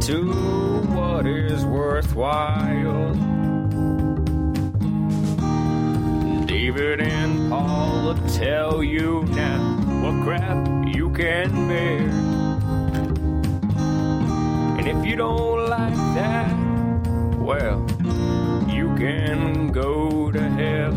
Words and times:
to 0.00 0.32
what 0.94 1.26
is 1.26 1.64
worthwhile. 1.64 3.14
David 6.46 7.00
and 7.00 7.50
Paul 7.50 8.04
will 8.04 8.28
tell 8.28 8.82
you 8.82 9.24
now 9.24 9.60
what 10.02 10.24
crap 10.24 10.94
you 10.94 11.10
can 11.10 11.68
bear. 11.68 12.08
And 14.78 14.86
if 14.86 15.04
you 15.04 15.16
don't 15.16 15.68
like 15.68 15.94
that, 16.14 16.54
well, 17.38 17.84
you 18.68 18.94
can 18.96 19.72
go 19.72 20.30
to 20.30 20.40
hell. 20.40 20.92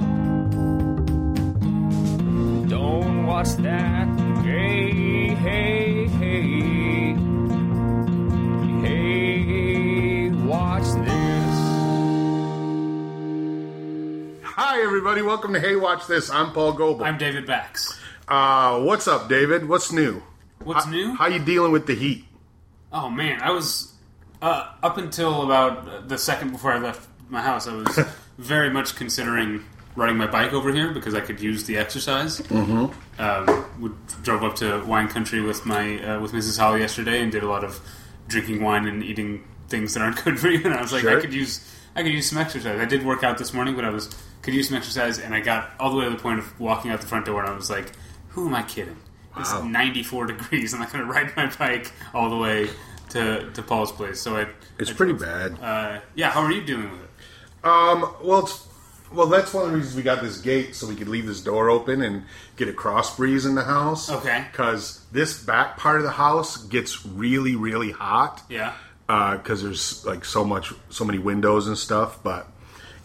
Don't 2.67 3.25
watch 3.25 3.55
that. 3.57 4.07
Hey, 4.43 5.33
hey. 5.35 5.90
Hi, 14.81 14.88
everybody. 14.88 15.21
Welcome 15.21 15.53
to 15.53 15.59
Hey 15.59 15.76
Watch 15.76 16.08
This. 16.08 16.31
I'm 16.31 16.53
Paul 16.53 16.73
Goebel. 16.73 17.05
I'm 17.05 17.20
David 17.20 17.45
Bax. 17.45 17.99
uh, 18.27 18.80
what's 18.81 19.07
up, 19.07 19.30
David? 19.30 19.70
What's 19.70 19.91
new? 19.91 20.23
What's 20.63 20.85
How- 20.85 20.91
new? 20.91 21.13
How 21.13 21.27
you 21.27 21.38
dealing 21.38 21.71
with 21.71 21.85
the 21.85 21.93
heat? 21.93 22.26
Oh 22.91 23.07
man, 23.07 23.40
I 23.43 23.51
was 23.51 23.93
uh, 24.41 24.71
up 24.82 24.98
until 24.98 25.43
about 25.43 26.10
the 26.10 26.18
second 26.18 26.51
before 26.51 26.73
I 26.73 26.79
left 26.79 27.07
my 27.29 27.43
house. 27.43 27.68
I 27.68 27.76
was 27.76 27.99
very 28.40 28.71
much 28.71 28.96
considering 28.96 29.63
riding 29.96 30.18
my 30.18 30.26
bike 30.26 30.51
over 30.51 30.73
here 30.73 30.90
because 30.91 31.13
I 31.13 31.21
could 31.21 31.40
use 31.40 31.66
the 31.66 31.77
exercise. 31.77 32.40
Mm-hmm. 32.41 33.21
Um, 33.21 33.66
we 33.79 33.91
drove 34.23 34.43
up 34.43 34.55
to 34.55 34.84
wine 34.85 35.10
country 35.10 35.41
with 35.41 35.63
my 35.63 36.04
uh, 36.04 36.20
with 36.20 36.32
Mrs. 36.32 36.57
Holly 36.57 36.79
yesterday 36.79 37.21
and 37.21 37.32
did 37.32 37.43
a 37.43 37.48
lot 37.48 37.63
of 37.63 37.79
drinking 38.27 38.63
wine 38.63 38.88
and 38.88 39.04
eating 39.04 39.43
things 39.70 39.93
that 39.93 40.01
aren't 40.01 40.23
good 40.23 40.40
for 40.40 40.48
you. 40.49 40.66
And 40.66 40.73
I 40.73 40.82
was 40.82 40.91
like, 40.91 41.01
Sure. 41.01 41.16
I 41.16 41.21
could 41.21 41.35
use 41.35 41.63
I 41.95 42.01
could 42.01 42.13
use 42.13 42.27
some 42.27 42.40
exercise. 42.40 42.79
I 42.79 42.85
did 42.85 43.05
work 43.05 43.23
out 43.23 43.38
this 43.38 43.54
morning, 43.54 43.76
but 43.76 43.85
I 43.85 43.91
was 43.91 44.10
could 44.41 44.53
use 44.53 44.67
some 44.70 44.77
exercise, 44.77 45.20
and 45.20 45.34
I 45.35 45.39
got 45.41 45.71
all 45.79 45.91
the 45.91 45.97
way 45.97 46.05
to 46.05 46.11
the 46.11 46.17
point 46.17 46.39
of 46.39 46.59
walking 46.59 46.91
out 46.91 47.01
the 47.01 47.07
front 47.07 47.25
door, 47.25 47.41
and 47.41 47.49
I 47.49 47.55
was 47.55 47.70
like, 47.70 47.91
Who 48.29 48.48
am 48.48 48.55
I 48.55 48.63
kidding? 48.63 48.98
It's 49.37 49.51
Wow. 49.53 49.63
94 49.63 50.25
degrees. 50.27 50.73
And 50.73 50.81
I'm 50.81 50.87
not 50.89 50.93
going 50.93 51.05
to 51.05 51.11
ride 51.11 51.35
my 51.37 51.48
bike 51.57 51.91
all 52.13 52.29
the 52.29 52.37
way 52.37 52.70
to, 53.09 53.49
to 53.51 53.61
Paul's 53.61 53.91
place. 53.91 54.20
So 54.20 54.37
I. 54.37 54.48
It's 54.79 54.89
I 54.91 54.93
pretty 54.93 55.13
bad. 55.13 55.57
Uh, 55.61 55.99
yeah, 56.15 56.31
how 56.31 56.41
are 56.41 56.51
you 56.51 56.63
doing 56.65 56.91
with 56.91 57.01
it? 57.01 57.09
Um, 57.65 58.15
well, 58.23 58.39
it's, 58.39 58.67
well, 59.13 59.27
that's 59.27 59.53
one 59.53 59.65
of 59.65 59.71
the 59.71 59.77
reasons 59.77 59.95
we 59.95 60.01
got 60.03 60.21
this 60.21 60.39
gate 60.39 60.73
so 60.76 60.87
we 60.87 60.95
could 60.95 61.07
leave 61.07 61.27
this 61.27 61.41
door 61.41 61.70
open 61.70 62.01
and 62.01 62.23
get 62.55 62.67
a 62.67 62.73
cross 62.73 63.15
breeze 63.15 63.45
in 63.45 63.55
the 63.55 63.63
house. 63.63 64.09
Okay. 64.09 64.45
Because 64.51 65.05
this 65.11 65.41
back 65.44 65.78
part 65.78 65.97
of 65.97 66.03
the 66.03 66.11
house 66.11 66.57
gets 66.66 67.05
really, 67.05 67.55
really 67.55 67.91
hot. 67.91 68.41
Yeah. 68.50 68.73
Because 69.07 69.61
there's 69.61 70.05
like 70.05 70.23
so 70.25 70.44
much, 70.45 70.73
so 70.89 71.03
many 71.05 71.19
windows 71.19 71.67
and 71.67 71.78
stuff. 71.78 72.23
But 72.23 72.47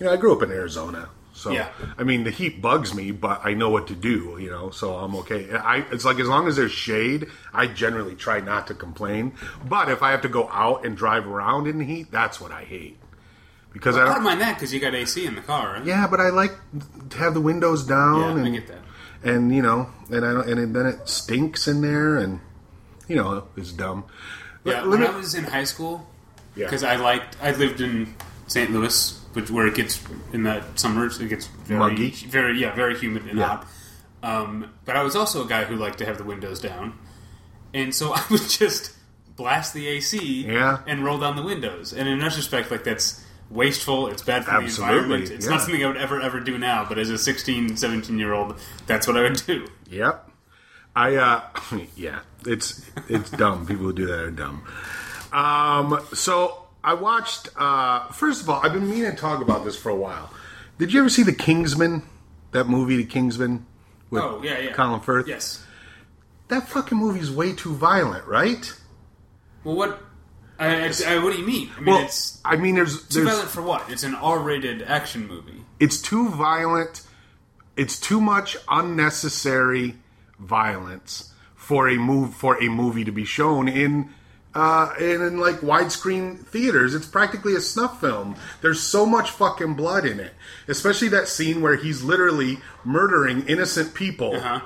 you 0.01 0.07
know, 0.07 0.13
I 0.13 0.17
grew 0.17 0.33
up 0.35 0.43
in 0.43 0.51
Arizona, 0.53 1.09
so 1.37 1.51
Yeah. 1.53 1.69
I 1.99 2.03
mean, 2.03 2.25
the 2.25 2.31
heat 2.31 2.63
bugs 2.63 2.95
me, 2.95 3.11
but 3.13 3.41
I 3.45 3.53
know 3.55 3.69
what 3.69 3.87
to 3.89 3.95
do. 3.95 4.37
You 4.41 4.51
know, 4.51 4.71
so 4.71 4.95
I'm 4.97 5.15
okay. 5.17 5.51
I 5.55 5.79
it's 5.93 6.05
like 6.05 6.19
as 6.19 6.27
long 6.29 6.49
as 6.49 6.57
there's 6.57 6.73
shade, 6.73 7.29
I 7.53 7.67
generally 7.67 8.15
try 8.17 8.41
not 8.41 8.67
to 8.69 8.75
complain. 8.75 9.35
But 9.69 9.89
if 9.91 10.03
I 10.03 10.11
have 10.13 10.23
to 10.23 10.29
go 10.29 10.49
out 10.51 10.85
and 10.87 10.97
drive 10.97 11.27
around 11.27 11.67
in 11.67 11.79
the 11.79 11.85
heat, 11.85 12.11
that's 12.11 12.41
what 12.41 12.51
I 12.53 12.65
hate. 12.65 12.99
Because 13.73 13.97
I 13.97 14.03
I 14.03 14.05
don't 14.07 14.15
don't 14.15 14.25
mind 14.25 14.41
that 14.41 14.55
because 14.55 14.73
you 14.73 14.81
got 14.81 14.95
AC 14.95 15.27
in 15.27 15.35
the 15.35 15.43
car, 15.43 15.75
right? 15.75 15.85
yeah, 15.85 16.07
but 16.07 16.19
I 16.21 16.31
like 16.31 16.55
to 17.11 17.19
have 17.19 17.35
the 17.35 17.43
windows 17.43 17.85
down 17.85 18.21
Yeah, 18.21 18.27
I 18.43 18.47
and 18.47 18.55
get 18.55 18.67
that. 18.69 18.79
and 19.23 19.55
you 19.55 19.61
know, 19.61 19.91
and 20.11 20.25
I 20.25 20.33
don't, 20.33 20.49
and 20.49 20.75
then 20.75 20.87
it 20.87 21.07
stinks 21.09 21.69
in 21.69 21.83
there, 21.83 22.17
and 22.17 22.41
you 23.07 23.17
know, 23.17 23.47
it's 23.57 23.73
dumb. 23.73 24.05
Yeah, 24.65 24.81
Let- 24.81 24.87
when 24.89 25.01
let 25.03 25.11
I 25.11 25.17
was 25.17 25.35
in 25.35 25.45
high 25.45 25.65
school, 25.65 26.09
Yeah. 26.55 26.65
because 26.67 26.83
I 26.85 26.97
liked, 26.97 27.37
I 27.43 27.51
lived 27.53 27.83
in 27.83 28.15
St. 28.47 28.71
Louis, 28.73 29.21
which 29.37 29.51
where 29.51 29.67
it 29.67 29.75
gets 29.75 30.03
in 30.33 30.43
the 30.45 30.63
summers, 30.75 31.21
it 31.21 31.29
gets 31.29 31.47
very, 31.47 31.79
Muggy. 31.79 32.11
very, 32.29 32.59
yeah, 32.59 32.75
very 32.75 32.97
humid 32.99 33.27
and 33.27 33.39
Yeah. 33.39 33.47
hot. 33.47 33.67
Um, 34.23 34.71
but 34.87 34.97
I 34.97 35.03
was 35.03 35.15
also 35.15 35.45
a 35.45 35.49
guy 35.49 35.65
who 35.65 35.77
liked 35.77 35.99
to 35.99 36.07
have 36.07 36.17
the 36.19 36.25
windows 36.25 36.59
down, 36.61 36.95
and 37.75 37.95
so 37.95 38.13
I 38.19 38.23
would 38.31 38.49
just 38.49 38.93
blast 39.37 39.75
the 39.75 39.87
AC 39.87 40.47
Yeah. 40.47 40.79
and 40.87 41.05
roll 41.05 41.19
down 41.19 41.37
the 41.37 41.43
windows. 41.43 41.93
And 41.93 42.09
in 42.09 42.19
retrospect, 42.21 42.71
like 42.71 42.83
that's 42.85 43.23
wasteful. 43.51 44.09
It's 44.09 44.23
bad 44.23 44.45
for 44.47 44.53
Absolutely, 44.53 44.73
the 44.81 44.93
environment. 45.03 45.31
It's 45.31 45.45
yeah. 45.45 45.51
not 45.53 45.61
something 45.61 45.85
I 45.85 45.87
would 45.89 45.97
ever 45.99 46.21
ever 46.21 46.41
do 46.41 46.57
now. 46.59 46.87
But 46.89 46.99
as 46.99 47.11
a 47.11 47.19
16, 47.19 47.77
17 47.77 48.19
year 48.19 48.33
old, 48.33 48.59
that's 48.87 49.07
what 49.07 49.17
I 49.17 49.23
would 49.23 49.41
do. 49.47 49.69
Yep. 49.91 50.31
I 50.97 51.17
uh 51.17 51.43
yeah, 51.97 52.21
it's 52.47 52.81
it's 53.09 53.31
dumb. 53.31 53.67
People 53.67 53.85
who 53.85 53.93
do 53.93 54.07
that 54.07 54.19
are 54.19 54.31
dumb. 54.31 54.65
Um 55.33 56.01
so 56.15 56.66
I 56.87 56.95
watched 56.95 57.49
uh 57.57 58.07
first 58.13 58.43
of 58.43 58.49
all, 58.49 58.61
I've 58.65 58.73
been 58.73 58.89
meaning 58.89 59.11
to 59.11 59.17
talk 59.17 59.43
about 59.43 59.65
this 59.65 59.77
for 59.77 59.91
a 59.91 59.95
while. 59.97 60.31
Did 60.79 60.93
you 60.93 61.01
ever 61.01 61.09
see 61.09 61.23
The 61.25 61.35
Kingsman? 61.35 62.03
That 62.53 62.69
movie 62.69 62.97
The 62.97 63.05
Kingsman 63.05 63.67
with 64.09 64.23
Oh 64.23 64.41
yeah, 64.43 64.59
yeah. 64.59 64.73
Colin 64.73 65.01
Firth? 65.01 65.27
Yes. 65.29 65.63
That 66.49 66.69
fucking 66.69 66.97
movie's 66.97 67.31
way 67.31 67.53
too 67.53 67.75
violent, 67.75 68.25
right? 68.27 68.73
Well, 69.65 69.75
what? 69.75 70.01
I, 70.61 70.87
I, 70.87 70.93
I, 71.09 71.19
what 71.23 71.33
do 71.35 71.41
you 71.41 71.47
mean? 71.47 71.71
I 71.77 71.81
mean, 71.81 71.95
Well, 71.95 72.05
it's 72.05 72.41
I 72.45 72.57
mean 72.57 72.77
there's 72.77 73.07
too 73.09 73.25
there's 73.25 73.29
violent 73.35 73.51
for 73.51 73.63
what? 73.63 73.91
It's 73.91 74.05
an 74.05 74.15
R-rated 74.15 74.83
action 74.83 75.27
movie. 75.27 75.65
it's 75.81 76.01
too 76.01 76.29
violent. 76.31 77.03
It's 77.77 78.01
too 78.01 78.21
much 78.23 78.57
unnecessary 78.69 79.97
violence 80.39 81.33
for 81.57 81.89
a 81.89 81.97
move 81.97 82.33
for 82.35 82.63
a 82.63 82.69
movie 82.69 83.05
to 83.05 83.13
be 83.13 83.25
shown 83.25 83.69
in 83.69 84.15
uh, 84.57 84.95
in, 84.99 85.21
in 85.21 85.39
like 85.39 85.57
widescreen 85.57 86.45
theaters. 86.47 86.95
It's 86.95 87.07
practically 87.07 87.55
a 87.55 87.61
snuff 87.61 88.01
film. 88.01 88.37
There's 88.63 88.81
so 88.81 89.05
much 89.05 89.31
fucking 89.31 89.75
blood 89.75 90.07
in 90.07 90.19
it, 90.19 90.33
especially 90.67 91.09
that 91.09 91.29
scene 91.29 91.61
where 91.61 91.77
he's 91.77 92.03
literally 92.03 92.59
murdering 92.85 93.47
innocent 93.47 93.93
people, 93.95 94.35
Uh-huh. 94.35 94.61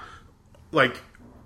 like 0.71 0.97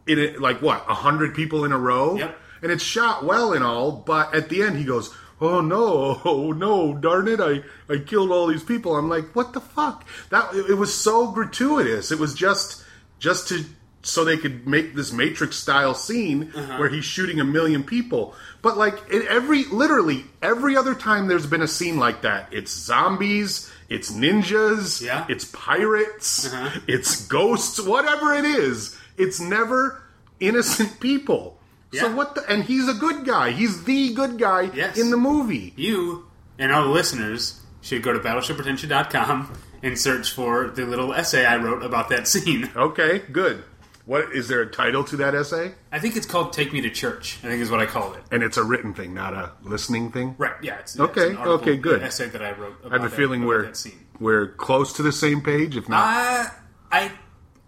in 0.06 0.18
it, 0.18 0.40
like 0.40 0.60
what 0.60 0.84
a 0.88 0.94
hundred 0.94 1.34
people 1.34 1.64
in 1.64 1.72
a 1.72 1.78
row. 1.78 2.16
Yep. 2.16 2.38
And 2.62 2.70
it's 2.72 2.82
shot 2.84 3.24
well 3.24 3.52
and 3.52 3.64
all, 3.64 3.92
but 3.92 4.34
at 4.34 4.48
the 4.48 4.62
end 4.62 4.76
he 4.76 4.84
goes, 4.84 5.14
"Oh 5.40 5.60
no, 5.60 6.20
oh 6.24 6.52
no, 6.56 6.94
darn 6.94 7.28
it! 7.28 7.40
I 7.40 7.62
I 7.92 7.98
killed 7.98 8.30
all 8.30 8.46
these 8.46 8.62
people." 8.62 8.96
I'm 8.96 9.08
like, 9.08 9.34
"What 9.34 9.52
the 9.54 9.60
fuck?" 9.60 10.04
That 10.30 10.54
it, 10.54 10.70
it 10.70 10.74
was 10.74 10.92
so 10.94 11.30
gratuitous. 11.30 12.10
It 12.12 12.18
was 12.18 12.34
just 12.34 12.82
just 13.18 13.48
to 13.48 13.64
so 14.06 14.24
they 14.24 14.36
could 14.36 14.66
make 14.66 14.94
this 14.94 15.12
Matrix 15.12 15.56
style 15.56 15.94
scene 15.94 16.52
Uh-huh. 16.54 16.76
where 16.76 16.88
he's 16.88 17.04
shooting 17.04 17.40
a 17.40 17.44
million 17.44 17.82
people. 17.82 18.34
But 18.62 18.76
like 18.76 19.10
in 19.10 19.26
every 19.28 19.64
literally 19.64 20.24
every 20.42 20.76
other 20.76 20.94
time 20.94 21.26
there's 21.28 21.46
been 21.46 21.62
a 21.62 21.68
scene 21.68 21.98
like 21.98 22.22
that, 22.22 22.48
it's 22.52 22.70
zombies, 22.72 23.70
it's 23.88 24.10
ninjas, 24.12 25.00
Yeah. 25.02 25.24
it's 25.28 25.44
pirates, 25.46 26.52
Uh-huh. 26.52 26.80
it's 26.86 27.26
ghosts, 27.26 27.80
whatever 27.80 28.34
it 28.34 28.44
is. 28.44 28.96
It's 29.16 29.40
never 29.40 30.02
innocent 30.40 31.00
people. 31.00 31.58
So 31.92 32.12
what 32.12 32.34
the 32.34 32.42
and 32.50 32.64
he's 32.64 32.88
a 32.88 32.94
good 32.94 33.24
guy. 33.24 33.52
He's 33.52 33.84
the 33.84 34.12
good 34.14 34.36
guy 34.38 34.70
Yes. 34.74 34.98
in 34.98 35.10
the 35.10 35.16
movie. 35.16 35.72
You 35.76 36.26
and 36.58 36.72
our 36.72 36.86
listeners 36.86 37.60
should 37.82 38.02
go 38.02 38.12
to 38.12 38.18
battleshippretension.com 38.18 39.52
and 39.82 39.98
search 39.98 40.32
for 40.32 40.68
the 40.68 40.86
little 40.86 41.12
essay 41.14 41.44
I 41.46 41.56
wrote 41.56 41.82
about 41.84 42.08
that 42.08 42.26
scene. 42.26 42.70
Okay, 42.74 43.22
good. 43.30 43.62
What 44.06 44.32
is 44.32 44.48
there 44.48 44.60
a 44.60 44.70
title 44.70 45.02
to 45.04 45.16
that 45.16 45.34
essay? 45.34 45.72
I 45.90 45.98
think 45.98 46.16
it's 46.16 46.26
called 46.26 46.52
"Take 46.52 46.72
Me 46.72 46.82
to 46.82 46.90
Church." 46.90 47.38
I 47.42 47.48
think 47.48 47.62
is 47.62 47.70
what 47.70 47.80
I 47.80 47.86
call 47.86 48.12
it. 48.12 48.22
And 48.30 48.42
it's 48.42 48.58
a 48.58 48.62
written 48.62 48.92
thing, 48.92 49.14
not 49.14 49.32
a 49.32 49.52
listening 49.62 50.12
thing. 50.12 50.34
Right? 50.36 50.52
Yeah. 50.62 50.78
It's, 50.78 50.98
Okay, 50.98 51.22
it's 51.22 51.30
an 51.30 51.36
article, 51.38 51.54
okay, 51.54 51.76
good. 51.76 52.02
Essay 52.02 52.28
that 52.28 52.42
I 52.42 52.52
wrote. 52.52 52.80
About 52.80 52.92
I 52.92 52.96
have 52.96 53.06
a 53.06 53.08
that, 53.08 53.16
feeling 53.16 53.42
about 53.42 53.48
we're 53.48 53.72
we're 54.20 54.48
close 54.48 54.92
to 54.94 55.02
the 55.02 55.12
same 55.12 55.40
page, 55.40 55.76
if 55.76 55.88
not. 55.88 56.02
Uh, 56.02 56.50
I 56.92 57.12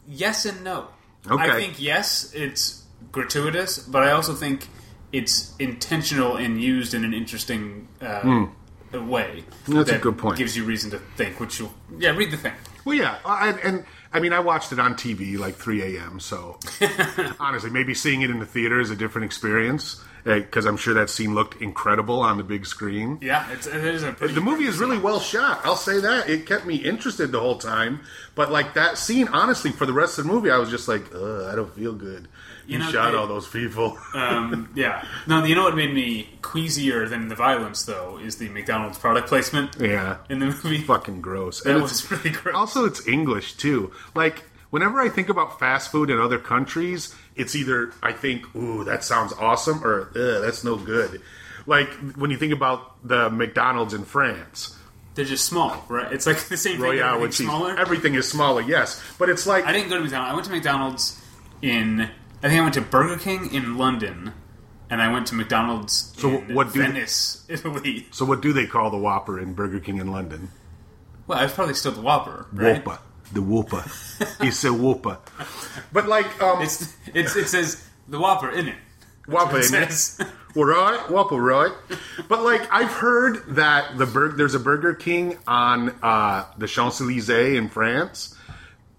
yes 0.06 0.44
and 0.44 0.62
no. 0.62 0.88
Okay. 1.28 1.42
I 1.42 1.58
think 1.58 1.80
yes, 1.80 2.32
it's 2.34 2.84
gratuitous, 3.12 3.78
but 3.78 4.02
I 4.02 4.12
also 4.12 4.34
think 4.34 4.68
it's 5.12 5.56
intentional 5.58 6.36
and 6.36 6.60
used 6.60 6.92
in 6.92 7.04
an 7.04 7.14
interesting 7.14 7.88
uh, 8.00 8.46
way. 8.92 9.44
Hmm. 9.64 9.74
That's 9.74 9.90
a 9.90 9.98
good 9.98 10.18
point. 10.18 10.36
Gives 10.36 10.56
you 10.56 10.64
reason 10.64 10.90
to 10.90 10.98
think. 11.16 11.40
Which 11.40 11.58
you 11.58 11.70
yeah, 11.98 12.10
read 12.10 12.30
the 12.30 12.36
thing. 12.36 12.52
Well, 12.84 12.94
yeah, 12.94 13.18
I, 13.24 13.50
and 13.64 13.84
I 14.16 14.20
mean, 14.20 14.32
I 14.32 14.40
watched 14.40 14.72
it 14.72 14.78
on 14.78 14.94
TV 14.94 15.38
like 15.38 15.56
3 15.56 15.96
a.m. 15.98 16.20
So 16.20 16.58
honestly, 17.38 17.68
maybe 17.70 17.92
seeing 17.92 18.22
it 18.22 18.30
in 18.30 18.38
the 18.38 18.46
theater 18.46 18.80
is 18.80 18.90
a 18.90 18.96
different 18.96 19.26
experience 19.26 20.02
because 20.24 20.64
I'm 20.64 20.76
sure 20.78 20.94
that 20.94 21.08
scene 21.10 21.34
looked 21.34 21.60
incredible 21.62 22.20
on 22.20 22.36
the 22.38 22.42
big 22.42 22.66
screen. 22.66 23.18
Yeah, 23.20 23.48
it's, 23.52 23.66
it 23.68 23.84
is 23.84 24.02
a 24.02 24.12
pretty. 24.12 24.34
The 24.34 24.40
movie 24.40 24.64
is 24.64 24.78
really 24.78 24.98
well 24.98 25.20
shot. 25.20 25.60
I'll 25.64 25.76
say 25.76 26.00
that. 26.00 26.28
It 26.28 26.46
kept 26.46 26.64
me 26.66 26.76
interested 26.76 27.30
the 27.30 27.38
whole 27.40 27.58
time. 27.58 28.00
But 28.34 28.50
like 28.50 28.74
that 28.74 28.98
scene, 28.98 29.28
honestly, 29.28 29.70
for 29.70 29.86
the 29.86 29.92
rest 29.92 30.18
of 30.18 30.26
the 30.26 30.32
movie, 30.32 30.50
I 30.50 30.56
was 30.58 30.68
just 30.70 30.88
like, 30.88 31.14
Ugh, 31.14 31.44
I 31.44 31.54
don't 31.54 31.72
feel 31.74 31.92
good. 31.92 32.26
You, 32.66 32.72
You 32.72 32.78
know, 32.80 32.90
shot 32.90 33.12
they- 33.12 33.18
all 33.18 33.26
those 33.28 33.46
people. 33.48 33.98
Um, 34.16 34.70
yeah. 34.74 35.04
No, 35.26 35.44
you 35.44 35.54
know 35.54 35.64
what 35.64 35.76
made 35.76 35.92
me 35.92 36.28
queasier 36.40 37.06
than 37.06 37.28
the 37.28 37.34
violence, 37.34 37.84
though, 37.84 38.18
is 38.18 38.36
the 38.38 38.48
McDonald's 38.48 38.96
product 38.98 39.28
placement 39.28 39.76
yeah. 39.78 40.18
in 40.30 40.38
the 40.38 40.46
movie. 40.46 40.78
Fucking 40.78 41.20
gross. 41.20 41.60
That 41.60 41.74
And 41.74 41.82
was 41.82 42.10
really 42.10 42.30
gross. 42.30 42.54
Also, 42.54 42.86
it's 42.86 43.06
English 43.06 43.54
too. 43.54 43.92
Like 44.14 44.44
whenever 44.70 45.00
I 45.00 45.08
think 45.08 45.28
about 45.28 45.58
fast 45.58 45.90
food 45.90 46.10
in 46.10 46.18
other 46.20 46.38
countries, 46.38 47.14
it's 47.34 47.54
either 47.54 47.92
I 48.02 48.12
think, 48.12 48.54
"Ooh, 48.54 48.84
that 48.84 49.04
sounds 49.04 49.32
awesome," 49.34 49.84
or 49.84 50.10
that's 50.14 50.64
no 50.64 50.76
good." 50.76 51.20
Like 51.66 51.88
when 52.16 52.30
you 52.30 52.36
think 52.36 52.52
about 52.52 53.06
the 53.06 53.28
McDonald's 53.30 53.92
in 53.94 54.04
France, 54.04 54.76
They're 55.14 55.24
just 55.24 55.44
small, 55.46 55.84
right? 55.88 56.12
It's 56.12 56.26
like 56.26 56.38
the 56.48 56.56
same 56.56 56.74
thing. 56.74 56.82
Royale 56.82 57.20
with 57.20 57.32
cheese, 57.32 57.46
smaller. 57.46 57.76
everything 57.76 58.14
is 58.14 58.28
smaller, 58.28 58.60
yes, 58.62 59.02
but 59.18 59.28
it's 59.28 59.46
like 59.46 59.64
I 59.66 59.72
didn't 59.72 59.88
go 59.88 59.96
to 59.96 60.02
McDonald's. 60.02 60.30
I 60.30 60.34
went 60.34 60.46
to 60.46 60.52
McDonald's 60.52 61.20
in. 61.62 62.00
I 62.42 62.48
think 62.48 62.60
I 62.60 62.62
went 62.62 62.74
to 62.74 62.82
Burger 62.82 63.16
King 63.18 63.52
in 63.52 63.76
London, 63.78 64.32
and 64.90 65.00
I 65.02 65.10
went 65.10 65.26
to 65.28 65.34
McDonald's 65.34 66.12
So 66.18 66.28
in 66.38 66.54
what 66.54 66.72
do- 66.72 66.80
Venice, 66.82 67.44
Italy. 67.48 68.06
so. 68.12 68.24
What 68.26 68.40
do 68.42 68.52
they 68.52 68.66
call 68.66 68.90
the 68.90 68.98
Whopper 68.98 69.40
in 69.40 69.54
Burger 69.54 69.80
King 69.80 69.96
in 69.96 70.12
London? 70.12 70.50
Well, 71.26 71.40
it's 71.42 71.54
probably 71.54 71.74
still 71.74 71.92
the 71.92 72.02
Whopper, 72.02 72.46
right? 72.52 72.84
Whopper, 72.86 73.00
the 73.32 73.42
Whopper. 73.42 73.84
it's 74.40 74.64
a 74.64 74.72
Whopper. 74.72 75.18
But 75.92 76.08
like, 76.08 76.42
um, 76.42 76.62
It's, 76.62 76.94
it's 77.14 77.36
it 77.36 77.48
says 77.48 77.84
the 78.08 78.18
Whopper 78.18 78.50
in 78.50 78.68
it. 78.68 78.76
Whopper, 79.26 79.56
It 79.58 79.60
isn't 79.64 79.82
it? 79.82 79.92
says. 79.92 80.28
Well, 80.54 80.66
right, 80.68 81.10
Whopper, 81.10 81.36
right. 81.40 81.72
But 82.28 82.42
like, 82.42 82.66
I've 82.72 82.90
heard 82.92 83.56
that 83.56 83.98
the 83.98 84.06
bur- 84.06 84.32
there's 84.32 84.54
a 84.54 84.60
Burger 84.60 84.94
King 84.94 85.36
on 85.46 85.90
uh, 86.02 86.46
the 86.56 86.66
Champs 86.66 87.00
Elysees 87.00 87.28
in 87.56 87.68
France 87.68 88.34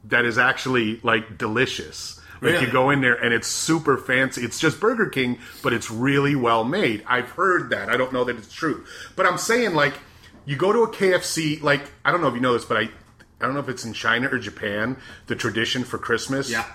that 0.05 0.23
is 0.25 0.37
actually 0.37 0.99
like 1.01 1.37
delicious. 1.37 2.19
Like 2.39 2.51
Really? 2.53 2.65
you 2.67 2.71
go 2.71 2.91
in 2.91 3.01
there 3.01 3.15
and 3.15 3.33
it's 3.33 3.47
super 3.47 3.97
fancy. 3.97 4.43
It's 4.43 4.59
just 4.59 4.79
Burger 4.79 5.07
King, 5.07 5.39
but 5.63 5.73
it's 5.73 5.89
really 5.89 6.35
well 6.35 6.63
made. 6.63 7.03
I've 7.07 7.29
heard 7.31 7.71
that. 7.71 7.89
I 7.89 7.97
don't 7.97 8.13
know 8.13 8.23
that 8.25 8.35
it's 8.37 8.53
true, 8.53 8.85
but 9.15 9.25
I'm 9.25 9.39
saying 9.39 9.73
like 9.73 9.95
you 10.45 10.55
go 10.55 10.71
to 10.71 10.83
a 10.83 10.87
KFC. 10.93 11.59
Like 11.63 11.81
I 12.05 12.11
don't 12.11 12.21
know 12.21 12.27
if 12.27 12.35
you 12.35 12.39
know 12.41 12.53
this, 12.53 12.65
but 12.65 12.77
I 12.77 12.89
I 13.41 13.45
don't 13.45 13.53
know 13.53 13.59
if 13.59 13.69
it's 13.69 13.85
in 13.85 13.93
China 13.93 14.29
or 14.31 14.39
Japan. 14.39 14.97
The 15.27 15.35
tradition 15.35 15.83
for 15.83 15.97
Christmas, 15.97 16.49
Yeah. 16.49 16.65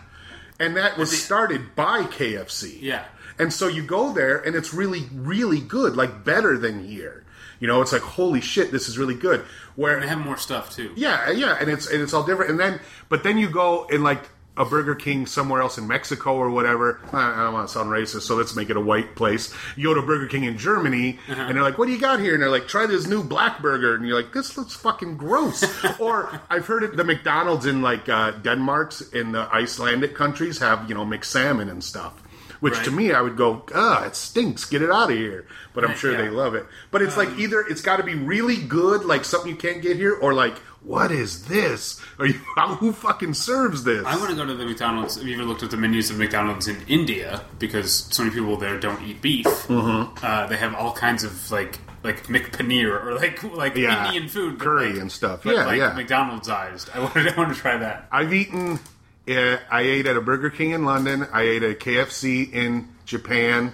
and 0.61 0.77
that 0.77 0.97
was 0.97 1.11
started 1.23 1.75
by 1.75 2.05
KFC. 2.05 2.79
Yeah. 2.81 3.05
And 3.39 3.53
so 3.53 3.67
you 3.67 3.83
go 3.83 4.13
there 4.13 4.39
and 4.39 4.55
it's 4.55 4.73
really, 4.75 5.09
really 5.13 5.61
good, 5.61 5.97
like 5.97 6.23
better 6.25 6.57
than 6.59 6.85
here. 6.87 7.25
You 7.61 7.69
know, 7.69 7.81
it's 7.81 7.93
like 7.93 8.03
holy 8.03 8.41
shit, 8.41 8.71
this 8.73 8.89
is 8.89 8.99
really 8.99 9.15
good. 9.15 9.41
Where 9.77 10.01
They 10.01 10.07
have 10.09 10.19
more 10.19 10.37
stuff 10.37 10.71
too. 10.75 10.93
yeah, 10.97 11.31
yeah, 11.31 11.57
and 11.61 11.71
it's 11.71 11.87
and 11.89 12.03
it's 12.03 12.13
all 12.13 12.25
different. 12.25 12.51
And 12.51 12.61
then, 12.61 12.81
but 13.09 13.23
then 13.23 13.39
you 13.39 13.49
go 13.49 13.87
in 13.91 14.03
like 14.03 14.29
a 14.57 14.65
Burger 14.65 14.95
King 14.95 15.27
somewhere 15.27 15.63
else 15.63 15.79
in 15.79 15.89
Mexico 15.89 16.35
or 16.35 16.51
whatever. 16.51 17.01
I 17.13 17.33
I 17.33 17.45
don't 17.45 17.55
want 17.55 17.69
to 17.69 17.73
sound 17.73 17.91
racist, 17.91 18.23
so 18.23 18.35
let's 18.37 18.55
make 18.55 18.71
it 18.71 18.77
a 18.77 18.81
white 18.81 19.17
place. 19.17 19.53
You 19.77 19.89
go 19.89 19.95
to 19.95 20.03
Burger 20.03 20.27
King 20.27 20.45
in 20.45 20.59
Germany, 20.59 21.19
and 21.29 21.57
they're 21.57 21.63
like, 21.63 21.79
"What 21.79 21.87
do 21.87 21.93
you 21.93 22.01
got 22.01 22.21
here?" 22.21 22.35
And 22.35 22.43
they're 22.43 22.51
like, 22.51 22.69
"Try 22.69 22.87
this 22.87 23.07
new 23.07 23.23
black 23.23 23.63
burger," 23.63 23.95
and 23.95 24.07
you're 24.07 24.17
like, 24.17 24.33
"This 24.33 24.57
looks 24.57 24.75
fucking 24.75 25.17
gross." 25.17 25.65
or 25.99 26.41
I've 26.51 26.67
heard 26.67 26.83
it. 26.83 26.97
The 26.97 27.05
McDonald's 27.05 27.67
in 27.67 27.83
like 27.83 28.09
uh, 28.09 28.33
Denmark's 28.33 29.01
in 29.01 29.33
the 29.33 29.53
Icelandic 29.55 30.15
countries 30.15 30.59
have 30.59 30.89
you 30.89 30.95
know 30.95 31.05
mixed 31.05 31.31
salmon 31.31 31.69
and 31.69 31.83
stuff. 31.83 32.22
Which 32.63 32.83
to 32.85 32.91
me, 32.93 33.13
I 33.13 33.21
would 33.21 33.37
go, 33.37 33.65
ah, 33.75 34.05
it 34.05 34.15
stinks. 34.15 34.65
Get 34.65 34.83
it 34.83 34.91
out 34.91 35.11
of 35.11 35.17
here. 35.17 35.47
But 35.75 35.85
I'm 35.85 35.97
sure 35.97 36.13
yeah. 36.13 36.19
they 36.23 36.31
love 36.31 36.55
it. 36.55 36.65
But 36.93 37.03
it's 37.03 37.19
Um, 37.19 37.27
like 37.27 37.39
either 37.39 37.61
it's 37.61 37.83
got 37.83 37.97
to 37.97 38.05
be 38.05 38.15
really 38.15 38.57
good, 38.57 39.05
like 39.05 39.25
something 39.25 39.51
you 39.51 39.57
can't 39.57 39.83
get 39.83 39.97
here, 39.97 40.15
or 40.15 40.33
like, 40.33 40.57
what 40.85 41.11
is 41.11 41.47
this? 41.47 42.01
Are 42.21 42.27
you 42.27 42.35
who 42.79 42.93
fucking 42.93 43.35
serves 43.35 43.83
this? 43.83 44.05
I 44.07 44.17
want 44.17 44.31
to 44.31 44.37
go 44.37 44.47
to 44.47 44.55
the 44.55 44.65
McDonald's. 44.65 45.17
Have 45.17 45.27
you 45.27 45.35
ever 45.35 45.45
looked 45.45 45.63
at 45.65 45.71
the 45.73 45.77
menus 45.77 46.11
of 46.11 46.19
McDonald's 46.19 46.69
in 46.69 46.77
India? 46.87 47.43
Because 47.59 47.93
so 48.11 48.23
many 48.23 48.35
people 48.35 48.57
there 48.57 48.79
don't 48.79 49.03
eat 49.03 49.21
beef. 49.21 49.47
Mm-hmm. 49.47 50.25
Uh, 50.25 50.47
they 50.47 50.57
have 50.57 50.75
all 50.77 50.93
kinds 50.93 51.25
of 51.25 51.51
like 51.51 51.79
like 52.05 52.27
McPaneer 52.29 53.05
or 53.05 53.15
like 53.15 53.43
like 53.43 53.75
Yeah, 53.77 54.07
Indian 54.07 54.29
food, 54.29 54.59
curry 54.61 54.93
like- 54.93 55.01
and 55.01 55.11
stuff. 55.11 55.45
Yeah, 55.45 55.67
like 55.67 55.79
yeah. 55.79 55.95
McDonald'sized. 55.95 56.95
I 56.95 57.01
want 57.05 57.17
I 57.17 57.35
want 57.37 57.53
to 57.55 57.61
try 57.61 57.77
that. 57.77 58.07
I've 58.13 58.33
eaten. 58.33 58.79
I 59.29 59.81
ate 59.83 60.07
at 60.07 60.17
a 60.17 60.21
Burger 60.21 60.51
King 60.51 60.71
in 60.73 60.85
London. 60.85 61.27
I 61.33 61.43
ate 61.43 61.63
at 61.63 61.71
a 61.71 61.75
KFC 61.75 62.53
in 62.53 62.89
Japan. 63.05 63.73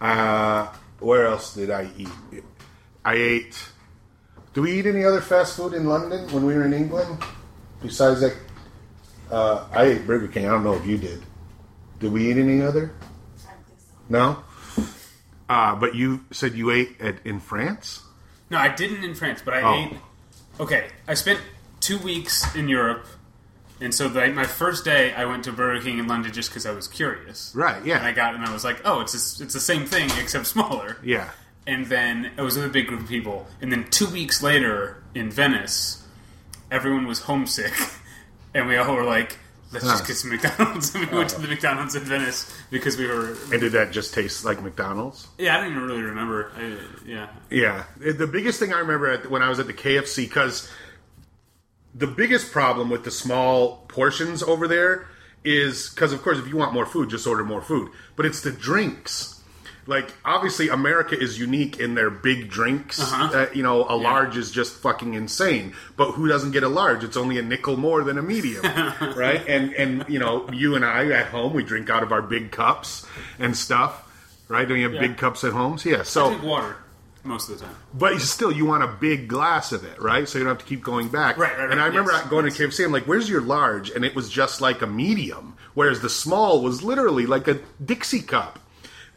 Uh, 0.00 0.68
where 1.00 1.26
else 1.26 1.54
did 1.54 1.70
I 1.70 1.88
eat? 1.96 2.08
I 3.04 3.14
ate. 3.14 3.62
Do 4.54 4.62
we 4.62 4.72
eat 4.78 4.86
any 4.86 5.04
other 5.04 5.20
fast 5.20 5.56
food 5.56 5.74
in 5.74 5.86
London 5.86 6.28
when 6.32 6.44
we 6.46 6.54
were 6.54 6.64
in 6.64 6.72
England? 6.72 7.22
Besides 7.82 8.20
that, 8.20 8.34
uh, 9.30 9.66
I 9.72 9.84
ate 9.84 10.06
Burger 10.06 10.28
King. 10.28 10.46
I 10.46 10.50
don't 10.50 10.64
know 10.64 10.74
if 10.74 10.86
you 10.86 10.98
did. 10.98 11.22
Did 11.98 12.12
we 12.12 12.30
eat 12.30 12.36
any 12.38 12.62
other? 12.62 12.92
No. 14.08 14.42
Uh, 15.48 15.74
but 15.76 15.94
you 15.94 16.24
said 16.30 16.54
you 16.54 16.70
ate 16.70 17.00
at 17.00 17.16
in 17.24 17.40
France. 17.40 18.02
No, 18.50 18.58
I 18.58 18.68
didn't 18.68 19.04
in 19.04 19.14
France, 19.14 19.42
but 19.44 19.54
I 19.54 19.62
Oh. 19.62 19.74
ate. 19.74 19.96
Okay, 20.58 20.88
I 21.06 21.14
spent 21.14 21.40
two 21.80 21.98
weeks 21.98 22.54
in 22.54 22.68
Europe, 22.68 23.06
and 23.80 23.94
so 23.94 24.06
like 24.08 24.34
my 24.34 24.44
first 24.44 24.84
day, 24.84 25.12
I 25.14 25.24
went 25.24 25.44
to 25.44 25.52
Burger 25.52 25.80
King 25.82 25.98
in 25.98 26.06
London 26.08 26.32
just 26.32 26.50
because 26.50 26.66
I 26.66 26.72
was 26.72 26.86
curious. 26.88 27.52
Right, 27.54 27.84
yeah. 27.84 27.98
And 27.98 28.06
I 28.06 28.12
got 28.12 28.34
and 28.34 28.44
I 28.44 28.52
was 28.52 28.64
like, 28.64 28.80
oh, 28.84 29.00
it's 29.00 29.12
just, 29.12 29.40
it's 29.40 29.54
the 29.54 29.60
same 29.60 29.86
thing 29.86 30.10
except 30.20 30.46
smaller. 30.46 30.96
Yeah. 31.02 31.30
And 31.66 31.86
then 31.86 32.32
it 32.36 32.40
was 32.42 32.56
with 32.56 32.66
a 32.66 32.68
big 32.70 32.86
group 32.88 33.00
of 33.02 33.08
people, 33.08 33.46
and 33.60 33.70
then 33.70 33.88
two 33.90 34.06
weeks 34.08 34.42
later 34.42 35.02
in 35.14 35.30
Venice, 35.30 36.04
everyone 36.70 37.06
was 37.06 37.20
homesick, 37.20 37.72
and 38.54 38.66
we 38.66 38.76
all 38.76 38.94
were 38.94 39.04
like. 39.04 39.38
Let's 39.72 39.84
Huh. 39.84 39.92
just 39.92 40.06
get 40.08 40.16
some 40.16 40.30
McDonald's. 40.30 40.92
And 40.96 41.08
we 41.08 41.16
went 41.16 41.30
to 41.30 41.40
the 41.40 41.46
McDonald's 41.46 41.94
in 41.94 42.02
Venice 42.02 42.52
because 42.72 42.96
we 42.98 43.06
were. 43.06 43.36
And 43.52 43.60
did 43.60 43.70
that 43.70 43.92
just 43.92 44.12
taste 44.12 44.44
like 44.44 44.60
McDonald's? 44.60 45.28
Yeah, 45.38 45.56
I 45.56 45.60
don't 45.60 45.70
even 45.70 45.84
really 45.84 46.02
remember. 46.02 46.50
I, 46.56 46.76
yeah. 47.06 47.28
Yeah, 47.50 47.84
the 48.00 48.26
biggest 48.26 48.58
thing 48.58 48.72
I 48.72 48.80
remember 48.80 49.06
at, 49.06 49.30
when 49.30 49.42
I 49.42 49.48
was 49.48 49.60
at 49.60 49.68
the 49.68 49.72
KFC 49.72 50.24
because 50.24 50.68
the 51.94 52.06
biggest 52.06 52.52
problem 52.52 52.88
with 52.90 53.04
the 53.04 53.10
small 53.10 53.84
portions 53.88 54.42
over 54.42 54.68
there 54.68 55.06
is 55.44 55.90
because, 55.90 56.12
of 56.12 56.22
course, 56.22 56.38
if 56.38 56.46
you 56.48 56.56
want 56.56 56.72
more 56.72 56.86
food, 56.86 57.10
just 57.10 57.26
order 57.26 57.44
more 57.44 57.62
food. 57.62 57.90
But 58.16 58.26
it's 58.26 58.40
the 58.42 58.52
drinks. 58.52 59.36
Like, 59.86 60.12
obviously, 60.24 60.68
America 60.68 61.18
is 61.18 61.38
unique 61.40 61.80
in 61.80 61.94
their 61.94 62.10
big 62.10 62.48
drinks. 62.50 63.00
Uh-huh. 63.00 63.36
Uh, 63.38 63.46
you 63.52 63.62
know, 63.62 63.86
a 63.88 63.96
large 63.96 64.36
is 64.36 64.50
just 64.52 64.74
fucking 64.74 65.14
insane. 65.14 65.72
But 65.96 66.12
who 66.12 66.28
doesn't 66.28 66.52
get 66.52 66.62
a 66.62 66.68
large? 66.68 67.02
It's 67.02 67.16
only 67.16 67.38
a 67.38 67.42
nickel 67.42 67.76
more 67.76 68.04
than 68.04 68.18
a 68.18 68.22
medium, 68.22 68.62
right? 69.16 69.42
And 69.48 69.72
and 69.72 70.04
you 70.08 70.18
know, 70.20 70.48
you 70.52 70.76
and 70.76 70.84
I 70.84 71.10
at 71.10 71.26
home, 71.28 71.54
we 71.54 71.64
drink 71.64 71.90
out 71.90 72.02
of 72.02 72.12
our 72.12 72.22
big 72.22 72.52
cups 72.52 73.06
and 73.38 73.56
stuff, 73.56 74.06
right? 74.48 74.68
Don't 74.68 74.76
you 74.78 74.84
have 74.84 74.94
Yeah. 74.94 75.00
big 75.00 75.16
cups 75.16 75.42
at 75.42 75.52
home? 75.54 75.78
So, 75.78 75.88
yeah. 75.88 76.02
So 76.02 76.26
I 76.26 76.28
drink 76.28 76.42
water 76.44 76.76
most 77.24 77.48
of 77.50 77.58
the 77.58 77.64
time. 77.66 77.74
but 77.94 78.18
still, 78.20 78.50
you 78.52 78.64
want 78.64 78.82
a 78.82 78.88
big 78.88 79.28
glass 79.28 79.72
of 79.72 79.84
it, 79.84 80.00
right? 80.00 80.28
So 80.28 80.38
you 80.38 80.44
don't 80.44 80.54
have 80.54 80.64
to 80.64 80.68
keep 80.68 80.82
going 80.82 81.08
back. 81.08 81.36
Right, 81.36 81.50
right, 81.52 81.60
right. 81.64 81.70
And 81.70 81.80
I 81.80 81.86
remember 81.86 82.12
yes, 82.12 82.26
going 82.28 82.46
yes. 82.46 82.56
to 82.56 82.68
KFC. 82.68 82.84
I'm 82.84 82.92
like, 82.92 83.04
"Where's 83.04 83.28
your 83.28 83.40
large?" 83.42 83.90
And 83.90 84.04
it 84.04 84.14
was 84.14 84.28
just 84.30 84.60
like 84.60 84.82
a 84.82 84.86
medium, 84.86 85.56
whereas 85.74 86.00
the 86.00 86.10
small 86.10 86.62
was 86.62 86.82
literally 86.82 87.26
like 87.26 87.46
a 87.48 87.58
Dixie 87.84 88.22
cup. 88.22 88.58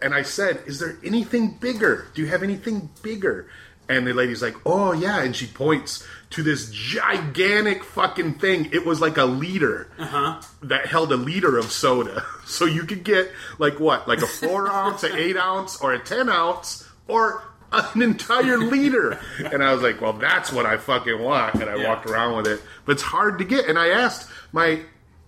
And 0.01 0.13
I 0.13 0.21
said, 0.23 0.61
"Is 0.65 0.79
there 0.79 0.97
anything 1.03 1.57
bigger? 1.59 2.07
Do 2.13 2.21
you 2.21 2.27
have 2.27 2.43
anything 2.43 2.89
bigger?" 3.01 3.47
And 3.89 4.05
the 4.07 4.13
lady's 4.13 4.41
like, 4.41 4.55
"Oh 4.65 4.91
yeah," 4.93 5.21
and 5.23 5.35
she 5.35 5.45
points 5.47 6.05
to 6.31 6.41
this 6.43 6.69
gigantic 6.71 7.83
fucking 7.83 8.33
thing. 8.35 8.69
It 8.73 8.85
was 8.85 8.99
like 8.99 9.17
a 9.17 9.25
liter 9.25 9.87
Uh-huh. 9.99 10.41
that 10.63 10.87
held 10.87 11.11
a 11.11 11.17
liter 11.17 11.57
of 11.57 11.71
soda. 11.71 12.25
So 12.45 12.65
you 12.65 12.83
could 12.83 13.05
get 13.05 13.31
like 13.57 13.79
what, 13.79 14.05
like 14.07 14.21
a 14.21 14.27
four 14.27 14.69
ounce, 14.69 15.03
an 15.03 15.13
eight 15.15 15.37
ounce, 15.37 15.79
or 15.79 15.93
a 15.93 15.99
ten 15.99 16.27
ounce, 16.27 16.87
or 17.07 17.41
an 17.73 18.01
entire 18.01 18.57
liter. 18.57 19.19
And 19.39 19.63
I 19.63 19.73
was 19.73 19.81
like, 19.81 19.99
well, 20.01 20.13
that's 20.13 20.51
what 20.51 20.65
I 20.65 20.77
fucking 20.77 21.19
want. 21.21 21.55
And 21.55 21.65
I 21.69 21.75
Yeah. 21.75 21.87
walked 21.89 22.05
around 22.09 22.37
with 22.37 22.47
it. 22.47 22.61
But 22.85 22.93
it's 22.93 23.01
hard 23.03 23.39
to 23.39 23.45
get. 23.45 23.65
And 23.67 23.77
I 23.79 23.89
asked 23.89 24.29
my 24.51 24.81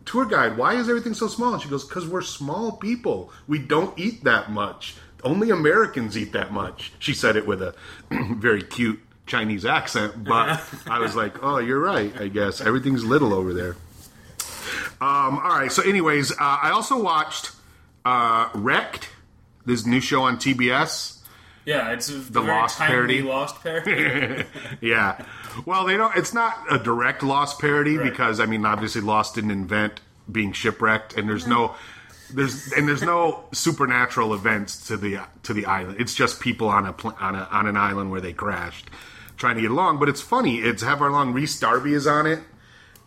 tour 0.06 0.26
guide, 0.26 0.58
why 0.58 0.76
is 0.76 0.88
everything 0.90 1.14
so 1.14 1.28
small? 1.28 1.54
And 1.54 1.62
she 1.62 1.70
goes, 1.70 1.84
because 1.86 2.08
we're 2.08 2.22
small 2.22 2.74
people. 2.74 3.32
We 3.48 3.58
don't 3.60 3.98
eat 3.98 4.24
that 4.24 4.52
much. 4.52 4.96
Only 5.24 5.50
Americans 5.50 6.16
eat 6.18 6.34
that 6.34 6.54
much. 6.54 6.94
She 7.00 7.14
said 7.14 7.36
it 7.36 7.48
with 7.48 7.62
a 7.62 7.74
very 8.12 8.62
cute 8.62 9.00
Chinese 9.26 9.66
accent, 9.66 10.24
but 10.24 10.62
I 10.86 11.00
was 11.00 11.16
like, 11.16 11.42
oh, 11.44 11.58
you're 11.58 11.80
right, 11.80 12.16
I 12.22 12.28
guess. 12.28 12.62
Everything's 12.62 13.04
little 13.04 13.34
over 13.34 13.56
there. 13.56 13.76
Um, 15.02 15.40
all 15.40 15.58
right. 15.58 15.72
So, 15.72 15.82
anyways, 15.82 16.32
uh, 16.34 16.36
I 16.40 16.70
also 16.70 17.02
watched 17.02 17.52
uh, 18.06 18.50
Wrecked, 18.54 19.10
this 19.66 19.84
new 19.86 20.00
show 20.00 20.22
on 20.22 20.38
TBS. 20.38 21.15
Yeah, 21.66 21.92
it's 21.92 22.10
a 22.10 22.14
the 22.18 22.42
Lost 22.42 22.78
parody. 22.78 23.22
Lost 23.22 23.62
parody. 23.64 24.46
Yeah. 24.82 25.26
Well, 25.66 25.86
they 25.86 25.98
don't. 25.98 26.16
It's 26.16 26.34
not 26.34 26.58
a 26.70 26.78
direct 26.78 27.24
Lost 27.24 27.60
parody 27.60 27.98
Right. 27.98 28.10
because 28.10 28.40
I 28.40 28.46
mean, 28.46 28.66
obviously, 28.66 29.02
Lost 29.02 29.36
didn't 29.36 29.52
invent 29.52 30.00
being 30.32 30.52
shipwrecked, 30.52 31.18
and 31.18 31.28
there's 31.28 31.48
no. 31.48 31.76
There's 32.34 32.72
and 32.74 32.88
there's 32.88 33.04
no 33.04 33.46
supernatural 33.52 34.34
events 34.34 34.88
to 34.88 34.98
the 34.98 35.20
to 35.44 35.54
the 35.54 35.66
island. 35.66 35.98
It's 36.00 36.14
just 36.16 36.40
people 36.40 36.68
on 36.70 36.86
a 36.86 36.96
on 37.20 37.36
a 37.36 37.48
on 37.52 37.68
an 37.68 37.78
island 37.78 38.10
where 38.12 38.22
they 38.22 38.34
crashed, 38.34 38.90
trying 39.38 39.56
to 39.56 39.62
get 39.62 39.70
along. 39.72 40.00
But 40.00 40.10
it's 40.10 40.22
funny. 40.22 40.58
It's 40.58 40.82
have 40.84 41.02
our 41.02 41.12
long 41.12 41.34
Rhys 41.34 41.60
Darby 41.60 41.94
is 41.94 42.08
on 42.08 42.26
it, 42.26 42.40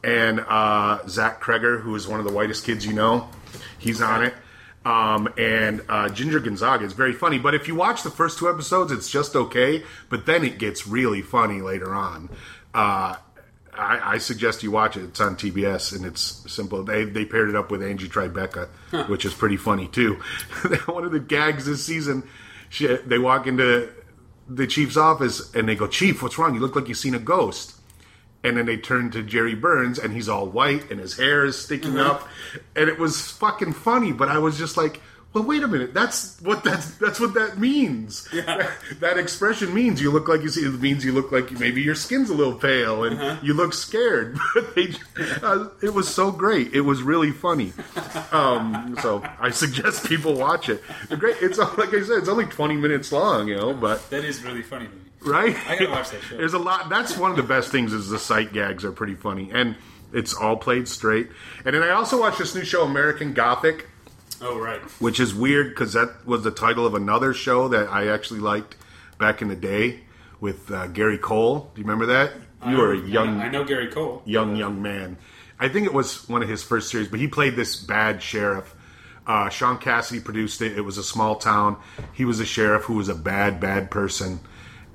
and 0.04 0.40
uh, 0.48 1.00
Zach 1.08 1.42
Cregger, 1.42 1.80
who 1.80 1.94
is 1.96 2.06
one 2.06 2.20
of 2.20 2.26
the 2.26 2.32
whitest 2.32 2.64
kids 2.64 2.86
you 2.86 2.92
know, 2.92 3.28
he's 3.78 4.00
on 4.00 4.22
it. 4.24 4.34
Um, 4.88 5.28
and 5.36 5.82
uh, 5.90 6.08
Ginger 6.08 6.40
Gonzaga 6.40 6.82
is 6.82 6.94
very 6.94 7.12
funny. 7.12 7.38
But 7.38 7.54
if 7.54 7.68
you 7.68 7.74
watch 7.74 8.02
the 8.02 8.10
first 8.10 8.38
two 8.38 8.48
episodes, 8.48 8.90
it's 8.90 9.10
just 9.10 9.36
okay. 9.36 9.84
But 10.08 10.24
then 10.24 10.42
it 10.44 10.58
gets 10.58 10.86
really 10.86 11.20
funny 11.20 11.60
later 11.60 11.94
on. 11.94 12.30
Uh, 12.72 13.16
I, 13.74 14.14
I 14.14 14.18
suggest 14.18 14.62
you 14.62 14.70
watch 14.70 14.96
it. 14.96 15.04
It's 15.04 15.20
on 15.20 15.36
TBS 15.36 15.94
and 15.94 16.06
it's 16.06 16.50
simple. 16.50 16.84
They 16.84 17.04
they 17.04 17.26
paired 17.26 17.50
it 17.50 17.54
up 17.54 17.70
with 17.70 17.82
Angie 17.82 18.08
Tribeca, 18.08 18.68
which 19.08 19.26
is 19.26 19.34
pretty 19.34 19.58
funny 19.58 19.88
too. 19.88 20.14
One 20.86 21.04
of 21.04 21.12
the 21.12 21.20
gags 21.20 21.66
this 21.66 21.84
season, 21.84 22.26
she, 22.70 22.86
they 22.86 23.18
walk 23.18 23.46
into 23.46 23.90
the 24.48 24.66
chief's 24.66 24.96
office 24.96 25.54
and 25.54 25.68
they 25.68 25.76
go, 25.76 25.86
"Chief, 25.86 26.22
what's 26.22 26.38
wrong? 26.38 26.54
You 26.54 26.60
look 26.60 26.74
like 26.74 26.88
you've 26.88 26.96
seen 26.96 27.14
a 27.14 27.20
ghost." 27.20 27.77
And 28.44 28.56
then 28.56 28.66
they 28.66 28.76
turn 28.76 29.10
to 29.10 29.22
Jere 29.22 29.54
Burns 29.56 29.98
and 29.98 30.12
he's 30.12 30.28
all 30.28 30.46
white 30.46 30.90
and 30.90 31.00
his 31.00 31.16
hair 31.16 31.44
is 31.44 31.58
sticking 31.60 31.98
up, 31.98 32.28
and 32.76 32.88
it 32.88 32.98
was 32.98 33.30
fucking 33.32 33.72
funny. 33.72 34.12
But 34.12 34.28
I 34.28 34.38
was 34.38 34.56
just 34.58 34.76
like. 34.76 35.00
Well, 35.34 35.44
wait 35.44 35.62
a 35.62 35.68
minute. 35.68 35.92
That's 35.92 36.40
what 36.40 36.64
that's 36.64 36.94
that's 36.94 37.20
what 37.20 37.34
that 37.34 37.58
means. 37.58 38.26
That, 38.32 38.70
that 39.00 39.18
expression 39.18 39.74
means 39.74 40.00
you 40.00 40.10
look 40.10 40.26
like 40.26 40.40
you 40.40 40.48
see. 40.48 40.62
It 40.64 40.80
means 40.80 41.04
you 41.04 41.12
look 41.12 41.30
like 41.30 41.50
maybe 41.60 41.82
your 41.82 41.94
skin's 41.94 42.30
a 42.30 42.34
little 42.34 42.54
pale 42.54 43.04
and 43.04 43.38
you 43.46 43.52
look 43.52 43.74
scared. 43.74 44.38
But 44.54 44.74
they, 44.74 44.94
uh, 45.42 45.68
it 45.82 45.92
was 45.92 46.08
so 46.08 46.32
great. 46.32 46.72
It 46.72 46.80
was 46.80 47.02
really 47.02 47.30
funny. 47.30 47.74
Um, 48.32 48.96
so 49.02 49.22
I 49.38 49.50
suggest 49.50 50.06
people 50.06 50.32
watch 50.34 50.70
it. 50.70 50.82
They're 51.08 51.18
great. 51.18 51.36
It's 51.42 51.58
like 51.58 51.92
I 51.92 52.00
said, 52.02 52.18
it's 52.18 52.28
only 52.28 52.46
twenty 52.46 52.76
minutes 52.76 53.12
long, 53.12 53.48
you 53.48 53.56
know. 53.56 53.74
But 53.74 54.08
That 54.08 54.24
is 54.24 54.42
really 54.42 54.62
funny. 54.62 54.88
Right, 55.20 55.56
I 55.68 55.76
gotta 55.76 55.90
watch 55.90 56.10
that 56.10 56.22
show. 56.22 56.36
There's 56.36 56.54
a 56.54 56.58
lot. 56.58 56.88
That's 56.88 57.16
one 57.16 57.30
of 57.32 57.36
the 57.36 57.42
best 57.42 57.70
things 57.72 57.92
is 57.92 58.08
the 58.08 58.18
sight 58.18 58.52
gags 58.52 58.84
are 58.84 58.92
pretty 58.92 59.14
funny 59.14 59.50
and 59.52 59.74
it's 60.12 60.32
all 60.34 60.56
played 60.56 60.86
straight. 60.88 61.28
And 61.64 61.74
then 61.74 61.82
I 61.82 61.90
also 61.90 62.20
watched 62.20 62.38
this 62.38 62.54
new 62.54 62.64
show, 62.64 62.84
American 62.84 63.32
Gothic 63.34 63.86
Oh 64.40 64.58
right. 64.58 64.80
which 65.00 65.18
is 65.18 65.34
weird 65.34 65.70
because 65.70 65.94
that 65.94 66.24
was 66.24 66.44
the 66.44 66.50
title 66.52 66.86
of 66.86 66.94
another 66.94 67.34
show 67.34 67.68
that 67.68 67.88
I 67.88 68.08
actually 68.08 68.40
liked 68.40 68.76
back 69.18 69.42
in 69.42 69.48
the 69.48 69.56
day 69.56 70.00
with 70.40 70.70
uh, 70.70 70.86
Gary 70.86 71.18
Cole. 71.18 71.70
Do 71.74 71.80
you 71.80 71.84
remember 71.86 72.06
that? 72.06 72.32
You 72.66 72.76
were 72.76 72.92
a 72.92 72.98
young, 72.98 73.40
I 73.40 73.48
know 73.48 73.64
Gary 73.64 73.88
Cole. 73.88 74.22
young, 74.24 74.54
young 74.56 74.80
man. 74.80 75.16
I 75.60 75.68
think 75.68 75.86
it 75.86 75.92
was 75.92 76.28
one 76.28 76.42
of 76.42 76.48
his 76.48 76.62
first 76.62 76.88
series, 76.90 77.08
but 77.08 77.18
he 77.18 77.26
played 77.26 77.56
this 77.56 77.74
bad 77.76 78.22
sheriff. 78.22 78.74
Uh, 79.26 79.48
Shaun 79.48 79.78
Cassidy 79.78 80.20
produced 80.20 80.62
it. 80.62 80.78
It 80.78 80.80
was 80.82 80.96
a 80.98 81.02
small 81.04 81.34
town. 81.36 81.76
He 82.14 82.24
was 82.24 82.38
a 82.40 82.46
sheriff 82.46 82.84
who 82.84 82.94
was 82.94 83.08
a 83.08 83.14
bad, 83.14 83.58
bad 83.60 83.90
person. 83.90 84.38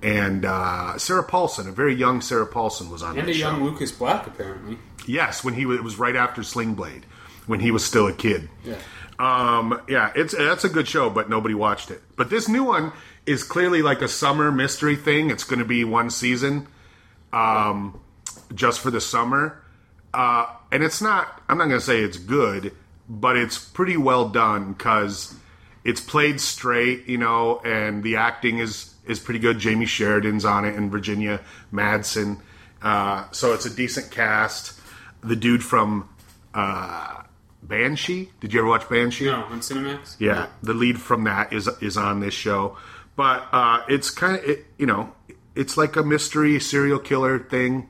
And 0.04 0.44
uh, 0.46 0.98
Sarah 0.98 1.24
Paulson, 1.24 1.68
a 1.68 1.72
very 1.72 1.96
young 1.96 2.20
Sarah 2.22 2.46
Paulson, 2.46 2.90
was 2.90 3.02
on 3.02 3.18
And 3.18 3.30
a 3.30 3.34
show. 3.34 3.40
young 3.40 3.64
Lucas 3.64 3.92
Black, 3.92 4.28
apparently. 4.28 4.78
Yes, 5.08 5.44
when 5.44 5.54
he 5.54 5.66
was, 5.66 5.78
it 5.80 5.84
was 5.84 5.98
right 5.98 6.16
after 6.16 6.44
Sling 6.44 6.74
Blade, 6.76 7.06
when 7.48 7.62
he 7.62 7.72
was 7.72 7.86
still 7.86 8.08
a 8.08 8.14
kid. 8.14 8.50
Yeah. 8.66 8.76
Um, 9.20 9.82
yeah, 9.88 10.12
it's 10.16 10.36
that's 10.36 10.66
a 10.66 10.70
good 10.70 10.88
show, 10.88 11.10
but 11.10 11.30
nobody 11.30 11.54
watched 11.56 11.90
it. 11.92 12.02
But 12.18 12.30
this 12.30 12.50
new 12.50 12.64
one 12.66 12.92
is 13.26 13.44
clearly 13.44 13.82
like 13.82 14.02
a 14.02 14.08
summer 14.08 14.52
mystery 14.52 14.96
thing. 14.98 15.30
It's 15.30 15.44
going 15.46 15.60
to 15.60 15.66
be 15.66 15.84
one 15.86 16.10
season, 16.10 16.68
um, 17.32 18.00
just 18.54 18.82
for 18.82 18.92
the 18.92 19.00
summer, 19.00 19.62
uh, 20.14 20.48
and 20.72 20.84
it's 20.84 21.02
not. 21.02 21.42
I'm 21.48 21.58
not 21.60 21.68
going 21.68 21.80
to 21.80 21.86
say 21.86 22.02
it's 22.02 22.18
good, 22.18 22.74
but 23.08 23.38
it's 23.38 23.58
pretty 23.58 23.98
well 23.98 24.28
done 24.30 24.74
because 24.74 25.36
it's 25.86 26.02
played 26.02 26.42
straight, 26.42 27.08
you 27.08 27.18
know, 27.20 27.60
and 27.64 28.04
the 28.04 28.16
acting 28.18 28.58
is 28.58 28.93
is 29.06 29.20
pretty 29.20 29.40
good. 29.40 29.60
Jamie 29.60 29.86
Sheridan's 29.86 30.46
on 30.46 30.66
it, 30.66 30.76
and 30.76 30.92
Virginia 30.92 31.42
Madsen. 31.72 32.40
Uh, 32.82 33.30
so 33.32 33.54
it's 33.54 33.66
a 33.66 33.70
decent 33.74 34.12
cast. 34.12 34.80
The 35.22 35.36
dude 35.36 35.64
from 35.64 36.10
uh, 36.54 37.24
Banshee. 37.62 38.32
Did 38.40 38.54
you 38.54 38.60
ever 38.60 38.68
watch 38.68 38.90
Banshee? 38.90 39.26
No, 39.26 39.44
on 39.44 39.62
Cinemax. 39.62 40.16
Yeah, 40.20 40.48
the 40.62 40.74
lead 40.74 41.00
from 41.00 41.24
that 41.24 41.54
is 41.54 41.68
is 41.82 41.98
on 41.98 42.20
this 42.20 42.34
show, 42.34 42.78
but 43.16 43.48
uh, 43.52 43.84
it's 43.88 44.10
kind 44.10 44.38
of 44.38 44.44
it, 44.44 44.66
you 44.78 44.86
know 44.86 45.14
it's 45.56 45.78
like 45.78 45.96
a 45.96 46.04
mystery 46.04 46.60
serial 46.60 47.00
killer 47.00 47.40
thing, 47.40 47.90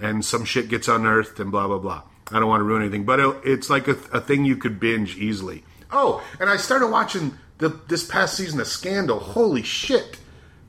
and 0.00 0.24
some 0.24 0.44
shit 0.44 0.68
gets 0.68 0.88
unearthed 0.88 1.38
and 1.40 1.50
blah 1.50 1.66
blah 1.66 1.78
blah. 1.78 2.02
I 2.30 2.40
don't 2.40 2.48
want 2.48 2.60
to 2.60 2.64
ruin 2.64 2.82
anything, 2.82 3.04
but 3.04 3.20
it, 3.20 3.36
it's 3.44 3.68
like 3.68 3.88
a, 3.88 3.96
a 4.12 4.20
thing 4.20 4.44
you 4.44 4.56
could 4.56 4.80
binge 4.80 5.16
easily. 5.16 5.64
Oh, 5.90 6.22
and 6.40 6.48
I 6.48 6.56
started 6.56 6.88
watching 6.88 7.38
the 7.58 7.68
this 7.88 8.04
past 8.04 8.36
season 8.36 8.60
of 8.60 8.66
Scandal. 8.66 9.18
Holy 9.18 9.62
shit, 9.62 10.18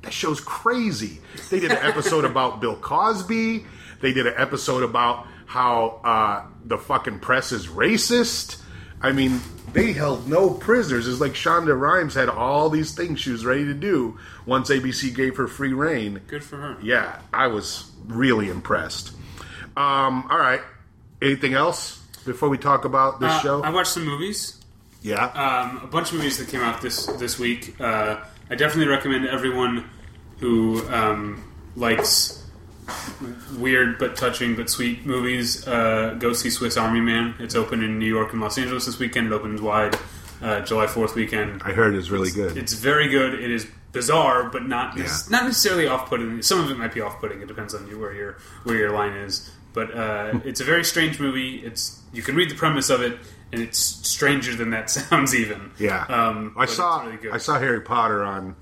that 0.03 0.13
show's 0.13 0.39
crazy. 0.41 1.19
They 1.49 1.59
did 1.59 1.71
an 1.71 1.77
episode 1.81 2.25
about 2.25 2.61
Bill 2.61 2.75
Cosby. 2.75 3.65
They 4.01 4.13
did 4.13 4.27
an 4.27 4.33
episode 4.37 4.83
about 4.83 5.27
how 5.45 5.99
uh, 6.03 6.45
the 6.65 6.77
fucking 6.77 7.19
press 7.19 7.51
is 7.51 7.67
racist. 7.67 8.61
I 9.01 9.11
mean, 9.11 9.41
they 9.73 9.91
held 9.93 10.27
no 10.29 10.49
prisoners. 10.49 11.07
It's 11.07 11.19
like 11.21 11.33
Shonda 11.33 11.77
Rhimes 11.79 12.13
had 12.15 12.29
all 12.29 12.69
these 12.69 12.93
things 12.95 13.19
she 13.19 13.31
was 13.31 13.45
ready 13.45 13.65
to 13.65 13.73
do 13.73 14.17
once 14.45 14.69
ABC 14.69 15.13
gave 15.15 15.35
her 15.37 15.47
free 15.47 15.73
reign. 15.73 16.21
Good 16.27 16.43
for 16.43 16.57
her. 16.57 16.77
Yeah, 16.81 17.19
I 17.33 17.47
was 17.47 17.89
really 18.07 18.49
impressed. 18.49 19.11
Um, 19.75 20.27
all 20.29 20.37
right. 20.39 20.61
Anything 21.21 21.53
else 21.53 21.97
before 22.25 22.49
we 22.49 22.57
talk 22.57 22.85
about 22.85 23.19
this 23.19 23.31
Uh, 23.31 23.39
show? 23.41 23.61
I 23.63 23.69
watched 23.71 23.91
some 23.91 24.05
movies. 24.05 24.59
yeah. 25.01 25.25
Um, 25.27 25.81
a 25.83 25.87
bunch 25.87 26.11
of 26.11 26.17
movies 26.17 26.37
that 26.37 26.47
came 26.49 26.61
out 26.61 26.81
this 26.81 27.05
this 27.05 27.37
week. 27.39 27.75
Uh, 27.79 28.17
I 28.49 28.55
definitely 28.55 28.87
recommend 28.93 29.25
everyone 29.27 29.89
who 30.43 30.85
um, 30.89 31.41
likes 31.77 32.43
weird 33.57 33.97
but 33.97 34.17
touching 34.17 34.57
but 34.57 34.69
sweet 34.69 35.05
movies 35.05 35.65
uh, 35.67 36.15
go 36.19 36.33
see 36.33 36.49
Swiss 36.49 36.75
Army 36.75 36.99
Man. 36.99 37.33
It's 37.39 37.55
open 37.55 37.81
in 37.81 37.97
New 37.97 38.05
York 38.13 38.33
and 38.33 38.41
Los 38.41 38.57
Angeles 38.57 38.85
this 38.85 38.99
weekend. 38.99 39.27
It 39.27 39.31
opens 39.33 39.61
wide 39.61 39.95
uh, 40.41 40.59
July 40.61 40.87
Fourth 40.87 41.15
weekend. 41.15 41.61
I 41.63 41.71
heard 41.71 41.95
it's 41.95 42.09
really 42.09 42.29
good. 42.29 42.57
It's 42.57 42.73
very 42.73 43.07
good. 43.07 43.35
It 43.35 43.49
is 43.51 43.65
bizarre, 43.93 44.49
but 44.49 44.67
not 44.67 44.97
Yeah. 44.97 45.05
not 45.29 45.45
necessarily 45.45 45.87
off-putting. 45.87 46.41
Some 46.41 46.59
of 46.59 46.69
it 46.69 46.77
might 46.77 46.93
be 46.93 46.99
off-putting. 46.99 47.41
It 47.41 47.47
depends 47.47 47.73
on 47.73 47.87
you 47.87 47.97
where 47.97 48.13
your 48.13 48.33
where 48.65 48.75
your 48.75 48.91
line 48.91 49.13
is. 49.13 49.49
But 49.73 49.95
uh, 49.95 50.39
it's 50.43 50.59
a 50.59 50.65
very 50.65 50.83
strange 50.83 51.21
movie. 51.21 51.63
It's 51.65 52.01
you 52.11 52.21
can 52.21 52.35
read 52.35 52.49
the 52.49 52.55
premise 52.55 52.89
of 52.89 53.01
it, 53.01 53.17
and 53.53 53.61
it's 53.61 53.79
stranger 53.79 54.53
than 54.53 54.71
that 54.71 54.89
sounds. 54.97 55.33
Even 55.33 55.71
yeah. 55.79 56.03
Um, 56.09 56.53
I 56.57 56.65
saw 56.65 57.05
really. 57.05 57.31
I 57.31 57.37
saw 57.37 57.57
Harry 57.59 57.79
Potter 57.79 58.25
on 58.25 58.57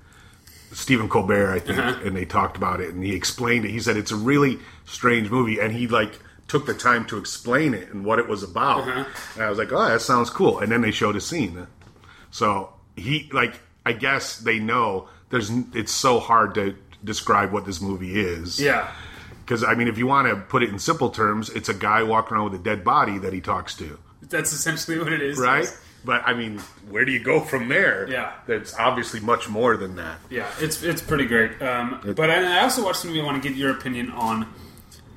Stephen 0.73 1.09
Colbert, 1.09 1.53
I 1.53 1.59
think, 1.59 1.77
Uh-huh. 1.79 1.99
and 2.05 2.15
they 2.15 2.25
talked 2.25 2.55
about 2.57 2.79
it 2.81 2.93
and 2.93 3.03
he 3.03 3.13
explained 3.15 3.65
it. 3.65 3.71
He 3.71 3.79
said 3.79 3.97
it's 3.97 4.11
a 4.11 4.15
really 4.15 4.59
strange 4.85 5.29
movie 5.29 5.59
and 5.59 5.73
he 5.73 5.87
like 5.87 6.19
took 6.47 6.65
the 6.65 6.73
time 6.73 7.05
to 7.05 7.17
explain 7.17 7.73
it 7.73 7.89
and 7.93 8.03
what 8.05 8.19
it 8.19 8.27
was 8.27 8.43
about. 8.43 8.87
Uh-huh. 8.87 9.05
And 9.35 9.43
I 9.43 9.49
was 9.49 9.57
like, 9.57 9.71
"Oh, 9.71 9.87
that 9.87 10.01
sounds 10.01 10.29
cool." 10.29 10.59
And 10.59 10.71
then 10.71 10.81
they 10.81 10.91
showed 10.91 11.15
a 11.15 11.21
scene. 11.21 11.67
So, 12.31 12.73
he 12.95 13.29
like 13.33 13.59
I 13.85 13.93
guess 13.93 14.37
they 14.39 14.59
know 14.59 15.07
there's 15.29 15.49
it's 15.73 15.91
so 15.91 16.19
hard 16.19 16.53
to 16.55 16.75
describe 17.03 17.51
what 17.51 17.65
this 17.65 17.81
movie 17.81 18.19
is. 18.19 18.59
yeah. 18.59 18.91
Because 19.45 19.63
I 19.63 19.73
mean, 19.75 19.87
if 19.87 19.97
you 19.97 20.07
want 20.07 20.29
to 20.29 20.35
put 20.35 20.63
it 20.63 20.69
in 20.69 20.79
simple 20.79 21.09
terms, 21.09 21.49
it's 21.49 21.67
a 21.67 21.73
guy 21.73 22.03
walking 22.03 22.37
around 22.37 22.51
with 22.51 22.61
a 22.61 22.63
dead 22.63 22.83
body 22.83 23.17
that 23.17 23.33
he 23.33 23.41
talks 23.41 23.75
to, 23.75 23.97
That's 24.21 24.53
essentially 24.53 24.97
what 24.99 25.11
it 25.11 25.21
is. 25.21 25.37
right? 25.37 25.67
But 26.05 26.21
I 26.25 26.33
mean, 26.33 26.61
where 26.91 27.05
do 27.05 27.11
you 27.11 27.19
go 27.19 27.39
from 27.39 27.67
there? 27.69 28.07
Yeah. 28.09 28.33
there's 28.45 28.73
obviously 28.75 29.19
much 29.19 29.49
more 29.49 29.77
than 29.77 29.95
that. 29.95 30.17
Yeah, 30.29 30.49
it's 30.59 30.83
it's 30.83 31.01
pretty 31.01 31.25
great. 31.25 31.61
Um, 31.61 32.01
but 32.15 32.29
I, 32.29 32.59
I 32.59 32.63
also 32.63 32.83
watched 32.83 33.03
a 33.03 33.07
movie. 33.07 33.21
I 33.21 33.23
want 33.25 33.41
to 33.41 33.47
get 33.49 33.57
your 33.57 33.71
opinion 33.71 34.11
on. 34.11 34.43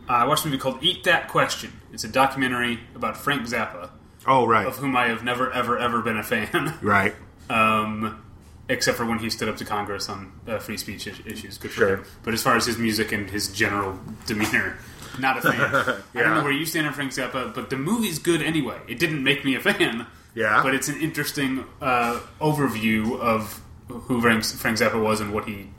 Uh, 0.07 0.13
I 0.13 0.25
watched 0.25 0.45
a 0.45 0.49
movie 0.49 0.59
called 0.59 0.83
"Eat 0.83 1.05
That 1.05 1.29
Question." 1.29 1.73
It's 1.93 2.05
a 2.05 2.09
documentary 2.09 2.81
about 2.95 3.17
Frank 3.17 3.43
Zappa, 3.43 3.91
Oh, 4.27 4.47
right, 4.47 4.67
of 4.67 4.77
whom 4.77 4.97
I 4.97 5.07
have 5.09 5.23
never, 5.25 5.51
ever, 5.53 5.79
ever 5.79 6.03
been 6.03 6.17
a 6.17 6.23
fan. 6.23 6.75
right. 6.83 7.15
um, 7.51 8.21
except 8.69 8.97
for 8.97 9.05
when 9.05 9.19
he 9.19 9.29
stood 9.31 9.49
up 9.49 9.57
to 9.59 9.65
Congress 9.65 10.09
on 10.09 10.33
uh, 10.49 10.59
free 10.59 10.77
speech 10.77 11.07
is- 11.07 11.21
issues. 11.27 11.59
Good 11.59 11.71
for 11.71 11.77
Sure. 11.81 11.97
him. 11.99 12.05
But 12.23 12.35
as 12.35 12.43
far 12.43 12.57
as 12.57 12.65
his 12.67 12.79
music 12.79 13.13
and 13.13 13.29
his 13.31 13.49
general 13.53 13.99
demeanor, 14.27 14.79
not 15.19 15.39
a 15.39 15.43
fan. 15.43 15.61
I 16.15 16.23
don't 16.23 16.35
know 16.35 16.43
where 16.43 16.53
you 16.53 16.65
stand 16.67 16.87
on 16.87 16.93
Frank 16.95 17.13
Zappa, 17.13 17.55
but 17.55 17.69
the 17.71 17.77
movie's 17.77 18.19
good 18.19 18.43
anyway. 18.43 18.79
It 18.89 18.99
didn't 18.99 19.23
make 19.23 19.45
me 19.45 19.55
a 19.55 19.61
fan. 19.61 20.07
Yeah. 20.35 20.63
But 20.63 20.75
it's 20.75 20.89
an 20.89 21.01
interesting 21.01 21.65
uh, 21.81 22.21
overview 22.41 23.19
of 23.19 23.61
who 23.89 24.21
Frank, 24.21 24.45
Frank 24.45 24.79
Zappa 24.79 25.01
was 25.03 25.21
and 25.21 25.33
what 25.33 25.47
he 25.47 25.71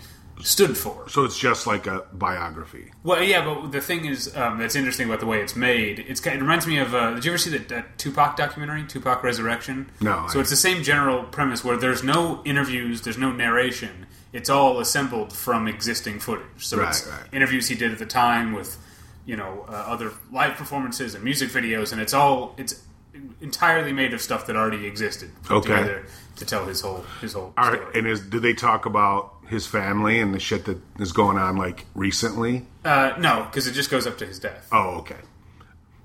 stood 0.42 0.78
for. 0.78 1.10
So 1.10 1.24
it's 1.24 1.38
just 1.38 1.66
like 1.66 1.88
a 1.88 2.06
biography. 2.14 2.92
Well, 3.04 3.24
yeah, 3.24 3.44
but 3.44 3.72
the 3.72 3.82
thing 3.82 4.06
is 4.06 4.36
um, 4.36 4.60
that's 4.60 4.76
interesting 4.76 5.08
about 5.08 5.20
the 5.22 5.26
way 5.26 5.42
it's 5.42 5.56
made. 5.56 6.00
It's 6.08 6.20
kind- 6.20 6.38
it 6.38 6.42
reminds 6.42 6.68
me 6.68 6.78
of. 6.78 6.94
Uh, 6.94 7.14
did 7.16 7.26
you 7.26 7.32
ever 7.32 7.38
see 7.38 7.50
that, 7.52 7.70
that 7.70 7.98
Tupac 7.98 8.36
documentary, 8.38 8.84
Tupac 8.84 9.24
Resurrection? 9.24 9.90
No, 10.02 10.28
So 10.30 10.38
I- 10.38 10.42
it's 10.42 10.50
the 10.52 10.56
same 10.56 10.84
general 10.84 11.24
premise 11.24 11.64
where 11.64 11.78
there's 11.78 12.04
no 12.04 12.42
interviews, 12.46 13.02
there's 13.02 13.18
no 13.18 13.32
narration. 13.32 14.06
It's 14.34 14.50
all 14.50 14.80
assembled 14.80 15.32
from 15.34 15.68
existing 15.68 16.20
footage. 16.20 16.46
So 16.66 16.78
Right, 16.78 16.90
it's 16.90 17.08
right. 17.08 17.22
interviews 17.32 17.68
he 17.70 17.76
did 17.76 17.92
at 17.94 18.00
the 18.00 18.06
time 18.06 18.52
with, 18.52 18.78
you 19.26 19.38
know, 19.38 19.66
uh, 19.70 19.72
other 19.72 20.12
live 20.32 20.56
performances 20.56 21.16
and 21.16 21.24
music 21.24 21.50
videos, 21.50 21.92
and 21.94 22.02
it's 22.02 22.14
all 22.14 22.54
it's 22.58 22.82
entirely 23.42 23.94
made 23.94 24.14
of 24.14 24.22
stuff 24.22 24.46
that 24.48 24.56
already 24.56 24.86
existed 24.86 25.32
Okay. 25.50 26.02
to 26.38 26.46
tell 26.46 26.66
his 26.66 26.82
whole 26.82 27.06
his 27.22 27.34
whole 27.34 27.54
All 27.58 27.66
story. 27.74 27.86
and 27.96 28.08
is 28.08 28.20
do 28.22 28.40
they 28.40 28.54
talk 28.54 28.86
about 28.86 29.34
his 29.48 29.66
family 29.68 30.20
and 30.20 30.34
the 30.34 30.40
shit 30.40 30.66
that 30.66 30.78
is 31.00 31.12
going 31.12 31.38
on 31.38 31.56
like 31.58 31.86
recently? 31.96 32.66
uh, 32.84 33.14
no, 33.20 33.44
because 33.46 33.68
it 33.68 33.72
just 33.74 33.90
goes 33.92 34.06
up 34.08 34.18
to 34.18 34.26
his 34.26 34.40
death. 34.40 34.68
Oh, 34.72 34.98
okay, 35.00 35.18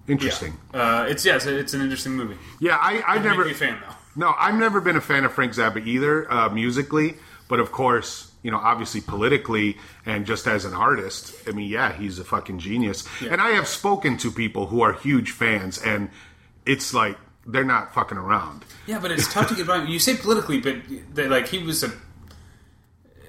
interesting. 0.08 0.54
Uh, 0.72 1.06
it's 1.08 1.24
yeah, 1.24 1.36
it's, 1.36 1.46
a, 1.46 1.56
it's 1.58 1.74
an 1.74 1.80
interesting 1.82 2.12
movie. 2.12 2.36
Yeah, 2.60 2.76
I 2.80 3.02
I've 3.06 3.24
Never 3.24 3.38
never 3.44 3.50
a 3.50 3.54
fan 3.54 3.78
though. 3.80 3.94
no, 4.16 4.34
I've 4.38 4.54
never 4.56 4.80
been 4.80 4.96
a 4.96 5.00
fan 5.00 5.24
of 5.24 5.32
Frank 5.32 5.52
Zappa 5.52 5.84
either 5.86 6.30
uh, 6.32 6.48
musically, 6.50 7.16
but 7.48 7.60
of 7.60 7.72
course 7.72 8.26
you 8.42 8.50
know, 8.50 8.56
obviously 8.56 9.02
politically 9.02 9.76
and 10.06 10.24
just 10.24 10.46
as 10.46 10.64
an 10.64 10.72
artist, 10.72 11.34
I 11.46 11.50
mean, 11.52 11.68
yeah, 11.68 11.92
he's 11.92 12.18
a 12.18 12.24
fucking 12.24 12.58
genius. 12.58 13.06
And 13.20 13.38
I 13.38 13.50
have 13.50 13.68
spoken 13.68 14.16
to 14.16 14.30
people 14.30 14.68
who 14.68 14.80
are 14.80 14.94
huge 14.94 15.32
fans, 15.32 15.76
and 15.76 16.08
it's 16.66 16.92
like 16.94 17.16
they're 17.46 17.64
not 17.64 17.94
fucking 17.94 18.18
around. 18.18 18.64
Yeah, 18.86 18.98
but 19.00 19.10
it's 19.10 19.32
tough 19.32 19.48
to 19.48 19.54
get 19.54 19.66
by. 19.66 19.84
You 19.84 19.98
say 19.98 20.16
politically, 20.16 20.60
but 20.60 20.76
they, 21.14 21.26
like 21.28 21.48
he 21.48 21.58
was 21.62 21.82
a 21.82 21.90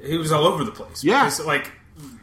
he 0.03 0.17
was 0.17 0.31
all 0.31 0.45
over 0.45 0.63
the 0.63 0.71
place. 0.71 1.03
Yeah. 1.03 1.23
Because, 1.25 1.45
like 1.45 1.71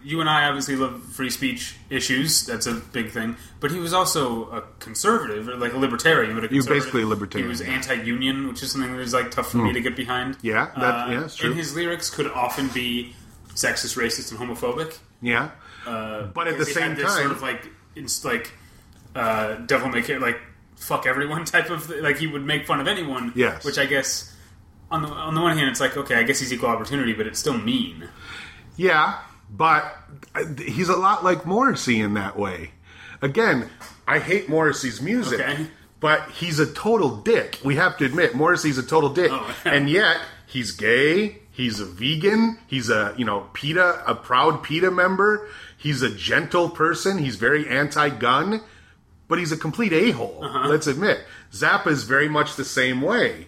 you 0.02 0.20
and 0.20 0.28
I 0.28 0.46
obviously 0.46 0.74
love 0.76 1.02
free 1.04 1.30
speech 1.30 1.76
issues. 1.90 2.46
That's 2.46 2.66
a 2.66 2.74
big 2.74 3.10
thing. 3.10 3.36
But 3.60 3.70
he 3.70 3.78
was 3.78 3.92
also 3.92 4.50
a 4.50 4.62
conservative, 4.80 5.48
or 5.48 5.56
like 5.56 5.72
a 5.72 5.78
libertarian. 5.78 6.34
But 6.34 6.44
a 6.44 6.48
He 6.48 6.56
was 6.56 6.66
basically 6.66 7.02
a 7.02 7.06
libertarian, 7.06 7.46
He 7.48 7.50
was. 7.50 7.60
Hmm. 7.60 7.70
anti-union, 7.70 8.48
which 8.48 8.62
is 8.62 8.72
something 8.72 8.92
that 8.96 9.02
is 9.02 9.12
like 9.12 9.30
tough 9.30 9.50
for 9.52 9.58
me 9.58 9.72
to 9.72 9.80
get 9.80 9.96
behind. 9.96 10.36
Yeah, 10.42 10.70
that- 10.76 11.08
Uh, 11.08 11.10
yeah, 11.12 11.28
true. 11.28 11.50
And 11.50 11.58
his 11.58 11.74
lyrics 11.74 12.10
could 12.10 12.26
often 12.28 12.68
be 12.68 13.14
sexist, 13.54 13.96
racist, 13.96 14.30
and 14.30 14.40
homophobic. 14.40 14.96
Yeah. 15.20 15.50
Uh, 15.86 16.22
But 16.34 16.48
at 16.48 16.58
the 16.58 16.64
same 16.66 16.96
time- 16.96 17.08
sort 17.08 17.30
of 17.32 17.42
like 17.42 17.68
it's 17.94 18.24
like 18.24 18.52
uh, 19.14 19.54
devil 19.66 19.88
may 19.88 20.02
care, 20.02 20.18
like 20.20 20.40
fuck 20.78 21.06
everyone 21.06 21.44
type 21.56 21.70
of 21.70 21.88
like 21.90 22.18
he 22.18 22.26
would 22.26 22.44
make 22.44 22.66
fun 22.66 22.80
of 22.80 22.86
anyone. 22.88 23.32
Yes. 23.34 23.64
which 23.64 23.78
I 23.78 23.86
guess 23.86 24.34
on 24.90 25.02
the 25.02 25.08
on 25.08 25.34
the 25.34 25.40
one 25.40 25.56
hand 25.56 25.68
it's 25.70 25.80
like 25.80 25.96
okay, 25.96 26.14
I 26.16 26.22
guess 26.22 26.38
he's 26.40 26.52
equal 26.52 26.68
opportunity, 26.70 27.12
but 27.12 27.26
it's 27.26 27.38
still 27.38 27.58
mean. 27.58 28.08
Yeah, 28.76 29.18
but 29.50 29.94
uh, 30.34 30.44
he's 30.56 30.88
a 30.88 30.96
lot 30.96 31.24
like 31.24 31.44
Morrissey 31.44 32.00
in 32.00 32.14
that 32.14 32.38
way. 32.38 32.70
Again, 33.20 33.68
I 34.06 34.20
hate 34.20 34.48
Morrissey's 34.48 35.02
music, 35.02 35.40
Okay. 35.40 35.66
but 35.98 36.30
he's 36.30 36.60
a 36.60 36.72
total 36.72 37.16
dick. 37.16 37.58
We 37.64 37.74
have 37.74 37.96
to 37.98 38.04
admit, 38.04 38.34
Morrissey's 38.36 38.78
a 38.78 38.82
total 38.84 39.10
dick, 39.10 39.30
Oh. 39.32 39.54
and 39.64 39.90
yet 39.90 40.18
he's 40.46 40.70
gay. 40.70 41.38
He's 41.50 41.80
a 41.80 41.84
vegan. 41.84 42.58
He's 42.68 42.88
a 42.88 43.14
you 43.18 43.24
know 43.24 43.48
PETA, 43.52 44.04
a 44.06 44.14
proud 44.14 44.62
PETA 44.62 44.92
member. 44.92 45.48
He's 45.76 46.02
a 46.02 46.10
gentle 46.10 46.70
person. 46.70 47.18
He's 47.18 47.34
very 47.36 47.68
anti-gun, 47.68 48.60
but 49.28 49.38
he's 49.38 49.52
a 49.52 49.56
complete 49.56 49.92
a-hole. 49.92 50.40
Uh-huh. 50.42 50.68
Let's 50.68 50.86
admit, 50.86 51.20
Zappa 51.52 51.88
is 51.88 52.04
very 52.04 52.28
much 52.28 52.56
the 52.56 52.64
same 52.64 53.00
way. 53.00 53.46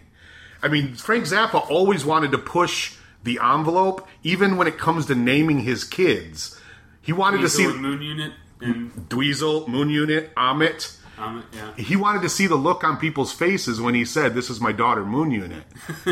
I 0.63 0.69
mean, 0.69 0.95
Frank 0.95 1.25
Zappa 1.25 1.69
always 1.71 2.05
wanted 2.05 2.33
to 2.33 2.39
push 2.39 2.97
the 3.25 3.41
envelope, 3.43 4.07
even 4.23 4.57
when 4.57 4.67
it 4.67 4.79
comes 4.79 5.07
to 5.07 5.15
naming 5.15 5.61
his 5.61 5.85
kids. 5.85 6.61
He 7.03 7.13
wanted 7.13 7.41
to 7.41 7.49
see 7.49 7.67
Moon 7.67 8.03
Unit 8.03 8.33
and 8.61 8.93
Dweezil, 9.09 9.69
Moon 9.69 9.89
Unit, 9.89 10.31
Ahmet. 10.37 10.97
Um, 11.21 11.45
yeah. 11.53 11.75
He 11.77 11.97
wanted 11.97 12.23
to 12.23 12.29
see 12.29 12.47
the 12.47 12.57
look 12.57 12.83
on 12.83 12.97
people's 12.97 13.33
faces 13.33 13.81
when 13.81 13.95
he 13.95 14.05
said, 14.05 14.35
"This 14.35 14.49
is 14.49 14.61
my 14.61 14.73
daughter, 14.73 15.05
Moon 15.05 15.31
Unit," 15.31 15.65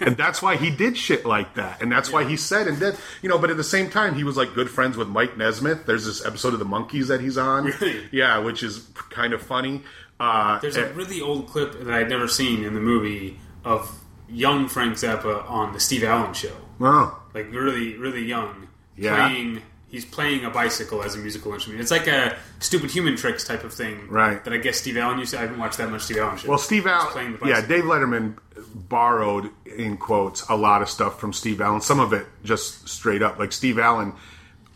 and 0.00 0.16
that's 0.16 0.42
why 0.42 0.56
he 0.56 0.70
did 0.70 0.96
shit 0.96 1.24
like 1.24 1.54
that, 1.54 1.80
and 1.82 1.90
that's 1.90 2.10
why 2.10 2.24
he 2.24 2.36
said 2.36 2.66
and 2.66 2.78
did, 2.78 2.96
you 3.22 3.28
know. 3.28 3.38
But 3.38 3.50
at 3.50 3.56
the 3.56 3.64
same 3.64 3.90
time, 3.90 4.14
he 4.14 4.24
was 4.24 4.36
like 4.36 4.54
good 4.54 4.68
friends 4.70 4.96
with 4.96 5.08
Mike 5.08 5.36
Nesmith. 5.36 5.86
There's 5.86 6.04
this 6.06 6.24
episode 6.24 6.52
of 6.52 6.58
the 6.58 6.64
Monkees 6.66 7.08
that 7.08 7.20
he's 7.20 7.38
on, 7.38 7.66
Really? 7.66 8.08
yeah, 8.10 8.38
which 8.38 8.62
is 8.62 8.86
kind 9.10 9.32
of 9.32 9.42
funny. 9.42 9.82
Uh, 10.18 10.58
There's 10.60 10.76
eh, 10.76 10.82
a 10.86 10.92
really 10.92 11.20
old 11.20 11.48
clip 11.48 11.72
that 11.84 11.92
I'd 11.92 12.08
never 12.08 12.28
seen 12.28 12.64
in 12.64 12.74
the 12.74 12.80
movie 12.80 13.38
of 13.64 14.00
young 14.28 14.68
Frank 14.68 14.94
Zappa 14.94 15.48
on 15.50 15.72
the 15.72 15.80
Steve 15.80 16.04
Allen 16.04 16.32
show. 16.34 16.56
Wow, 16.78 17.18
like 17.34 17.50
really, 17.52 17.96
really 17.96 18.24
young, 18.24 18.68
Yeah. 18.96 19.28
playing. 19.28 19.62
He's 19.94 20.04
playing 20.04 20.44
a 20.44 20.50
bicycle 20.50 21.04
as 21.04 21.14
a 21.14 21.18
musical 21.18 21.54
instrument. 21.54 21.80
It's 21.80 21.92
like 21.92 22.08
a 22.08 22.36
stupid 22.58 22.90
human 22.90 23.14
tricks 23.14 23.44
type 23.44 23.62
of 23.62 23.72
thing, 23.72 24.08
Right. 24.08 24.42
That 24.42 24.52
I 24.52 24.56
guess 24.56 24.78
Steve 24.78 24.96
Allen 24.96 25.20
used 25.20 25.30
to. 25.34 25.38
I 25.38 25.42
haven't 25.42 25.60
watched 25.60 25.78
that 25.78 25.88
much 25.88 26.02
Steve 26.02 26.16
Allen 26.18 26.36
shit. 26.36 26.48
Well, 26.48 26.58
Steve 26.58 26.84
Allen, 26.88 27.12
playing 27.12 27.36
the 27.36 27.46
yeah. 27.46 27.64
Dave 27.64 27.84
Letterman 27.84 28.36
borrowed 28.74 29.50
in 29.64 29.96
quotes 29.96 30.42
a 30.48 30.56
lot 30.56 30.82
of 30.82 30.90
stuff 30.90 31.20
from 31.20 31.32
Steve 31.32 31.60
Allen. 31.60 31.80
Some 31.80 32.00
of 32.00 32.12
it 32.12 32.26
just 32.42 32.88
straight 32.88 33.22
up, 33.22 33.38
like 33.38 33.52
Steve 33.52 33.78
Allen 33.78 34.14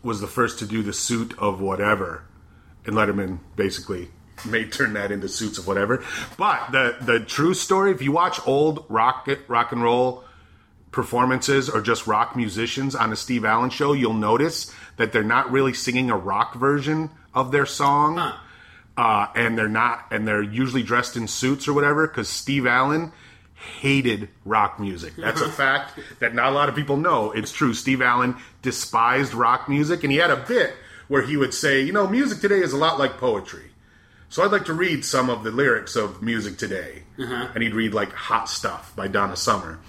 was 0.03 0.21
the 0.21 0.27
first 0.27 0.59
to 0.59 0.65
do 0.65 0.83
the 0.83 0.93
suit 0.93 1.37
of 1.37 1.59
whatever, 1.59 2.23
and 2.85 2.95
Letterman 2.95 3.39
basically 3.57 4.07
may 4.45 4.63
turn 4.63 4.93
that 4.93 5.11
into 5.11 5.27
suits 5.27 5.57
of 5.57 5.67
whatever. 5.67 6.01
But 6.37 6.71
the 6.71 6.95
the 7.01 7.19
true 7.19 7.53
story, 7.53 7.91
if 7.91 8.01
you 8.01 8.13
watch 8.13 8.39
old 8.47 8.85
rock 8.87 9.27
rock 9.49 9.73
and 9.73 9.83
roll 9.83 10.23
performances 10.91 11.69
or 11.69 11.81
just 11.81 12.07
rock 12.07 12.35
musicians 12.35 12.95
on 12.95 13.11
a 13.11 13.15
Steve 13.15 13.43
Allen 13.45 13.69
show, 13.69 13.93
you'll 13.93 14.13
notice 14.13 14.73
that 14.99 15.13
they're 15.13 15.23
not 15.23 15.49
really 15.49 15.73
singing 15.73 16.11
a 16.11 16.17
rock 16.17 16.55
version 16.55 17.09
of 17.33 17.51
their 17.51 17.65
song. 17.65 18.17
Huh. 18.17 18.33
Uh, 18.97 19.27
and 19.33 19.57
they're 19.57 19.69
not, 19.69 20.05
and 20.11 20.27
they're 20.27 20.43
usually 20.43 20.83
dressed 20.83 21.15
in 21.15 21.25
suits 21.25 21.69
or 21.69 21.73
whatever, 21.73 22.05
because 22.05 22.27
Steve 22.27 22.67
Allen 22.67 23.13
hated 23.79 24.27
rock 24.43 24.77
music. 24.77 25.15
That's 25.15 25.39
a 25.39 25.49
fact 25.63 25.97
that 26.19 26.35
not 26.35 26.51
a 26.51 26.51
lot 26.51 26.67
of 26.67 26.75
people 26.75 26.97
know. 26.97 27.31
It's 27.31 27.53
true. 27.53 27.73
Steve 27.73 28.01
Allen 28.01 28.35
despised 28.61 29.33
rock 29.33 29.69
music, 29.69 30.03
and 30.03 30.11
he 30.11 30.17
had 30.17 30.31
a 30.31 30.43
bit 30.45 30.73
where 31.07 31.21
he 31.21 31.37
would 31.37 31.53
say, 31.53 31.81
you 31.81 31.93
know, 31.93 32.07
music 32.07 32.41
today 32.41 32.59
is 32.59 32.73
a 32.73 32.77
lot 32.77 32.99
like 32.99 33.17
poetry. 33.17 33.71
So 34.27 34.43
I'd 34.43 34.51
like 34.51 34.65
to 34.65 34.73
read 34.73 35.05
some 35.05 35.29
of 35.29 35.43
the 35.45 35.51
lyrics 35.51 35.95
of 35.95 36.21
music 36.21 36.57
today. 36.57 37.03
And 37.55 37.63
he'd 37.63 37.73
read 37.73 37.93
like 37.93 38.11
Hot 38.11 38.49
Stuff 38.49 38.93
by 38.97 39.07
Donna 39.07 39.37
Summer. 39.37 39.79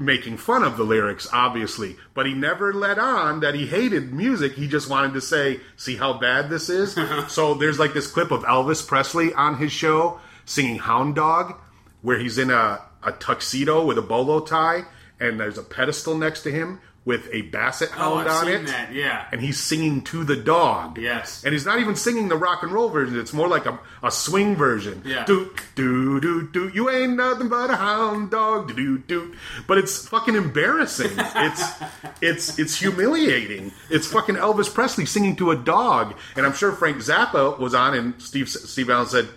Making 0.00 0.36
fun 0.36 0.62
of 0.62 0.76
the 0.76 0.84
lyrics, 0.84 1.28
obviously, 1.32 1.96
but 2.14 2.24
he 2.24 2.32
never 2.32 2.72
let 2.72 3.00
on 3.00 3.40
that 3.40 3.56
he 3.56 3.66
hated 3.66 4.12
music. 4.12 4.52
He 4.52 4.68
just 4.68 4.88
wanted 4.88 5.12
to 5.14 5.20
say, 5.20 5.58
"See 5.76 5.96
how 5.96 6.12
bad 6.12 6.48
this 6.48 6.68
is." 6.68 6.96
so 7.28 7.54
there's 7.54 7.80
like 7.80 7.94
this 7.94 8.06
clip 8.06 8.30
of 8.30 8.44
Elvis 8.44 8.86
Presley 8.86 9.34
on 9.34 9.56
his 9.56 9.72
show 9.72 10.20
singing 10.44 10.78
"Hound 10.78 11.16
Dog," 11.16 11.58
where 12.00 12.18
he's 12.18 12.38
in 12.38 12.50
a, 12.50 12.80
a 13.02 13.10
tuxedo 13.10 13.84
with 13.84 13.98
a 13.98 14.02
bolo 14.02 14.38
tie, 14.40 14.84
and 15.18 15.40
there's 15.40 15.58
a 15.58 15.64
pedestal 15.64 16.16
next 16.16 16.42
to 16.42 16.52
him 16.52 16.80
with 17.08 17.26
a 17.32 17.40
basset 17.40 17.88
oh, 17.94 18.18
hound 18.18 18.28
I've 18.28 18.42
on 18.42 18.48
it 18.48 18.66
that. 18.66 18.92
Yeah, 18.92 19.26
and 19.32 19.40
he's 19.40 19.58
singing 19.58 20.02
to 20.04 20.24
the 20.24 20.36
dog. 20.36 20.98
Yes. 20.98 21.42
And 21.42 21.54
he's 21.54 21.64
not 21.64 21.80
even 21.80 21.96
singing 21.96 22.28
the 22.28 22.36
rock 22.36 22.62
and 22.62 22.70
roll 22.70 22.90
version. 22.90 23.18
It's 23.18 23.32
more 23.32 23.48
like 23.48 23.64
a, 23.64 23.80
a 24.02 24.10
swing 24.10 24.56
version. 24.56 25.00
Yeah. 25.06 25.24
Do, 25.24 25.50
do, 25.74 26.20
do, 26.20 26.46
do. 26.46 26.68
You 26.68 26.90
ain't 26.90 27.16
nothing 27.16 27.48
but 27.48 27.70
a 27.70 27.76
hound 27.76 28.30
dog. 28.30 28.68
Do, 28.68 28.74
do, 28.74 28.98
do. 28.98 29.34
But 29.66 29.78
it's 29.78 30.06
fucking 30.06 30.34
embarrassing. 30.36 31.10
It's, 31.38 31.72
it's, 32.20 32.58
it's 32.58 32.78
humiliating. 32.78 33.72
It's 33.90 34.06
fucking 34.06 34.34
Elvis 34.34 34.72
Presley 34.72 35.06
singing 35.06 35.36
to 35.36 35.50
a 35.52 35.56
dog. 35.56 36.14
And 36.36 36.44
I'm 36.44 36.52
sure 36.52 36.72
Frank 36.72 36.98
Zappa 36.98 37.58
was 37.58 37.74
on 37.74 37.94
and 37.94 38.20
Steve, 38.20 38.48
Steve 38.48 38.90
Allen 38.90 39.06
said, 39.06 39.28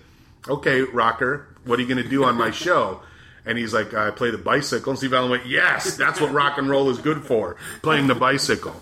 okay, 0.50 0.82
rocker, 0.82 1.48
what 1.64 1.78
are 1.80 1.84
you 1.84 1.88
going 1.88 2.04
to 2.04 2.10
do 2.10 2.24
on 2.24 2.36
my 2.36 2.52
show? 2.66 3.02
And 3.45 3.58
he's 3.58 3.73
like, 3.73 3.93
I 3.93 4.12
play 4.12 4.32
the 4.32 4.38
bicycle. 4.38 4.91
And 4.91 4.97
Steve 4.97 5.13
Allen 5.13 5.32
went, 5.32 5.45
Yes, 5.45 5.97
that's 5.97 6.21
what 6.21 6.32
rock 6.32 6.58
and 6.58 6.69
roll 6.69 6.89
is 6.89 6.99
good 6.99 7.23
for, 7.23 7.58
playing 7.82 8.08
the 8.08 8.15
bicycle. 8.15 8.75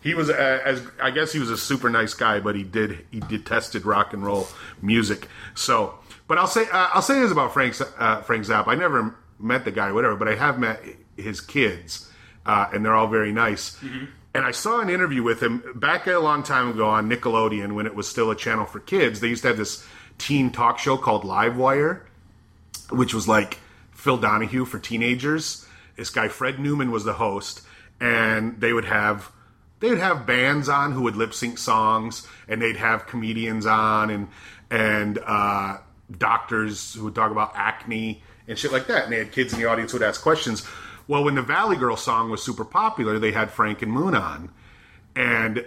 He 0.00 0.14
was, 0.14 0.30
uh, 0.30 0.60
as 0.64 0.82
I 1.02 1.10
guess, 1.10 1.32
he 1.32 1.38
was 1.38 1.50
a 1.50 1.56
super 1.56 1.88
nice 1.88 2.14
guy, 2.14 2.38
but 2.38 2.54
he 2.54 2.62
did 2.62 3.06
he 3.10 3.20
detested 3.20 3.86
rock 3.86 4.12
and 4.12 4.24
roll 4.24 4.46
music. 4.82 5.28
So, 5.54 5.98
but 6.28 6.38
I'll 6.38 6.46
say 6.46 6.62
uh, 6.62 6.90
I'll 6.92 7.02
say 7.02 7.20
this 7.20 7.32
about 7.32 7.54
Frank 7.54 7.74
uh, 7.98 8.20
Frank 8.22 8.44
Zappa. 8.44 8.68
I 8.68 8.74
never 8.74 9.16
met 9.38 9.64
the 9.64 9.70
guy, 9.70 9.88
or 9.88 9.94
whatever, 9.94 10.16
but 10.16 10.28
I 10.28 10.34
have 10.34 10.58
met 10.58 10.82
his 11.16 11.40
kids, 11.40 12.08
uh, 12.44 12.66
and 12.72 12.84
they're 12.84 12.94
all 12.94 13.08
very 13.08 13.32
nice. 13.32 13.80
And 14.34 14.44
I 14.44 14.50
saw 14.50 14.80
an 14.80 14.90
interview 14.90 15.22
with 15.22 15.42
him 15.42 15.62
back 15.74 16.06
a 16.06 16.18
long 16.18 16.42
time 16.42 16.70
ago 16.70 16.88
on 16.88 17.08
Nickelodeon 17.08 17.72
when 17.72 17.86
it 17.86 17.94
was 17.94 18.08
still 18.08 18.30
a 18.30 18.36
channel 18.36 18.66
for 18.66 18.80
kids. 18.80 19.20
They 19.20 19.28
used 19.28 19.42
to 19.42 19.48
have 19.48 19.56
this 19.56 19.86
teen 20.18 20.50
talk 20.50 20.78
show 20.78 20.96
called 20.96 21.22
Livewire 21.22 22.02
which 22.90 23.14
was 23.14 23.28
like 23.28 23.58
Phil 24.04 24.18
Donahue 24.18 24.66
for 24.66 24.78
teenagers. 24.78 25.66
This 25.96 26.10
guy 26.10 26.28
Fred 26.28 26.58
Newman 26.60 26.90
was 26.90 27.04
the 27.04 27.14
host, 27.14 27.62
and 27.98 28.60
they 28.60 28.74
would 28.74 28.84
have 28.84 29.32
they 29.80 29.88
would 29.88 29.98
have 29.98 30.26
bands 30.26 30.68
on 30.68 30.92
who 30.92 31.02
would 31.02 31.16
lip 31.16 31.32
sync 31.32 31.56
songs, 31.56 32.28
and 32.46 32.60
they'd 32.60 32.76
have 32.76 33.06
comedians 33.06 33.64
on 33.64 34.10
and 34.10 34.28
and 34.70 35.18
uh, 35.24 35.78
doctors 36.18 36.92
who 36.92 37.04
would 37.04 37.14
talk 37.14 37.30
about 37.30 37.52
acne 37.54 38.22
and 38.46 38.58
shit 38.58 38.72
like 38.72 38.88
that. 38.88 39.04
And 39.04 39.12
they 39.12 39.18
had 39.18 39.32
kids 39.32 39.54
in 39.54 39.58
the 39.58 39.64
audience 39.66 39.92
who 39.92 39.98
would 39.98 40.06
ask 40.06 40.20
questions. 40.20 40.66
Well, 41.08 41.24
when 41.24 41.34
the 41.34 41.42
Valley 41.42 41.76
Girl 41.76 41.96
song 41.96 42.28
was 42.28 42.42
super 42.42 42.64
popular, 42.64 43.18
they 43.18 43.32
had 43.32 43.50
Frank 43.50 43.80
and 43.80 43.90
Moon 43.90 44.14
on, 44.14 44.50
and 45.16 45.64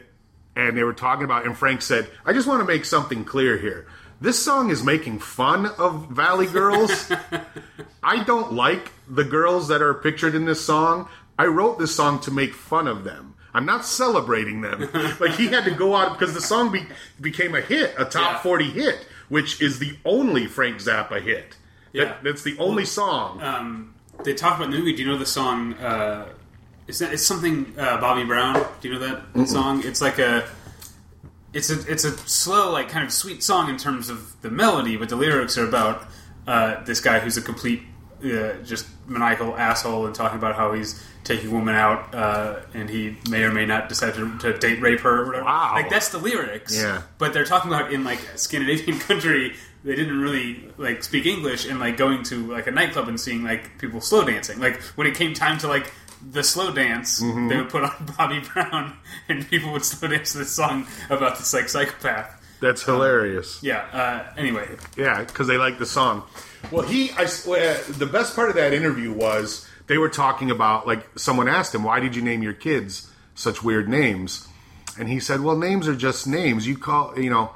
and 0.56 0.78
they 0.78 0.84
were 0.84 0.94
talking 0.94 1.26
about 1.26 1.48
and 1.48 1.58
Frank 1.58 1.82
said, 1.82 2.08
"I 2.24 2.34
just 2.34 2.48
want 2.48 2.62
to 2.62 2.66
make 2.72 2.86
something 2.86 3.26
clear 3.26 3.58
here. 3.58 3.88
This 4.20 4.44
song 4.44 4.72
is 4.72 4.84
making 4.84 5.20
fun 5.20 5.68
of 5.78 6.08
Valley 6.10 6.48
Girls. 6.48 7.12
I 8.04 8.24
don't 8.24 8.54
like 8.54 8.92
the 9.08 9.24
girls 9.24 9.68
that 9.68 9.82
are 9.82 9.94
pictured 9.94 10.34
in 10.34 10.46
this 10.46 10.64
song. 10.66 11.08
I 11.38 11.46
wrote 11.46 11.78
this 11.78 11.96
song 11.96 12.20
to 12.22 12.32
make 12.32 12.54
fun 12.54 12.88
of 12.88 13.04
them. 13.04 13.36
I'm 13.54 13.66
not 13.66 13.86
celebrating 13.86 14.62
them. 14.62 14.90
like 15.20 15.32
he 15.36 15.48
had 15.48 15.66
to 15.66 15.72
go 15.72 15.96
out 15.96 16.18
because 16.18 16.34
the 16.34 16.42
song 16.42 16.72
be, 16.72 16.86
became 17.22 17.54
a 17.56 17.62
hit, 17.62 17.94
a 17.98 18.06
top 18.06 18.34
Yeah. 18.34 18.40
40 18.40 18.66
hit, 18.72 19.08
which 19.30 19.62
is 19.62 19.78
the 19.80 19.96
only 20.04 20.48
Frank 20.48 20.78
Zappa 20.78 21.22
hit. 21.22 21.56
Yeah. 21.94 22.06
That, 22.06 22.24
that's 22.24 22.44
the 22.44 22.58
only 22.58 22.86
song. 22.86 23.42
um, 23.42 23.94
they 24.24 24.34
talk 24.34 24.56
about 24.56 24.66
in 24.66 24.72
the 24.72 24.78
movie. 24.80 24.94
Do 24.96 25.04
you 25.04 25.08
know 25.10 25.18
the 25.18 25.28
song? 25.28 25.74
Uh, 25.76 26.30
is 26.88 26.98
that 27.00 27.14
it's 27.14 27.24
something 27.24 27.72
uh, 27.78 28.02
Bobby 28.02 28.24
Brown? 28.24 28.66
Do 28.82 28.88
you 28.90 28.96
know 28.96 29.22
that 29.34 29.48
song? 29.48 29.84
It's 29.86 30.02
like 30.02 30.18
a. 30.18 30.48
It's 31.58 31.72
a 31.72 31.92
it's 31.92 32.04
a 32.04 32.16
slow 32.28 32.72
like 32.72 32.88
kind 32.88 33.04
of 33.04 33.12
sweet 33.12 33.42
song 33.42 33.68
in 33.68 33.78
terms 33.78 34.10
of 34.10 34.40
the 34.44 34.52
melody, 34.52 34.96
but 34.96 35.10
the 35.10 35.16
lyrics 35.16 35.58
are 35.58 35.68
about 35.68 36.06
uh, 36.46 36.84
this 36.84 37.02
guy 37.02 37.18
who's 37.18 37.36
a 37.36 37.42
complete 37.42 37.82
uh, 38.24 38.54
just 38.64 38.88
maniacal 39.08 39.56
asshole 39.58 40.06
and 40.06 40.14
talking 40.14 40.38
about 40.38 40.56
how 40.56 40.74
he's 40.74 41.04
taking 41.24 41.52
women 41.52 41.76
out 41.76 42.14
uh, 42.16 42.60
and 42.74 42.90
he 42.90 43.18
may 43.30 43.44
or 43.44 43.52
may 43.52 43.66
not 43.66 43.90
decide 43.90 44.14
to, 44.14 44.38
to 44.38 44.58
date 44.58 44.82
rape 44.82 45.00
her 45.02 45.24
or 45.24 45.26
whatever. 45.26 45.46
Wow. 45.46 45.74
Like 45.74 45.90
that's 45.90 46.10
the 46.10 46.18
lyrics. 46.20 46.76
Yeah. 46.76 47.02
But 47.18 47.34
they're 47.34 47.46
talking 47.46 47.72
about 47.72 47.92
in 47.92 48.04
like 48.04 48.20
a 48.34 48.38
Scandinavian 48.38 49.00
country. 49.10 49.56
They 49.84 49.96
didn't 49.96 50.20
really 50.20 50.72
like 50.78 51.04
speak 51.04 51.26
English 51.26 51.68
and 51.68 51.80
like 51.80 51.98
going 51.98 52.24
to 52.24 52.52
like 52.52 52.68
a 52.68 52.72
nightclub 52.72 53.08
and 53.08 53.20
seeing 53.20 53.44
like 53.44 53.78
people 53.80 54.00
slow 54.00 54.24
dancing. 54.24 54.60
Like 54.60 54.82
when 54.96 55.08
it 55.08 55.16
came 55.16 55.34
time 55.34 55.58
to 55.60 55.68
like 55.68 55.92
the 56.32 56.44
slow 56.44 56.72
dance, 56.74 57.22
Mm-hmm. 57.22 57.48
they 57.48 57.58
would 57.58 57.70
put 57.70 57.84
on 57.84 58.14
Bobby 58.18 58.42
Brown 58.54 58.94
and 59.30 59.48
people 59.50 59.72
would 59.74 59.86
slow 59.86 60.10
dance 60.10 60.34
this 60.34 60.52
song 60.52 60.88
about 61.10 61.38
this 61.38 61.54
like 61.54 61.70
psychopath. 61.70 62.34
That's 62.60 62.82
hilarious. 62.84 63.62
Yeah. 63.62 63.86
Uh, 63.94 64.34
anyway, 64.36 64.68
Yeah, 64.96 65.24
because 65.24 65.48
they 65.48 65.58
like 65.58 65.78
the 65.78 65.86
song. 65.86 66.24
Well, 66.72 66.84
he, 66.88 67.12
I, 67.12 67.24
uh, 67.26 67.78
the 67.98 68.10
best 68.12 68.36
part 68.36 68.50
of 68.50 68.56
that 68.56 68.74
interview 68.74 69.12
was 69.14 69.68
they 69.86 69.98
were 70.00 70.10
talking 70.10 70.50
about 70.50 70.88
like 70.88 71.08
someone 71.18 71.48
asked 71.48 71.74
him, 71.76 71.84
"Why 71.84 72.00
did 72.00 72.16
you 72.16 72.22
name 72.24 72.42
your 72.42 72.54
kids 72.54 73.12
such 73.36 73.64
weird 73.64 73.88
names?" 73.88 74.48
And 75.00 75.08
he 75.08 75.20
said, 75.20 75.42
"Well, 75.42 75.56
names 75.56 75.88
are 75.88 75.96
just 75.96 76.26
names. 76.26 76.66
You 76.68 76.78
call, 76.80 77.18
you 77.20 77.30
know, 77.30 77.52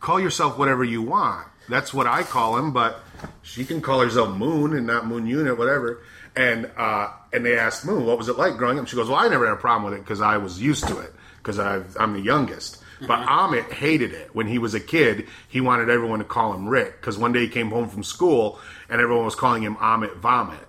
call 0.00 0.18
yourself 0.18 0.56
whatever 0.58 0.82
you 0.82 1.02
want. 1.02 1.46
That's 1.68 1.92
what 1.92 2.06
I 2.06 2.22
call 2.22 2.56
him, 2.56 2.72
but 2.72 3.00
she 3.42 3.64
can 3.66 3.82
call 3.82 4.00
herself 4.00 4.34
Moon 4.34 4.74
and 4.74 4.86
not 4.86 5.06
Moon 5.06 5.26
Unit, 5.26 5.58
whatever." 5.58 6.00
And 6.34 6.70
uh, 6.76 7.10
and 7.32 7.44
they 7.44 7.58
asked 7.58 7.84
Moon, 7.84 8.06
"What 8.06 8.18
was 8.18 8.28
it 8.28 8.38
like 8.38 8.56
growing 8.56 8.78
up?" 8.78 8.88
She 8.88 8.96
goes, 8.96 9.08
"Well, 9.08 9.18
I 9.18 9.28
never 9.28 9.46
had 9.46 9.54
a 9.54 9.60
problem 9.60 9.90
with 9.90 9.98
it 9.98 10.04
because 10.04 10.20
I 10.20 10.38
was 10.38 10.60
used 10.60 10.86
to 10.88 10.98
it 10.98 11.12
because 11.38 11.58
I'm 11.58 12.14
the 12.14 12.20
youngest." 12.20 12.78
But 13.06 13.18
Ahmet 13.28 13.72
hated 13.72 14.12
it 14.12 14.32
when 14.32 14.46
he 14.46 14.58
was 14.58 14.74
a 14.74 14.80
kid. 14.80 15.26
He 15.48 15.60
wanted 15.60 15.90
everyone 15.90 16.20
to 16.20 16.24
call 16.24 16.52
him 16.54 16.68
Rick 16.68 17.00
because 17.00 17.18
one 17.18 17.32
day 17.32 17.40
he 17.40 17.48
came 17.48 17.70
home 17.70 17.88
from 17.88 18.04
school 18.04 18.60
and 18.88 19.00
everyone 19.00 19.24
was 19.24 19.34
calling 19.34 19.62
him 19.62 19.76
Ahmet 19.80 20.16
Vomit. 20.18 20.68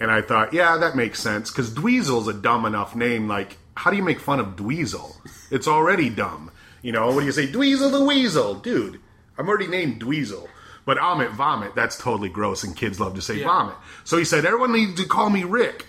And 0.00 0.10
I 0.10 0.20
thought, 0.20 0.52
yeah, 0.52 0.78
that 0.78 0.96
makes 0.96 1.20
sense 1.20 1.48
because 1.50 1.70
Dweezil's 1.70 2.26
a 2.26 2.32
dumb 2.32 2.66
enough 2.66 2.96
name. 2.96 3.28
Like, 3.28 3.56
how 3.76 3.92
do 3.92 3.96
you 3.96 4.02
make 4.02 4.18
fun 4.18 4.40
of 4.40 4.56
Dweezil? 4.56 5.14
It's 5.52 5.68
already 5.68 6.10
dumb. 6.10 6.50
You 6.82 6.90
know, 6.90 7.06
what 7.12 7.20
do 7.20 7.26
you 7.26 7.32
say? 7.32 7.46
Dweezil 7.46 7.92
the 7.92 8.04
Weasel. 8.04 8.56
Dude, 8.56 8.98
I'm 9.38 9.48
already 9.48 9.68
named 9.68 10.02
Dweezil. 10.02 10.48
But 10.84 10.98
Ahmet 10.98 11.30
Vomit, 11.30 11.74
that's 11.74 11.96
totally 11.96 12.28
gross 12.28 12.64
and 12.64 12.74
kids 12.76 12.98
love 12.98 13.14
to 13.14 13.22
say 13.22 13.36
Yeah. 13.36 13.46
vomit. 13.46 13.76
So 14.04 14.18
he 14.18 14.24
said, 14.24 14.44
everyone 14.44 14.72
needs 14.72 15.00
to 15.00 15.06
call 15.06 15.30
me 15.30 15.44
Rick. 15.44 15.86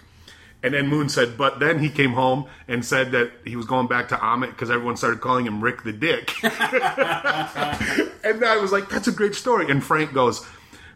And 0.61 0.73
then 0.73 0.87
Moon 0.87 1.09
said, 1.09 1.37
but 1.37 1.59
then 1.59 1.79
he 1.79 1.89
came 1.89 2.13
home 2.13 2.45
and 2.69 2.85
said 2.85 3.11
that 3.11 3.31
he 3.43 3.55
was 3.57 3.65
going 3.65 3.87
back 3.87 4.07
to 4.09 4.19
Ahmet 4.19 4.51
because 4.51 4.71
everyone 4.71 4.95
started 4.95 5.19
calling 5.19 5.45
him 5.45 5.61
Rick 5.61 5.83
the 5.83 5.91
Dick. 5.91 6.31
and 6.43 6.53
I 8.45 8.57
was 8.61 8.71
like, 8.71 8.87
that's 8.87 9.07
a 9.09 9.11
great 9.11 9.35
story. 9.35 9.69
And 9.69 9.83
Frank 9.83 10.13
goes, 10.13 10.45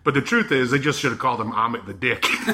but 0.05 0.13
the 0.13 0.21
truth 0.21 0.53
is, 0.53 0.71
they 0.71 0.79
just 0.79 1.01
should 1.01 1.11
have 1.11 1.19
called 1.19 1.41
him 1.41 1.51
Ahmet 1.51 1.85
the 1.85 1.93
Dick. 1.93 2.25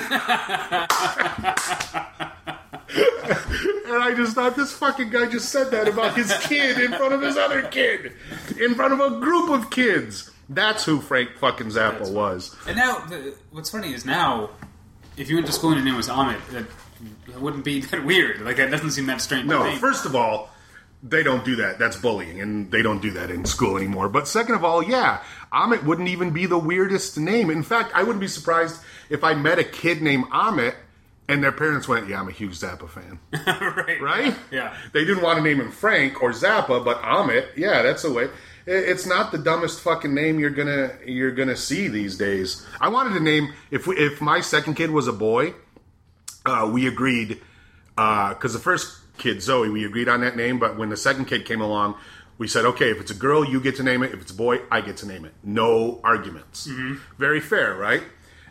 and 2.94 4.04
I 4.04 4.14
just 4.16 4.34
thought, 4.34 4.56
this 4.56 4.72
fucking 4.74 5.12
guy 5.12 5.28
just 5.30 5.50
said 5.50 5.70
that 5.70 5.88
about 5.88 6.16
his 6.16 6.34
kid 6.48 6.80
in 6.80 6.94
front 6.94 7.14
of 7.14 7.22
his 7.22 7.38
other 7.38 7.62
kid, 7.64 8.14
in 8.60 8.74
front 8.74 8.94
of 8.94 9.00
a 9.00 9.20
group 9.20 9.52
of 9.52 9.70
kids. 9.70 10.32
That's 10.50 10.84
who 10.86 11.00
Frank 11.02 11.38
fucking 11.38 11.68
Zappa 11.68 12.12
was. 12.12 12.56
and 12.68 12.76
now 12.76 13.06
the, 13.06 13.36
what's 13.52 13.70
funny 13.70 13.94
is 13.94 14.06
now 14.06 14.50
if 15.18 15.30
you 15.30 15.36
went 15.36 15.48
to 15.48 15.54
school 15.54 15.72
and 15.72 15.78
your 15.78 15.86
name 15.86 15.96
was 15.96 16.10
Ahmet, 16.10 16.40
that, 16.52 16.66
that 17.28 17.42
wouldn't 17.42 17.64
be 17.64 17.82
that 17.92 18.04
weird. 18.06 18.42
Like 18.42 18.58
that 18.58 18.72
doesn't 18.72 18.92
seem 18.92 19.06
that 19.08 19.22
strange. 19.22 19.48
No, 19.48 19.76
first 19.78 20.06
of 20.06 20.16
all, 20.16 20.50
they 21.02 21.24
don't 21.24 21.44
do 21.44 21.58
that. 21.58 21.80
That's 21.80 21.98
bullying, 21.98 22.40
and 22.42 22.72
they 22.72 22.82
don't 22.82 23.02
do 23.02 23.12
that 23.12 23.30
in 23.30 23.46
school 23.46 23.78
anymore. 23.78 24.10
But 24.10 24.28
second 24.28 24.56
of 24.56 24.64
all, 24.64 24.84
yeah, 24.84 25.22
Ahmet 25.52 25.84
wouldn't 25.84 26.08
even 26.08 26.32
be 26.32 26.46
the 26.46 26.58
weirdest 26.58 27.18
name. 27.18 27.50
In 27.50 27.64
fact, 27.64 27.92
I 27.94 28.04
wouldn't 28.04 28.22
be 28.22 28.28
surprised 28.28 28.82
if 29.10 29.24
I 29.24 29.34
met 29.34 29.60
a 29.60 29.64
kid 29.64 30.02
named 30.02 30.26
Ahmet 30.32 30.76
and 31.28 31.44
their 31.44 31.52
parents 31.52 31.88
went, 31.88 32.08
"Yeah, 32.08 32.20
I'm 32.20 32.28
a 32.28 32.32
huge 32.32 32.60
Zappa 32.60 32.90
fan." 32.90 33.20
right? 33.86 34.02
right? 34.02 34.36
Yeah. 34.52 34.76
They 34.92 35.06
didn't 35.06 35.24
want 35.24 35.38
to 35.38 35.44
name 35.44 35.60
him 35.60 35.72
Frank 35.72 36.22
or 36.22 36.32
Zappa, 36.32 36.84
but 36.84 37.02
Ahmet, 37.04 37.50
yeah, 37.56 37.82
that's 37.82 38.04
the 38.04 38.12
way. 38.12 38.30
It's 38.66 39.06
not 39.06 39.32
the 39.32 39.38
dumbest 39.38 39.82
fucking 39.82 40.14
name 40.14 40.40
you're 40.40 40.50
gonna 40.50 40.94
you're 41.06 41.32
gonna 41.32 41.56
see 41.56 41.88
these 41.90 42.18
days. 42.18 42.66
I 42.80 42.90
wanted 42.90 43.14
to 43.16 43.20
name 43.20 43.54
if 43.72 43.88
we, 43.88 43.98
if 43.98 44.22
my 44.22 44.42
second 44.42 44.76
kid 44.76 44.92
was 44.92 45.08
a 45.08 45.14
boy, 45.14 45.54
uh, 46.46 46.70
we 46.72 46.88
agreed 46.88 47.42
because 47.96 48.54
the 48.54 48.60
first 48.60 49.00
kid 49.18 49.42
Zoe 49.42 49.70
we 49.70 49.86
agreed 49.86 50.08
on 50.08 50.22
that 50.22 50.38
name, 50.38 50.60
but 50.60 50.78
when 50.78 50.90
the 50.90 50.98
second 50.98 51.26
kid 51.26 51.46
came 51.46 51.62
along, 51.62 51.96
we 52.38 52.48
said 52.48 52.66
okay, 52.66 52.90
if 52.90 53.02
it's 53.02 53.12
a 53.12 53.16
girl, 53.16 53.44
you 53.46 53.60
get 53.60 53.76
to 53.78 53.84
name 53.84 54.02
it. 54.02 54.14
If 54.14 54.22
it's 54.22 54.32
a 54.32 54.36
boy, 54.36 54.60
I 54.72 54.82
get 54.82 54.98
to 54.98 55.08
name 55.08 55.26
it. 55.26 55.34
No 55.44 56.00
arguments. 56.04 56.68
Very 57.18 57.42
fair, 57.42 57.76
right? 57.76 58.04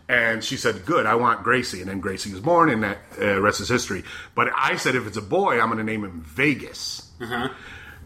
And 0.09 0.45
she 0.45 0.59
said, 0.59 0.85
"Good, 0.85 1.07
I 1.07 1.15
want 1.15 1.43
Gracie." 1.43 1.81
And 1.81 1.89
then 1.89 2.01
Gracie 2.01 2.31
was 2.31 2.41
born, 2.41 2.69
and 2.69 2.83
that 2.83 2.99
uh, 3.19 3.41
rest 3.41 3.61
is 3.63 3.69
history. 3.71 4.05
But 4.35 4.51
I 4.55 4.77
said, 4.77 4.95
if 4.95 5.07
it's 5.07 5.17
a 5.17 5.23
boy, 5.23 5.59
I'm 5.59 5.69
going 5.69 5.79
to 5.79 5.85
name 5.85 6.05
him 6.05 6.21
Vegas 6.21 7.11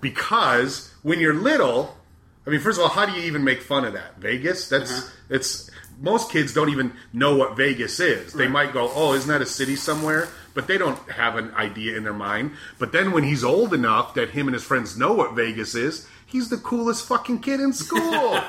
because 0.00 0.92
when 1.06 1.20
you're 1.20 1.34
little, 1.34 1.96
I 2.44 2.50
mean, 2.50 2.58
first 2.58 2.78
of 2.78 2.82
all, 2.82 2.90
how 2.90 3.06
do 3.06 3.12
you 3.12 3.22
even 3.26 3.44
make 3.44 3.62
fun 3.62 3.84
of 3.84 3.92
that? 3.92 4.18
Vegas? 4.18 4.68
That's 4.68 4.90
uh-huh. 4.90 5.10
it's 5.30 5.70
most 6.00 6.32
kids 6.32 6.52
don't 6.52 6.68
even 6.68 6.94
know 7.12 7.36
what 7.36 7.56
Vegas 7.56 8.00
is. 8.00 8.32
They 8.32 8.48
might 8.48 8.72
go, 8.72 8.90
"Oh, 8.92 9.14
isn't 9.14 9.28
that 9.28 9.40
a 9.40 9.46
city 9.46 9.76
somewhere?" 9.76 10.26
But 10.52 10.66
they 10.66 10.78
don't 10.78 10.98
have 11.12 11.36
an 11.36 11.54
idea 11.54 11.96
in 11.96 12.02
their 12.02 12.12
mind. 12.12 12.56
But 12.80 12.90
then 12.90 13.12
when 13.12 13.22
he's 13.22 13.44
old 13.44 13.72
enough 13.72 14.14
that 14.14 14.30
him 14.30 14.48
and 14.48 14.54
his 14.54 14.64
friends 14.64 14.98
know 14.98 15.12
what 15.12 15.34
Vegas 15.34 15.76
is, 15.76 16.08
he's 16.26 16.48
the 16.48 16.56
coolest 16.56 17.06
fucking 17.06 17.38
kid 17.38 17.60
in 17.60 17.72
school, 17.72 18.32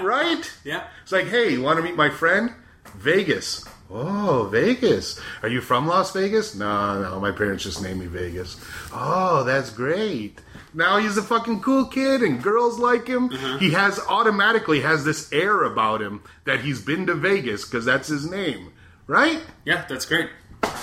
right? 0.00 0.52
Yeah. 0.62 0.84
It's 1.02 1.10
like, 1.10 1.26
"Hey, 1.26 1.54
you 1.54 1.62
want 1.62 1.78
to 1.78 1.82
meet 1.82 1.96
my 1.96 2.10
friend? 2.10 2.54
Vegas." 2.96 3.64
Oh, 3.90 4.48
Vegas. 4.50 5.20
Are 5.42 5.48
you 5.48 5.60
from 5.60 5.86
Las 5.86 6.10
Vegas? 6.12 6.54
No, 6.54 7.00
no, 7.02 7.20
my 7.20 7.30
parents 7.30 7.62
just 7.62 7.82
named 7.82 8.00
me 8.00 8.06
Vegas. 8.06 8.56
Oh, 8.92 9.44
that's 9.44 9.70
great. 9.70 10.40
Now 10.72 10.96
he's 10.98 11.16
a 11.16 11.22
fucking 11.22 11.60
cool 11.60 11.84
kid 11.86 12.22
and 12.22 12.42
girls 12.42 12.78
like 12.80 13.06
him. 13.06 13.28
He 13.60 13.70
has 13.72 14.00
automatically 14.08 14.80
has 14.80 15.04
this 15.04 15.32
air 15.32 15.62
about 15.62 16.00
him 16.02 16.22
that 16.44 16.60
he's 16.60 16.80
been 16.82 17.06
to 17.06 17.14
Vegas 17.14 17.64
because 17.66 17.84
that's 17.84 18.08
his 18.08 18.28
name, 18.28 18.72
right? 19.06 19.40
Yeah, 19.64 19.84
that's 19.88 20.06
great. 20.06 20.30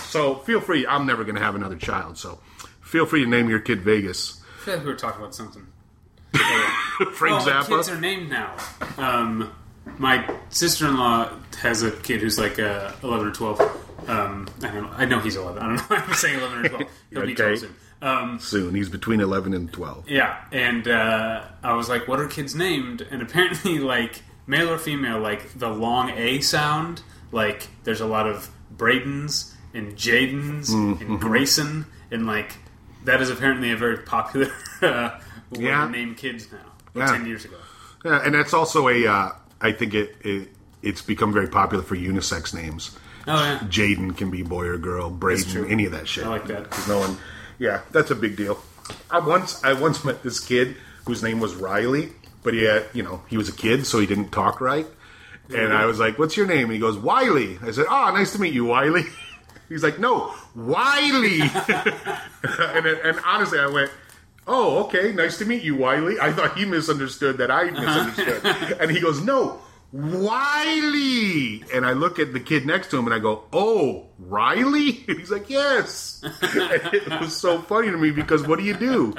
So 0.05 0.35
feel 0.35 0.61
free. 0.61 0.85
I'm 0.87 1.05
never 1.05 1.23
going 1.25 1.35
to 1.35 1.41
have 1.41 1.55
another 1.55 1.75
child, 1.77 2.17
so 2.17 2.39
feel 2.81 3.05
free 3.05 3.25
to 3.25 3.29
name 3.29 3.49
your 3.49 3.59
kid 3.59 3.81
Vegas. 3.81 4.41
I 4.61 4.63
feel 4.63 4.75
like 4.75 4.85
we 4.85 4.91
were 4.91 4.97
talking 4.97 5.19
about 5.21 5.35
something. 5.35 5.65
Frank 6.33 7.41
Oh, 7.41 7.45
Zappa. 7.45 7.67
kids 7.67 7.89
are 7.89 7.99
named 7.99 8.29
now. 8.29 8.55
Um, 8.97 9.51
my 9.97 10.27
sister-in-law 10.49 11.29
has 11.61 11.83
a 11.83 11.91
kid 11.91 12.21
who's 12.21 12.37
like 12.39 12.59
uh, 12.59 12.91
11 13.03 13.27
or 13.27 13.31
12. 13.31 13.61
Um, 14.09 14.47
I 14.63 14.67
don't 14.67 14.83
know. 14.83 14.91
I 14.95 15.05
know 15.05 15.19
he's 15.19 15.35
11. 15.35 15.61
I 15.61 15.65
don't 15.67 15.75
know 15.77 15.83
why 15.87 15.97
I'm 15.97 16.13
saying 16.13 16.39
11 16.39 16.65
or 16.65 16.69
12. 16.69 16.83
He'll 17.11 17.25
be 17.25 17.35
12 17.35 17.59
soon. 17.59 17.75
Um, 18.03 18.39
Soon 18.39 18.73
he's 18.73 18.89
between 18.89 19.21
11 19.21 19.53
and 19.53 19.71
12. 19.71 20.09
yeah, 20.09 20.37
and 20.51 20.87
uh, 20.87 21.43
I 21.61 21.73
was 21.73 21.87
like, 21.87 22.07
"What 22.07 22.19
are 22.19 22.25
kids 22.27 22.55
named?" 22.55 23.05
And 23.11 23.21
apparently, 23.21 23.77
like 23.93 24.23
male 24.47 24.71
or 24.71 24.79
female, 24.79 25.19
like 25.19 25.53
the 25.59 25.69
long 25.69 26.09
A 26.09 26.41
sound. 26.41 27.03
Like 27.31 27.67
there's 27.83 28.01
a 28.01 28.07
lot 28.07 28.25
of 28.25 28.49
Bradens 28.75 29.53
and 29.75 29.95
Jadens 29.95 30.71
Mm-hmm. 30.71 31.11
and 31.11 31.21
Grayson, 31.21 31.85
and 32.09 32.25
like 32.25 32.57
that 33.05 33.21
is 33.21 33.29
apparently 33.29 33.71
a 33.71 33.77
very 33.77 33.97
popular 33.99 34.51
uh, 34.81 35.19
way 35.51 35.65
Yeah. 35.65 35.85
to 35.85 35.91
name 35.91 36.15
kids 36.15 36.51
now. 36.51 36.57
Yeah. 36.95 37.05
Ten 37.05 37.27
years 37.27 37.45
ago. 37.45 37.57
Yeah, 38.03 38.19
and 38.25 38.33
that's 38.33 38.55
also 38.55 38.87
a. 38.89 39.05
Uh, 39.05 39.29
I 39.61 39.71
think 39.71 39.93
it, 39.93 40.15
it 40.21 40.49
it's 40.81 41.01
become 41.01 41.31
very 41.31 41.47
popular 41.47 41.83
for 41.83 41.95
unisex 41.95 42.53
names. 42.53 42.97
Oh 43.27 43.33
yeah. 43.43 43.59
Jaden 43.69 44.17
can 44.17 44.31
be 44.31 44.41
boy 44.41 44.65
or 44.65 44.77
girl. 44.77 45.09
Braden, 45.09 45.49
true. 45.51 45.67
any 45.67 45.85
of 45.85 45.91
that 45.91 46.07
shit. 46.07 46.25
I 46.25 46.29
like 46.29 46.47
that. 46.47 46.69
'Cause 46.69 46.87
no 46.87 46.99
one. 46.99 47.17
Yeah, 47.59 47.81
that's 47.91 48.09
a 48.11 48.15
big 48.15 48.35
deal. 48.35 48.59
I 49.09 49.19
once 49.19 49.63
I 49.63 49.73
once 49.73 50.03
met 50.03 50.23
this 50.23 50.39
kid 50.39 50.75
whose 51.05 51.21
name 51.21 51.39
was 51.39 51.53
Riley, 51.55 52.09
but 52.43 52.53
he 52.53 52.63
had 52.63 52.85
you 52.93 53.03
know 53.03 53.21
he 53.27 53.37
was 53.37 53.47
a 53.49 53.53
kid, 53.53 53.85
so 53.85 53.99
he 53.99 54.07
didn't 54.07 54.31
talk 54.31 54.59
right. 54.61 54.87
And 55.53 55.73
I 55.73 55.85
was 55.85 55.99
like, 55.99 56.17
"What's 56.17 56.37
your 56.37 56.47
name?" 56.47 56.65
And 56.65 56.71
he 56.73 56.79
goes, 56.79 56.97
"Wiley." 56.97 57.59
I 57.61 57.71
said, 57.71 57.85
"Oh, 57.89 58.11
nice 58.13 58.31
to 58.33 58.39
meet 58.39 58.53
you, 58.53 58.65
Wiley." 58.65 59.03
He's 59.69 59.83
like, 59.83 59.99
"No, 59.99 60.33
Wiley." 60.55 61.41
and, 62.43 62.85
and 62.85 63.19
honestly, 63.25 63.59
I 63.59 63.67
went. 63.67 63.91
Oh, 64.47 64.83
okay. 64.85 65.11
Nice 65.13 65.37
to 65.37 65.45
meet 65.45 65.63
you, 65.63 65.75
Wiley. 65.75 66.19
I 66.19 66.31
thought 66.31 66.57
he 66.57 66.65
misunderstood 66.65 67.37
that 67.37 67.51
I 67.51 67.65
misunderstood. 67.71 68.77
and 68.81 68.89
he 68.91 68.99
goes, 68.99 69.21
No, 69.21 69.61
Wiley. 69.93 71.63
And 71.73 71.85
I 71.85 71.93
look 71.93 72.19
at 72.19 72.33
the 72.33 72.39
kid 72.39 72.65
next 72.65 72.89
to 72.91 72.97
him 72.97 73.05
and 73.05 73.13
I 73.13 73.19
go, 73.19 73.43
Oh, 73.53 74.07
Riley? 74.19 75.03
And 75.07 75.19
he's 75.19 75.31
like, 75.31 75.49
Yes. 75.49 76.23
It 76.43 77.21
was 77.21 77.35
so 77.35 77.61
funny 77.61 77.89
to 77.91 77.97
me 77.97 78.11
because 78.11 78.45
what 78.47 78.59
do 78.59 78.65
you 78.65 78.75
do? 78.75 79.13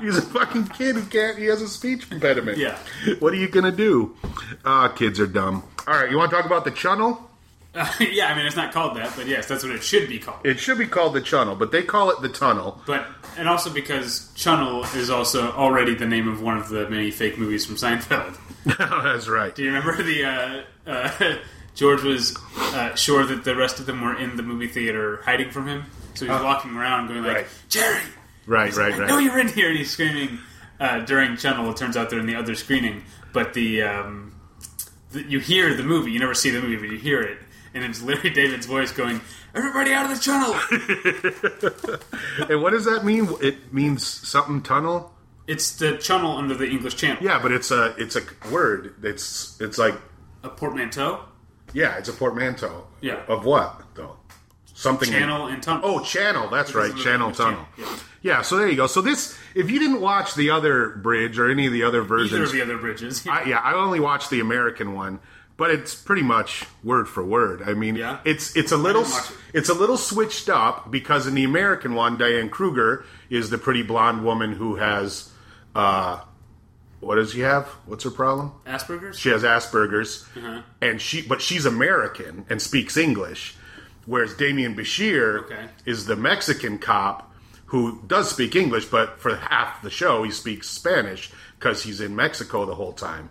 He's 0.00 0.16
a 0.18 0.22
fucking 0.22 0.68
kid 0.68 0.96
who 0.96 1.04
can't, 1.06 1.38
he 1.38 1.46
has 1.46 1.62
a 1.62 1.68
speech 1.68 2.10
impediment. 2.10 2.58
Yeah. 2.58 2.78
What 3.20 3.32
are 3.32 3.36
you 3.36 3.48
going 3.48 3.64
to 3.64 3.76
do? 3.76 4.16
Ah, 4.64 4.88
kids 4.88 5.20
are 5.20 5.26
dumb. 5.26 5.62
All 5.86 5.94
right, 5.94 6.10
you 6.10 6.16
want 6.16 6.30
to 6.30 6.36
talk 6.36 6.46
about 6.46 6.64
the 6.64 6.70
Chunnel? 6.72 7.30
yeah, 8.00 8.26
I 8.26 8.36
mean 8.36 8.46
it's 8.46 8.56
not 8.56 8.72
called 8.72 8.96
that, 8.96 9.12
but 9.16 9.26
yes, 9.26 9.46
that's 9.46 9.64
what 9.64 9.72
it 9.74 9.82
should 9.82 10.08
be 10.08 10.18
called. 10.18 10.38
It 10.44 10.60
should 10.60 10.78
be 10.78 10.86
called 10.86 11.14
the 11.14 11.20
Chunnel, 11.20 11.56
but 11.56 11.72
they 11.72 11.82
call 11.82 12.10
it 12.10 12.20
the 12.22 12.28
tunnel. 12.28 12.80
But 12.86 13.06
and 13.36 13.48
also 13.48 13.70
because 13.70 14.30
Chunnel 14.36 14.84
is 14.96 15.10
also 15.10 15.50
already 15.52 15.94
the 15.94 16.06
name 16.06 16.28
of 16.28 16.40
one 16.40 16.56
of 16.56 16.68
the 16.68 16.88
many 16.88 17.10
fake 17.10 17.36
movies 17.38 17.66
from 17.66 17.74
Seinfeld. 17.76 18.38
That's 18.78 19.28
right. 19.28 19.54
Do 19.54 19.62
you 19.64 19.72
remember 19.72 20.00
the 20.02 20.24
uh, 20.24 20.62
uh, 20.86 21.36
George 21.74 22.02
was 22.02 22.36
uh, 22.56 22.94
sure 22.94 23.26
that 23.26 23.42
the 23.44 23.56
rest 23.56 23.80
of 23.80 23.86
them 23.86 24.00
were 24.02 24.16
in 24.16 24.36
the 24.36 24.42
movie 24.44 24.68
theater 24.68 25.20
hiding 25.24 25.50
from 25.50 25.66
him, 25.66 25.84
so 26.14 26.26
he 26.26 26.30
was 26.30 26.42
walking 26.42 26.76
around 26.76 27.08
going 27.08 27.22
like, 27.24 27.30
Uh, 27.32 27.34
right. 27.40 27.46
"Jerry, 27.68 28.00
Right, 28.46 28.76
right, 28.76 28.94
I 28.94 29.06
know 29.06 29.18
you're 29.18 29.38
in 29.40 29.48
here!" 29.48 29.68
And 29.70 29.78
he's 29.78 29.90
screaming 29.90 30.38
uh, 30.78 31.00
during 31.00 31.36
Chunnel. 31.36 31.68
It 31.70 31.76
turns 31.76 31.96
out 31.96 32.10
they're 32.10 32.20
in 32.20 32.26
the 32.26 32.36
other 32.36 32.54
screening, 32.54 33.02
but 33.32 33.54
the, 33.54 33.82
um, 33.82 34.34
the 35.10 35.22
you 35.24 35.40
hear 35.40 35.74
the 35.74 35.82
movie. 35.82 36.12
You 36.12 36.20
never 36.20 36.34
see 36.34 36.50
the 36.50 36.60
movie, 36.60 36.76
but 36.76 36.90
you 36.90 36.98
hear 36.98 37.20
it, 37.20 37.38
and 37.74 37.84
it's 37.84 38.02
Larry 38.02 38.30
David's 38.30 38.66
voice 38.66 38.92
going, 38.92 39.20
"Everybody 39.54 39.92
out 39.92 40.10
of 40.10 40.16
the 40.16 40.22
tunnel!" 40.24 42.00
And 42.48 42.62
what 42.62 42.70
does 42.70 42.84
that 42.84 43.04
mean? 43.04 43.28
It 43.42 43.72
means 43.72 44.06
something 44.06 44.62
tunnel. 44.62 45.12
it's 45.46 45.76
the 45.76 45.96
channel 45.98 46.36
under 46.36 46.54
the 46.54 46.68
English 46.68 46.96
Channel. 46.96 47.22
Yeah, 47.22 47.38
but 47.40 47.52
it's 47.52 47.70
a 47.70 47.94
it's 47.98 48.16
a 48.16 48.22
word. 48.50 48.94
It's 49.02 49.60
it's 49.60 49.78
like 49.78 49.94
a 50.42 50.48
portmanteau, 50.48 51.20
yeah, 51.72 51.98
it's 51.98 52.08
a 52.08 52.12
portmanteau. 52.12 52.86
Yeah. 53.00 53.22
Of 53.28 53.44
what 53.44 53.82
though? 53.94 54.16
Something. 54.76 55.08
channel, 55.10 55.46
and 55.46 55.62
tunnel. 55.62 55.82
Oh, 55.84 56.00
channel. 56.00 56.48
That's 56.48 56.74
right. 56.74 56.94
Channel 56.96 57.30
tunnel. 57.32 57.66
channel, 57.76 57.90
yeah. 57.92 57.98
Yeah. 58.22 58.42
So 58.42 58.56
there 58.56 58.68
you 58.68 58.76
go. 58.76 58.88
So 58.88 59.00
this, 59.00 59.38
if 59.54 59.70
you 59.70 59.78
didn't 59.78 60.00
watch 60.00 60.34
the 60.34 60.50
other 60.50 60.90
bridge 60.96 61.38
or 61.38 61.48
any 61.48 61.66
of 61.66 61.72
the 61.72 61.84
other 61.84 62.00
either 62.00 62.08
versions, 62.08 62.48
of 62.48 62.52
the 62.52 62.62
other 62.62 62.76
bridges. 62.78 63.24
I, 63.26 63.44
yeah, 63.44 63.58
I 63.58 63.74
only 63.74 64.00
watched 64.00 64.30
the 64.30 64.40
American 64.40 64.94
one, 64.94 65.20
but 65.56 65.70
it's 65.70 65.94
pretty 65.94 66.22
much 66.22 66.64
word 66.82 67.08
for 67.08 67.24
word. 67.24 67.62
I 67.64 67.74
mean, 67.74 67.96
Yeah? 67.96 68.18
it's 68.24 68.56
it's 68.56 68.72
a 68.72 68.76
little 68.76 69.02
it. 69.02 69.32
it's 69.52 69.68
a 69.68 69.74
little 69.74 69.96
switched 69.96 70.48
up 70.48 70.90
because 70.90 71.26
in 71.26 71.34
the 71.34 71.44
American 71.44 71.94
one, 71.94 72.16
Diane 72.18 72.48
Kruger 72.50 73.04
is 73.30 73.50
the 73.50 73.58
pretty 73.58 73.82
blonde 73.82 74.24
woman 74.24 74.52
who 74.52 74.76
has 74.76 75.30
uh, 75.74 76.20
what 77.00 77.16
does 77.16 77.32
she 77.32 77.40
have? 77.40 77.66
What's 77.86 78.04
her 78.04 78.10
problem? 78.10 78.52
Asperger's. 78.66 79.18
She 79.18 79.28
has 79.28 79.42
Asperger's, 79.42 80.26
Uh-huh. 80.36 80.62
and 80.80 81.00
she 81.00 81.22
but 81.22 81.40
she's 81.42 81.66
American 81.66 82.46
and 82.48 82.60
speaks 82.62 82.96
English, 82.96 83.54
whereas 84.06 84.34
Demián 84.34 84.74
Bichir 84.74 85.44
Okay. 85.44 85.68
is 85.84 86.06
the 86.06 86.16
Mexican 86.16 86.78
cop 86.78 87.30
who 87.66 88.00
does 88.06 88.30
speak 88.30 88.54
English, 88.56 88.86
but 88.86 89.20
for 89.20 89.36
half 89.36 89.82
the 89.82 89.90
show 89.90 90.22
he 90.22 90.30
speaks 90.30 90.68
Spanish 90.68 91.30
because 91.58 91.82
he's 91.82 92.00
in 92.00 92.14
Mexico 92.16 92.64
the 92.66 92.74
whole 92.74 92.92
time. 92.92 93.28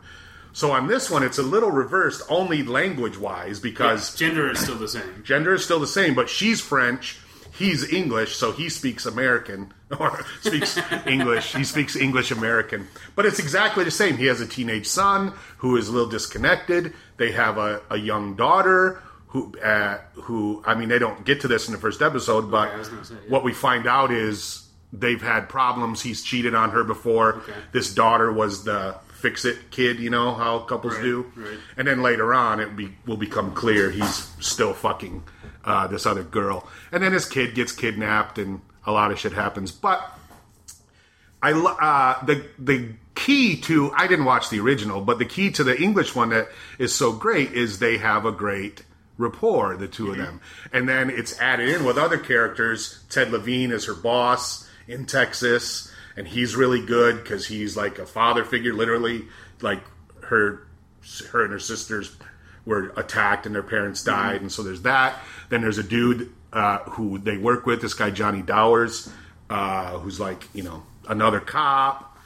So 0.53 0.71
on 0.71 0.87
this 0.87 1.09
one, 1.09 1.23
it's 1.23 1.39
a 1.39 1.43
little 1.43 1.71
reversed, 1.71 2.21
only 2.29 2.63
language 2.63 3.17
wise, 3.17 3.59
because 3.59 4.15
Gender 4.15 4.51
is 4.51 4.59
still 4.59 4.75
the 4.75 4.87
same. 4.87 5.23
gender 5.23 5.53
is 5.53 5.65
still 5.65 5.79
the 5.79 5.87
same, 5.87 6.13
but 6.13 6.29
she's 6.29 6.61
French, 6.61 7.17
he's 7.57 7.91
English, 7.91 8.35
so 8.35 8.51
he 8.51 8.69
speaks 8.69 9.05
American 9.07 9.73
or 9.99 10.23
speaks 10.41 10.79
English. 11.07 11.55
He 11.55 11.63
speaks 11.63 11.95
English 11.95 12.31
American, 12.31 12.87
but 13.15 13.25
it's 13.25 13.39
exactly 13.39 13.83
the 13.83 13.91
same. 13.91 14.17
He 14.17 14.27
has 14.27 14.41
a 14.41 14.47
teenage 14.47 14.87
son 14.87 15.33
who 15.57 15.75
is 15.75 15.87
a 15.87 15.91
little 15.91 16.09
disconnected. 16.09 16.93
They 17.17 17.31
have 17.31 17.57
a, 17.57 17.81
a 17.89 17.97
young 17.97 18.35
daughter 18.35 19.01
who 19.27 19.57
uh, 19.59 19.97
who 20.13 20.63
I 20.65 20.75
mean 20.75 20.89
they 20.89 20.99
don't 20.99 21.25
get 21.25 21.41
to 21.41 21.47
this 21.47 21.67
in 21.67 21.73
the 21.73 21.79
first 21.79 22.01
episode, 22.03 22.51
but 22.51 22.69
I 22.69 22.83
say, 22.83 22.93
yeah. 23.09 23.19
what 23.27 23.43
we 23.43 23.53
find 23.53 23.87
out 23.87 24.11
is 24.11 24.67
they've 24.91 25.21
had 25.21 25.49
problems. 25.49 26.01
He's 26.01 26.21
cheated 26.21 26.53
on 26.53 26.69
her 26.69 26.83
before. 26.83 27.37
Okay. 27.37 27.53
This 27.71 27.93
daughter 27.93 28.31
was 28.31 28.63
the 28.63 28.95
fix 29.23 29.45
it 29.45 29.71
kid, 29.71 29.99
you 29.99 30.09
know 30.09 30.33
how 30.33 30.59
couples 30.59 30.95
Right, 30.95 31.03
do. 31.03 31.31
right. 31.38 31.57
And 31.77 31.88
then 31.88 32.01
later 32.01 32.33
on, 32.33 32.59
it 32.59 32.75
be, 32.75 32.91
will 33.07 33.15
become 33.17 33.53
clear 33.53 33.89
he's 33.89 34.29
still 34.41 34.73
fucking 34.73 35.23
uh, 35.63 35.88
this 35.88 36.05
other 36.05 36.23
girl. 36.23 36.67
And 36.91 37.01
then 37.01 37.13
his 37.13 37.25
kid 37.25 37.55
gets 37.55 37.71
kidnapped, 37.71 38.38
and 38.38 38.59
a 38.86 38.91
lot 38.91 39.12
of 39.12 39.17
shit 39.19 39.31
happens. 39.31 39.71
But 39.71 39.99
I 41.41 41.53
uh, 41.53 42.25
the 42.25 42.45
the 42.59 42.89
key 43.15 43.55
to 43.62 43.91
I 43.95 44.07
didn't 44.07 44.25
watch 44.25 44.49
the 44.49 44.59
original, 44.59 44.99
but 44.99 45.19
the 45.19 45.25
key 45.25 45.51
to 45.51 45.63
the 45.63 45.79
English 45.81 46.13
one 46.15 46.29
that 46.29 46.49
is 46.77 46.93
so 46.93 47.13
great 47.13 47.53
is 47.53 47.79
they 47.79 47.97
have 47.97 48.25
a 48.25 48.31
great 48.31 48.83
rapport, 49.17 49.77
the 49.77 49.88
2 49.88 50.12
of 50.12 50.17
them, 50.17 50.41
and 50.73 50.89
then 50.89 51.09
it's 51.09 51.39
added 51.39 51.69
in 51.69 51.86
with 51.86 51.97
other 51.97 52.17
characters. 52.17 52.99
Ted 53.09 53.31
Levine 53.31 53.71
is 53.71 53.86
her 53.86 53.93
boss 53.93 54.67
in 54.88 55.05
Texas, 55.05 55.91
and 56.15 56.28
he's 56.28 56.56
really 56.56 56.86
good 56.86 57.23
because 57.23 57.47
he's 57.47 57.76
like 57.76 57.99
a 57.99 58.06
father 58.06 58.43
figure, 58.43 58.73
literally 58.73 59.26
like 59.62 59.82
her 60.21 60.67
her 61.32 61.43
and 61.43 61.52
her 61.52 61.60
sisters 61.60 62.15
were 62.65 62.93
attacked 62.95 63.45
and 63.45 63.54
their 63.54 63.63
parents 63.63 64.04
died, 64.04 64.41
and 64.41 64.52
so 64.52 64.63
there's 64.63 64.84
that. 64.84 65.19
Then 65.49 65.62
there's 65.62 65.78
a 65.78 65.84
dude 65.84 66.34
uh, 66.52 66.80
who 66.80 67.17
they 67.17 67.38
work 67.38 67.65
with, 67.65 67.82
this 67.82 67.93
guy 67.93 68.10
Johnny 68.10 68.41
Dowers, 68.41 69.10
uh, 69.49 69.97
who's 69.99 70.19
like 70.19 70.47
you 70.54 70.63
know 70.63 70.84
another 71.08 71.39
cop, 71.39 72.17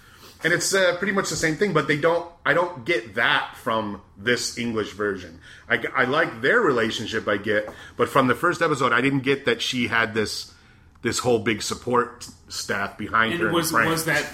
and 0.43 0.53
it's 0.53 0.73
uh, 0.73 0.95
pretty 0.97 1.13
much 1.13 1.29
the 1.29 1.35
same 1.35 1.55
thing. 1.55 1.73
But 1.73 1.87
they 1.87 1.97
don't, 1.97 2.29
I 2.45 2.53
don't 2.53 2.85
get 2.85 3.15
that 3.15 3.55
from 3.55 4.01
this 4.17 4.57
English 4.57 4.91
version. 4.91 5.39
I, 5.69 5.83
I 5.95 6.03
like 6.05 6.41
their 6.41 6.59
relationship, 6.59 7.27
I 7.27 7.37
get, 7.37 7.69
but 7.95 8.09
from 8.09 8.27
the 8.27 8.35
first 8.35 8.61
episode, 8.61 8.93
I 8.93 9.01
didn't 9.01 9.21
get 9.21 9.45
that 9.45 9.61
she 9.61 9.87
had 9.87 10.13
this 10.13 10.53
this 11.01 11.19
whole 11.19 11.39
big 11.39 11.61
support 11.61 12.27
staff 12.49 12.97
behind 12.97 13.33
her. 13.33 13.47
And 13.47 13.47
in 13.49 13.53
was 13.53 13.71
was 13.71 14.05
that 14.05 14.25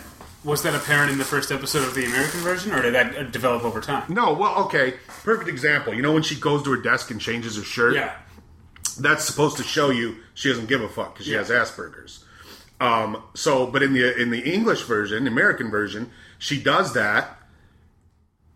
was 0.43 0.63
that 0.63 0.75
apparent 0.75 1.11
in 1.11 1.17
the 1.17 1.23
first 1.25 1.51
episode 1.51 1.83
of 1.87 1.95
the 1.95 2.05
American 2.05 2.41
version, 2.41 2.73
or 2.73 2.81
did 2.81 2.93
that 2.93 3.31
develop 3.31 3.63
over 3.63 3.79
time? 3.81 4.03
No, 4.13 4.33
well, 4.33 4.55
okay. 4.65 4.95
Perfect 5.23 5.47
example. 5.49 5.93
You 5.93 6.01
know 6.01 6.11
when 6.13 6.23
she 6.23 6.35
goes 6.35 6.63
to 6.63 6.71
her 6.71 6.81
desk 6.81 7.11
and 7.11 7.19
changes 7.21 7.55
her 7.57 7.63
shirt? 7.63 7.95
Yeah. 7.95 8.13
That's 8.99 9.23
supposed 9.23 9.57
to 9.57 9.63
show 9.63 9.89
you 9.89 10.17
she 10.33 10.49
doesn't 10.49 10.67
give 10.67 10.81
a 10.81 10.89
fuck 10.89 11.13
because 11.13 11.25
she 11.27 11.31
Yeah. 11.31 11.39
has 11.39 11.49
Asperger's. 11.49 12.25
Um, 12.81 13.23
so, 13.33 13.65
but 13.67 13.81
in 13.81 13.93
the 13.93 14.19
in 14.21 14.29
the 14.31 14.41
English 14.41 14.81
version, 14.83 15.25
American 15.27 15.71
version, 15.71 16.11
she 16.37 16.61
does 16.61 16.93
that, 16.93 17.39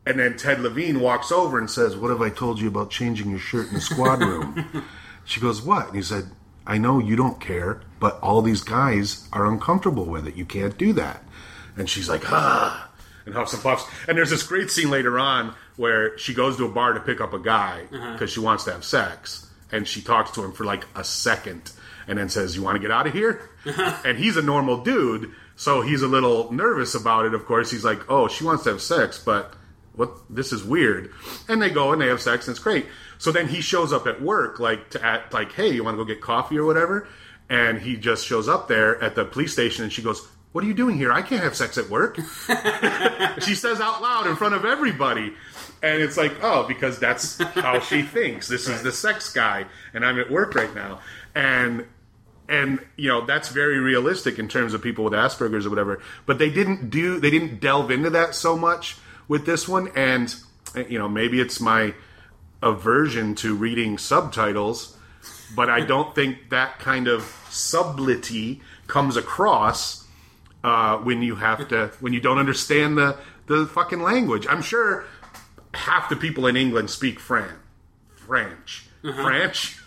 and 0.06 0.20
then 0.20 0.36
Ted 0.38 0.60
Levine 0.60 1.00
walks 1.00 1.32
over 1.32 1.58
and 1.58 1.70
says, 1.72 1.96
"What 1.96 2.10
have 2.12 2.22
I 2.22 2.30
told 2.30 2.60
you 2.60 2.67
about 2.67 2.89
changing 2.89 3.30
your 3.30 3.39
shirt 3.39 3.67
in 3.70 3.76
the 3.76 3.82
squad 3.82 4.20
room?" 4.20 4.84
she 5.26 5.39
goes, 5.39 5.62
"What?" 5.62 5.88
And 5.88 5.96
he 5.96 6.02
said, 6.02 6.32
"I 6.65 6.78
know 6.78 7.00
you 7.00 7.15
don't 7.15 7.39
care, 7.39 7.82
but 8.00 8.20
all 8.22 8.42
these 8.42 8.62
guys 8.62 9.28
are 9.34 9.46
uncomfortable 9.46 10.06
with 10.06 10.28
it. 10.28 10.36
You 10.36 10.46
can't 10.46 10.78
do 10.78 10.94
that." 10.94 11.24
And 11.76 11.90
she's 11.90 12.10
like, 12.10 12.32
"Ah." 12.32 12.90
And 13.26 13.36
huffs 13.36 13.54
and 13.54 13.62
puffs. 13.62 13.86
And 14.08 14.18
there's 14.18 14.30
this 14.30 14.44
great 14.44 14.72
scene 14.72 14.90
later 14.90 15.20
on 15.20 15.54
where 15.76 16.18
she 16.18 16.34
goes 16.34 16.56
to 16.58 16.66
a 16.66 16.70
bar 16.70 16.94
to 16.94 17.00
pick 17.02 17.20
up 17.20 17.34
a 17.34 17.40
guy 17.40 17.84
because 18.14 18.32
she 18.32 18.40
wants 18.40 18.64
to 18.64 18.72
have 18.72 18.86
sex, 18.86 19.48
and 19.72 19.86
she 19.88 20.02
talks 20.02 20.32
to 20.32 20.44
him 20.44 20.54
for 20.54 20.64
like 20.64 20.86
a 20.96 21.04
second, 21.04 21.72
and 22.08 22.18
then 22.18 22.30
says, 22.30 22.56
"You 22.56 22.64
want 22.64 22.76
to 22.76 22.80
get 22.80 22.92
out 22.92 23.06
of 23.06 23.14
here?" 23.14 23.50
and 24.06 24.18
he's 24.18 24.38
a 24.38 24.42
normal 24.42 24.82
dude, 24.84 25.32
so 25.58 25.82
he's 25.82 26.02
a 26.04 26.08
little 26.08 26.52
nervous 26.54 26.96
about 26.96 27.26
it. 27.26 27.34
Of 27.34 27.46
course, 27.46 27.70
he's 27.70 27.84
like, 27.84 28.10
"Oh, 28.10 28.28
she 28.28 28.44
wants 28.44 28.64
to 28.64 28.72
have 28.72 28.82
sex, 28.82 29.22
but." 29.24 29.54
what 29.98 30.12
this 30.30 30.54
is 30.54 30.64
weird 30.64 31.12
and 31.50 31.60
they 31.60 31.72
go 31.72 31.92
and 31.92 32.00
they 32.00 32.06
have 32.08 32.22
sex 32.22 32.48
and 32.48 32.54
it's 32.54 32.64
great 32.64 32.86
so 33.18 33.32
then 33.32 33.48
he 33.48 33.62
shows 33.62 33.92
up 33.92 34.06
at 34.06 34.22
work 34.22 34.60
like 34.60 34.92
to 34.92 35.04
act 35.04 35.34
like 35.34 35.52
hey 35.54 35.70
you 35.72 35.84
want 35.84 35.98
to 35.98 35.98
go 35.98 36.06
get 36.06 36.22
coffee 36.22 36.56
or 36.56 36.66
whatever 36.66 37.08
and 37.50 37.80
he 37.80 37.96
just 37.96 38.26
shows 38.26 38.48
up 38.48 38.68
there 38.68 39.02
at 39.02 39.16
the 39.16 39.26
police 39.26 39.54
station 39.54 39.84
and 39.84 39.94
she 39.94 40.02
goes 40.02 40.28
what 40.54 40.64
are 40.64 40.68
you 40.68 40.74
doing 40.74 40.98
here? 40.98 41.12
I 41.12 41.22
can't 41.22 41.44
have 41.44 41.56
sex 41.56 41.78
at 41.78 41.90
work. 41.90 42.18
She 43.42 43.54
says 43.54 43.80
out 43.80 44.02
loud 44.02 44.26
in 44.26 44.36
front 44.36 44.56
of 44.56 44.66
everybody. 44.66 45.32
And 45.84 46.02
it's 46.02 46.18
like 46.18 46.44
oh 46.44 46.68
because 46.68 46.98
that's 46.98 47.40
how 47.40 47.80
she 47.80 48.02
thinks. 48.18 48.48
This 48.48 48.68
is 48.68 48.82
the 48.82 48.92
sex 48.92 49.32
guy 49.32 49.66
and 49.94 50.04
i'm 50.04 50.20
at 50.20 50.32
work 50.32 50.56
right 50.56 50.74
now. 50.74 51.00
And 51.36 51.86
and 52.50 52.80
you 52.96 53.10
know 53.10 53.24
that's 53.26 53.50
very 53.50 53.78
realistic 53.78 54.40
in 54.40 54.48
terms 54.48 54.74
of 54.74 54.82
people 54.82 55.04
with 55.04 55.14
asperger's 55.14 55.68
or 55.68 55.70
whatever. 55.70 56.02
But 56.26 56.40
they 56.40 56.50
didn't 56.50 56.90
do 56.90 57.20
they 57.20 57.30
didn't 57.30 57.60
delve 57.60 57.92
into 57.92 58.10
that 58.10 58.34
so 58.34 58.58
much 58.58 58.98
with 59.28 59.46
this 59.46 59.68
one. 59.68 59.90
And 59.96 60.36
you 60.90 60.98
know 60.98 61.08
maybe 61.08 61.40
it's 61.40 61.60
my 61.60 61.94
aversion 62.64 63.36
to 63.36 63.54
reading 63.56 64.00
subtitles 64.00 64.97
but 65.56 65.70
i 65.70 65.80
don't 65.82 66.14
think 66.16 66.50
that 66.50 66.80
kind 66.80 67.08
of 67.08 67.24
subtlety 67.50 68.62
comes 68.88 69.18
across 69.18 70.06
uh, 70.64 70.98
when 70.98 71.22
you 71.22 71.36
have 71.36 71.68
to 71.68 71.88
when 72.00 72.14
you 72.14 72.20
don't 72.20 72.38
understand 72.40 72.98
the 72.98 73.18
the 73.48 73.66
fucking 73.66 74.02
language 74.02 74.46
i'm 74.50 74.62
sure 74.62 75.06
half 75.74 76.10
the 76.10 76.16
people 76.16 76.48
in 76.48 76.56
england 76.56 76.90
speak 76.90 77.20
fran 77.20 77.56
french 78.16 78.86
french 79.02 79.80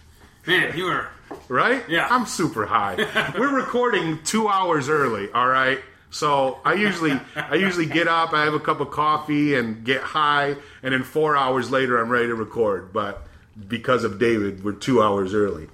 Man, 0.46 0.76
you 0.76 0.86
are 0.86 1.10
right? 1.48 1.84
Yeah. 1.88 2.08
I'm 2.10 2.26
super 2.26 2.66
high. 2.66 2.96
We're 3.38 3.54
recording 3.54 4.20
two 4.24 4.48
hours 4.48 4.88
early. 4.88 5.30
All 5.30 5.46
right. 5.46 5.80
So 6.10 6.58
I 6.64 6.74
usually 6.74 7.20
I 7.36 7.54
usually 7.54 7.86
get 7.86 8.08
up, 8.08 8.32
I 8.32 8.44
have 8.44 8.54
a 8.54 8.58
cup 8.60 8.80
of 8.80 8.90
coffee, 8.90 9.54
and 9.54 9.84
get 9.84 10.00
high, 10.02 10.56
and 10.82 10.92
then 10.92 11.04
four 11.04 11.36
hours 11.36 11.70
later 11.70 12.00
I'm 12.00 12.08
ready 12.08 12.26
to 12.28 12.34
record. 12.34 12.92
But 12.92 13.26
because 13.68 14.04
of 14.04 14.18
David, 14.18 14.64
we're 14.64 14.72
two 14.72 15.02
hours 15.02 15.34
early. 15.34 15.68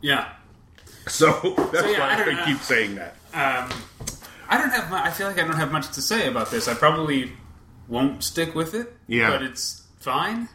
yeah. 0.00 0.32
So 1.08 1.32
that's 1.72 1.88
yeah, 1.88 1.98
why 1.98 2.24
don't 2.24 2.36
I 2.36 2.44
keep 2.44 2.58
saying 2.58 2.94
that. 2.96 3.16
Um, 3.32 3.72
I 4.48 4.58
don't 4.58 4.70
have. 4.70 4.90
mu- 4.90 4.96
I 4.96 5.10
feel 5.10 5.26
like 5.26 5.38
I 5.38 5.46
don't 5.46 5.56
have 5.56 5.72
much 5.72 5.90
to 5.92 6.02
say 6.02 6.28
about 6.28 6.50
this. 6.50 6.68
I 6.68 6.74
probably 6.74 7.32
won't 7.88 8.22
stick 8.22 8.54
with 8.54 8.74
it. 8.74 8.92
Yeah. 9.08 9.30
but 9.30 9.42
it's 9.42 9.82
fine. 9.98 10.48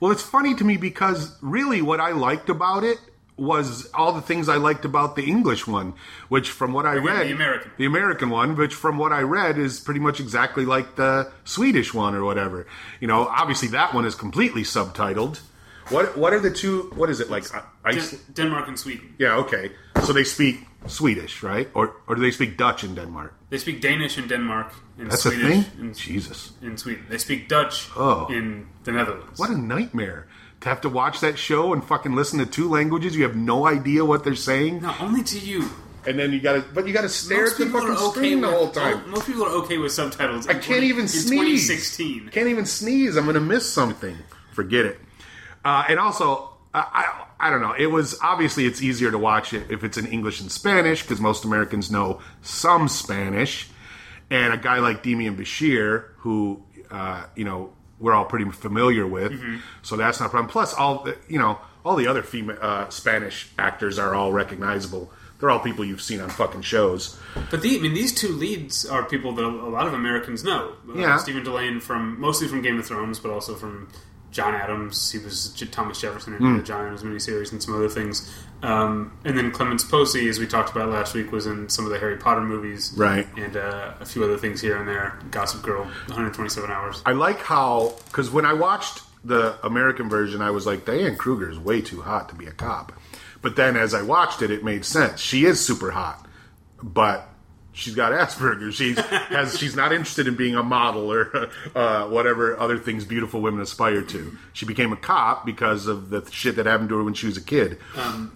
Well, 0.00 0.12
it's 0.12 0.22
funny 0.22 0.54
to 0.54 0.64
me 0.64 0.76
because 0.76 1.36
really 1.42 1.82
what 1.82 2.00
I 2.00 2.12
liked 2.12 2.48
about 2.48 2.84
it 2.84 2.98
was 3.36 3.90
all 3.92 4.12
the 4.12 4.22
things 4.22 4.48
I 4.48 4.56
liked 4.56 4.84
about 4.84 5.14
the 5.16 5.24
English 5.24 5.66
one, 5.66 5.94
which 6.28 6.48
from 6.50 6.72
what 6.72 6.86
I 6.86 6.94
read, 6.94 7.26
the 7.26 7.32
American. 7.32 7.70
the 7.76 7.84
American 7.84 8.30
one, 8.30 8.56
which 8.56 8.74
from 8.74 8.98
what 8.98 9.12
I 9.12 9.20
read 9.22 9.58
is 9.58 9.78
pretty 9.80 10.00
much 10.00 10.20
exactly 10.20 10.64
like 10.64 10.94
the 10.96 11.30
Swedish 11.44 11.92
one 11.92 12.14
or 12.14 12.24
whatever. 12.24 12.66
You 13.00 13.08
know, 13.08 13.26
obviously 13.26 13.68
that 13.68 13.92
one 13.94 14.06
is 14.06 14.14
completely 14.14 14.62
subtitled, 14.62 15.40
What 15.90 16.16
what 16.18 16.32
are 16.32 16.40
the 16.40 16.50
two? 16.50 16.90
What 16.94 17.08
is 17.10 17.20
it 17.20 17.30
like? 17.30 17.44
Ice, 17.84 18.10
Den- 18.10 18.20
Denmark 18.34 18.68
and 18.68 18.78
Sweden. 18.78 19.14
yeah, 19.18 19.36
okay. 19.36 19.72
So 20.04 20.12
they 20.12 20.24
speak 20.24 20.60
Swedish, 20.86 21.42
right? 21.42 21.68
Or 21.74 21.94
or 22.06 22.14
do 22.14 22.20
they 22.22 22.30
speak 22.30 22.56
Dutch 22.56 22.84
in 22.84 22.94
Denmark? 22.94 23.32
They 23.50 23.58
speak 23.58 23.80
Danish 23.80 24.18
in 24.18 24.28
Denmark 24.28 24.72
and 24.98 25.10
That's 25.10 25.22
Swedish 25.22 25.42
a 25.44 25.48
thing. 25.48 25.64
in, 25.80 25.94
Jesus, 25.94 26.52
in 26.62 26.76
Sweden. 26.76 27.06
They 27.08 27.18
speak 27.18 27.48
Dutch 27.48 27.88
Oh. 27.96 28.26
in 28.30 28.66
the 28.84 28.92
Netherlands. 28.92 29.38
what 29.38 29.50
a 29.50 29.56
nightmare 29.56 30.26
to 30.60 30.68
have 30.68 30.80
to 30.82 30.88
watch 30.88 31.20
that 31.20 31.38
show 31.38 31.72
and 31.72 31.82
fucking 31.84 32.14
listen 32.14 32.38
to 32.38 32.46
two 32.46 32.68
languages. 32.68 33.16
You 33.16 33.22
have 33.22 33.36
no 33.36 33.66
idea 33.66 34.04
what 34.04 34.24
they're 34.24 34.34
saying, 34.52 34.82
No, 34.82 34.92
only 35.00 35.22
to 35.22 35.38
you. 35.38 35.70
and 36.06 36.18
then 36.18 36.32
you 36.32 36.40
gotta, 36.40 36.62
but 36.74 36.86
you 36.86 36.92
gotta 36.92 37.08
stare 37.08 37.46
at 37.46 37.56
the 37.56 37.66
fucking 37.66 37.96
screen 38.12 38.40
the 38.42 38.50
whole 38.50 38.70
time. 38.70 39.08
Most 39.10 39.26
people 39.26 39.44
are 39.44 39.54
okay 39.64 39.78
with 39.78 39.92
subtitles. 39.92 40.46
I 40.48 40.54
can't 40.54 40.82
even 40.84 41.02
in 41.02 41.08
sneeze. 41.08 41.68
2016. 41.68 42.28
Can't 42.32 42.48
even 42.48 42.66
sneeze. 42.66 43.16
I'm 43.16 43.24
to 43.32 43.40
miss 43.40 43.64
something. 43.72 44.16
Forget 44.52 44.84
it. 44.84 44.98
Uh, 45.68 45.84
and 45.90 45.98
also, 45.98 46.26
I, 46.72 46.82
I 47.00 47.04
I 47.46 47.50
don't 47.50 47.60
know. 47.60 47.74
It 47.86 47.90
was 47.98 48.18
obviously 48.22 48.64
it's 48.66 48.80
easier 48.82 49.10
to 49.10 49.18
watch 49.18 49.52
it 49.52 49.70
if 49.70 49.84
it's 49.86 49.98
in 49.98 50.06
English 50.06 50.40
and 50.40 50.50
Spanish 50.50 51.02
because 51.02 51.20
most 51.20 51.44
Americans 51.44 51.90
know 51.90 52.20
some 52.42 52.88
Spanish. 52.88 53.68
And 54.30 54.52
a 54.52 54.56
guy 54.58 54.78
like 54.80 55.02
Demián 55.02 55.36
Bichir, 55.36 55.88
who 56.22 56.62
uh, 56.90 57.24
you 57.36 57.44
know 57.44 57.72
we're 58.00 58.14
all 58.14 58.24
pretty 58.26 58.48
familiar 58.50 59.06
with, 59.06 59.32
so 59.82 59.96
that's 59.96 60.20
not 60.20 60.26
a 60.26 60.28
problem. 60.30 60.50
Plus, 60.50 60.72
all 60.74 60.94
the, 61.04 61.16
you 61.28 61.38
know, 61.38 61.58
all 61.84 61.96
the 61.96 62.06
other 62.06 62.22
female 62.22 62.58
uh, 62.60 62.88
Spanish 62.90 63.36
actors 63.58 63.98
are 63.98 64.14
all 64.14 64.32
recognizable. 64.32 65.10
They're 65.38 65.50
all 65.50 65.60
people 65.60 65.84
you've 65.84 66.02
seen 66.02 66.20
on 66.20 66.30
fucking 66.30 66.62
shows. 66.62 67.16
But 67.50 67.62
the, 67.62 67.76
I 67.76 67.80
mean, 67.80 67.94
these 67.94 68.12
two 68.12 68.32
leads 68.44 68.84
are 68.86 69.04
people 69.04 69.32
that 69.36 69.44
a 69.44 69.70
lot 69.78 69.86
of 69.86 69.94
Americans 69.94 70.42
know. 70.42 70.72
Uh, 70.88 70.98
Yeah. 70.98 71.16
Stephen 71.18 71.44
Dillane 71.44 71.80
from 71.80 72.20
mostly 72.20 72.48
from 72.48 72.60
Game 72.62 72.78
of 72.78 72.86
Thrones, 72.86 73.18
but 73.20 73.30
also 73.30 73.54
from 73.54 73.88
John 74.30 74.54
Adams. 74.54 75.10
He 75.10 75.18
was 75.18 75.52
Thomas 75.70 76.00
Jefferson 76.00 76.34
in 76.34 76.38
Hmm. 76.40 76.56
the 76.58 76.62
John 76.62 76.84
Adams 76.84 77.02
miniseries 77.02 77.50
and 77.52 77.62
some 77.62 77.74
other 77.74 77.88
things. 77.88 78.30
Um, 78.62 79.12
and 79.24 79.38
then 79.38 79.52
Clémence 79.52 79.84
Poésy, 79.84 80.28
as 80.28 80.38
we 80.38 80.46
talked 80.46 80.70
about 80.70 80.88
last 80.90 81.14
week, 81.14 81.30
was 81.32 81.46
in 81.46 81.68
some 81.68 81.84
of 81.84 81.90
the 81.92 81.98
Harry 81.98 82.16
Potter 82.16 82.40
movies, 82.40 82.92
Right. 82.96 83.26
And 83.36 83.56
uh, 83.56 83.92
a 84.00 84.04
few 84.04 84.22
other 84.24 84.36
things 84.36 84.60
here 84.60 84.76
and 84.76 84.86
there. 84.88 85.18
Gossip 85.30 85.62
Girl, 85.62 85.84
127 86.06 86.70
Hours. 86.70 87.02
I 87.06 87.12
like 87.12 87.40
how 87.40 87.94
because 88.06 88.30
when 88.30 88.44
I 88.44 88.52
watched 88.54 89.02
the 89.24 89.56
American 89.64 90.08
version, 90.08 90.42
I 90.42 90.50
was 90.50 90.66
like, 90.66 90.84
Diane 90.84 91.16
Kruger 91.16 91.50
is 91.50 91.58
way 91.58 91.80
too 91.80 92.02
hot 92.02 92.28
to 92.30 92.34
be 92.34 92.46
a 92.46 92.52
cop. 92.52 92.92
But 93.42 93.56
then 93.56 93.76
as 93.76 93.94
I 93.94 94.02
watched 94.02 94.42
it, 94.42 94.50
it 94.50 94.64
made 94.64 94.84
sense. 94.84 95.20
She 95.20 95.44
is 95.44 95.64
super 95.64 95.92
hot, 95.92 96.26
but 96.82 97.28
she's 97.78 97.94
got 97.94 98.12
Asperger's. 98.12 98.74
She's 98.74 98.98
has 98.98 99.58
she's 99.58 99.74
not 99.76 99.92
interested 99.92 100.26
in 100.26 100.34
being 100.36 100.54
a 100.56 100.62
model 100.62 101.12
or 101.12 101.48
uh, 101.74 102.06
whatever 102.08 102.58
other 102.58 102.78
things 102.78 103.04
beautiful 103.04 103.40
women 103.40 103.60
aspire 103.60 104.02
to. 104.02 104.36
She 104.52 104.66
became 104.66 104.92
a 104.92 104.96
cop 104.96 105.46
because 105.46 105.86
of 105.86 106.10
the 106.10 106.26
shit 106.30 106.56
that 106.56 106.66
happened 106.66 106.88
to 106.90 106.96
her 106.98 107.04
when 107.04 107.14
she 107.14 107.26
was 107.26 107.36
a 107.36 107.42
kid, 107.42 107.78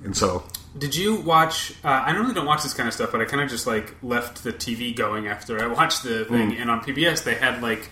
and 0.04 0.16
so 0.16 0.44
Did 0.78 0.94
you 0.96 1.16
watch? 1.16 1.74
Uh, 1.84 1.88
I 1.88 2.12
normally 2.12 2.34
don't 2.34 2.46
watch 2.46 2.62
this 2.62 2.72
kind 2.74 2.86
of 2.88 2.94
stuff, 2.94 3.12
but 3.12 3.20
I 3.20 3.24
kind 3.24 3.42
of 3.42 3.50
just 3.50 3.66
like 3.66 3.94
left 4.02 4.42
the 4.44 4.52
TV 4.52 4.94
going 4.96 5.26
after 5.26 5.62
I 5.62 5.66
watched 5.66 6.02
the 6.04 6.24
thing. 6.24 6.52
Mm. 6.52 6.60
And 6.62 6.70
on 6.70 6.80
PBS, 6.80 7.24
they 7.24 7.34
had 7.34 7.60
like 7.62 7.90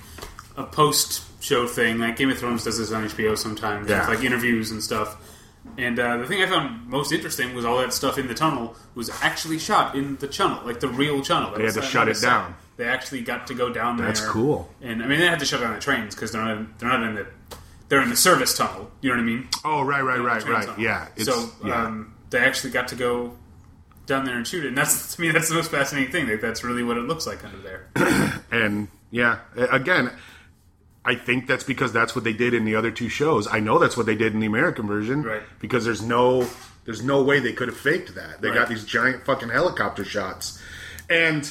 a 0.57 0.65
post-show 0.65 1.67
thing. 1.67 1.99
Like 1.99 2.17
Game 2.17 2.31
of 2.31 2.39
Thrones 2.39 2.65
does 2.65 2.79
this 2.79 2.93
on 2.93 3.05
HBO 3.09 3.37
sometimes, 3.37 3.89
Yeah. 3.91 4.07
like 4.07 4.23
interviews 4.25 4.71
and 4.71 4.83
stuff. 4.83 5.17
And 5.77 5.99
uh, 5.99 6.17
the 6.19 6.27
thing 6.27 6.43
I 6.43 6.47
found 6.47 6.89
most 6.89 7.13
interesting 7.13 7.55
was 7.55 7.65
all 7.65 7.79
that 7.79 7.93
stuff 7.93 8.19
in 8.19 8.29
the 8.29 8.35
tunnel 8.35 8.77
was 8.95 9.11
actually 9.23 9.59
shot 9.59 9.95
in 9.95 10.17
the 10.17 10.27
tunnel, 10.27 10.65
like 10.65 10.81
the 10.81 10.89
real 10.89 11.23
tunnel. 11.23 11.57
They 11.57 11.65
had 11.65 11.75
to 11.75 11.83
shut 11.83 12.09
it 12.09 12.21
down. 12.21 12.55
They 12.77 12.87
actually 12.87 13.23
got 13.23 13.47
to 13.49 13.55
go 13.55 13.71
down 13.71 13.97
there. 13.97 14.07
That's 14.07 14.27
cool. 14.27 14.69
And 14.81 15.03
I 15.03 15.07
mean, 15.07 15.21
they 15.21 15.27
had 15.27 15.39
to 15.41 15.45
shut 15.45 15.61
down 15.61 15.75
the 15.75 15.81
trains 15.81 16.15
because 16.15 16.33
they're 16.33 16.45
not. 16.45 16.79
They're 16.79 16.89
not 16.89 17.03
in 17.03 17.15
the. 17.15 17.27
They're 17.89 18.03
in 18.03 18.09
the 18.11 18.17
service 18.17 18.57
tunnel. 18.57 18.91
You 19.01 19.11
know 19.11 19.17
what 19.17 19.23
I 19.23 19.27
mean? 19.27 19.49
oh 19.65 19.83
right 19.83 20.03
right 20.03 20.21
right 20.21 20.47
right 20.47 20.67
tunnel. 20.67 20.81
yeah 20.81 21.09
so 21.19 21.51
yeah. 21.65 21.87
um, 21.87 22.15
they 22.31 22.39
actually 22.39 22.71
got 22.71 22.89
to 22.89 22.95
go 22.95 23.37
down 24.07 24.25
there 24.25 24.37
and 24.37 24.47
shoot 24.47 24.65
it, 24.65 24.69
and 24.69 24.79
that's 24.79 25.15
to 25.17 25.21
me 25.21 25.31
that's 25.31 25.49
the 25.49 25.55
most 25.55 25.71
fascinating 25.71 26.13
thing. 26.13 26.29
Like, 26.29 26.41
that's 26.41 26.65
really 26.65 26.83
what 26.83 26.97
it 26.97 27.03
looks 27.05 27.27
like 27.27 27.45
under 27.45 27.59
there. 27.59 27.87
And 28.53 28.89
yeah, 29.13 29.39
again, 29.57 30.11
I 31.05 31.15
think 31.15 31.47
that's 31.47 31.65
because 31.65 31.93
that's 31.93 32.15
what 32.15 32.25
they 32.25 32.33
did 32.35 32.53
in 32.53 32.65
the 32.65 32.75
other 32.75 32.91
two 32.91 33.09
shows. 33.09 33.49
I 33.51 33.59
know 33.61 33.79
that's 33.79 33.97
what 33.97 34.07
they 34.07 34.15
did 34.17 34.35
in 34.35 34.41
the 34.41 34.47
American 34.47 34.87
version, 34.87 35.23
Right. 35.23 35.43
Because 35.59 35.85
there's 35.85 36.03
no, 36.03 36.47
there's 36.85 37.03
no 37.03 37.23
way 37.23 37.41
they 37.41 37.53
could 37.55 37.69
have 37.69 37.77
faked 37.77 38.15
that. 38.17 38.41
They 38.43 38.49
Right. 38.49 38.59
got 38.59 38.69
these 38.69 38.85
giant 38.85 39.25
fucking 39.25 39.49
helicopter 39.49 40.05
shots, 40.05 40.61
and 41.09 41.51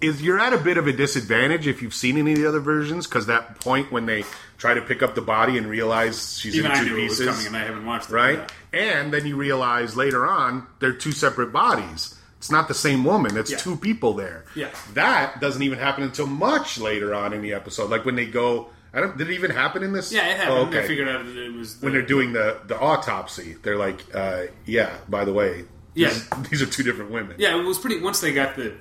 is 0.00 0.20
you're 0.22 0.38
at 0.38 0.52
a 0.52 0.58
bit 0.58 0.76
of 0.76 0.86
a 0.86 0.92
disadvantage 0.92 1.66
if 1.66 1.80
you've 1.80 1.94
seen 1.94 2.18
any 2.18 2.32
of 2.32 2.38
the 2.38 2.46
other 2.46 2.60
versions 2.60 3.06
because 3.06 3.26
that 3.26 3.58
point 3.60 3.90
when 3.90 4.04
they 4.06 4.24
try 4.58 4.74
to 4.74 4.80
pick 4.82 5.02
up 5.02 5.14
the 5.14 5.22
body 5.22 5.56
and 5.56 5.66
realize 5.68 6.38
she's 6.38 6.54
Even 6.54 6.70
in 6.72 6.78
two 6.78 6.84
knew 6.84 6.96
it 6.98 7.02
was 7.04 7.18
pieces, 7.18 7.26
coming, 7.34 7.46
and 7.46 7.56
I 7.56 7.64
haven't 7.64 7.86
watched 7.86 8.10
it. 8.10 8.14
right? 8.14 8.52
And 8.74 9.12
then 9.12 9.26
you 9.26 9.36
realize 9.36 9.96
later 9.96 10.26
on 10.26 10.66
they're 10.80 10.92
two 10.92 11.12
separate 11.12 11.50
bodies. 11.52 12.14
It's 12.46 12.52
not 12.52 12.68
the 12.68 12.74
same 12.74 13.02
woman. 13.02 13.36
It's 13.36 13.50
Yeah. 13.50 13.56
two 13.58 13.74
people 13.76 14.12
there. 14.14 14.44
Yeah. 14.54 14.68
That 14.94 15.40
doesn't 15.40 15.62
even 15.62 15.80
happen 15.80 16.04
until 16.04 16.28
much 16.28 16.78
later 16.78 17.12
on 17.12 17.32
in 17.32 17.42
the 17.42 17.52
episode. 17.54 17.90
Like 17.90 18.04
when 18.04 18.14
they 18.14 18.26
go. 18.26 18.68
I 18.94 19.00
don't. 19.00 19.18
Did 19.18 19.28
it 19.30 19.34
even 19.34 19.50
happen 19.50 19.82
in 19.82 19.92
this? 19.92 20.12
Yeah, 20.12 20.28
it 20.28 20.36
happened. 20.36 20.58
Oh, 20.58 20.70
They 20.70 20.78
okay. 20.78 20.86
figured 20.86 21.08
out 21.08 21.26
that 21.26 21.36
it 21.36 21.52
was 21.52 21.78
the, 21.80 21.86
when 21.86 21.92
they're 21.92 22.02
doing 22.06 22.32
the 22.34 22.58
the 22.68 22.78
autopsy, 22.78 23.56
they're 23.64 23.76
like, 23.76 24.00
uh, 24.14 24.42
"Yeah, 24.64 24.90
by 25.08 25.24
the 25.24 25.32
way, 25.32 25.64
Yeah. 25.94 26.10
these, 26.10 26.28
these 26.50 26.62
are 26.62 26.66
two 26.66 26.84
different 26.84 27.10
women." 27.10 27.34
Yeah, 27.36 27.58
it 27.58 27.64
was 27.64 27.78
pretty. 27.78 28.00
Once 28.00 28.20
they 28.20 28.32
got 28.32 28.54
the 28.54 28.74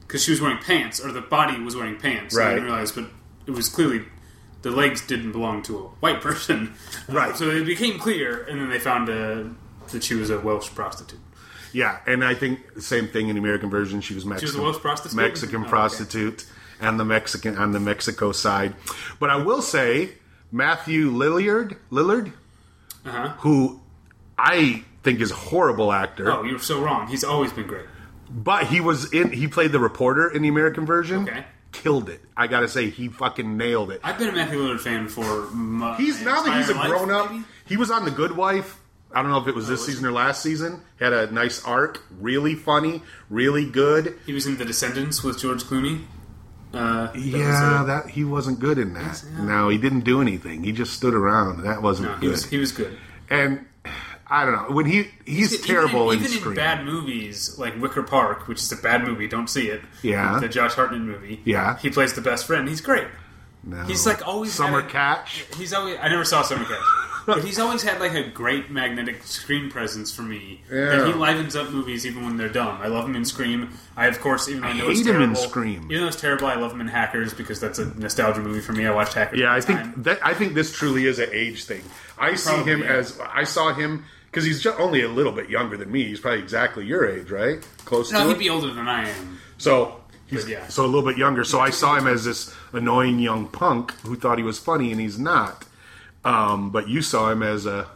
because 0.00 0.24
she 0.24 0.30
was 0.30 0.40
wearing 0.40 0.58
pants, 0.58 0.98
or 1.04 1.12
the 1.12 1.20
body 1.20 1.60
was 1.60 1.76
wearing 1.76 1.96
pants. 1.98 2.34
Right. 2.34 2.46
I 2.48 2.54
didn't 2.54 2.64
realize, 2.64 2.92
but 2.92 3.04
it 3.46 3.50
was 3.52 3.68
clearly 3.68 4.06
the 4.62 4.70
legs 4.70 5.02
didn't 5.02 5.32
belong 5.32 5.62
to 5.64 5.76
a 5.78 5.82
white 6.00 6.22
person. 6.22 6.72
Right. 7.08 7.36
So 7.36 7.50
it 7.50 7.64
became 7.66 7.98
clear, 7.98 8.42
and 8.48 8.58
then 8.58 8.70
they 8.70 8.78
found 8.80 9.10
uh, 9.10 9.44
that 9.92 10.02
she 10.02 10.14
was 10.14 10.30
a 10.30 10.40
Welsh 10.40 10.70
prostitute. 10.74 11.20
Yeah, 11.72 11.98
and 12.06 12.24
I 12.24 12.34
think 12.34 12.74
the 12.74 12.82
same 12.82 13.08
thing 13.08 13.28
in 13.28 13.36
the 13.36 13.40
American 13.40 13.70
version. 13.70 14.00
She 14.00 14.14
was 14.14 14.24
Mexican. 14.26 14.54
was 14.54 14.56
a 14.60 14.62
Welsh 14.62 14.78
prostitute? 14.78 15.16
Mexican 15.16 15.56
Oh, 15.56 15.60
okay. 15.62 15.70
prostitute, 15.70 16.46
and 16.80 16.98
the 17.00 17.04
Mexican 17.04 17.56
on 17.56 17.72
the 17.72 17.80
Mexico 17.80 18.32
side. 18.32 18.74
But 19.18 19.30
I 19.30 19.36
will 19.36 19.62
say 19.62 20.10
Matthew 20.50 21.10
Lillard, 21.10 21.76
Lillard, 21.90 22.32
Uh-huh. 23.06 23.28
who 23.38 23.80
I 24.38 24.84
think 25.02 25.20
is 25.20 25.30
a 25.30 25.34
horrible 25.34 25.92
actor, 25.92 26.30
Oh, 26.30 26.42
you're 26.44 26.58
so 26.58 26.80
wrong. 26.82 27.08
He's 27.08 27.24
always 27.24 27.52
been 27.52 27.66
great. 27.66 27.86
but 28.30 28.64
he 28.66 28.80
was 28.80 29.12
in. 29.12 29.30
He 29.32 29.46
played 29.48 29.72
the 29.72 29.80
reporter 29.80 30.28
in 30.28 30.42
the 30.42 30.48
American 30.48 30.86
version. 30.86 31.22
Okay. 31.28 31.44
Killed 31.72 32.10
it. 32.10 32.20
I 32.36 32.48
gotta 32.48 32.68
say, 32.68 32.90
he 32.90 33.08
fucking 33.08 33.56
nailed 33.56 33.90
it. 33.90 34.00
I've 34.04 34.18
been 34.18 34.28
a 34.28 34.32
Matthew 34.32 34.58
Lillard 34.58 34.80
fan 34.80 35.08
for 35.08 35.46
my 35.52 35.96
He's 35.96 36.20
now 36.22 36.42
that 36.42 36.56
he's 36.58 36.68
a 36.68 36.74
grown 36.74 37.08
life, 37.08 37.24
up. 37.26 37.30
maybe? 37.32 37.44
He 37.66 37.76
was 37.78 37.90
on 37.90 38.04
The 38.04 38.10
Good 38.10 38.32
Wife. 38.36 38.78
I 39.14 39.22
don't 39.22 39.30
know 39.30 39.38
if 39.38 39.46
it 39.48 39.54
was 39.54 39.68
this 39.68 39.84
season 39.84 40.06
or 40.06 40.12
last 40.12 40.42
season. 40.42 40.80
Had 40.98 41.12
a 41.12 41.30
nice 41.30 41.62
arc, 41.64 42.02
really 42.18 42.54
funny, 42.54 43.02
really 43.28 43.68
good. 43.68 44.18
He 44.26 44.32
was 44.32 44.46
in 44.46 44.56
The 44.56 44.64
Descendants 44.64 45.22
with 45.22 45.38
George 45.40 45.64
Clooney. 45.64 46.04
Uh, 46.72 47.12
that 47.12 47.18
Yeah, 47.18 47.84
that 47.86 48.08
he 48.10 48.24
wasn't 48.24 48.58
good 48.58 48.78
in 48.78 48.94
that. 48.94 49.22
No, 49.38 49.68
he 49.68 49.76
didn't 49.76 50.00
do 50.04 50.22
anything. 50.22 50.64
He 50.64 50.72
just 50.72 50.94
stood 50.94 51.12
around. 51.14 51.62
That 51.64 51.82
wasn't 51.82 52.08
no, 52.08 52.14
he 52.16 52.20
good. 52.22 52.30
was 52.30 52.44
he 52.46 52.56
was 52.58 52.72
good. 52.72 52.96
and 53.28 53.66
I 54.26 54.46
don't 54.46 54.54
know 54.54 54.74
when 54.74 54.86
he 54.86 55.08
he's 55.26 55.52
Even 55.52 55.66
terrible 55.66 56.10
in, 56.10 56.20
in, 56.20 56.24
even 56.32 56.48
in 56.48 56.54
bad 56.54 56.86
movies 56.86 57.58
like 57.58 57.78
Wicker 57.78 58.02
Park, 58.02 58.48
which 58.48 58.60
is 58.60 58.72
a 58.72 58.76
bad 58.76 59.04
movie. 59.04 59.28
Don't 59.28 59.48
see 59.48 59.68
it. 59.68 59.82
Yeah. 60.02 60.38
the 60.40 60.48
Josh 60.48 60.72
Hartnett 60.72 61.02
movie. 61.02 61.42
Yeah. 61.44 61.76
he 61.76 61.90
plays 61.90 62.14
the 62.14 62.22
best 62.22 62.46
friend. 62.46 62.66
He's 62.66 62.80
great. 62.80 63.06
No. 63.64 63.82
He's 63.84 64.06
like 64.06 64.26
always 64.26 64.54
Summer 64.54 64.82
Catch. 64.82 65.44
He's 65.58 65.74
always. 65.74 65.98
I 66.00 66.08
never 66.08 66.24
saw 66.24 66.40
Summer 66.42 66.64
Catch, 66.64 66.80
but 67.26 67.44
he's 67.44 67.58
always 67.58 67.82
had 67.82 68.00
like 68.00 68.14
a 68.14 68.28
great 68.28 68.70
magnetic 68.70 69.22
screen 69.24 69.70
presence 69.70 70.12
for 70.12 70.22
me. 70.22 70.60
Yeah. 70.70 70.86
That 70.86 71.06
he 71.06 71.12
livens 71.12 71.56
up 71.56 71.70
movies 71.70 72.06
even 72.06 72.24
when 72.24 72.36
they're 72.36 72.48
dumb. 72.48 72.80
I 72.80 72.88
love 72.88 73.06
him 73.08 73.16
in 73.16 73.24
Scream. 73.24 73.70
I 73.96 74.06
of 74.06 74.20
course 74.20 74.48
even 74.48 74.62
though 74.62 74.68
I 74.68 74.72
know 74.72 74.86
hate 74.88 74.98
it's 74.98 75.06
him 75.06 75.22
in 75.22 75.36
Scream. 75.36 75.84
Even 75.90 76.02
though 76.02 76.08
it's 76.08 76.20
terrible, 76.20 76.46
I 76.46 76.54
love 76.54 76.72
him 76.72 76.80
in 76.80 76.88
Hackers 76.88 77.34
because 77.34 77.60
that's 77.60 77.78
a 77.78 77.86
nostalgia 77.98 78.40
movie 78.40 78.60
for 78.60 78.72
me. 78.72 78.86
I 78.86 78.94
watched 78.94 79.14
Hackers. 79.14 79.38
Yeah, 79.38 79.52
I 79.52 79.60
think 79.60 80.04
that 80.04 80.24
I 80.24 80.34
think 80.34 80.54
this 80.54 80.72
truly 80.72 81.06
is 81.06 81.18
an 81.18 81.28
age 81.32 81.64
thing. 81.64 81.82
I 82.18 82.34
see 82.34 82.62
him 82.62 82.80
yeah. 82.80 82.92
as 82.92 83.18
I 83.20 83.44
saw 83.44 83.72
him 83.72 84.04
because 84.32 84.44
he's 84.44 84.62
just 84.62 84.78
only 84.80 85.02
a 85.02 85.08
little 85.08 85.32
bit 85.32 85.50
younger 85.50 85.76
than 85.76 85.92
me. 85.92 86.04
He's 86.04 86.20
probably 86.20 86.40
exactly 86.40 86.86
your 86.86 87.06
age, 87.08 87.30
right? 87.30 87.66
Close. 87.84 88.10
No, 88.10 88.20
to 88.20 88.28
he'd 88.28 88.32
it. 88.32 88.38
be 88.38 88.50
older 88.50 88.72
than 88.72 88.88
I 88.88 89.08
am. 89.08 89.38
So 89.58 90.00
he's 90.26 90.48
yeah. 90.48 90.66
so 90.68 90.84
a 90.84 90.86
little 90.86 91.08
bit 91.08 91.18
younger. 91.18 91.44
So 91.44 91.60
I 91.60 91.70
saw 91.70 91.96
him 91.96 92.06
as 92.06 92.24
this 92.24 92.54
annoying 92.72 93.18
young 93.18 93.46
punk 93.46 93.92
who 94.00 94.16
thought 94.16 94.38
he 94.38 94.44
was 94.44 94.58
funny, 94.58 94.90
and 94.90 95.00
he's 95.00 95.18
not. 95.18 95.66
Um, 96.24 96.70
but 96.70 96.88
you 96.88 97.02
saw 97.02 97.30
him 97.30 97.42
as 97.42 97.66
a 97.66 97.88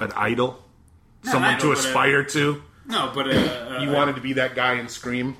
an 0.00 0.10
idol, 0.16 0.62
someone 1.22 1.58
to 1.60 1.72
aspire 1.72 2.24
to. 2.24 2.62
No, 2.86 3.12
but 3.14 3.28
uh, 3.28 3.30
uh, 3.30 3.78
You 3.80 3.90
wanted 3.90 4.16
to 4.16 4.20
be 4.20 4.34
that 4.34 4.54
guy 4.54 4.74
in 4.74 4.88
Scream, 4.88 5.36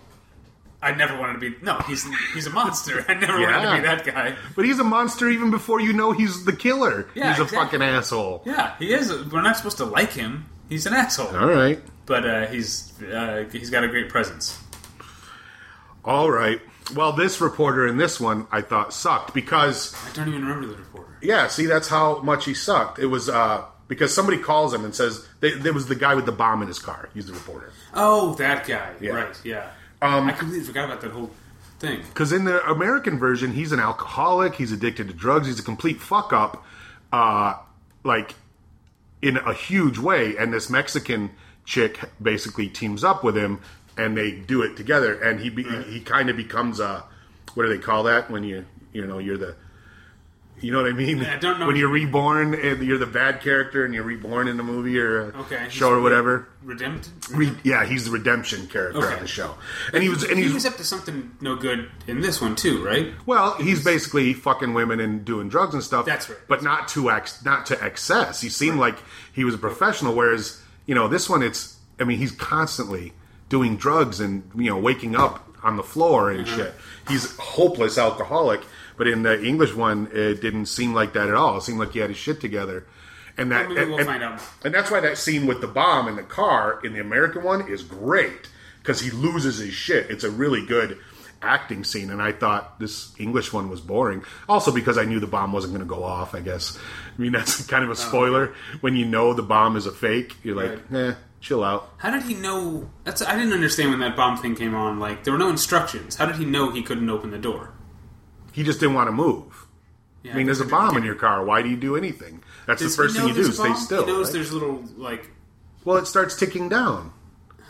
I 0.80 0.92
never 0.92 1.18
wanted 1.18 1.34
to 1.34 1.38
be. 1.50 1.56
No, 1.62 1.78
he's 1.88 2.06
he's 2.34 2.46
a 2.46 2.50
monster. 2.50 3.04
I 3.08 3.14
never 3.14 3.38
Yeah. 3.40 3.56
wanted 3.56 3.70
to 3.70 3.82
be 3.82 3.88
that 3.88 4.04
guy. 4.14 4.36
but 4.54 4.64
he's 4.64 4.78
a 4.78 4.84
monster 4.84 5.28
even 5.28 5.50
before 5.50 5.80
you 5.80 5.92
know 5.92 6.12
he's 6.12 6.44
the 6.44 6.52
killer. 6.54 7.08
Yeah, 7.14 7.30
he's 7.30 7.38
a 7.40 7.42
exactly. 7.42 7.56
fucking 7.78 7.82
asshole. 7.82 8.42
Yeah, 8.46 8.76
he 8.78 8.92
is. 8.94 9.12
We're 9.32 9.42
not 9.42 9.56
supposed 9.56 9.78
to 9.78 9.84
like 9.84 10.12
him. 10.12 10.44
He's 10.68 10.86
an 10.86 10.94
asshole. 10.94 11.36
All 11.36 11.48
right, 11.48 11.82
But 12.06 12.24
uh, 12.26 12.46
he's 12.46 12.92
uh, 13.02 13.44
he's 13.52 13.70
got 13.70 13.82
a 13.84 13.88
great 13.88 14.08
presence. 14.08 14.58
all 16.04 16.30
right. 16.30 16.60
Well, 16.94 17.12
this 17.12 17.40
reporter 17.40 17.86
in 17.86 17.96
this 17.96 18.20
one 18.20 18.46
I 18.52 18.60
thought 18.60 18.92
sucked 18.92 19.32
because 19.32 19.94
I 20.06 20.12
don't 20.12 20.28
even 20.28 20.42
remember 20.42 20.66
the 20.66 20.76
reporter. 20.76 21.16
yeah, 21.22 21.46
see 21.48 21.66
that's 21.66 21.88
how 21.88 22.20
much 22.20 22.44
he 22.44 22.52
sucked. 22.54 22.98
It 22.98 23.06
was 23.06 23.28
uh, 23.28 23.64
because 23.88 24.14
somebody 24.14 24.38
calls 24.38 24.74
him 24.74 24.84
and 24.84 24.94
says 24.94 25.26
they, 25.40 25.52
there 25.52 25.72
was 25.72 25.86
the 25.88 25.94
guy 25.94 26.14
with 26.14 26.26
the 26.26 26.32
bomb 26.32 26.60
in 26.62 26.68
his 26.68 26.78
car. 26.78 27.08
He's 27.14 27.26
the 27.26 27.32
reporter. 27.32 27.72
Oh, 27.94 28.34
that 28.34 28.66
guy. 28.66 28.92
Right. 29.00 29.40
Yeah. 29.44 29.70
Um, 30.02 30.28
I 30.28 30.32
completely 30.32 30.66
forgot 30.66 30.84
about 30.84 31.00
that 31.00 31.12
whole 31.12 31.30
thing. 31.78 32.02
Because 32.02 32.32
in 32.32 32.44
the 32.44 32.62
American 32.68 33.18
version, 33.18 33.52
he's 33.52 33.72
an 33.72 33.80
alcoholic. 33.80 34.54
He's 34.56 34.72
addicted 34.72 35.08
to 35.08 35.14
drugs. 35.14 35.46
He's 35.46 35.58
a 35.58 35.62
complete 35.62 36.00
fuck 36.00 36.32
up, 36.32 36.64
uh, 37.12 37.54
like 38.02 38.34
in 39.22 39.38
a 39.38 39.54
huge 39.54 39.98
way. 39.98 40.36
And 40.36 40.52
this 40.52 40.68
Mexican 40.68 41.30
chick 41.64 41.98
basically 42.20 42.68
teams 42.68 43.02
up 43.02 43.24
with 43.24 43.36
him, 43.36 43.60
and 43.96 44.16
they 44.16 44.32
do 44.32 44.62
it 44.62 44.76
together. 44.76 45.20
And 45.20 45.40
he 45.40 45.50
be, 45.50 45.62
he 45.64 46.00
kind 46.00 46.28
of 46.30 46.36
becomes 46.36 46.80
a 46.80 47.04
what 47.54 47.64
do 47.64 47.68
they 47.68 47.78
call 47.82 48.04
that 48.04 48.30
when 48.30 48.44
you 48.44 48.64
you 48.92 49.06
know 49.06 49.18
you're 49.18 49.38
the 49.38 49.54
you 50.60 50.70
know 50.72 50.82
what 50.82 50.90
I 50.90 50.94
mean? 50.94 51.20
I 51.20 51.36
don't 51.36 51.58
know 51.58 51.66
when 51.66 51.74
you're 51.76 51.90
reborn 51.90 52.54
and 52.54 52.82
you're 52.82 52.96
the 52.96 53.06
bad 53.06 53.40
character 53.42 53.84
and 53.84 53.92
you're 53.92 54.04
reborn 54.04 54.46
in 54.48 54.58
a 54.58 54.62
movie 54.62 54.98
or 54.98 55.30
a 55.30 55.38
Okay. 55.40 55.66
show 55.68 55.90
or 55.90 56.00
whatever. 56.00 56.48
Redempted. 56.62 57.12
Re- 57.32 57.56
yeah, 57.64 57.84
he's 57.84 58.04
the 58.06 58.12
redemption 58.12 58.68
character 58.68 58.98
Okay. 59.04 59.14
on 59.14 59.20
the 59.20 59.26
show, 59.26 59.56
and 59.92 60.02
he 60.02 60.08
was 60.08 60.22
and 60.22 60.38
he 60.38 60.44
he's 60.44 60.54
was 60.54 60.64
up 60.64 60.76
to 60.76 60.84
something 60.84 61.32
no 61.40 61.56
good 61.56 61.90
in 62.06 62.20
this 62.20 62.40
one 62.40 62.54
too, 62.56 62.82
right? 62.84 63.12
Well, 63.26 63.54
he's 63.56 63.84
basically 63.84 64.32
fucking 64.32 64.72
women 64.74 65.00
and 65.00 65.24
doing 65.24 65.48
drugs 65.48 65.74
and 65.74 65.82
stuff. 65.82 66.06
That's 66.06 66.30
right. 66.30 66.38
But 66.48 66.62
not 66.62 66.86
to 66.88 67.10
ex- 67.10 67.44
not 67.44 67.66
to 67.66 67.84
excess. 67.84 68.40
He 68.40 68.48
seemed 68.48 68.78
like 68.78 68.96
he 69.32 69.44
was 69.44 69.54
a 69.56 69.58
professional. 69.58 70.14
Whereas 70.14 70.62
you 70.86 70.94
know 70.94 71.08
this 71.08 71.28
one, 71.28 71.42
it's 71.42 71.76
I 72.00 72.04
mean 72.04 72.18
he's 72.18 72.32
constantly 72.32 73.12
doing 73.56 73.76
drugs 73.76 74.18
and 74.24 74.32
you 74.56 74.68
know 74.70 74.78
waking 74.78 75.14
up 75.14 75.34
on 75.62 75.76
the 75.76 75.82
floor 75.94 76.30
and 76.30 76.40
Uh-huh. 76.46 76.56
shit. 76.56 76.74
He's 77.08 77.24
a 77.38 77.42
hopeless 77.56 77.96
alcoholic. 77.98 78.60
But 78.96 79.06
in 79.08 79.22
the 79.22 79.34
English 79.50 79.74
one, 79.74 80.08
it 80.12 80.40
didn't 80.40 80.66
seem 80.66 80.92
like 80.94 81.12
that 81.14 81.28
at 81.28 81.34
all. 81.34 81.56
It 81.58 81.62
seemed 81.62 81.78
like 81.80 81.92
he 81.92 82.00
had 82.00 82.10
his 82.10 82.18
shit 82.18 82.40
together. 82.40 82.78
And 83.36 83.50
that 83.50 83.68
Well, 83.68 83.76
we'll 83.88 83.98
and, 83.98 84.06
find 84.06 84.22
out. 84.22 84.40
and 84.64 84.72
that's 84.74 84.90
why 84.92 85.00
that 85.00 85.18
scene 85.18 85.46
with 85.46 85.60
the 85.60 85.66
bomb 85.66 86.06
in 86.08 86.16
the 86.16 86.22
car 86.40 86.80
in 86.84 86.92
the 86.92 87.00
American 87.00 87.42
one 87.42 87.60
is 87.68 87.82
great 87.82 88.48
because 88.80 89.00
he 89.00 89.10
loses 89.10 89.58
his 89.58 89.74
shit. 89.74 90.10
It's 90.10 90.22
a 90.24 90.30
really 90.30 90.64
good 90.64 90.98
acting 91.42 91.82
scene, 91.84 92.10
and 92.10 92.22
I 92.22 92.32
thought 92.32 92.78
this 92.78 93.12
English 93.18 93.52
one 93.52 93.68
was 93.68 93.80
boring. 93.80 94.22
Also 94.48 94.70
because 94.72 94.96
I 94.96 95.04
knew 95.04 95.18
the 95.20 95.26
bomb 95.36 95.52
wasn't 95.52 95.72
going 95.74 95.86
to 95.88 95.94
go 95.96 96.04
off. 96.04 96.34
I 96.34 96.40
guess. 96.40 96.78
I 97.18 97.20
mean 97.22 97.32
that's 97.32 97.66
kind 97.74 97.82
of 97.84 97.90
a 97.90 97.96
spoiler 97.96 98.54
when 98.80 98.94
you 98.96 99.04
know 99.06 99.34
the 99.34 99.42
bomb 99.54 99.76
is 99.76 99.86
a 99.86 99.92
fake. 99.92 100.36
You're 100.44 100.56
like, 100.64 100.78
eh, 100.92 101.14
chill 101.44 101.62
out. 101.62 101.92
How 101.98 102.10
did 102.10 102.22
he 102.22 102.34
know? 102.34 102.90
That's 103.04 103.22
I 103.22 103.36
didn't 103.36 103.52
understand 103.52 103.90
when 103.90 104.00
that 104.00 104.16
bomb 104.16 104.38
thing 104.38 104.56
came 104.56 104.74
on. 104.74 104.98
Like 104.98 105.24
there 105.24 105.32
were 105.32 105.38
no 105.38 105.50
instructions. 105.50 106.16
How 106.16 106.26
did 106.26 106.36
he 106.36 106.44
know 106.44 106.70
he 106.70 106.82
couldn't 106.82 107.08
open 107.08 107.30
the 107.30 107.38
door? 107.38 107.74
He 108.52 108.62
just 108.62 108.80
didn't 108.80 108.94
want 108.94 109.08
to 109.08 109.12
move. 109.12 109.66
Yeah, 110.22 110.32
I 110.32 110.36
mean, 110.36 110.46
there's 110.46 110.60
a 110.60 110.64
bomb 110.64 110.96
in 110.96 111.04
your 111.04 111.16
car. 111.16 111.44
Why 111.44 111.60
do 111.60 111.68
you 111.68 111.76
do 111.76 111.96
anything? 111.96 112.42
That's 112.66 112.80
Does 112.80 112.96
the 112.96 113.02
first 113.02 113.16
thing 113.16 113.28
you 113.28 113.34
do. 113.34 113.44
Stay 113.44 113.74
still. 113.74 114.06
He 114.06 114.10
knows 114.10 114.26
right? 114.26 114.32
there's 114.32 114.52
little 114.52 114.82
like. 114.96 115.30
Well, 115.84 115.98
it 115.98 116.06
starts 116.06 116.34
ticking 116.34 116.70
down. 116.70 117.12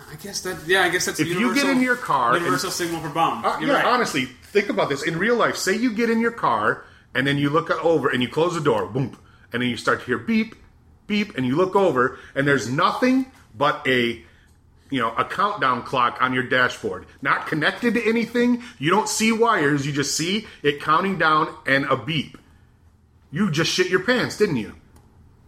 I 0.09 0.15
guess 0.17 0.41
that. 0.43 0.59
Yeah, 0.67 0.83
I 0.83 0.89
guess 0.89 1.07
that's. 1.07 1.19
If 1.19 1.29
you 1.29 1.53
get 1.53 1.67
in 1.67 1.81
your 1.81 1.97
car 1.97 2.35
and- 2.35 2.41
universal 2.41 2.71
signal 2.71 3.01
for 3.01 3.09
bomb. 3.09 3.45
Uh, 3.45 3.59
yeah, 3.61 3.73
right. 3.73 3.85
honestly, 3.85 4.27
think 4.27 4.69
about 4.69 4.89
this. 4.89 5.03
In 5.03 5.19
real 5.19 5.35
life, 5.35 5.57
say 5.57 5.77
you 5.77 5.93
get 5.93 6.11
in 6.11 6.21
your 6.21 6.31
car 6.31 6.85
and 7.13 7.27
then 7.27 7.39
you 7.39 7.51
look 7.51 7.71
over 7.85 8.09
and 8.09 8.23
you 8.23 8.29
close 8.29 8.55
the 8.55 8.61
door, 8.61 8.87
boom, 8.87 9.19
and 9.53 9.61
then 9.61 9.69
you 9.69 9.77
start 9.77 10.01
to 10.01 10.07
hear 10.07 10.19
beep, 10.19 10.55
beep, 11.09 11.37
and 11.37 11.45
you 11.45 11.57
look 11.57 11.75
over 11.75 12.19
and 12.37 12.47
there's 12.47 12.69
nothing 12.69 13.27
but 13.55 13.87
a 13.87 14.23
you 14.91 15.01
know 15.01 15.15
a 15.17 15.25
countdown 15.25 15.83
clock 15.83 16.19
on 16.21 16.33
your 16.33 16.43
dashboard, 16.43 17.07
not 17.23 17.47
connected 17.47 17.95
to 17.95 18.09
anything. 18.09 18.63
You 18.79 18.91
don't 18.91 19.09
see 19.09 19.33
wires. 19.33 19.87
You 19.87 19.93
just 19.93 20.17
see 20.17 20.47
it 20.63 20.81
counting 20.81 21.19
down 21.19 21.55
and 21.67 21.85
a 21.87 21.97
beep. 21.97 22.39
You 23.31 23.51
just 23.51 23.71
shit 23.71 23.89
your 23.89 24.01
pants, 24.01 24.37
didn't 24.37 24.57
you? 24.57 24.75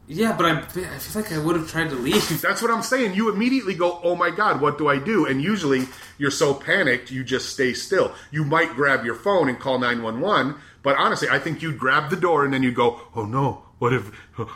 Yeah, 0.09 0.37
but 0.37 0.47
I, 0.47 0.59
I 0.59 0.99
feel 0.99 1.23
like 1.23 1.33
I 1.33 1.39
would 1.39 1.57
have 1.57 1.69
tried 1.69 1.91
to 1.91 1.97
leave. 1.97 2.41
That's 2.43 2.63
what 2.63 2.71
I'm 2.71 2.83
saying. 2.83 3.15
You 3.15 3.29
immediately 3.29 3.75
go, 3.75 4.01
"Oh 4.03 4.15
my 4.15 4.31
god, 4.31 4.61
what 4.61 4.79
do 4.79 4.89
I 4.89 4.99
do?" 4.99 5.27
And 5.27 5.43
usually 5.43 5.87
you're 6.19 6.31
so 6.31 6.55
panicked, 6.55 7.11
you 7.11 7.25
just 7.25 7.51
stay 7.51 7.75
still. 7.75 8.15
You 8.31 8.45
might 8.45 8.75
grab 8.75 9.05
your 9.05 9.17
phone 9.17 9.49
and 9.49 9.59
call 9.59 9.79
911, 9.79 10.55
but 10.83 10.97
honestly, 10.97 11.29
I 11.29 11.39
think 11.39 11.61
you'd 11.61 11.79
grab 11.79 12.11
the 12.11 12.17
door 12.17 12.45
and 12.45 12.55
then 12.55 12.63
you'd 12.63 12.77
go, 12.77 13.01
"Oh 13.15 13.25
no, 13.25 13.66
what 13.79 13.93
if 13.93 14.07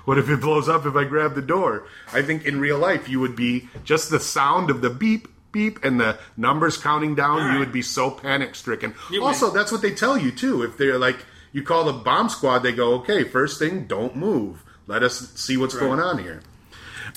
what 0.07 0.19
if 0.19 0.29
it 0.29 0.41
blows 0.41 0.69
up 0.69 0.87
if 0.87 0.97
I 0.97 1.05
grab 1.05 1.35
the 1.35 1.43
door?" 1.43 1.87
I 2.13 2.23
think 2.23 2.45
in 2.45 2.61
real 2.61 2.79
life 2.79 3.09
you 3.09 3.21
would 3.21 3.37
be 3.37 3.69
just 3.85 4.11
the 4.11 4.21
sound 4.21 4.71
of 4.71 4.81
the 4.81 4.91
beep 4.91 5.29
beep 5.53 5.85
and 5.85 6.01
the 6.01 6.19
numbers 6.37 6.77
counting 6.77 7.15
down, 7.15 7.39
right. 7.39 7.53
you 7.53 7.59
would 7.59 7.73
be 7.73 7.83
so 7.83 8.11
panic 8.11 8.55
stricken. 8.55 8.95
Also, 9.21 9.51
that's 9.51 9.73
what 9.73 9.83
they 9.83 9.93
tell 9.93 10.17
you 10.17 10.31
too. 10.31 10.63
If 10.63 10.77
they're 10.77 10.99
like 10.99 11.25
you 11.53 11.63
call 11.63 11.85
the 11.85 11.93
bomb 11.93 12.29
squad, 12.29 12.61
they 12.61 12.73
go, 12.73 12.95
"Okay, 12.95 13.25
first 13.25 13.59
thing, 13.59 13.87
don't 13.87 14.17
move. 14.17 14.63
Let 14.87 15.03
us 15.03 15.33
see 15.35 15.57
what's 15.57 15.75
going 15.75 16.01
on 16.01 16.19
here." 16.19 16.43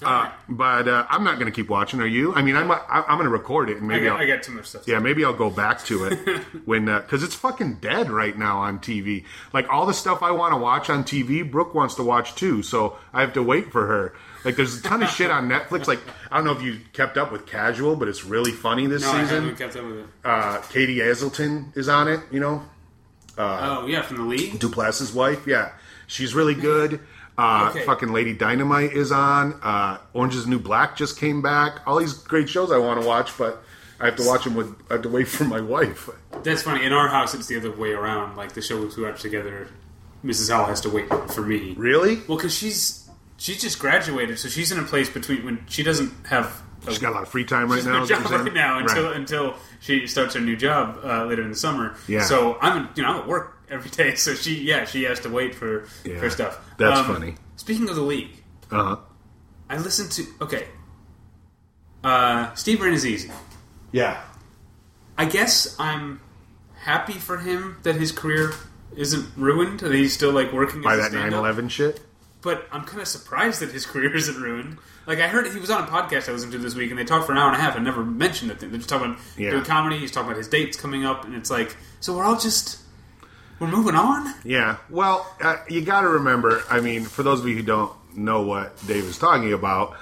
Uh, 0.01 0.31
but 0.49 0.87
uh, 0.87 1.05
I'm 1.09 1.23
not 1.23 1.35
going 1.39 1.45
to 1.45 1.55
keep 1.55 1.69
watching. 1.69 1.99
Are 2.01 2.07
you? 2.07 2.33
I 2.33 2.41
mean, 2.41 2.55
I'm 2.55 2.71
I'm 2.71 3.03
going 3.17 3.23
to 3.25 3.29
record 3.29 3.69
it 3.69 3.77
and 3.77 3.85
I 3.85 3.87
maybe 3.95 4.05
got, 4.05 4.15
I'll, 4.15 4.21
I 4.23 4.27
got 4.27 4.43
too 4.43 4.53
much 4.53 4.65
stuff. 4.67 4.87
yeah, 4.87 4.99
maybe 4.99 5.23
I'll 5.23 5.33
go 5.33 5.49
back 5.49 5.83
to 5.85 6.05
it 6.05 6.19
when 6.65 6.85
because 6.85 7.23
it's 7.23 7.35
fucking 7.35 7.75
dead 7.75 8.09
right 8.09 8.37
now 8.37 8.59
on 8.59 8.79
TV. 8.79 9.25
Like 9.53 9.69
all 9.69 9.85
the 9.85 9.93
stuff 9.93 10.23
I 10.23 10.31
want 10.31 10.53
to 10.53 10.57
watch 10.57 10.89
on 10.89 11.03
TV, 11.03 11.49
Brooke 11.49 11.75
wants 11.75 11.95
to 11.95 12.03
watch 12.03 12.35
too, 12.35 12.63
so 12.63 12.97
I 13.13 13.21
have 13.21 13.33
to 13.33 13.43
wait 13.43 13.71
for 13.71 13.85
her. 13.85 14.13
Like 14.45 14.55
there's 14.57 14.77
a 14.77 14.81
ton 14.81 15.01
of 15.03 15.09
shit 15.09 15.31
on 15.31 15.47
Netflix. 15.47 15.87
Like 15.87 15.99
I 16.31 16.37
don't 16.37 16.45
know 16.45 16.51
if 16.53 16.61
you 16.61 16.79
kept 16.93 17.17
up 17.17 17.31
with 17.31 17.45
Casual, 17.45 17.95
but 17.95 18.07
it's 18.07 18.25
really 18.25 18.51
funny 18.51 18.87
this 18.87 19.01
No, 19.03 19.11
I 19.11 19.21
season. 19.21 19.41
haven't 19.43 19.57
kept 19.57 19.75
up 19.75 19.85
with 19.85 19.99
it. 19.99 20.05
Uh, 20.25 20.61
Katie 20.69 20.97
Aselton 20.97 21.75
is 21.77 21.87
on 21.87 22.07
it. 22.07 22.19
You 22.31 22.39
know, 22.39 22.63
oh 23.37 23.87
yeah, 23.87 24.01
from 24.01 24.17
the 24.17 24.23
league. 24.23 24.59
Duplass's 24.59 25.13
wife. 25.13 25.47
Yeah, 25.47 25.71
she's 26.07 26.33
really 26.35 26.55
good. 26.55 26.99
Uh, 27.37 27.67
Okay. 27.71 27.85
Fucking 27.85 28.11
Lady 28.11 28.33
Dynamite 28.33 28.93
is 28.93 29.11
on. 29.11 29.59
Uh, 29.63 29.97
Orange 30.13 30.35
is 30.35 30.45
New 30.47 30.59
Black 30.59 30.95
just 30.95 31.19
came 31.19 31.41
back. 31.41 31.79
All 31.87 31.97
these 31.99 32.13
great 32.13 32.47
shows 32.49 32.71
I 32.71 32.77
want 32.77 33.01
to 33.01 33.07
watch, 33.07 33.35
but 33.37 33.63
I 33.99 34.05
have 34.05 34.15
to 34.17 34.27
watch 34.27 34.43
them 34.43 34.53
with. 34.55 34.75
I 34.89 34.93
have 34.93 35.01
to 35.03 35.09
wait 35.09 35.27
for 35.27 35.43
my 35.45 35.61
wife. 35.75 36.09
That's 36.43 36.61
funny. 36.63 36.85
In 36.85 36.93
our 36.93 37.07
house, 37.07 37.33
it's 37.33 37.47
the 37.47 37.57
other 37.57 37.71
way 37.71 37.91
around. 37.91 38.35
Like 38.37 38.53
the 38.53 38.61
show 38.61 38.79
we 38.79 39.03
watch 39.03 39.21
together, 39.21 39.67
Mrs. 40.23 40.51
Howell 40.51 40.65
has 40.67 40.81
to 40.81 40.89
wait 40.89 41.07
for 41.31 41.41
me. 41.41 41.73
Really? 41.77 42.17
Well, 42.27 42.37
because 42.37 42.55
she's 42.55 43.09
she 43.37 43.55
just 43.55 43.79
graduated, 43.79 44.37
so 44.39 44.47
she's 44.49 44.71
in 44.71 44.79
a 44.79 44.83
place 44.83 45.09
between 45.09 45.43
when 45.43 45.65
she 45.67 45.81
doesn't 45.83 46.11
have 46.27 46.61
She's 46.87 46.99
got 46.99 47.11
a 47.11 47.15
lot 47.15 47.23
of 47.23 47.29
free 47.29 47.45
time 47.45 47.69
right 47.69 47.77
she's 47.77 47.85
now. 47.85 47.93
no 47.99 48.03
is 48.03 48.09
what 48.09 48.19
job 48.23 48.29
you're 48.29 48.29
saying? 48.39 48.43
right 48.45 48.53
now 48.53 48.79
until 48.79 49.03
Right. 49.07 49.15
until 49.15 49.55
she 49.79 50.07
starts 50.07 50.33
her 50.35 50.41
new 50.41 50.55
job 50.55 50.99
uh, 51.03 51.25
later 51.25 51.41
in 51.41 51.49
the 51.49 51.55
summer. 51.55 51.95
Yeah. 52.07 52.23
So 52.23 52.57
I'm 52.61 52.89
you 52.95 53.03
know 53.03 53.09
I'm 53.09 53.19
at 53.21 53.27
work 53.27 53.57
every 53.69 53.89
day, 53.89 54.15
so 54.25 54.33
she 54.35 54.63
yeah 54.63 54.85
she 54.85 55.03
has 55.03 55.19
to 55.21 55.29
wait 55.29 55.55
for 55.55 55.85
Yeah. 56.03 56.19
for 56.19 56.29
stuff. 56.29 56.57
Um, 56.57 56.63
That's 56.77 57.01
funny. 57.07 57.35
Speaking 57.55 57.87
of 57.89 57.95
the 57.95 58.01
league, 58.01 58.29
Uh-huh. 58.71 58.97
I 59.69 59.77
listened 59.77 60.11
to 60.13 60.25
okay. 60.41 60.67
Uh, 62.03 62.53
Steve 62.55 62.79
Rannazzisi. 62.79 63.31
Yeah. 63.91 64.21
I 65.17 65.25
guess 65.25 65.75
I'm 65.79 66.19
happy 66.81 67.13
for 67.13 67.37
him 67.37 67.77
that 67.83 67.95
his 67.95 68.11
career 68.11 68.51
isn't 68.95 69.29
ruined. 69.37 69.79
That 69.79 69.93
he's 69.93 70.13
still 70.13 70.31
like 70.31 70.51
working 70.51 70.81
By 70.81 70.95
as 70.95 70.99
that 71.01 71.11
stand-up. 71.11 71.43
9/11 71.45 71.69
shit. 71.69 72.01
But 72.43 72.67
I'm 72.71 72.83
kind 72.83 73.01
of 73.01 73.07
surprised 73.07 73.61
that 73.61 73.71
his 73.71 73.85
career 73.91 74.15
isn't 74.15 74.41
ruined. 74.41 74.77
Like 75.07 75.19
I 75.19 75.27
heard 75.27 75.47
he 75.51 75.59
was 75.59 75.69
on 75.69 75.83
a 75.83 75.87
podcast 75.87 76.29
I 76.29 76.33
listened 76.33 76.51
to 76.53 76.57
this 76.59 76.75
week, 76.75 76.89
and 76.91 76.99
they 76.99 77.03
talked 77.05 77.25
for 77.25 77.31
an 77.31 77.37
hour 77.37 77.47
and 77.47 77.55
a 77.55 77.59
half 77.59 77.75
and 77.75 77.83
never 77.83 78.03
mentioned 78.03 78.51
that 78.51 78.59
thing. 78.59 78.69
They're 78.69 78.77
just 78.79 78.89
talking 78.89 79.11
about 79.13 79.21
Yeah. 79.37 79.51
doing 79.51 79.63
comedy. 79.63 79.97
He's 79.97 80.11
talking 80.11 80.27
about 80.29 80.37
his 80.37 80.47
dates 80.47 80.77
coming 80.77 81.05
up, 81.05 81.25
and 81.25 81.33
it's 81.35 81.49
like, 81.49 81.75
so 81.99 82.15
we're 82.15 82.23
all 82.23 82.37
just 82.39 82.79
we're 83.59 83.67
moving 83.67 83.95
on. 83.95 84.33
Yeah. 84.43 84.77
Well, 84.89 85.25
uh, 85.41 85.57
you 85.69 85.81
got 85.81 86.01
to 86.01 86.09
remember. 86.09 86.63
I 86.69 86.79
mean, 86.81 87.05
for 87.05 87.23
those 87.23 87.39
of 87.39 87.47
you 87.47 87.55
who 87.55 87.61
don't 87.63 87.91
know 88.15 88.41
what 88.41 88.75
Dave 88.87 89.05
is 89.05 89.17
talking 89.17 89.53
about, 89.53 89.95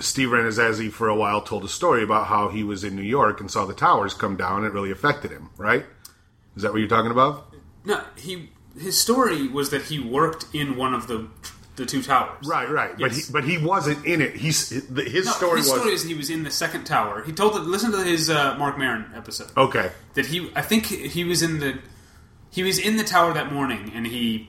Steve 0.00 0.28
Rannazzisi 0.30 0.90
for 0.92 1.08
a 1.08 1.14
while 1.14 1.40
told 1.40 1.64
a 1.64 1.68
story 1.68 2.02
about 2.02 2.26
how 2.26 2.48
he 2.48 2.62
was 2.64 2.84
in 2.84 2.96
New 2.96 3.02
York 3.02 3.40
and 3.40 3.50
saw 3.50 3.64
the 3.64 3.74
towers 3.74 4.12
come 4.12 4.36
down. 4.36 4.64
It 4.64 4.72
really 4.72 4.90
affected 4.90 5.30
him. 5.30 5.50
Right? 5.56 5.86
Is 6.56 6.62
that 6.62 6.72
what 6.72 6.78
you're 6.78 6.88
talking 6.88 7.10
about? 7.12 7.54
No, 7.84 8.02
he 8.16 8.50
his 8.78 8.98
story 8.98 9.46
was 9.48 9.70
that 9.70 9.82
he 9.84 9.98
worked 9.98 10.46
in 10.52 10.76
one 10.76 10.92
of 10.92 11.06
the 11.06 11.28
the 11.76 11.86
two 11.86 12.02
towers. 12.02 12.46
Right. 12.46 12.68
Right. 12.68 12.96
But 12.98 13.12
he, 13.12 13.22
but 13.30 13.44
he 13.44 13.58
wasn't 13.58 14.04
in 14.04 14.20
it. 14.20 14.34
He's 14.36 14.70
his 14.70 14.88
No, 15.26 15.32
story 15.32 15.58
his 15.58 15.68
was 15.70 15.78
story 15.80 15.92
is 15.94 16.02
he 16.02 16.14
was 16.14 16.30
in 16.30 16.42
the 16.42 16.50
second 16.50 16.84
tower. 16.84 17.22
He 17.22 17.32
told 17.32 17.54
it. 17.56 17.60
Listen 17.60 17.92
to 17.92 18.02
his 18.02 18.28
uh, 18.30 18.56
Marc 18.58 18.78
Maron 18.78 19.10
episode. 19.14 19.50
okay. 19.56 19.90
that 20.14 20.26
he 20.26 20.50
I 20.56 20.62
think 20.62 20.86
he 20.86 21.24
was 21.24 21.42
in 21.42 21.60
the 21.60 21.78
he 22.50 22.62
was 22.62 22.78
in 22.78 22.96
the 22.96 23.04
tower 23.04 23.32
that 23.34 23.52
morning 23.52 23.92
and 23.94 24.06
he 24.06 24.48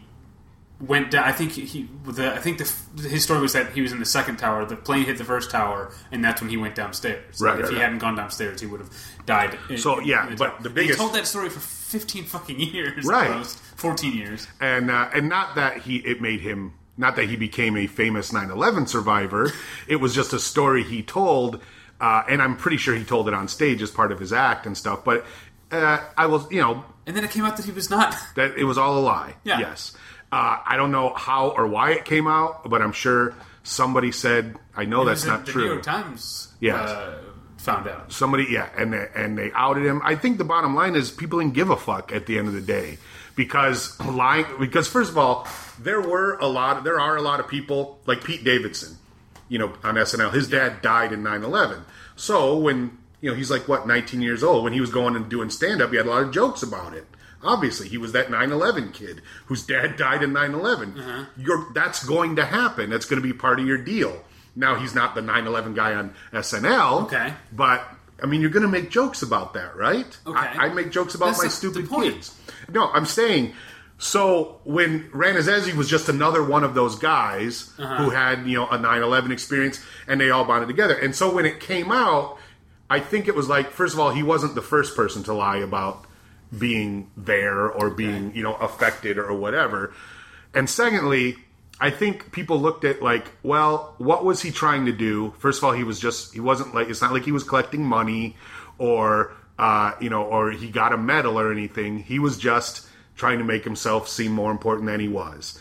went 0.79 1.09
down 1.09 1.23
I 1.23 1.31
think 1.31 1.53
he 1.53 1.89
the 2.05 2.33
I 2.33 2.37
think 2.37 2.59
the 2.59 3.09
his 3.09 3.23
story 3.23 3.41
was 3.41 3.53
that 3.53 3.71
he 3.73 3.81
was 3.81 3.91
in 3.91 3.99
the 3.99 4.05
second 4.05 4.37
tower 4.37 4.63
the 4.63 4.75
plane 4.75 5.05
hit 5.05 5.17
the 5.17 5.23
first 5.25 5.49
tower 5.49 5.91
and 6.11 6.23
that's 6.23 6.39
when 6.39 6.51
he 6.51 6.55
went 6.57 6.75
downstairs 6.75 7.41
Right, 7.41 7.55
Like, 7.55 7.63
if 7.63 7.69
he 7.71 7.75
right. 7.75 7.81
hadn't 7.83 7.97
gone 7.97 8.15
downstairs 8.15 8.61
he 8.61 8.67
would 8.67 8.81
have 8.81 8.91
died 9.25 9.57
in- 9.71 9.79
So, 9.79 9.99
yeah, 9.99 10.29
in 10.29 10.35
but 10.35 10.59
the 10.61 10.67
And 10.67 10.75
biggest- 10.75 10.99
he 10.99 11.03
told 11.03 11.15
that 11.15 11.25
story 11.25 11.49
for 11.49 11.59
15 11.59 12.25
fucking 12.25 12.59
years 12.59 13.05
Right. 13.05 13.31
almost 13.31 13.57
14 13.75 14.13
years 14.15 14.47
and 14.61 14.91
uh, 14.91 15.09
and 15.15 15.27
not 15.27 15.55
that 15.55 15.79
he 15.81 15.97
it 15.97 16.21
made 16.21 16.41
him 16.41 16.73
not 16.97 17.15
that 17.15 17.29
he 17.29 17.35
became 17.35 17.77
a 17.77 17.87
famous 17.87 18.31
9/11 18.31 18.87
survivor. 18.87 19.51
it 19.87 19.97
was 19.97 20.13
just 20.15 20.33
a 20.33 20.39
story 20.39 20.83
he 20.83 21.03
told, 21.03 21.61
uh, 22.01 22.23
and 22.27 22.41
I'm 22.41 22.57
pretty 22.57 22.77
sure 22.77 22.95
he 22.95 23.03
told 23.03 23.27
it 23.27 23.33
on 23.33 23.47
stage 23.47 23.81
as 23.81 23.91
part 23.91 24.11
of 24.11 24.19
his 24.19 24.33
act 24.33 24.65
and 24.65 24.75
stuff. 24.77 25.03
But 25.03 25.25
uh, 25.71 25.99
I 26.17 26.25
was, 26.27 26.49
you 26.51 26.61
know, 26.61 26.83
And 27.05 27.15
then 27.15 27.23
it 27.23 27.31
came 27.31 27.43
out 27.45 27.57
that 27.57 27.65
he 27.65 27.71
was 27.71 27.89
not. 27.89 28.15
that 28.35 28.57
it 28.57 28.63
was 28.63 28.77
all 28.77 28.97
a 28.97 29.01
lie. 29.01 29.35
Yeah. 29.43 29.59
Yes. 29.59 29.95
Uh, 30.31 30.57
I 30.65 30.75
don't 30.75 30.91
know 30.91 31.13
how 31.13 31.49
or 31.49 31.67
why 31.67 31.91
it 31.91 32.03
came 32.05 32.27
out, 32.27 32.69
but 32.69 32.81
I'm 32.81 32.91
sure 32.93 33.33
somebody 33.63 34.11
said, 34.11 34.55
I 34.75 34.85
know 34.85 35.05
that's 35.05 35.23
The- 35.23 35.29
not 35.29 35.45
the 35.45 35.51
true. 35.51 35.63
New 35.63 35.71
York 35.71 35.83
Times 35.83 36.49
Yes. 36.59 36.89
uh, 36.89 37.19
found 37.57 37.87
out. 37.87 38.13
somebody 38.13 38.45
yeah 38.49 38.69
and 38.77 38.93
they, 38.93 39.05
and 39.13 39.37
they 39.37 39.51
outed 39.53 39.83
him 39.85 39.99
i 40.05 40.15
think 40.15 40.37
the 40.37 40.45
bottom 40.45 40.73
line 40.73 40.95
is 40.95 41.11
people 41.11 41.39
didn't 41.39 41.53
give 41.53 41.69
a 41.69 41.75
fuck 41.75 42.13
at 42.13 42.25
the 42.25 42.37
end 42.37 42.47
of 42.47 42.53
the 42.53 42.61
day 42.61 42.97
because 43.35 43.99
lying 44.05 44.45
because 44.57 44.87
first 44.87 45.09
of 45.11 45.17
all 45.17 45.45
there 45.79 46.01
were 46.01 46.35
a 46.37 46.47
lot 46.47 46.83
there 46.83 46.99
are 46.99 47.15
a 47.15 47.21
lot 47.21 47.39
of 47.39 47.47
people 47.47 47.99
like 48.05 48.23
pete 48.23 48.43
davidson 48.43 48.97
you 49.49 49.57
know 49.59 49.73
on 49.83 49.95
snl 49.95 50.33
his 50.33 50.47
dad 50.47 50.81
died 50.81 51.11
in 51.13 51.21
9-11 51.23 51.83
so 52.15 52.57
when 52.57 52.97
you 53.21 53.29
know 53.29 53.35
he's 53.35 53.51
like 53.51 53.67
what 53.67 53.87
19 53.87 54.21
years 54.21 54.43
old 54.43 54.63
when 54.63 54.73
he 54.73 54.81
was 54.81 54.89
going 54.91 55.15
and 55.15 55.29
doing 55.29 55.49
stand-up 55.49 55.89
he 55.91 55.97
had 55.97 56.05
a 56.05 56.09
lot 56.09 56.23
of 56.23 56.31
jokes 56.31 56.63
about 56.63 56.93
it 56.93 57.05
obviously 57.43 57.87
he 57.87 57.97
was 57.97 58.11
that 58.11 58.27
9-11 58.27 58.93
kid 58.93 59.21
whose 59.45 59.65
dad 59.65 59.95
died 59.95 60.23
in 60.23 60.31
9-11 60.31 60.97
uh-huh. 60.97 61.25
You're, 61.37 61.67
that's 61.73 62.03
going 62.05 62.35
to 62.37 62.45
happen 62.45 62.89
that's 62.89 63.05
going 63.05 63.21
to 63.21 63.27
be 63.27 63.33
part 63.33 63.59
of 63.59 63.67
your 63.67 63.77
deal 63.77 64.23
now 64.55 64.75
he's 64.75 64.95
not 64.95 65.15
the 65.15 65.21
9-11 65.21 65.75
guy 65.75 65.93
on 65.93 66.13
snl 66.33 67.03
Okay. 67.03 67.33
but 67.51 67.87
I 68.21 68.25
mean, 68.25 68.41
you're 68.41 68.49
going 68.49 68.63
to 68.63 68.67
make 68.67 68.89
jokes 68.89 69.21
about 69.21 69.53
that, 69.53 69.75
right? 69.75 70.17
Okay. 70.25 70.39
I, 70.39 70.65
I 70.65 70.73
make 70.73 70.89
jokes 70.89 71.13
about 71.13 71.27
That's 71.27 71.43
my 71.43 71.49
stupid 71.49 71.87
kids. 71.87 72.35
No, 72.67 72.89
I'm 72.91 73.05
saying. 73.05 73.53
So 73.97 74.59
when 74.63 75.09
Rannazzisi 75.09 75.73
was 75.75 75.89
just 75.89 76.07
another 76.07 76.43
one 76.43 76.63
of 76.63 76.73
those 76.75 76.95
guys 76.97 77.71
Uh-huh. 77.79 77.95
who 78.03 78.09
had 78.11 78.45
you 78.45 78.55
know 78.57 78.67
a 78.67 78.77
9/11 78.77 79.31
experience, 79.31 79.79
and 80.07 80.21
they 80.21 80.29
all 80.29 80.45
bonded 80.45 80.67
together. 80.67 80.93
And 80.95 81.15
so 81.15 81.33
when 81.33 81.45
it 81.45 81.59
came 81.59 81.91
out, 81.91 82.37
I 82.89 82.99
think 82.99 83.27
it 83.27 83.35
was 83.35 83.49
like 83.49 83.71
first 83.71 83.93
of 83.95 83.99
all, 83.99 84.11
he 84.11 84.23
wasn't 84.23 84.53
the 84.55 84.61
first 84.61 84.95
person 84.95 85.23
to 85.23 85.33
lie 85.33 85.57
about 85.57 86.05
being 86.57 87.09
there 87.17 87.67
or 87.67 87.89
being 87.89 88.33
you 88.35 88.43
know 88.43 88.53
affected 88.55 89.17
or 89.17 89.33
whatever. 89.33 89.93
And 90.53 90.69
secondly, 90.69 91.35
I 91.79 91.89
think 91.89 92.31
people 92.31 92.59
looked 92.59 92.85
at 92.85 93.01
like, 93.01 93.25
well, 93.43 93.95
what 93.97 94.23
was 94.23 94.41
he 94.41 94.51
trying 94.51 94.85
to 94.85 94.91
do? 94.91 95.33
First 95.39 95.57
of 95.59 95.63
all, 95.65 95.73
he 95.73 95.83
was 95.83 95.99
just 95.99 96.33
he 96.35 96.39
wasn't 96.39 96.73
like 96.75 96.87
it's 96.89 97.01
not 97.01 97.13
like 97.13 97.25
he 97.25 97.31
was 97.31 97.43
collecting 97.43 97.83
money 97.83 98.35
or 98.77 99.33
uh, 99.57 99.93
you 99.99 100.09
know 100.11 100.21
or 100.23 100.51
he 100.51 100.69
got 100.69 100.93
a 100.93 100.97
medal 100.97 101.39
or 101.39 101.51
anything. 101.51 101.97
He 102.03 102.19
was 102.19 102.37
just 102.37 102.87
trying 103.17 103.39
to 103.39 103.43
make 103.43 103.65
himself 103.65 104.07
seem 104.07 104.31
more 104.31 104.51
important 104.51 104.87
than 104.87 105.01
he 105.01 105.09
was. 105.09 105.59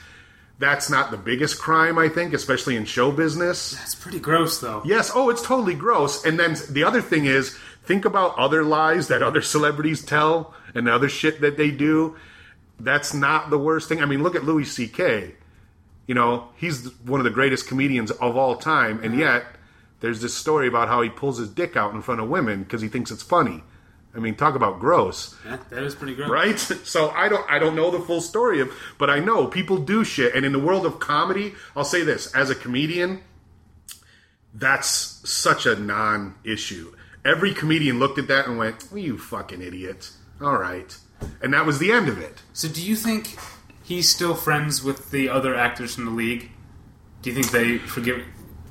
That's 0.59 0.89
not 0.89 1.11
the 1.11 1.17
biggest 1.17 1.61
crime, 1.61 1.99
I 1.99 2.09
think, 2.09 2.33
especially 2.33 2.77
in 2.77 2.85
show 2.85 3.11
business. 3.11 3.73
That's 3.73 3.95
pretty 3.95 4.21
gross, 4.21 4.61
though. 4.61 4.83
Yes. 4.87 5.11
Oh, 5.15 5.29
it's 5.29 5.43
totally 5.43 5.75
gross. 5.75 6.25
And 6.25 6.39
then 6.39 6.57
the 6.71 6.85
other 6.85 7.03
thing 7.03 7.27
is, 7.27 7.59
think 7.85 8.05
about 8.05 8.39
other 8.39 8.63
lies 8.63 9.09
that 9.09 9.23
other 9.23 9.43
celebrities 9.43 10.05
tell 10.05 10.55
and 10.75 10.87
the 10.87 10.95
other 10.95 11.09
shit 11.09 11.41
that 11.41 11.57
they 11.57 11.71
do. 11.71 12.17
That's 12.81 13.13
not 13.13 13.51
the 13.51 13.59
worst 13.59 13.89
thing. 13.89 14.01
I 14.01 14.07
mean, 14.07 14.23
look 14.23 14.35
at 14.35 14.45
Louis 14.45 14.65
C.K. 14.65 15.35
You 16.07 16.15
know, 16.15 16.49
he's 16.57 16.89
one 17.01 17.21
of 17.21 17.25
the 17.25 17.31
greatest 17.31 17.67
comedians 17.67 18.11
of 18.13 18.37
all 18.37 18.57
time, 18.57 19.03
and 19.03 19.19
yet 19.19 19.45
there's 20.01 20.21
this 20.21 20.35
story 20.35 20.69
about 20.69 20.89
how 20.89 21.03
he 21.03 21.09
pulls 21.09 21.39
his 21.39 21.49
dick 21.49 21.77
out 21.77 21.95
in 21.95 22.03
front 22.03 22.21
of 22.21 22.29
women 22.29 22.63
because 22.63 22.81
he 22.81 22.89
thinks 22.89 23.11
it's 23.11 23.23
funny. 23.23 23.63
I 24.17 24.19
mean, 24.19 24.35
talk 24.35 24.55
about 24.55 24.81
gross 24.81 25.37
Yeah, 25.45 25.59
that 25.69 25.83
is 25.83 25.95
pretty 25.95 26.14
gross. 26.14 26.31
right? 26.31 26.59
So 26.87 27.11
I 27.11 27.29
don't 27.29 27.45
I 27.51 27.59
don't 27.59 27.77
know 27.77 27.91
the 27.91 28.01
full 28.01 28.21
story 28.23 28.61
of, 28.61 28.73
but 28.99 29.11
I 29.11 29.19
know 29.19 29.47
people 29.47 29.77
do 29.77 30.03
shit. 30.05 30.35
And 30.35 30.47
in 30.47 30.53
the 30.53 30.59
world 30.59 30.87
of 30.87 30.99
comedy, 30.99 31.55
I'll 31.77 31.85
say 31.85 32.03
this: 32.03 32.35
as 32.35 32.49
a 32.51 32.55
comedian, 32.55 33.21
that's 34.55 35.21
such 35.29 35.67
a 35.67 35.77
non-issue. 35.77 36.95
Every 37.25 37.53
comedian 37.53 37.99
looked 37.99 38.19
at 38.19 38.29
that 38.29 38.47
and 38.47 38.57
went, 38.59 38.89
well, 38.91 38.99
"You 39.01 39.19
fucking 39.19 39.61
idiot!" 39.61 40.11
All 40.41 40.57
right, 40.57 40.97
and 41.43 41.53
that 41.53 41.67
was 41.67 41.79
the 41.79 41.93
end 41.93 42.09
of 42.09 42.19
it. 42.19 42.43
So, 42.53 42.69
do 42.69 42.81
you 42.81 42.95
think 42.97 43.37
he's 43.83 44.09
still 44.09 44.35
friends 44.35 44.83
with 44.83 45.11
the 45.11 45.29
other 45.29 45.55
actors 45.55 45.95
from 45.95 46.05
the 46.05 46.11
league? 46.12 46.51
Do 47.23 47.31
you 47.31 47.35
think 47.37 47.51
they 47.51 47.79
forgive? 47.79 48.23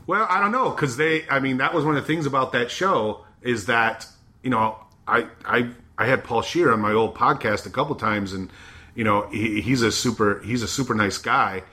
Well, 0.08 0.26
I 0.30 0.39
don't 0.39 0.52
know 0.52 0.70
because 0.70 0.98
they. 0.98 1.28
I 1.30 1.39
mean, 1.39 1.58
that 1.58 1.74
was 1.74 1.84
one 1.84 1.98
of 1.98 2.04
the 2.04 2.08
things 2.08 2.26
about 2.26 2.52
that 2.54 2.72
show 2.72 3.26
is 3.41 3.66
that 3.66 4.08
you 4.41 4.50
know 4.50 4.78
I 5.08 5.28
I 5.45 5.70
I 5.97 6.06
had 6.06 6.24
Paul 6.24 6.41
Scheer 6.41 6.72
on 6.72 6.80
my 6.80 6.91
old 6.93 7.16
podcast 7.16 7.66
a 7.66 7.70
couple 7.70 7.95
times, 7.95 8.34
and 8.34 8.49
you 8.95 9.03
know 9.03 9.28
he, 9.30 9.62
he's 9.62 9.82
a 9.82 9.91
super 9.91 10.41
he's 10.43 10.64
a 10.64 10.68
super 10.68 10.93
nice 10.93 11.18
guy, 11.18 11.64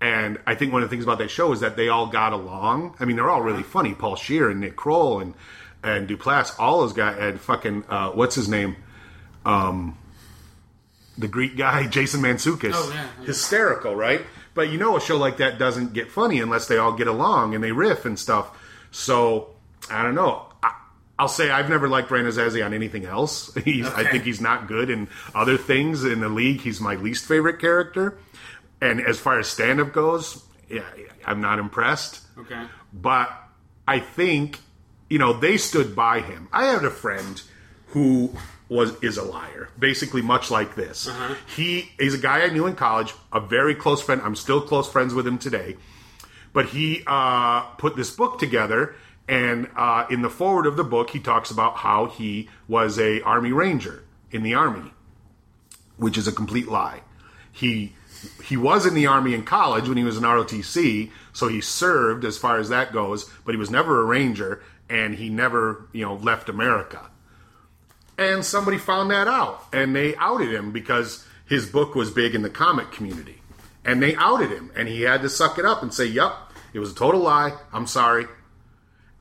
and 0.00 0.38
I 0.46 0.54
think 0.54 0.72
one 0.72 0.82
of 0.82 0.88
the 0.88 0.94
things 0.94 1.04
about 1.04 1.18
that 1.18 1.30
show 1.30 1.52
is 1.52 1.60
that 1.60 1.76
they 1.76 1.88
all 1.88 2.06
got 2.06 2.32
along. 2.32 2.94
I 3.00 3.04
mean, 3.04 3.16
they're 3.16 3.30
all 3.30 3.42
really 3.42 3.62
funny. 3.62 3.94
Paul 3.94 4.16
Scheer 4.16 4.50
and 4.50 4.60
Nick 4.60 4.76
Kroll 4.76 5.20
and 5.20 5.34
and 5.82 6.08
Duplass, 6.08 6.54
all 6.58 6.80
those 6.80 6.92
guys, 6.92 7.16
and 7.18 7.40
fucking 7.40 7.84
uh, 7.88 8.10
what's 8.10 8.34
his 8.34 8.48
name, 8.48 8.76
um, 9.44 9.98
the 11.18 11.28
Greek 11.28 11.56
guy, 11.56 11.86
Jason 11.88 12.20
Mantzoukas. 12.20 12.72
Oh, 12.74 12.90
yeah, 12.94 13.08
yeah. 13.18 13.26
hysterical, 13.26 13.94
right? 13.94 14.22
But 14.54 14.70
you 14.70 14.78
know, 14.78 14.96
a 14.96 15.00
show 15.00 15.16
like 15.16 15.38
that 15.38 15.58
doesn't 15.58 15.92
get 15.92 16.10
funny 16.10 16.40
unless 16.40 16.66
they 16.66 16.76
all 16.76 16.92
get 16.92 17.06
along 17.06 17.54
and 17.54 17.62
they 17.62 17.72
riff 17.72 18.04
and 18.04 18.18
stuff. 18.18 18.56
So 18.90 19.50
I 19.90 20.02
don't 20.02 20.14
know. 20.14 20.46
I'll 21.20 21.28
say 21.28 21.50
I've 21.50 21.68
never 21.68 21.86
liked 21.86 22.08
Rannazzisi 22.08 22.64
on 22.64 22.72
anything 22.72 23.04
else. 23.04 23.52
He's, 23.64 23.86
I 23.86 24.10
think 24.10 24.24
he's 24.24 24.40
not 24.40 24.66
good 24.66 24.88
in 24.88 25.06
other 25.34 25.58
things 25.58 26.02
in 26.02 26.20
the 26.20 26.30
league. 26.30 26.62
He's 26.62 26.80
my 26.80 26.94
least 26.94 27.26
favorite 27.26 27.60
character. 27.60 28.16
And 28.80 29.02
as 29.02 29.18
far 29.18 29.38
as 29.38 29.46
stand 29.46 29.82
up 29.82 29.92
goes, 29.92 30.42
yeah, 30.70 30.80
I'm 31.26 31.42
not 31.42 31.58
impressed. 31.58 32.22
Okay. 32.38 32.64
But 32.94 33.30
I 33.86 34.00
think, 34.00 34.60
you 35.10 35.18
know, 35.18 35.34
they 35.34 35.58
stood 35.58 35.94
by 35.94 36.20
him. 36.20 36.48
I 36.54 36.64
had 36.64 36.86
a 36.86 36.90
friend 36.90 37.42
who 37.88 38.34
was 38.70 38.94
is 39.02 39.18
a 39.18 39.22
liar, 39.22 39.68
basically 39.78 40.22
much 40.22 40.50
like 40.50 40.74
this. 40.74 41.10
He 41.54 41.90
is 41.98 42.14
a 42.14 42.18
guy 42.18 42.44
I 42.44 42.48
knew 42.48 42.66
in 42.66 42.76
college, 42.76 43.12
a 43.30 43.40
very 43.40 43.74
close 43.74 44.00
friend. 44.00 44.22
I'm 44.24 44.36
still 44.36 44.62
close 44.62 44.90
friends 44.90 45.12
with 45.12 45.26
him 45.26 45.36
today. 45.36 45.76
But 46.54 46.66
he 46.66 47.02
uh, 47.06 47.60
put 47.76 47.94
this 47.94 48.10
book 48.10 48.38
together, 48.38 48.94
and 49.30 49.70
uh, 49.76 50.06
in 50.10 50.22
the 50.22 50.28
forward 50.28 50.66
of 50.66 50.76
the 50.76 50.82
book, 50.82 51.10
he 51.10 51.20
talks 51.20 51.52
about 51.52 51.76
how 51.76 52.06
he 52.06 52.48
was 52.66 52.98
a 52.98 53.22
Army 53.22 53.52
Ranger 53.52 54.02
in 54.32 54.42
the 54.42 54.54
Army, 54.54 54.92
which 55.96 56.18
is 56.18 56.26
a 56.26 56.32
complete 56.32 56.66
lie. 56.66 57.02
He 57.52 57.94
he 58.42 58.56
was 58.56 58.84
in 58.84 58.94
the 58.94 59.06
army 59.06 59.32
in 59.32 59.44
college 59.44 59.88
when 59.88 59.96
he 59.96 60.04
was 60.04 60.16
in 60.16 60.24
ROTC, 60.24 61.10
so 61.32 61.46
he 61.46 61.60
served 61.60 62.24
as 62.24 62.36
far 62.36 62.58
as 62.58 62.68
that 62.68 62.92
goes, 62.92 63.30
but 63.46 63.54
he 63.54 63.58
was 63.58 63.70
never 63.70 64.00
a 64.00 64.04
ranger 64.04 64.62
and 64.90 65.14
he 65.14 65.30
never, 65.30 65.86
you 65.92 66.04
know, 66.04 66.16
left 66.16 66.48
America. 66.48 67.08
And 68.18 68.44
somebody 68.44 68.76
found 68.76 69.10
that 69.12 69.28
out 69.28 69.64
and 69.72 69.94
they 69.94 70.16
outed 70.16 70.52
him 70.52 70.72
because 70.72 71.24
his 71.46 71.66
book 71.66 71.94
was 71.94 72.10
big 72.10 72.34
in 72.34 72.42
the 72.42 72.50
comic 72.50 72.90
community. 72.90 73.40
And 73.84 74.02
they 74.02 74.16
outed 74.16 74.50
him 74.50 74.72
and 74.76 74.88
he 74.88 75.02
had 75.02 75.22
to 75.22 75.30
suck 75.30 75.56
it 75.56 75.64
up 75.64 75.82
and 75.82 75.94
say, 75.94 76.04
"Yep, 76.06 76.32
it 76.74 76.80
was 76.80 76.90
a 76.90 76.96
total 76.96 77.20
lie. 77.20 77.52
I'm 77.72 77.86
sorry." 77.86 78.26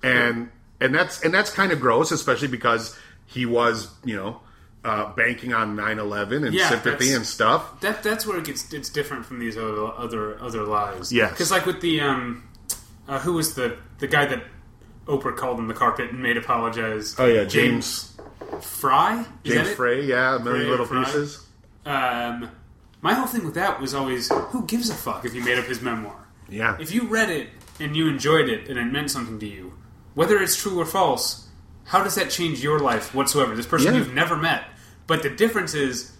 And 0.04 0.50
and 0.80 0.93
that's 0.95 1.22
and 1.24 1.34
that's 1.34 1.52
kind 1.52 1.72
of 1.72 1.80
gross, 1.80 2.12
especially 2.12 2.47
because 2.47 2.97
he 3.26 3.45
was, 3.45 3.89
you 4.06 4.16
know, 4.16 4.39
uh, 4.86 5.14
banking 5.14 5.54
on 5.54 5.76
9/11 5.76 6.45
and 6.45 6.54
Yeah, 6.54 6.70
sympathy 6.70 7.14
and 7.14 7.26
stuff. 7.26 7.82
That 7.82 8.02
that's 8.04 8.26
where 8.26 8.38
it 8.38 8.45
gets 8.45 8.72
it's 8.74 8.89
different 8.89 9.26
from 9.26 9.39
these 9.39 9.58
other 9.58 9.88
other 9.88 10.41
other 10.41 10.64
lies. 10.64 11.12
Yes. 11.12 11.32
because 11.32 11.52
like 11.52 11.66
with 11.66 11.82
the 11.82 12.02
um, 12.02 12.47
uh, 13.08 13.20
who 13.20 13.34
was 13.34 13.56
the 13.56 13.78
the 14.00 14.08
guy 14.08 14.26
that 14.26 14.43
Oprah 15.06 15.36
called 15.36 15.60
in 15.60 15.68
the 15.68 15.74
carpet 15.74 16.12
and 16.12 16.22
made 16.22 16.38
apologize? 16.38 17.16
Oh 17.20 17.26
yeah, 17.26 17.43
James 17.43 18.16
Frey. 18.62 19.26
Is 19.43 19.54
James? 19.54 19.70
Frey, 19.72 20.06
yeah, 20.06 20.38
a 20.38 20.39
million 20.39 20.70
little 20.70 20.86
Frey? 20.86 21.04
pieces. 21.04 21.45
Um, 21.86 22.50
my 23.02 23.14
whole 23.14 23.28
thing 23.28 23.43
with 23.45 23.56
that 23.56 23.80
was 23.82 23.93
always 23.93 24.30
who 24.32 24.66
gives 24.66 24.89
a 24.89 24.93
fuck 24.93 25.26
if 25.26 25.34
you 25.34 25.43
made 25.43 25.58
up 25.58 25.66
his 25.66 25.82
memoir. 25.82 26.16
Yeah, 26.50 26.78
If 26.80 26.91
you 26.91 27.08
read 27.08 27.30
it 27.30 27.50
and 27.80 27.95
you 27.95 28.08
enjoyed 28.08 28.50
it 28.50 28.70
and 28.70 28.78
it 28.80 28.86
meant 28.86 29.12
something 29.12 29.39
to 29.39 29.45
you, 29.45 29.74
whether 30.16 30.38
it's 30.41 30.55
true 30.62 30.80
or 30.80 30.86
false, 30.86 31.47
how 31.86 32.03
does 32.03 32.16
that 32.16 32.30
change 32.30 32.64
your 32.64 32.80
life 32.80 33.14
whatsoever? 33.16 33.55
This 33.55 33.66
person 33.66 33.93
Yeah. 33.93 33.99
you've 33.99 34.14
never 34.14 34.36
met. 34.36 34.64
But 35.07 35.24
the 35.24 35.30
difference 35.30 35.74
is 35.74 36.12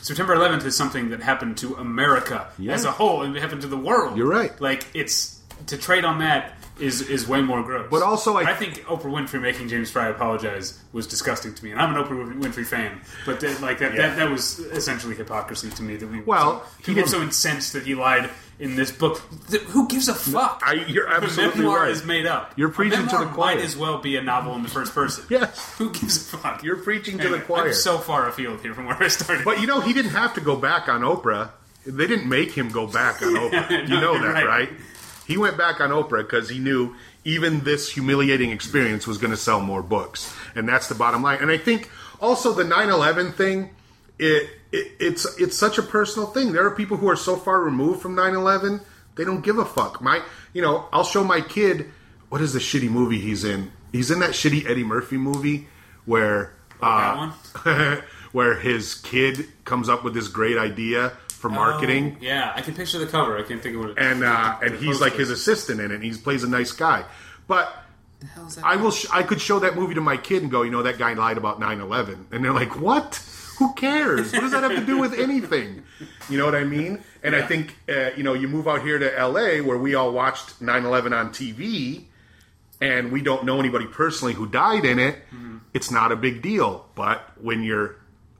September 0.00 0.34
11th 0.36 0.64
is 0.64 0.76
something 0.76 1.10
that 1.10 1.22
happened 1.22 1.56
to 1.58 1.74
America 1.74 2.46
Yeah. 2.58 2.74
as 2.74 2.84
a 2.84 2.92
whole 2.92 3.22
and 3.22 3.36
it 3.36 3.40
happened 3.40 3.62
to 3.62 3.66
the 3.68 3.76
world. 3.76 4.16
You're 4.16 4.28
right. 4.28 4.58
Like 4.60 4.86
it's 4.94 5.40
to 5.66 5.76
trade 5.76 6.04
on 6.04 6.18
that 6.20 6.55
is 6.78 7.00
is 7.00 7.26
way 7.26 7.40
more 7.40 7.62
gross. 7.62 7.86
But 7.90 8.02
also, 8.02 8.36
I- 8.36 8.50
I 8.50 8.54
think 8.54 8.84
Oprah 8.86 9.04
Winfrey 9.06 9.40
making 9.40 9.68
James 9.68 9.90
Frey 9.90 10.10
apologize 10.10 10.78
was 10.92 11.06
disgusting 11.06 11.54
to 11.54 11.64
me, 11.64 11.70
and 11.72 11.80
I'm 11.80 11.94
an 11.94 12.02
Oprah 12.02 12.38
Winfrey 12.40 12.66
fan. 12.66 13.00
But 13.24 13.40
that, 13.40 13.60
like 13.62 13.78
that, 13.78 13.94
Yeah. 13.94 14.08
that, 14.08 14.16
that 14.18 14.30
was 14.30 14.58
essentially 14.58 15.14
hypocrisy 15.14 15.70
to 15.70 15.82
me. 15.82 15.96
That 15.96 16.08
we 16.10 16.20
Well, 16.20 16.64
he 16.78 16.94
people 16.94 17.08
so 17.08 17.22
incensed 17.22 17.72
that 17.72 17.84
he 17.86 17.94
lied 17.94 18.28
in 18.58 18.76
this 18.76 18.90
book. 18.90 19.20
Th- 19.50 19.62
Who 19.64 19.88
gives 19.88 20.08
a 20.08 20.14
fuck? 20.14 20.62
I- 20.64 20.74
you're 20.86 21.06
the 21.08 21.14
absolutely 21.14 21.60
memoir 21.60 21.80
right. 21.82 21.90
is 21.90 22.04
made 22.04 22.26
up. 22.26 22.52
You're 22.56 22.68
A 22.68 22.72
preaching 22.72 23.06
to 23.08 23.18
the 23.18 23.26
choir. 23.26 23.54
Might 23.56 23.64
as 23.64 23.76
well 23.76 23.98
be 23.98 24.16
a 24.16 24.22
novel 24.22 24.54
in 24.54 24.62
the 24.62 24.68
first 24.70 24.94
person. 24.94 25.24
Yes. 25.30 25.74
Who 25.78 25.90
gives 25.90 26.16
a 26.32 26.36
fuck? 26.36 26.62
You're 26.62 26.76
preaching 26.76 27.18
to 27.18 27.28
the 27.28 27.38
choir. 27.40 27.68
I'm 27.68 27.72
so 27.74 27.98
far 27.98 28.28
afield 28.28 28.60
here 28.60 28.74
from 28.74 28.84
where 28.86 29.02
I 29.02 29.08
started. 29.08 29.44
But 29.44 29.60
you 29.60 29.66
know, 29.66 29.80
he 29.80 29.92
didn't 29.94 30.12
have 30.12 30.34
to 30.34 30.40
go 30.40 30.56
back 30.56 30.88
on 30.88 31.00
Oprah. 31.02 31.50
They 31.86 32.06
didn't 32.06 32.28
make 32.28 32.50
him 32.50 32.68
go 32.70 32.86
back 32.86 33.22
on 33.22 33.28
Oprah. 33.34 33.70
You 33.88 33.94
No, 33.94 34.00
know 34.00 34.12
you're 34.14 34.32
that, 34.32 34.44
right. 34.44 34.46
right? 34.46 34.72
He 35.26 35.36
went 35.36 35.56
back 35.56 35.80
on 35.80 35.90
Oprah 35.90 36.22
because 36.22 36.48
he 36.48 36.58
knew 36.58 36.94
even 37.24 37.60
this 37.60 37.90
humiliating 37.90 38.50
experience 38.50 39.06
was 39.06 39.18
going 39.18 39.32
to 39.32 39.36
sell 39.36 39.60
more 39.60 39.82
books, 39.82 40.34
and 40.54 40.68
that's 40.68 40.88
the 40.88 40.94
bottom 40.94 41.22
line. 41.22 41.38
And 41.40 41.50
I 41.50 41.58
think 41.58 41.90
also 42.20 42.52
the 42.52 42.64
9/11 42.64 43.34
thing, 43.34 43.70
it, 44.18 44.48
it 44.72 44.92
it's 45.00 45.40
it's 45.40 45.56
such 45.56 45.78
a 45.78 45.82
personal 45.82 46.28
thing. 46.28 46.52
There 46.52 46.64
are 46.64 46.70
people 46.70 46.96
who 46.96 47.08
are 47.08 47.16
so 47.16 47.36
far 47.36 47.60
removed 47.60 48.00
from 48.00 48.14
9/11, 48.14 48.80
they 49.16 49.24
don't 49.24 49.42
give 49.42 49.58
a 49.58 49.64
fuck. 49.64 50.00
My, 50.00 50.22
you 50.52 50.62
know, 50.62 50.88
I'll 50.92 51.04
show 51.04 51.24
my 51.24 51.40
kid 51.40 51.90
what 52.28 52.40
is 52.40 52.52
the 52.52 52.58
shitty 52.58 52.88
movie 52.88 53.18
he's 53.18 53.44
in. 53.44 53.72
He's 53.92 54.10
in 54.10 54.20
that 54.20 54.30
shitty 54.30 54.68
Eddie 54.68 54.84
Murphy 54.84 55.16
movie 55.16 55.68
where 56.04 56.54
that 56.80 57.32
uh, 57.64 58.00
where 58.32 58.54
his 58.54 58.94
kid 58.94 59.46
comes 59.64 59.88
up 59.88 60.04
with 60.04 60.14
this 60.14 60.28
great 60.28 60.58
idea 60.58 61.12
for 61.36 61.48
marketing 61.50 62.16
Oh, 62.18 62.24
yeah, 62.24 62.52
I 62.54 62.62
can 62.62 62.74
picture 62.74 62.98
the 62.98 63.06
cover. 63.06 63.38
I 63.38 63.42
can't 63.42 63.62
think 63.62 63.74
of 63.76 63.80
what 63.82 63.90
it 63.90 63.98
and 63.98 64.24
uh, 64.24 64.58
and 64.62 64.74
he's 64.76 65.00
like 65.00 65.14
his 65.14 65.30
assistant 65.30 65.80
in 65.80 65.90
it. 65.90 65.94
and 65.96 66.04
He 66.04 66.12
plays 66.12 66.42
a 66.44 66.48
nice 66.48 66.72
guy, 66.72 67.04
but 67.46 67.72
the 68.20 68.26
hell 68.26 68.46
is 68.46 68.56
that? 68.56 68.64
I 68.64 68.76
will. 68.76 68.90
Sh- 68.90 69.06
I 69.12 69.22
could 69.22 69.40
show 69.40 69.58
that 69.60 69.76
movie 69.76 69.94
to 69.94 70.00
my 70.00 70.16
kid 70.16 70.42
and 70.42 70.50
go, 70.50 70.62
you 70.62 70.70
know, 70.70 70.82
that 70.82 70.96
guy 70.98 71.12
lied 71.12 71.36
about 71.36 71.60
9-11. 71.60 72.24
and 72.32 72.42
they're 72.44 72.52
like, 72.54 72.80
what? 72.80 73.22
Who 73.58 73.72
cares? 73.74 74.32
What 74.32 74.40
does 74.40 74.52
that 74.52 74.62
have 74.62 74.76
to 74.76 74.84
do 74.84 74.98
with 74.98 75.14
anything? 75.14 75.82
You 76.28 76.36
know 76.38 76.44
what 76.44 76.54
I 76.54 76.64
mean? 76.64 77.02
And 77.22 77.34
I 77.36 77.42
think 77.42 77.74
uh, 77.88 78.10
you 78.16 78.22
know, 78.22 78.34
you 78.34 78.48
move 78.48 78.66
out 78.68 78.82
here 78.82 78.98
to 78.98 79.18
L.A. 79.18 79.60
where 79.62 79.78
we 79.78 79.94
all 79.94 80.12
watched 80.12 80.60
9-11 80.60 81.12
on 81.18 81.30
TV, 81.30 82.04
and 82.80 83.10
we 83.12 83.22
don't 83.22 83.44
know 83.44 83.58
anybody 83.58 83.86
personally 83.86 84.34
who 84.34 84.46
died 84.46 84.84
in 84.84 84.98
it. 84.98 85.16
It's 85.74 85.90
not 85.90 86.12
a 86.12 86.16
big 86.16 86.40
deal. 86.42 86.86
But 86.94 87.32
when 87.42 87.62
you're 87.62 87.96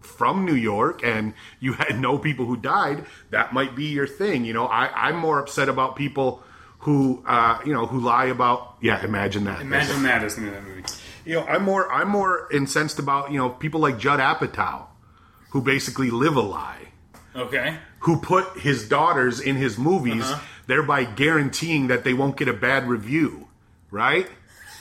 from 0.06 0.44
New 0.44 0.54
York 0.54 1.02
and 1.04 1.34
you 1.60 1.74
had 1.74 1.98
no 2.00 2.18
people 2.18 2.46
who 2.46 2.56
died, 2.56 3.04
that 3.30 3.52
might 3.52 3.74
be 3.74 3.86
your 3.86 4.06
thing. 4.06 4.44
You 4.44 4.52
know, 4.54 4.66
I, 4.66 5.08
I'm 5.08 5.16
more 5.16 5.38
upset 5.38 5.68
about 5.68 5.96
people 5.96 6.42
who, 6.80 7.22
uh, 7.26 7.58
you 7.66 7.72
know, 7.72 7.86
who 7.86 7.98
lie 8.00 8.26
about. 8.26 8.76
Yeah, 8.80 9.04
imagine 9.04 9.44
that. 9.44 9.60
Imagine 9.60 10.02
that 10.04 10.22
as 10.22 10.36
the 10.36 10.42
name 10.42 10.54
of 10.54 10.54
that 10.56 10.68
movie. 10.68 10.82
You 11.24 11.34
know, 11.34 11.44
I'm 11.46 11.64
more 11.64 11.92
I'm 11.92 12.08
more 12.08 12.48
incensed 12.52 12.98
about 13.00 13.32
you 13.32 13.38
know 13.38 13.50
people 13.50 13.80
like 13.80 13.98
Judd 13.98 14.20
Apatow, 14.20 14.86
who 15.50 15.60
basically 15.60 16.10
live 16.10 16.36
a 16.36 16.40
lie, 16.40 16.88
Okay. 17.34 17.78
who 18.00 18.20
put 18.20 18.58
his 18.58 18.88
daughters 18.88 19.40
in 19.40 19.56
his 19.56 19.76
movies, 19.76 20.22
Uh-huh. 20.24 20.40
thereby 20.68 21.02
guaranteeing 21.04 21.88
that 21.88 22.04
they 22.04 22.14
won't 22.14 22.36
get 22.36 22.46
a 22.46 22.52
bad 22.52 22.88
review, 22.88 23.48
right? 23.90 24.28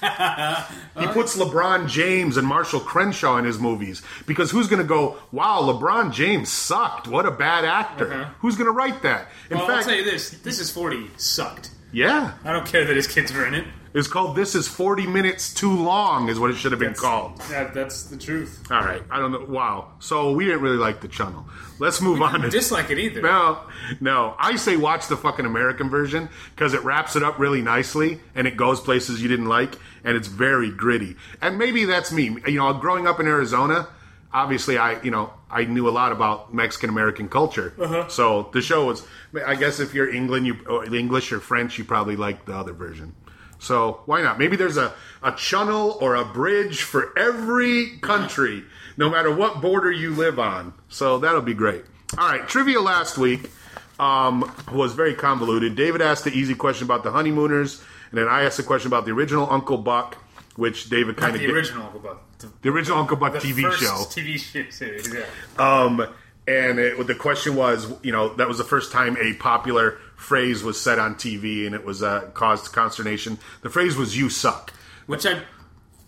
he 0.99 1.07
puts 1.07 1.37
LeBron 1.37 1.87
James 1.87 2.37
and 2.37 2.47
Marshall 2.47 2.79
Crenshaw 2.79 3.37
in 3.37 3.45
his 3.45 3.59
movies 3.59 4.01
because 4.25 4.51
who's 4.51 4.67
going 4.67 4.81
to 4.81 4.87
go? 4.87 5.17
Wow, 5.31 5.61
LeBron 5.61 6.11
James 6.13 6.49
sucked. 6.51 7.07
What 7.07 7.25
a 7.25 7.31
bad 7.31 7.65
actor. 7.65 8.31
Who's 8.39 8.55
going 8.55 8.67
to 8.67 8.71
write 8.71 9.01
that? 9.03 9.27
In 9.49 9.57
Uh-huh. 9.57 9.65
Well, 9.67 9.77
I'll 9.77 9.83
tell 9.83 9.95
you 9.95 10.03
this: 10.03 10.29
This 10.29 10.59
is 10.59 10.69
Forty 10.71 11.09
sucked. 11.17 11.71
yeah, 11.91 12.33
I 12.43 12.51
don't 12.51 12.65
care 12.65 12.85
that 12.85 12.95
his 12.95 13.07
kids 13.07 13.33
were 13.33 13.45
in 13.45 13.53
it. 13.55 13.65
It's 13.95 14.07
called 14.07 14.35
"This 14.35 14.53
Is 14.53 14.67
40 14.67 15.07
Minutes 15.07 15.53
Too 15.53 15.71
Long" 15.75 16.29
is 16.29 16.39
what 16.39 16.51
it 16.51 16.57
should 16.57 16.71
have 16.71 16.79
been 16.79 16.89
That's- 16.93 17.01
called. 17.01 17.37
That, 17.49 17.73
that's 17.73 18.03
the 18.03 18.17
truth. 18.17 18.67
All 18.69 18.81
right, 18.81 19.01
I 19.09 19.19
don't 19.19 19.31
know. 19.31 19.45
Wow. 19.47 19.93
So 19.99 20.31
we 20.33 20.45
didn't 20.45 20.61
really 20.61 20.77
like 20.77 21.01
the 21.01 21.07
channel. 21.07 21.45
Let's 21.79 21.99
move 22.01 22.21
on 22.21 22.41
to 22.41 22.49
Dislike 22.49 22.91
it 22.91 22.99
either. 22.99 23.21
no, 23.21 23.59
no. 23.99 24.35
I 24.37 24.55
say 24.57 24.77
watch 24.77 25.07
the 25.07 25.17
fucking 25.17 25.45
American 25.45 25.89
version 25.89 26.29
because 26.55 26.73
it 26.73 26.83
wraps 26.83 27.15
it 27.15 27.23
up 27.23 27.39
really 27.39 27.61
nicely 27.61 28.19
and 28.35 28.45
it 28.47 28.55
goes 28.55 28.79
places 28.79 29.21
you 29.21 29.27
didn't 29.27 29.47
like 29.47 29.75
and 30.03 30.15
it's 30.15 30.27
very 30.27 30.71
gritty. 30.71 31.15
And 31.41 31.57
maybe 31.57 31.85
that's 31.85 32.11
me. 32.11 32.37
You 32.47 32.59
know, 32.59 32.73
growing 32.75 33.07
up 33.07 33.19
in 33.19 33.27
Arizona, 33.27 33.87
obviously 34.31 34.77
I, 34.77 35.01
you 35.01 35.11
know, 35.11 35.33
I 35.49 35.65
knew 35.65 35.87
a 35.87 35.91
lot 35.91 36.11
about 36.11 36.53
Mexican 36.53 36.89
American 36.89 37.27
culture. 37.27 37.73
Uh-huh. 37.79 38.07
So 38.07 38.49
the 38.53 38.61
show 38.61 38.85
was. 38.85 39.05
I 39.45 39.55
guess 39.55 39.79
if 39.81 39.93
you're 39.93 40.09
England, 40.13 40.47
you 40.47 40.83
English 40.93 41.31
or 41.33 41.39
French, 41.41 41.77
you 41.77 41.83
probably 41.83 42.15
like 42.15 42.45
the 42.45 42.55
other 42.55 42.71
version. 42.73 43.15
So 43.59 44.01
why 44.05 44.21
not? 44.21 44.37
Maybe 44.37 44.55
there's 44.55 44.77
a, 44.77 44.93
a 45.23 45.31
channel 45.31 45.97
or 46.01 46.15
a 46.15 46.25
bridge 46.25 46.81
for 46.81 47.17
every 47.17 47.97
country, 47.99 48.63
no 48.97 49.09
matter 49.09 49.33
what 49.33 49.61
border 49.61 49.91
you 49.91 50.11
live 50.11 50.39
on. 50.39 50.73
So 50.89 51.17
that'll 51.17 51.41
be 51.41 51.53
great. 51.53 51.83
All 52.17 52.29
right, 52.29 52.47
trivia 52.47 52.79
last 52.79 53.17
week 53.17 53.49
um, 53.99 54.51
was 54.71 54.93
very 54.93 55.15
convoluted. 55.15 55.75
David 55.75 56.01
asked 56.01 56.23
the 56.23 56.31
easy 56.31 56.55
question 56.55 56.85
about 56.85 57.03
the 57.03 57.11
honeymooners, 57.11 57.81
and 58.11 58.19
then 58.19 58.27
I 58.27 58.43
asked 58.43 58.59
a 58.59 58.63
question 58.63 58.87
about 58.87 59.05
the 59.05 59.11
original 59.11 59.49
Uncle 59.49 59.77
Buck, 59.77 60.17
which 60.55 60.89
David 60.89 61.17
kind 61.17 61.35
of 61.35 61.41
the 61.41 61.51
original, 61.51 61.91
but 62.01 62.21
the, 62.39 62.51
the 62.61 62.69
original 62.69 62.99
Uncle 62.99 63.17
Buck 63.17 63.33
the 63.33 63.39
TV 63.39 63.63
first 63.63 63.81
show. 63.81 63.87
TV 63.87 64.37
sh- 64.37 64.73
series. 64.73 65.13
Yeah. 65.13 65.25
Um, 65.57 66.05
and 66.47 66.79
it, 66.79 67.07
the 67.07 67.15
question 67.15 67.55
was, 67.55 67.91
you 68.03 68.11
know, 68.11 68.35
that 68.35 68.47
was 68.47 68.57
the 68.57 68.63
first 68.63 68.91
time 68.91 69.17
a 69.19 69.33
popular 69.33 69.97
phrase 70.15 70.63
was 70.63 70.79
said 70.79 70.99
on 70.99 71.15
TV, 71.15 71.65
and 71.65 71.75
it 71.75 71.85
was 71.85 72.01
uh, 72.03 72.21
caused 72.33 72.71
consternation. 72.71 73.37
The 73.61 73.69
phrase 73.69 73.95
was 73.95 74.17
"You 74.17 74.29
suck." 74.29 74.73
Which 75.07 75.25
I, 75.25 75.41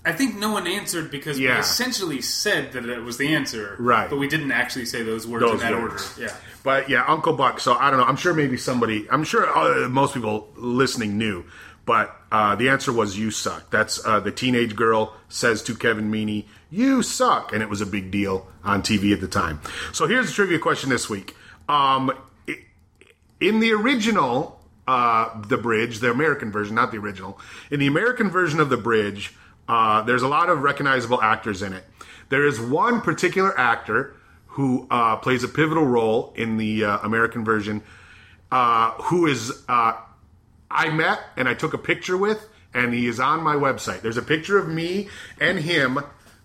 I 0.06 0.12
think 0.12 0.38
no 0.38 0.52
one 0.52 0.66
answered 0.68 1.12
because 1.12 1.40
Yeah. 1.40 1.56
we 1.56 1.60
essentially 1.60 2.22
said 2.22 2.72
that 2.74 2.86
it 2.86 3.04
was 3.04 3.18
the 3.18 3.36
answer, 3.36 3.76
Right. 3.78 4.10
But 4.10 4.18
we 4.18 4.28
didn't 4.28 4.52
actually 4.52 4.86
say 4.86 5.04
those 5.04 5.28
words 5.28 5.44
Those 5.46 5.62
in 5.62 5.72
that 5.72 5.74
words. 5.82 6.14
order. 6.18 6.30
Yeah. 6.32 6.36
But 6.64 6.90
yeah, 6.90 7.04
Uncle 7.08 7.34
Buck. 7.34 7.60
So 7.60 7.74
I 7.76 7.90
don't 7.92 8.00
know. 8.00 8.06
I'm 8.06 8.16
sure 8.18 8.34
maybe 8.34 8.58
somebody. 8.58 9.08
I'm 9.12 9.24
sure 9.24 9.46
uh, 9.48 9.88
most 9.90 10.14
people 10.14 10.50
listening 10.56 11.18
knew. 11.18 11.46
But 11.86 12.14
uh, 12.34 12.56
the 12.56 12.68
answer 12.68 12.92
was 12.92 13.18
"You 13.18 13.32
suck." 13.32 13.70
That's 13.70 14.06
uh, 14.06 14.20
the 14.20 14.32
teenage 14.32 14.76
girl 14.76 15.14
says 15.30 15.62
to 15.64 15.76
Kevin 15.76 16.12
Meaney, 16.12 16.44
"You 16.70 17.02
suck," 17.02 17.54
and 17.54 17.62
it 17.62 17.70
was 17.70 17.80
a 17.80 17.86
big 17.86 18.12
deal 18.12 18.46
on 18.64 18.82
TV 18.84 19.14
at 19.14 19.22
the 19.22 19.28
time. 19.30 19.62
So 19.94 20.06
here's 20.06 20.28
the 20.28 20.34
trivia 20.34 20.60
question 20.60 20.90
this 20.90 21.10
week. 21.10 21.36
Um, 21.70 22.12
in 23.40 23.60
the 23.60 23.72
original, 23.74 24.60
uh, 24.88 25.42
the 25.42 25.58
bridge, 25.58 26.00
the 26.00 26.10
American 26.10 26.52
version, 26.52 26.76
not 26.76 26.92
the 26.92 26.98
original. 26.98 27.40
In 27.72 27.80
the 27.80 27.88
American 27.88 28.30
version 28.30 28.60
of 28.60 28.70
the 28.70 28.78
bridge, 28.78 29.36
uh, 29.68 30.02
there's 30.04 30.24
a 30.24 30.28
lot 30.28 30.50
of 30.50 30.64
recognizable 30.64 31.22
actors 31.22 31.62
in 31.62 31.74
it. 31.74 31.84
There 32.30 32.46
is 32.46 32.60
one 32.60 33.02
particular 33.02 33.58
actor 33.60 34.16
who 34.48 34.88
uh, 34.90 35.18
plays 35.18 35.44
a 35.44 35.48
pivotal 35.48 35.86
role 35.86 36.34
in 36.36 36.58
the 36.58 36.84
uh, 36.84 36.98
American 37.00 37.46
version, 37.46 37.84
uh, 38.52 38.92
who 38.94 39.28
is 39.28 39.64
uh, 39.70 39.94
I 40.70 40.90
met 40.90 41.20
and 41.36 41.48
I 41.48 41.54
took 41.54 41.74
a 41.74 41.78
picture 41.78 42.18
with, 42.18 42.48
and 42.74 42.94
he 42.94 43.08
is 43.08 43.20
on 43.20 43.44
my 43.44 43.56
website. 43.56 44.02
There's 44.02 44.18
a 44.18 44.24
picture 44.24 44.58
of 44.58 44.68
me 44.68 45.10
and 45.40 45.60
him 45.60 46.00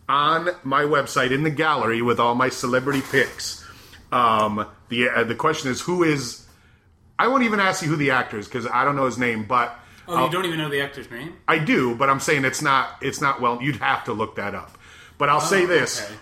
on 0.08 0.50
my 0.62 0.82
website 0.82 1.30
in 1.30 1.42
the 1.42 1.50
gallery 1.50 2.02
with 2.02 2.20
all 2.20 2.34
my 2.34 2.48
celebrity 2.48 3.02
pics. 3.10 3.64
Um, 4.10 4.66
the 4.88 5.08
uh, 5.08 5.24
the 5.24 5.34
question 5.34 5.70
is 5.70 5.80
who 5.80 6.02
is. 6.02 6.41
I 7.22 7.28
won't 7.28 7.44
even 7.44 7.60
ask 7.60 7.82
you 7.82 7.88
who 7.88 7.94
the 7.96 8.10
actor 8.10 8.36
is 8.36 8.48
because 8.48 8.66
I 8.66 8.84
don't 8.84 8.96
know 8.96 9.04
his 9.04 9.16
name, 9.18 9.44
but 9.44 9.78
Oh, 10.08 10.24
you 10.24 10.30
don't 10.32 10.44
even 10.44 10.58
know 10.58 10.68
the 10.68 10.80
actor's 10.80 11.08
name? 11.08 11.34
I 11.46 11.58
do. 11.58 11.94
But 11.94 12.10
I'm 12.10 12.18
saying 12.18 12.44
it's 12.44 12.60
not. 12.60 12.96
It's 13.00 13.20
not 13.20 13.40
well. 13.40 13.62
You'd 13.62 13.76
have 13.76 14.02
to 14.04 14.12
look 14.12 14.34
that 14.36 14.52
up. 14.54 14.76
But 15.18 15.28
I'll 15.28 15.40
say 15.40 15.64
this: 15.64 16.00
Oh, 16.02 16.04
Okay. 16.06 16.14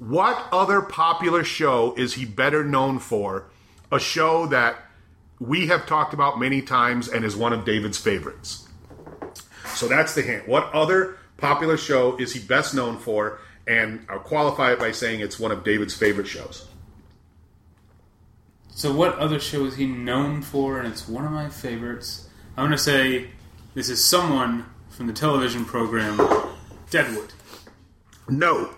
what 0.00 0.46
other 0.52 0.82
popular 0.82 1.42
show 1.44 1.94
is 1.96 2.12
he 2.14 2.26
better 2.26 2.62
known 2.62 2.98
for? 2.98 3.46
A 3.90 3.98
show 3.98 4.44
that 4.48 4.76
we 5.40 5.66
have 5.68 5.86
talked 5.86 6.12
about 6.12 6.38
many 6.38 6.60
times 6.60 7.08
and 7.08 7.24
is 7.24 7.34
one 7.34 7.54
of 7.54 7.64
David's 7.64 7.96
favorites. 7.96 8.68
So 9.74 9.88
that's 9.88 10.14
the 10.14 10.20
hint. 10.22 10.46
What 10.46 10.70
other 10.74 11.16
popular 11.38 11.78
show 11.78 12.16
is 12.18 12.34
he 12.34 12.40
best 12.40 12.74
known 12.74 12.98
for? 12.98 13.38
And 13.66 14.04
I'll 14.10 14.18
qualify 14.18 14.72
it 14.74 14.78
by 14.78 14.92
saying 14.92 15.20
it's 15.20 15.38
one 15.40 15.50
of 15.50 15.64
David's 15.64 15.94
favorite 15.94 16.26
shows. 16.26 16.68
So, 18.76 18.92
what 18.92 19.16
other 19.18 19.38
show 19.38 19.64
is 19.66 19.76
he 19.76 19.86
known 19.86 20.42
for? 20.42 20.80
And 20.80 20.88
it's 20.88 21.08
one 21.08 21.24
of 21.24 21.30
my 21.30 21.48
favorites. 21.48 22.28
I'm 22.56 22.66
going 22.66 22.76
to 22.76 22.82
say 22.82 23.30
this 23.74 23.88
is 23.88 24.04
someone 24.04 24.66
from 24.90 25.06
the 25.06 25.12
television 25.12 25.64
program 25.64 26.16
Deadwood. 26.90 27.32
No, 28.28 28.74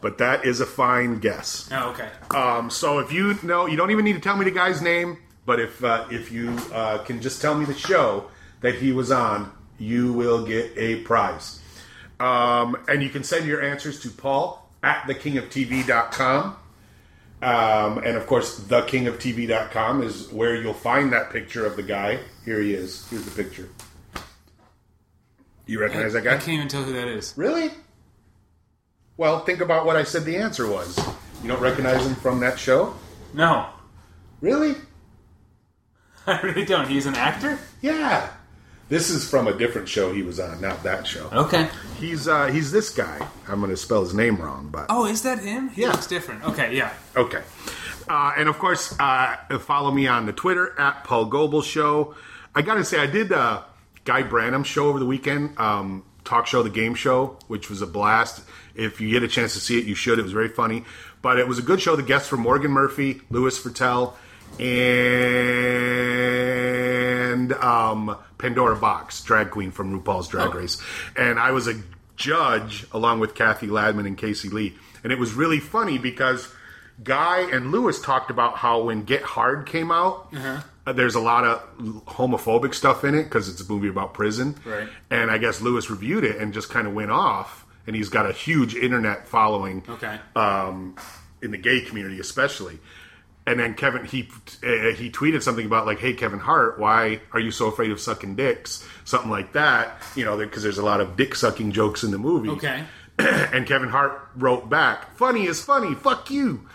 but 0.00 0.18
that 0.18 0.44
is 0.44 0.60
a 0.60 0.66
fine 0.66 1.18
guess. 1.18 1.68
Oh, 1.72 1.90
okay. 1.90 2.10
Um, 2.32 2.70
so 2.70 3.00
if 3.00 3.12
you 3.12 3.36
know, 3.42 3.66
you 3.66 3.76
don't 3.76 3.90
even 3.90 4.04
need 4.04 4.12
to 4.12 4.20
tell 4.20 4.36
me 4.36 4.44
the 4.44 4.52
guy's 4.52 4.80
name, 4.80 5.18
but 5.44 5.58
if 5.58 5.82
uh, 5.82 6.06
if 6.12 6.30
you 6.30 6.50
uh, 6.72 6.98
can 6.98 7.20
just 7.20 7.42
tell 7.42 7.56
me 7.56 7.64
the 7.64 7.74
show 7.74 8.30
that 8.60 8.76
he 8.76 8.92
was 8.92 9.10
on, 9.10 9.50
you 9.80 10.12
will 10.12 10.46
get 10.46 10.72
a 10.76 11.00
prize. 11.02 11.60
Um, 12.20 12.76
and 12.86 13.02
you 13.02 13.10
can 13.10 13.24
send 13.24 13.46
your 13.46 13.60
answers 13.60 14.00
to 14.02 14.10
Paul 14.10 14.70
at 14.84 15.02
thekingoftv.com. 15.08 16.56
Um, 17.44 17.98
and 17.98 18.16
of 18.16 18.26
course, 18.26 18.58
thekingoftv.com 18.60 20.02
is 20.02 20.32
where 20.32 20.56
you'll 20.56 20.72
find 20.74 21.12
that 21.12 21.30
picture 21.30 21.66
of 21.66 21.76
the 21.76 21.82
guy. 21.82 22.20
Here 22.44 22.60
he 22.60 22.74
is. 22.74 23.08
Here's 23.10 23.24
the 23.24 23.42
picture. 23.42 23.68
You 25.66 25.80
recognize 25.80 26.12
that 26.14 26.24
guy? 26.24 26.34
I 26.34 26.38
can't 26.38 26.48
even 26.48 26.68
tell 26.68 26.82
who 26.82 26.92
that 26.92 27.08
is. 27.08 27.34
Really? 27.36 27.70
Well, 29.16 29.44
think 29.44 29.60
about 29.60 29.86
what 29.86 29.96
I 29.96 30.02
said 30.02 30.24
the 30.24 30.36
answer 30.36 30.66
was. 30.68 30.98
You 31.42 31.48
don't 31.48 31.60
recognize 31.60 32.04
him 32.06 32.14
from 32.14 32.40
that 32.40 32.58
show? 32.58 32.94
No, 33.32 33.68
Really? 34.44 34.74
I 36.26 36.38
really 36.42 36.66
don't. 36.66 36.86
He's 36.88 37.06
an 37.06 37.14
actor? 37.14 37.58
Yeah. 37.80 38.30
This 38.88 39.08
is 39.10 39.28
from 39.28 39.48
a 39.48 39.54
different 39.56 39.88
show 39.88 40.12
he 40.12 40.22
was 40.22 40.38
on, 40.38 40.60
not 40.60 40.82
that 40.82 41.06
show. 41.06 41.28
Okay. 41.32 41.68
He's 41.98 42.28
uh, 42.28 42.48
he's 42.48 42.70
this 42.70 42.90
guy. 42.90 43.26
I'm 43.48 43.58
going 43.60 43.70
to 43.70 43.76
spell 43.78 44.02
his 44.02 44.12
name 44.14 44.36
wrong, 44.36 44.68
but 44.70 44.86
Oh, 44.90 45.06
is 45.06 45.22
that 45.22 45.38
him? 45.38 45.70
He 45.70 45.82
Yeah. 45.82 45.92
looks 45.92 46.06
different. 46.06 46.44
Okay, 46.44 46.76
yeah. 46.76 46.92
okay. 47.16 47.42
Uh, 48.08 48.32
and 48.36 48.48
of 48.48 48.58
course, 48.58 48.94
uh, 49.00 49.36
follow 49.60 49.90
me 49.90 50.06
on 50.06 50.26
the 50.26 50.32
Twitter 50.34 50.78
at 50.78 51.02
Paul 51.04 51.24
Goebel 51.26 51.62
Show. 51.62 52.14
I 52.54 52.60
gotta 52.62 52.84
say, 52.84 52.98
I 53.00 53.06
did 53.06 53.32
uh, 53.32 53.62
Guy 54.04 54.22
Branum's 54.22 54.66
show 54.66 54.86
over 54.88 54.98
the 54.98 55.06
weekend, 55.06 55.58
um, 55.58 56.04
talk 56.24 56.46
show, 56.46 56.62
the 56.62 56.68
game 56.70 56.94
show, 56.94 57.38
which 57.48 57.70
was 57.70 57.80
a 57.80 57.86
blast. 57.86 58.42
If 58.74 59.00
you 59.00 59.08
get 59.10 59.22
a 59.22 59.28
chance 59.28 59.54
to 59.54 59.60
see 59.60 59.78
it, 59.78 59.86
you 59.86 59.94
should. 59.94 60.18
It 60.18 60.22
was 60.22 60.32
very 60.32 60.48
funny, 60.48 60.84
but 61.22 61.38
it 61.38 61.48
was 61.48 61.58
a 61.58 61.62
good 61.62 61.80
show. 61.80 61.96
The 61.96 62.02
guests 62.02 62.30
were 62.30 62.36
Morgan 62.36 62.70
Murphy, 62.72 63.22
Louis 63.30 63.58
Virtel, 63.58 64.12
and 64.60 64.70
um, 67.54 68.16
Pandora 68.38 68.76
Boxx, 68.76 69.24
drag 69.24 69.50
queen 69.50 69.70
from 69.70 69.98
RuPaul's 70.00 70.28
Drag 70.28 70.50
Oh. 70.50 70.58
Race, 70.58 70.80
and 71.16 71.38
I 71.38 71.50
was 71.52 71.66
a 71.68 71.74
judge 72.16 72.86
along 72.92 73.20
with 73.20 73.34
Kathy 73.34 73.66
Ladman 73.66 74.06
and 74.06 74.16
Casey 74.16 74.48
Lee, 74.48 74.74
and 75.02 75.12
it 75.12 75.18
was 75.18 75.32
really 75.34 75.60
funny 75.60 75.98
because 75.98 76.48
Guy 77.02 77.40
and 77.52 77.72
Lewis 77.72 78.00
talked 78.00 78.30
about 78.30 78.56
how 78.58 78.82
when 78.82 79.02
Get 79.04 79.22
Hard 79.22 79.66
came 79.66 79.90
out, 79.90 80.32
uh, 80.86 80.92
there's 80.92 81.14
a 81.16 81.20
lot 81.20 81.44
of 81.44 81.60
homophobic 82.06 82.74
stuff 82.74 83.04
in 83.04 83.14
it 83.14 83.24
because 83.24 83.48
it's 83.48 83.60
a 83.60 83.72
movie 83.72 83.88
about 83.88 84.14
prison, 84.14 84.54
Right. 84.64 84.88
And 85.10 85.30
I 85.30 85.38
guess 85.38 85.60
Lewis 85.60 85.90
reviewed 85.90 86.24
it 86.24 86.36
and 86.36 86.54
just 86.54 86.70
kind 86.70 86.86
of 86.86 86.94
went 86.94 87.10
off, 87.10 87.64
and 87.86 87.96
he's 87.96 88.08
got 88.10 88.28
a 88.28 88.32
huge 88.32 88.74
internet 88.76 89.26
following 89.26 89.82
Okay. 89.88 90.18
um, 90.36 90.94
in 91.42 91.50
the 91.50 91.58
gay 91.58 91.80
community, 91.80 92.20
especially. 92.20 92.78
And 93.46 93.60
then 93.60 93.74
Kevin 93.74 94.06
he 94.06 94.28
uh, 94.62 94.92
he 94.96 95.10
tweeted 95.10 95.42
something 95.42 95.66
about 95.66 95.84
like, 95.86 95.98
"Hey 95.98 96.14
Kevin 96.14 96.38
Hart, 96.38 96.78
why 96.78 97.20
are 97.32 97.40
you 97.40 97.50
so 97.50 97.66
afraid 97.66 97.90
of 97.90 98.00
sucking 98.00 98.36
dicks?" 98.36 98.86
Something 99.04 99.30
like 99.30 99.52
that, 99.52 100.00
you 100.16 100.24
know, 100.24 100.36
because 100.38 100.62
there's 100.62 100.78
a 100.78 100.84
lot 100.84 101.00
of 101.02 101.16
dick 101.16 101.34
sucking 101.34 101.72
jokes 101.72 102.04
in 102.04 102.10
the 102.10 102.16
movie. 102.18 102.48
Okay. 102.50 102.84
and 103.18 103.66
Kevin 103.66 103.90
Hart 103.90 104.28
wrote 104.34 104.70
back, 104.70 105.14
"Funny 105.16 105.44
is 105.46 105.62
funny, 105.62 105.94
fuck 105.94 106.30
you." 106.30 106.66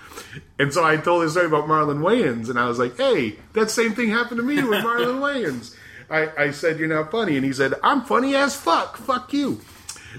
And 0.59 0.71
so 0.71 0.83
I 0.83 0.97
told 0.97 1.23
his 1.23 1.31
story 1.31 1.47
about 1.47 1.65
Marlon 1.67 1.99
Wayans, 2.01 2.49
and 2.49 2.59
I 2.59 2.65
was 2.67 2.77
like, 2.77 2.95
"Hey, 2.97 3.37
that 3.53 3.71
same 3.71 3.93
thing 3.93 4.09
happened 4.09 4.37
to 4.37 4.43
me 4.43 4.55
with 4.61 4.83
Marlon 4.83 5.19
Wayans." 5.25 5.75
I, 6.09 6.29
I 6.45 6.51
said, 6.51 6.77
"You're 6.79 6.87
not 6.87 7.09
funny," 7.09 7.35
and 7.35 7.43
he 7.45 7.51
said, 7.51 7.73
"I'm 7.83 8.03
funny 8.03 8.35
as 8.35 8.55
fuck, 8.55 8.97
fuck 8.97 9.33
you." 9.33 9.59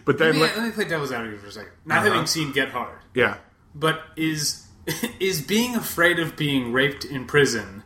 But 0.05 0.19
then, 0.19 0.31
Let 0.31 0.35
me, 0.35 0.41
like- 0.43 0.57
let 0.57 0.67
me 0.67 0.73
play 0.73 0.85
devil's 0.87 1.13
advocate 1.13 1.41
for 1.41 1.47
a 1.47 1.53
second. 1.53 1.71
Not 1.85 1.99
Uh-huh. 1.99 2.11
having 2.11 2.27
seen 2.27 2.51
Get 2.53 2.71
Hard, 2.71 2.99
yeah, 3.15 3.37
but 3.75 4.01
is 4.17 4.67
is 5.21 5.43
being 5.43 5.77
afraid 5.77 6.19
of 6.19 6.37
being 6.37 6.73
raped 6.73 7.05
in 7.05 7.27
prison 7.27 7.83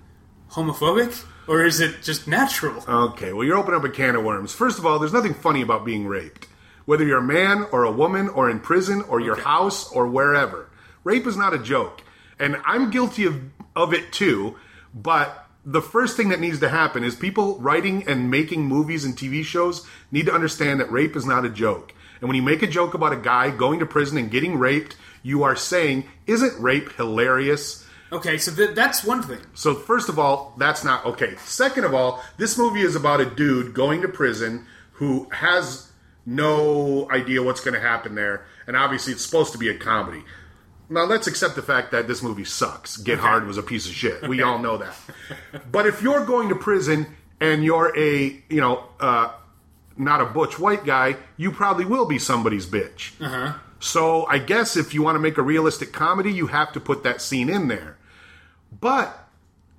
homophobic, 0.53 1.25
or 1.49 1.65
is 1.65 1.81
it 1.81 2.03
just 2.03 2.29
natural? 2.29 2.85
Okay, 2.89 3.33
well, 3.33 3.45
you're 3.45 3.59
opening 3.59 3.81
up 3.81 3.85
a 3.85 3.89
can 3.89 4.15
of 4.15 4.25
worms. 4.25 4.55
First 4.55 4.79
of 4.79 4.87
all, 4.87 4.99
there's 4.99 5.13
nothing 5.13 5.35
funny 5.35 5.63
about 5.63 5.85
being 5.85 6.07
raped. 6.07 6.47
Whether 6.85 7.05
you're 7.05 7.19
a 7.19 7.23
man 7.23 7.67
or 7.73 7.85
a 7.85 7.91
woman 7.91 8.29
or 8.29 8.49
in 8.49 8.61
prison 8.61 9.03
or 9.03 9.19
your 9.19 9.37
house 9.37 9.91
or 9.91 10.07
wherever. 10.07 10.71
Rape 11.03 11.27
is 11.27 11.37
not 11.37 11.55
a 11.55 11.59
joke. 11.59 12.03
And 12.39 12.57
I'm 12.65 12.91
guilty 12.91 13.25
of, 13.25 13.43
of 13.75 13.93
it 13.93 14.13
too, 14.13 14.57
but 14.95 15.49
the 15.65 15.83
first 15.83 16.17
thing 16.17 16.29
that 16.29 16.41
needs 16.41 16.61
to 16.61 16.69
happen 16.69 17.05
is 17.05 17.15
people 17.15 17.59
writing 17.59 18.07
and 18.07 18.31
making 18.31 18.67
movies 18.67 19.05
and 19.05 19.17
TV 19.17 19.45
shows 19.45 19.87
need 20.13 20.27
to 20.27 20.35
understand 20.35 20.81
that 20.81 20.93
rape 20.93 21.17
is 21.17 21.25
not 21.25 21.45
a 21.45 21.49
joke. 21.49 21.95
And 22.25 22.31
when 22.31 22.37
you 22.37 22.43
make 22.43 22.63
a 22.63 22.67
joke 22.67 22.95
about 22.95 23.13
a 23.13 23.19
guy 23.19 23.51
going 23.51 23.81
to 23.81 23.85
prison 23.85 24.17
and 24.17 24.31
getting 24.31 24.57
raped, 24.57 24.97
you 25.23 25.43
are 25.43 25.55
saying, 25.55 26.05
isn't 26.27 26.59
rape 26.59 26.91
hilarious? 26.95 27.87
Okay, 28.11 28.39
so 28.39 28.51
th- 28.51 28.75
that's 28.75 29.05
one 29.05 29.23
thing. 29.23 29.41
So 29.53 29.75
first 29.75 30.09
of 30.09 30.19
all, 30.19 30.55
that's 30.57 30.83
not 30.85 31.05
okay. 31.05 31.37
Second 31.45 31.85
of 31.85 31.93
all, 31.93 32.25
this 32.39 32.57
movie 32.57 32.81
is 32.81 32.97
about 32.97 33.21
a 33.21 33.27
dude 33.27 33.75
going 33.75 34.01
to 34.01 34.09
prison 34.09 34.65
who 34.93 35.29
has 35.33 35.93
no 36.25 37.11
idea 37.11 37.43
what's 37.43 37.61
going 37.61 37.75
to 37.75 37.81
happen 37.81 38.15
there, 38.15 38.47
and 38.67 38.75
obviously 38.75 39.13
it's 39.13 39.23
supposed 39.23 39.53
to 39.53 39.59
be 39.59 39.69
a 39.69 39.77
comedy. 39.77 40.25
Now 40.89 41.05
let's 41.05 41.27
accept 41.27 41.57
the 41.57 41.63
fact 41.63 41.91
that 41.91 42.09
this 42.09 42.23
movie 42.23 42.47
sucks. 42.47 42.97
Get 42.97 43.19
Hard 43.19 43.47
was 43.47 43.59
a 43.59 43.63
piece 43.63 43.85
of 43.85 43.93
shit. 43.93 44.27
We 44.27 44.41
all 44.41 44.59
know 44.59 44.79
that. 44.79 44.97
But 45.71 45.85
if 45.85 46.01
you're 46.01 46.25
going 46.25 46.49
to 46.49 46.55
prison 46.55 47.07
and 47.39 47.63
you're 47.63 47.95
a, 47.95 48.43
you 48.49 48.63
know, 48.63 48.83
uh, 48.99 49.33
not 49.97 50.21
a 50.21 50.27
butch 50.27 50.59
white 50.59 50.85
guy, 50.85 51.17
you 51.37 51.53
probably 51.53 51.85
will 51.85 52.07
be 52.07 52.19
somebody's 52.19 52.67
bitch. 52.67 53.13
Uh-huh. 53.21 53.55
So 53.79 54.27
I 54.27 54.39
guess 54.39 54.77
if 54.77 54.95
you 54.95 55.03
want 55.03 55.17
to 55.17 55.21
make 55.21 55.39
a 55.39 55.43
realistic 55.43 55.93
comedy, 55.93 56.33
you 56.33 56.49
have 56.49 56.73
to 56.73 56.81
put 56.81 57.03
that 57.03 57.21
scene 57.21 57.51
in 57.51 57.69
there. 57.69 57.97
But 58.81 59.29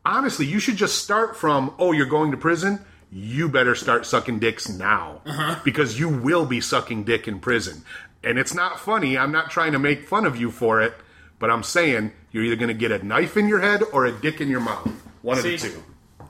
honestly, 0.05 0.45
you 0.45 0.59
should 0.59 0.77
just 0.77 1.03
start 1.03 1.35
from, 1.35 1.73
oh, 1.79 1.91
you're 1.91 2.05
going 2.05 2.31
to 2.31 2.37
prison? 2.37 2.85
You 3.11 3.49
better 3.49 3.75
start 3.75 4.05
sucking 4.05 4.39
dicks 4.39 4.69
now. 4.69 5.21
Uh-huh. 5.25 5.59
Because 5.63 5.99
you 5.99 6.09
will 6.09 6.45
be 6.45 6.61
sucking 6.61 7.03
dick 7.03 7.27
in 7.27 7.39
prison. 7.39 7.83
And 8.23 8.37
it's 8.37 8.53
not 8.53 8.79
funny. 8.79 9.17
I'm 9.17 9.31
not 9.31 9.51
trying 9.51 9.71
to 9.71 9.79
make 9.79 10.07
fun 10.07 10.25
of 10.25 10.37
you 10.37 10.51
for 10.51 10.81
it. 10.81 10.93
But 11.37 11.49
I'm 11.49 11.63
saying 11.63 12.13
you're 12.31 12.43
either 12.43 12.55
going 12.55 12.69
to 12.69 12.73
get 12.73 12.91
a 12.91 13.05
knife 13.05 13.35
in 13.37 13.47
your 13.47 13.59
head 13.59 13.83
or 13.91 14.05
a 14.05 14.11
dick 14.11 14.39
in 14.39 14.49
your 14.49 14.61
mouth. 14.61 14.89
One 15.21 15.37
See, 15.37 15.55
of 15.55 15.61
the 15.61 15.69
two. 15.69 15.83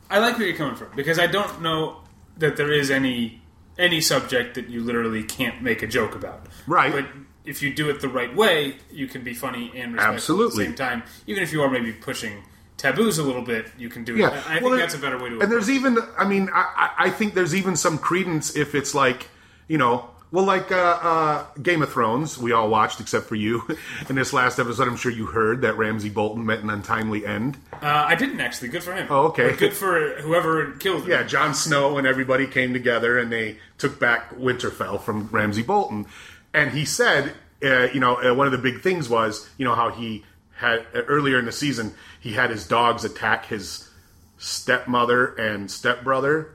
I 0.09 0.19
like 0.19 0.37
where 0.37 0.47
you're 0.47 0.57
coming 0.57 0.75
from 0.75 0.89
because 0.95 1.19
I 1.19 1.27
don't 1.27 1.61
know 1.61 2.01
that 2.37 2.57
there 2.57 2.71
is 2.71 2.91
any 2.91 3.41
any 3.77 4.01
subject 4.01 4.55
that 4.55 4.69
you 4.69 4.81
literally 4.81 5.23
can't 5.23 5.61
make 5.61 5.81
a 5.81 5.87
joke 5.87 6.15
about. 6.15 6.47
Right. 6.67 6.91
But 6.91 7.07
if 7.43 7.61
you 7.61 7.73
do 7.73 7.89
it 7.89 8.01
the 8.01 8.09
right 8.09 8.33
way, 8.35 8.77
you 8.91 9.07
can 9.07 9.23
be 9.23 9.33
funny 9.33 9.71
and 9.75 9.93
respectful 9.93 10.15
Absolutely. 10.15 10.65
at 10.65 10.71
the 10.71 10.77
same 10.77 10.87
time. 10.87 11.03
Even 11.27 11.43
if 11.43 11.51
you 11.53 11.61
are 11.61 11.69
maybe 11.69 11.91
pushing 11.91 12.43
taboos 12.77 13.17
a 13.17 13.23
little 13.23 13.41
bit, 13.41 13.67
you 13.77 13.89
can 13.89 14.03
do 14.03 14.15
it. 14.15 14.19
Yeah, 14.19 14.43
I 14.47 14.53
think 14.53 14.65
Well, 14.65 14.77
that's 14.77 14.95
a 14.95 14.99
better 14.99 15.17
way 15.17 15.29
to. 15.29 15.39
And 15.39 15.51
there's 15.51 15.69
even, 15.69 15.97
I 16.17 16.25
mean, 16.25 16.49
I 16.53 16.91
I 16.97 17.09
think 17.09 17.33
there's 17.33 17.55
even 17.55 17.75
some 17.75 17.97
credence 17.97 18.55
if 18.55 18.75
it's 18.75 18.93
like, 18.93 19.29
you 19.67 19.77
know, 19.77 20.09
well, 20.31 20.45
like 20.45 20.71
uh, 20.71 20.99
uh, 21.01 21.45
Game 21.61 21.81
of 21.81 21.91
Thrones, 21.91 22.37
we 22.37 22.51
all 22.51 22.69
watched 22.69 22.99
except 22.99 23.25
for 23.27 23.35
you. 23.35 23.63
In 24.09 24.15
this 24.15 24.33
last 24.33 24.59
episode, 24.59 24.87
I'm 24.87 24.97
sure 24.97 25.11
you 25.11 25.27
heard 25.27 25.61
that 25.61 25.77
Ramsay 25.77 26.09
Bolton 26.09 26.45
met 26.45 26.59
an 26.59 26.69
untimely 26.69 27.25
end. 27.25 27.57
Uh, 27.73 28.05
I 28.07 28.15
didn't 28.15 28.39
actually. 28.39 28.69
Good 28.69 28.83
for 28.83 28.93
him. 28.93 29.07
Oh, 29.09 29.27
okay. 29.27 29.49
But 29.49 29.59
good 29.59 29.73
for 29.73 30.15
whoever 30.21 30.71
killed 30.73 31.03
him. 31.03 31.11
Yeah, 31.11 31.23
Jon 31.23 31.53
Snow 31.53 31.97
and 31.97 32.05
everybody 32.07 32.47
came 32.47 32.73
together 32.73 33.17
and 33.17 33.31
they 33.31 33.57
took 33.77 33.99
back 33.99 34.35
Winterfell 34.35 35.01
from 35.01 35.27
Ramsay 35.27 35.63
Bolton. 35.63 36.05
And 36.53 36.71
he 36.71 36.85
said, 36.85 37.33
uh, 37.63 37.87
you 37.93 37.99
know, 37.99 38.15
uh, 38.15 38.33
one 38.33 38.47
of 38.47 38.51
the 38.51 38.57
big 38.59 38.81
things 38.81 39.09
was, 39.09 39.47
you 39.57 39.65
know, 39.65 39.75
how 39.75 39.89
he 39.91 40.23
had 40.55 40.85
uh, 40.93 41.01
earlier 41.03 41.37
in 41.37 41.45
the 41.45 41.51
season, 41.51 41.93
he 42.19 42.33
had 42.33 42.49
his 42.49 42.67
dogs 42.67 43.03
attack 43.03 43.45
his 43.45 43.89
stepmother 44.37 45.27
and 45.35 45.69
stepbrother. 45.69 46.51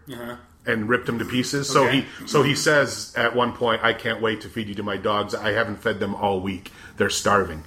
And 0.71 0.89
ripped 0.89 1.09
him 1.09 1.19
to 1.19 1.25
pieces. 1.25 1.69
So 1.69 1.85
Okay. 1.85 2.07
he 2.21 2.27
so 2.27 2.43
he 2.43 2.55
says 2.55 3.13
at 3.17 3.35
one 3.35 3.53
point, 3.53 3.83
"I 3.83 3.93
can't 3.93 4.21
wait 4.21 4.41
to 4.43 4.49
feed 4.49 4.69
you 4.69 4.75
to 4.77 4.83
my 4.83 4.97
dogs. 4.97 5.35
I 5.35 5.53
haven't 5.53 5.83
fed 5.83 5.99
them 5.99 6.15
all 6.15 6.41
week. 6.41 6.73
They're 6.97 7.11
starving." 7.11 7.65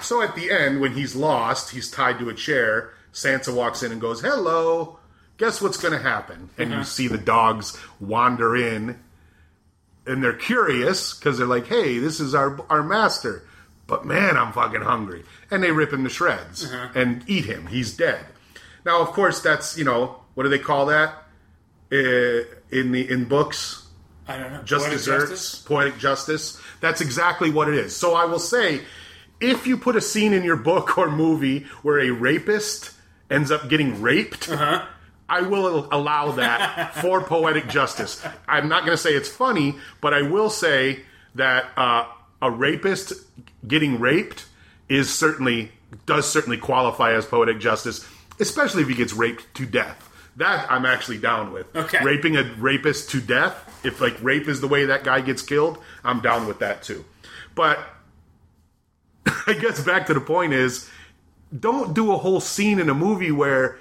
So 0.00 0.22
at 0.22 0.34
the 0.34 0.50
end, 0.50 0.80
when 0.80 0.92
he's 0.92 1.14
lost, 1.14 1.70
he's 1.70 1.90
tied 1.90 2.18
to 2.18 2.28
a 2.28 2.34
chair. 2.34 2.90
Sansa 3.12 3.52
walks 3.52 3.82
in 3.82 3.92
and 3.92 4.00
goes, 4.00 4.20
"Hello." 4.20 4.98
Guess 5.38 5.60
what's 5.60 5.76
going 5.76 5.92
to 5.92 6.02
happen? 6.02 6.48
And 6.56 6.70
you 6.70 6.76
uh-huh. 6.76 6.84
see 6.84 7.08
the 7.08 7.18
dogs 7.18 7.76
wander 8.00 8.56
in, 8.56 8.98
and 10.06 10.24
they're 10.24 10.32
curious 10.32 11.12
because 11.12 11.36
they're 11.36 11.46
like, 11.46 11.66
"Hey, 11.66 11.98
this 11.98 12.20
is 12.20 12.34
our 12.34 12.58
our 12.70 12.82
master." 12.82 13.42
But 13.86 14.06
man, 14.06 14.36
I'm 14.38 14.52
fucking 14.52 14.80
hungry, 14.80 15.24
and 15.50 15.62
they 15.62 15.72
rip 15.72 15.92
him 15.92 16.04
to 16.04 16.10
shreds 16.10 16.64
uh-huh. 16.64 16.88
and 16.94 17.22
eat 17.26 17.44
him. 17.44 17.66
He's 17.66 17.94
dead. 17.94 18.24
Now, 18.86 19.02
of 19.02 19.08
course, 19.08 19.40
that's 19.40 19.76
you 19.76 19.84
know 19.84 20.22
what 20.34 20.44
do 20.44 20.48
they 20.48 20.58
call 20.58 20.86
that 20.86 21.25
in 21.90 22.92
the 22.92 23.08
in 23.10 23.24
books? 23.24 23.86
I 24.28 24.38
don't 24.38 24.52
know. 24.52 24.62
just 24.64 24.84
Poetic 24.86 24.98
desserts, 24.98 25.30
justice? 25.30 25.62
poetic 25.62 25.98
justice. 25.98 26.60
That's 26.80 27.00
exactly 27.00 27.50
what 27.50 27.68
it 27.68 27.74
is. 27.74 27.94
So 27.94 28.14
I 28.14 28.24
will 28.24 28.40
say, 28.40 28.80
if 29.40 29.66
you 29.68 29.76
put 29.76 29.94
a 29.94 30.00
scene 30.00 30.32
in 30.32 30.42
your 30.42 30.56
book 30.56 30.98
or 30.98 31.08
movie 31.10 31.60
where 31.82 32.00
a 32.00 32.10
rapist 32.10 32.90
ends 33.30 33.50
up 33.52 33.68
getting 33.68 34.02
raped, 34.02 34.48
Uh-huh. 34.48 34.84
I 35.28 35.42
will 35.42 35.88
allow 35.92 36.32
that 36.32 36.94
for 37.00 37.20
poetic 37.20 37.68
justice. 37.68 38.24
I'm 38.46 38.68
not 38.68 38.80
going 38.84 38.92
to 38.92 39.02
say 39.02 39.10
it's 39.14 39.28
funny, 39.28 39.74
but 40.00 40.14
I 40.14 40.22
will 40.22 40.50
say 40.50 41.00
that 41.34 41.66
uh, 41.76 42.06
a 42.40 42.50
rapist 42.50 43.12
getting 43.66 43.98
raped 44.00 44.46
is 44.88 45.12
certainly 45.12 45.72
does 46.06 46.28
certainly 46.30 46.58
qualify 46.58 47.12
as 47.14 47.26
poetic 47.26 47.58
justice, 47.58 48.06
especially 48.40 48.82
if 48.82 48.88
he 48.88 48.94
gets 48.94 49.12
raped 49.12 49.52
to 49.54 49.66
death. 49.66 50.05
That 50.36 50.70
I'm 50.70 50.84
actually 50.84 51.18
down 51.18 51.52
with. 51.52 51.74
Okay. 51.74 52.02
Raping 52.04 52.36
a 52.36 52.42
rapist 52.58 53.10
to 53.10 53.20
death, 53.20 53.80
if 53.84 54.00
like 54.00 54.22
rape 54.22 54.48
is 54.48 54.60
the 54.60 54.68
way 54.68 54.84
that 54.84 55.02
guy 55.02 55.20
gets 55.22 55.42
killed, 55.42 55.78
I'm 56.04 56.20
down 56.20 56.46
with 56.46 56.58
that 56.58 56.82
too. 56.82 57.04
But 57.54 57.78
I 59.46 59.54
guess 59.54 59.82
back 59.82 60.06
to 60.06 60.14
the 60.14 60.20
point 60.20 60.52
is 60.52 60.90
don't 61.58 61.94
do 61.94 62.12
a 62.12 62.18
whole 62.18 62.40
scene 62.40 62.78
in 62.78 62.90
a 62.90 62.94
movie 62.94 63.32
where 63.32 63.78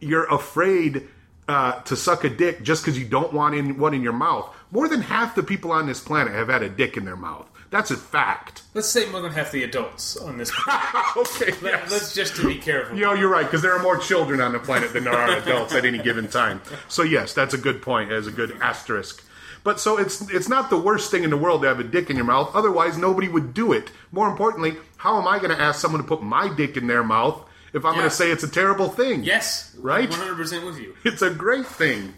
you're 0.00 0.24
afraid 0.24 1.08
uh, 1.48 1.80
to 1.82 1.96
suck 1.96 2.24
a 2.24 2.28
dick 2.30 2.62
just 2.62 2.84
because 2.84 2.98
you 2.98 3.06
don't 3.06 3.32
want 3.32 3.54
in, 3.54 3.78
one 3.78 3.94
in 3.94 4.02
your 4.02 4.12
mouth. 4.12 4.52
More 4.70 4.88
than 4.88 5.02
half 5.02 5.34
the 5.34 5.42
people 5.42 5.70
on 5.70 5.86
this 5.86 6.00
planet 6.00 6.34
have 6.34 6.48
had 6.48 6.62
a 6.62 6.68
dick 6.68 6.96
in 6.96 7.04
their 7.04 7.16
mouth. 7.16 7.48
That's 7.70 7.90
a 7.90 7.96
fact. 7.96 8.62
Let's 8.74 8.88
say 8.88 9.08
more 9.10 9.20
than 9.20 9.32
half 9.32 9.50
the 9.52 9.64
adults 9.64 10.16
on 10.16 10.38
this. 10.38 10.52
okay, 11.16 11.52
Let, 11.62 11.62
yes. 11.62 11.90
Let's 11.90 12.14
just 12.14 12.36
to 12.36 12.46
be 12.46 12.56
careful. 12.56 12.96
You 12.96 13.04
know, 13.04 13.12
you're 13.12 13.28
right 13.28 13.44
because 13.44 13.62
there 13.62 13.72
are 13.76 13.82
more 13.82 13.98
children 13.98 14.40
on 14.40 14.52
the 14.52 14.58
planet 14.58 14.92
than 14.92 15.04
there 15.04 15.12
are 15.14 15.36
adults 15.36 15.74
at 15.74 15.84
any 15.84 15.98
given 15.98 16.28
time. 16.28 16.60
So 16.88 17.02
yes, 17.02 17.32
that's 17.34 17.54
a 17.54 17.58
good 17.58 17.82
point. 17.82 18.12
As 18.12 18.26
a 18.26 18.30
good 18.30 18.56
asterisk. 18.60 19.22
But 19.64 19.80
so 19.80 19.98
it's 19.98 20.20
it's 20.30 20.48
not 20.48 20.70
the 20.70 20.76
worst 20.78 21.10
thing 21.10 21.24
in 21.24 21.30
the 21.30 21.36
world 21.36 21.62
to 21.62 21.68
have 21.68 21.80
a 21.80 21.84
dick 21.84 22.08
in 22.08 22.14
your 22.16 22.24
mouth. 22.24 22.52
Otherwise, 22.54 22.96
nobody 22.98 23.26
would 23.28 23.52
do 23.52 23.72
it. 23.72 23.90
More 24.12 24.28
importantly, 24.28 24.76
how 24.96 25.20
am 25.20 25.26
I 25.26 25.38
going 25.38 25.50
to 25.50 25.60
ask 25.60 25.80
someone 25.80 26.00
to 26.00 26.06
put 26.06 26.22
my 26.22 26.54
dick 26.54 26.76
in 26.76 26.86
their 26.86 27.02
mouth 27.02 27.42
if 27.72 27.84
I'm 27.84 27.94
Yeah. 27.94 27.98
going 28.00 28.10
to 28.10 28.14
say 28.14 28.30
it's 28.30 28.44
a 28.44 28.48
terrible 28.48 28.88
thing? 28.88 29.24
Yes. 29.24 29.74
Right? 29.80 30.08
100% 30.08 30.64
with 30.64 30.78
you. 30.78 30.94
It's 31.04 31.20
a 31.20 31.30
great 31.30 31.66
thing. 31.66 32.14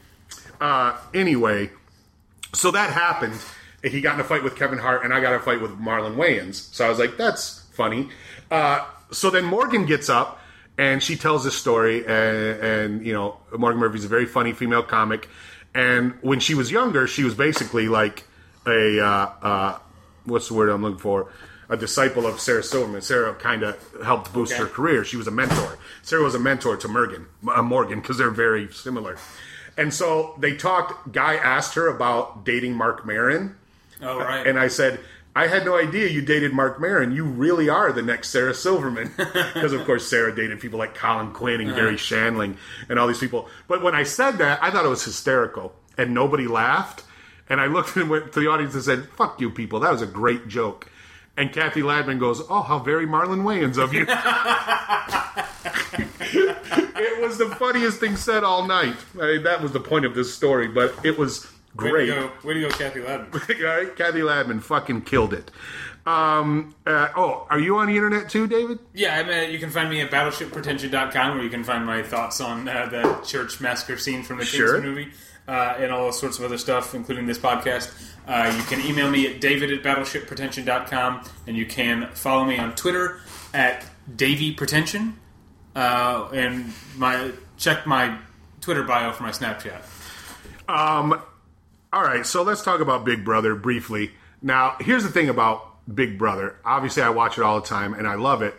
Uh, 0.60 0.96
anyway, 1.14 1.70
so 2.52 2.70
that 2.70 2.90
happened. 2.90 3.40
He 3.88 4.00
got 4.00 4.14
in 4.14 4.20
a 4.20 4.24
fight 4.24 4.42
with 4.42 4.56
Kevin 4.56 4.78
Hart, 4.78 5.04
and 5.04 5.12
I 5.12 5.20
got 5.20 5.32
in 5.34 5.40
a 5.40 5.42
fight 5.42 5.60
with 5.60 5.72
Marlon 5.78 6.16
Wayans. 6.16 6.72
So 6.74 6.84
I 6.86 6.88
was 6.88 6.98
like, 6.98 7.16
that's 7.16 7.60
funny. 7.72 8.08
Uh, 8.50 8.84
so 9.10 9.30
then 9.30 9.44
Morgan 9.44 9.86
gets 9.86 10.08
up 10.08 10.40
and 10.76 11.02
she 11.02 11.16
tells 11.16 11.44
this 11.44 11.56
story, 11.56 12.00
and, 12.06 12.60
and 12.62 13.06
you 13.06 13.12
know, 13.12 13.36
Morgan 13.56 13.80
Murphy's 13.80 14.04
a 14.04 14.08
very 14.08 14.26
funny 14.26 14.52
female 14.52 14.82
comic. 14.82 15.28
And 15.74 16.14
when 16.22 16.40
she 16.40 16.54
was 16.54 16.70
younger, 16.70 17.06
she 17.06 17.24
was 17.24 17.34
basically 17.34 17.88
like 17.88 18.24
a 18.66 19.00
uh, 19.00 19.06
uh, 19.42 19.78
what's 20.24 20.48
the 20.48 20.54
word 20.54 20.68
I'm 20.70 20.82
looking 20.82 20.98
for? 20.98 21.30
A 21.68 21.76
disciple 21.76 22.26
of 22.26 22.40
Sarah 22.40 22.62
Silverman. 22.62 23.02
Sarah 23.02 23.34
kind 23.34 23.62
of 23.62 23.76
helped 24.02 24.32
boost 24.32 24.52
Okay. 24.52 24.62
her 24.62 24.68
career. 24.68 25.04
She 25.04 25.18
was 25.18 25.26
a 25.26 25.30
mentor. 25.30 25.78
Sarah 26.02 26.22
was 26.22 26.34
a 26.34 26.38
mentor 26.38 26.78
to 26.78 26.88
Morgan, 26.88 27.26
uh, 27.46 27.60
Morgan, 27.60 28.00
because 28.00 28.16
they're 28.16 28.30
very 28.30 28.72
similar. 28.72 29.18
And 29.76 29.92
so 29.92 30.34
they 30.38 30.56
talked. 30.56 31.12
Guy 31.12 31.34
asked 31.34 31.74
her 31.74 31.86
about 31.88 32.44
dating 32.46 32.74
Marc 32.74 33.04
Maron, 33.04 33.56
Oh 34.00 34.18
right. 34.18 34.46
and 34.46 34.58
I 34.58 34.68
said, 34.68 35.00
I 35.38 35.46
had 35.46 35.64
no 35.64 35.76
idea 35.76 36.08
you 36.08 36.20
dated 36.20 36.52
Marc 36.52 36.80
Maron. 36.80 37.12
You 37.12 37.24
really 37.24 37.68
are 37.68 37.92
the 37.92 38.02
next 38.02 38.30
Sarah 38.30 38.54
Silverman. 38.54 39.12
Because, 39.54 39.72
of 39.72 39.84
course, 39.84 40.08
Sarah 40.08 40.34
dated 40.34 40.60
people 40.60 40.78
like 40.78 40.94
Colin 40.94 41.32
Quinn 41.32 41.60
and 41.60 41.74
Gary 41.74 41.94
uh-huh. 41.94 41.96
Shandling 41.96 42.56
and 42.88 42.98
all 42.98 43.06
these 43.06 43.18
people. 43.18 43.48
But 43.66 43.82
when 43.82 43.94
I 43.94 44.02
said 44.02 44.38
that, 44.38 44.62
I 44.62 44.70
thought 44.70 44.84
it 44.84 44.88
was 44.88 45.04
hysterical. 45.04 45.74
And 45.96 46.12
nobody 46.12 46.46
laughed. 46.48 47.04
And 47.48 47.60
I 47.60 47.66
looked 47.66 47.96
and 47.96 48.10
went 48.10 48.32
to 48.32 48.40
the 48.40 48.48
audience 48.48 48.74
and 48.74 48.82
said, 48.82 49.08
fuck 49.10 49.40
you 49.40 49.50
people. 49.50 49.80
That 49.80 49.92
was 49.92 50.02
a 50.02 50.06
great 50.06 50.48
joke. 50.48 50.90
And 51.36 51.52
Kathy 51.52 51.82
Ladman 51.82 52.18
goes, 52.18 52.42
oh, 52.50 52.62
how 52.62 52.80
very 52.80 53.06
Marlon 53.06 53.42
Wayans 53.42 53.78
of 53.78 53.94
you. 53.94 54.06
it 57.00 57.22
was 57.22 57.38
the 57.38 57.54
funniest 57.56 58.00
thing 58.00 58.16
said 58.16 58.42
all 58.42 58.66
night. 58.66 58.96
I 59.20 59.26
mean, 59.26 59.42
that 59.44 59.62
was 59.62 59.70
the 59.70 59.80
point 59.80 60.04
of 60.04 60.16
this 60.16 60.34
story, 60.34 60.66
but 60.66 60.94
it 61.04 61.16
was 61.16 61.48
Way 61.76 61.90
great. 61.90 62.06
to 62.06 62.12
go, 62.12 62.30
way 62.44 62.54
to 62.54 62.60
go, 62.62 62.70
Kathy 62.70 63.00
Ladman. 63.00 63.32
Right, 63.62 63.94
Kathy 63.96 64.20
Ladman 64.20 64.62
fucking 64.62 65.02
killed 65.02 65.32
it. 65.34 65.50
Um, 66.06 66.74
uh, 66.86 67.08
oh, 67.16 67.46
are 67.50 67.60
you 67.60 67.76
on 67.78 67.88
the 67.88 67.94
internet 67.96 68.30
too, 68.30 68.46
David? 68.46 68.78
Yeah, 68.94 69.16
I 69.18 69.22
mean, 69.24 69.50
you 69.50 69.58
can 69.58 69.68
find 69.70 69.90
me 69.90 70.00
at 70.00 70.10
battleshippretension.com 70.10 71.34
where 71.34 71.44
you 71.44 71.50
can 71.50 71.64
find 71.64 71.84
my 71.84 72.02
thoughts 72.02 72.40
on 72.40 72.66
uh, 72.68 72.86
the 72.86 73.20
church 73.26 73.60
massacre 73.60 73.98
scene 73.98 74.22
from 74.22 74.38
the 74.38 74.44
Sure. 74.46 74.72
Kingsman 74.80 74.94
movie 74.94 75.12
uh, 75.46 75.74
and 75.78 75.92
all 75.92 76.10
sorts 76.12 76.38
of 76.38 76.44
other 76.44 76.56
stuff, 76.56 76.94
including 76.94 77.26
this 77.26 77.38
podcast. 77.38 77.92
Uh, 78.26 78.52
you 78.56 78.62
can 78.64 78.80
email 78.86 79.10
me 79.10 79.26
at 79.26 79.40
david 79.40 79.70
at 79.72 79.82
battleshippretension.com 79.82 81.22
and 81.46 81.56
you 81.56 81.66
can 81.66 82.08
follow 82.14 82.44
me 82.44 82.58
on 82.58 82.74
Twitter 82.74 83.20
at 83.54 83.84
davypretension 84.16 85.14
uh, 85.76 86.28
and 86.32 86.72
my 86.96 87.30
check 87.58 87.86
my 87.86 88.18
Twitter 88.62 88.82
bio 88.82 89.12
for 89.12 89.22
my 89.24 89.30
Snapchat. 89.30 89.82
All 91.90 92.02
right, 92.02 92.26
so 92.26 92.42
let's 92.42 92.62
talk 92.62 92.80
about 92.80 93.06
Big 93.06 93.24
Brother 93.24 93.54
briefly. 93.54 94.10
Now, 94.42 94.76
here's 94.78 95.04
the 95.04 95.08
thing 95.08 95.30
about 95.30 95.64
Big 95.92 96.18
Brother. 96.18 96.56
Obviously, 96.62 97.02
I 97.02 97.08
watch 97.08 97.38
it 97.38 97.42
all 97.42 97.60
the 97.60 97.66
time 97.66 97.94
and 97.94 98.06
I 98.06 98.16
love 98.16 98.42
it. 98.42 98.54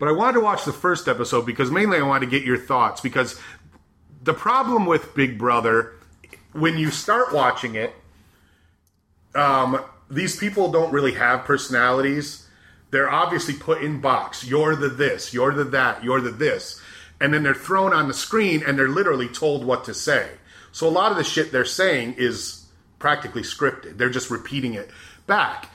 But 0.00 0.08
I 0.08 0.12
wanted 0.12 0.34
to 0.34 0.40
watch 0.40 0.64
the 0.64 0.72
first 0.72 1.06
episode 1.06 1.46
because 1.46 1.70
mainly 1.70 1.98
I 1.98 2.02
wanted 2.02 2.26
to 2.26 2.30
get 2.30 2.42
your 2.42 2.58
thoughts 2.58 3.00
because 3.00 3.40
the 4.22 4.34
problem 4.34 4.86
with 4.86 5.14
Big 5.14 5.38
Brother 5.38 5.92
when 6.52 6.76
you 6.76 6.90
start 6.90 7.32
watching 7.32 7.76
it, 7.76 7.94
um, 9.36 9.80
these 10.10 10.36
people 10.36 10.72
don't 10.72 10.92
really 10.92 11.14
have 11.14 11.44
personalities. 11.44 12.48
They're 12.90 13.10
obviously 13.10 13.54
put 13.54 13.82
in 13.82 14.00
box. 14.00 14.44
You're 14.44 14.74
the 14.74 14.88
this, 14.88 15.32
you're 15.32 15.52
the 15.52 15.64
that, 15.64 16.02
you're 16.02 16.20
the 16.20 16.30
this. 16.30 16.80
And 17.20 17.32
then 17.32 17.44
they're 17.44 17.54
thrown 17.54 17.92
on 17.92 18.08
the 18.08 18.14
screen 18.14 18.64
and 18.66 18.76
they're 18.76 18.88
literally 18.88 19.28
told 19.28 19.64
what 19.64 19.84
to 19.84 19.94
say. 19.94 20.30
So 20.72 20.88
a 20.88 20.90
lot 20.90 21.12
of 21.12 21.18
the 21.18 21.24
shit 21.24 21.52
they're 21.52 21.64
saying 21.64 22.16
is 22.18 22.63
practically 23.04 23.42
scripted. 23.42 23.98
They're 23.98 24.08
just 24.08 24.30
repeating 24.30 24.72
it 24.72 24.88
back 25.26 25.68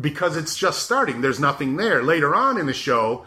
because 0.00 0.38
it's 0.38 0.56
just 0.56 0.82
starting. 0.82 1.20
There's 1.20 1.38
nothing 1.38 1.76
there. 1.76 2.02
Later 2.02 2.34
on 2.34 2.56
in 2.56 2.64
the 2.64 2.72
show, 2.72 3.26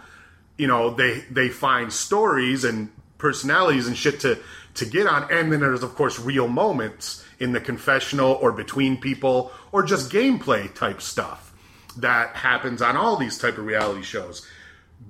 you 0.57 0.65
know, 0.65 0.89
they 0.89 1.19
they 1.29 1.49
find 1.49 1.93
stories 1.93 2.63
and 2.63 2.89
personalities 3.19 3.85
and 3.85 3.95
shit 3.95 4.19
to 4.21 4.39
to 4.73 4.85
get 4.87 5.05
on 5.05 5.31
and 5.31 5.51
then 5.51 5.59
there's 5.59 5.83
of 5.83 5.93
course 5.93 6.19
real 6.19 6.47
moments 6.47 7.23
in 7.39 7.51
the 7.51 7.61
confessional 7.61 8.31
or 8.41 8.51
between 8.51 8.99
people 8.99 9.51
or 9.71 9.83
just 9.83 10.11
gameplay 10.11 10.73
type 10.73 10.99
stuff 10.99 11.53
that 11.97 12.35
happens 12.35 12.81
on 12.81 12.97
all 12.97 13.15
these 13.15 13.37
type 13.37 13.59
of 13.59 13.65
reality 13.65 14.01
shows 14.01 14.45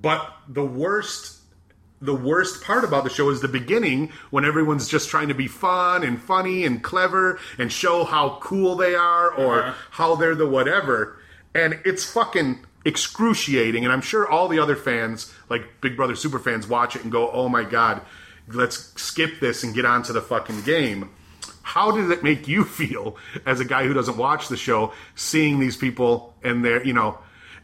but 0.02 0.30
the 0.46 0.64
worst 0.64 1.35
the 2.00 2.14
worst 2.14 2.62
part 2.62 2.84
about 2.84 3.04
the 3.04 3.10
show 3.10 3.30
is 3.30 3.40
the 3.40 3.48
beginning 3.48 4.12
when 4.30 4.44
everyone's 4.44 4.88
just 4.88 5.08
trying 5.08 5.28
to 5.28 5.34
be 5.34 5.48
fun 5.48 6.02
and 6.02 6.20
funny 6.20 6.64
and 6.64 6.82
clever 6.82 7.38
and 7.58 7.72
show 7.72 8.04
how 8.04 8.38
cool 8.40 8.76
they 8.76 8.94
are 8.94 9.30
or 9.30 9.62
uh-huh. 9.62 9.74
how 9.90 10.14
they're 10.14 10.34
the 10.34 10.46
whatever. 10.46 11.18
And 11.54 11.80
it's 11.84 12.04
fucking 12.04 12.64
excruciating. 12.84 13.84
And 13.84 13.92
i'm 13.92 14.00
sure 14.00 14.28
all 14.30 14.46
the 14.46 14.60
other 14.60 14.76
fans 14.76 15.34
like 15.48 15.80
big 15.80 15.96
brother 15.96 16.14
super 16.14 16.38
fans 16.38 16.68
watch 16.68 16.94
it 16.94 17.02
and 17.02 17.10
go 17.10 17.28
oh 17.32 17.48
my 17.48 17.64
god 17.64 18.00
let's 18.48 18.92
skip 19.00 19.40
this 19.40 19.62
and 19.64 19.74
get 19.74 19.84
on 19.84 20.02
to 20.04 20.12
the 20.12 20.22
fucking 20.22 20.62
game. 20.62 21.10
How 21.62 21.90
did 21.90 22.10
it 22.10 22.22
make 22.22 22.46
you 22.46 22.64
feel 22.78 23.16
as 23.44 23.60
a 23.60 23.64
guy 23.64 23.86
who 23.86 23.94
doesn't 23.94 24.16
watch 24.16 24.48
the 24.48 24.56
show 24.56 24.92
seeing 25.14 25.60
these 25.60 25.76
people 25.76 26.34
and 26.42 26.64
their 26.64 26.84
you 26.84 26.92
know 26.92 27.18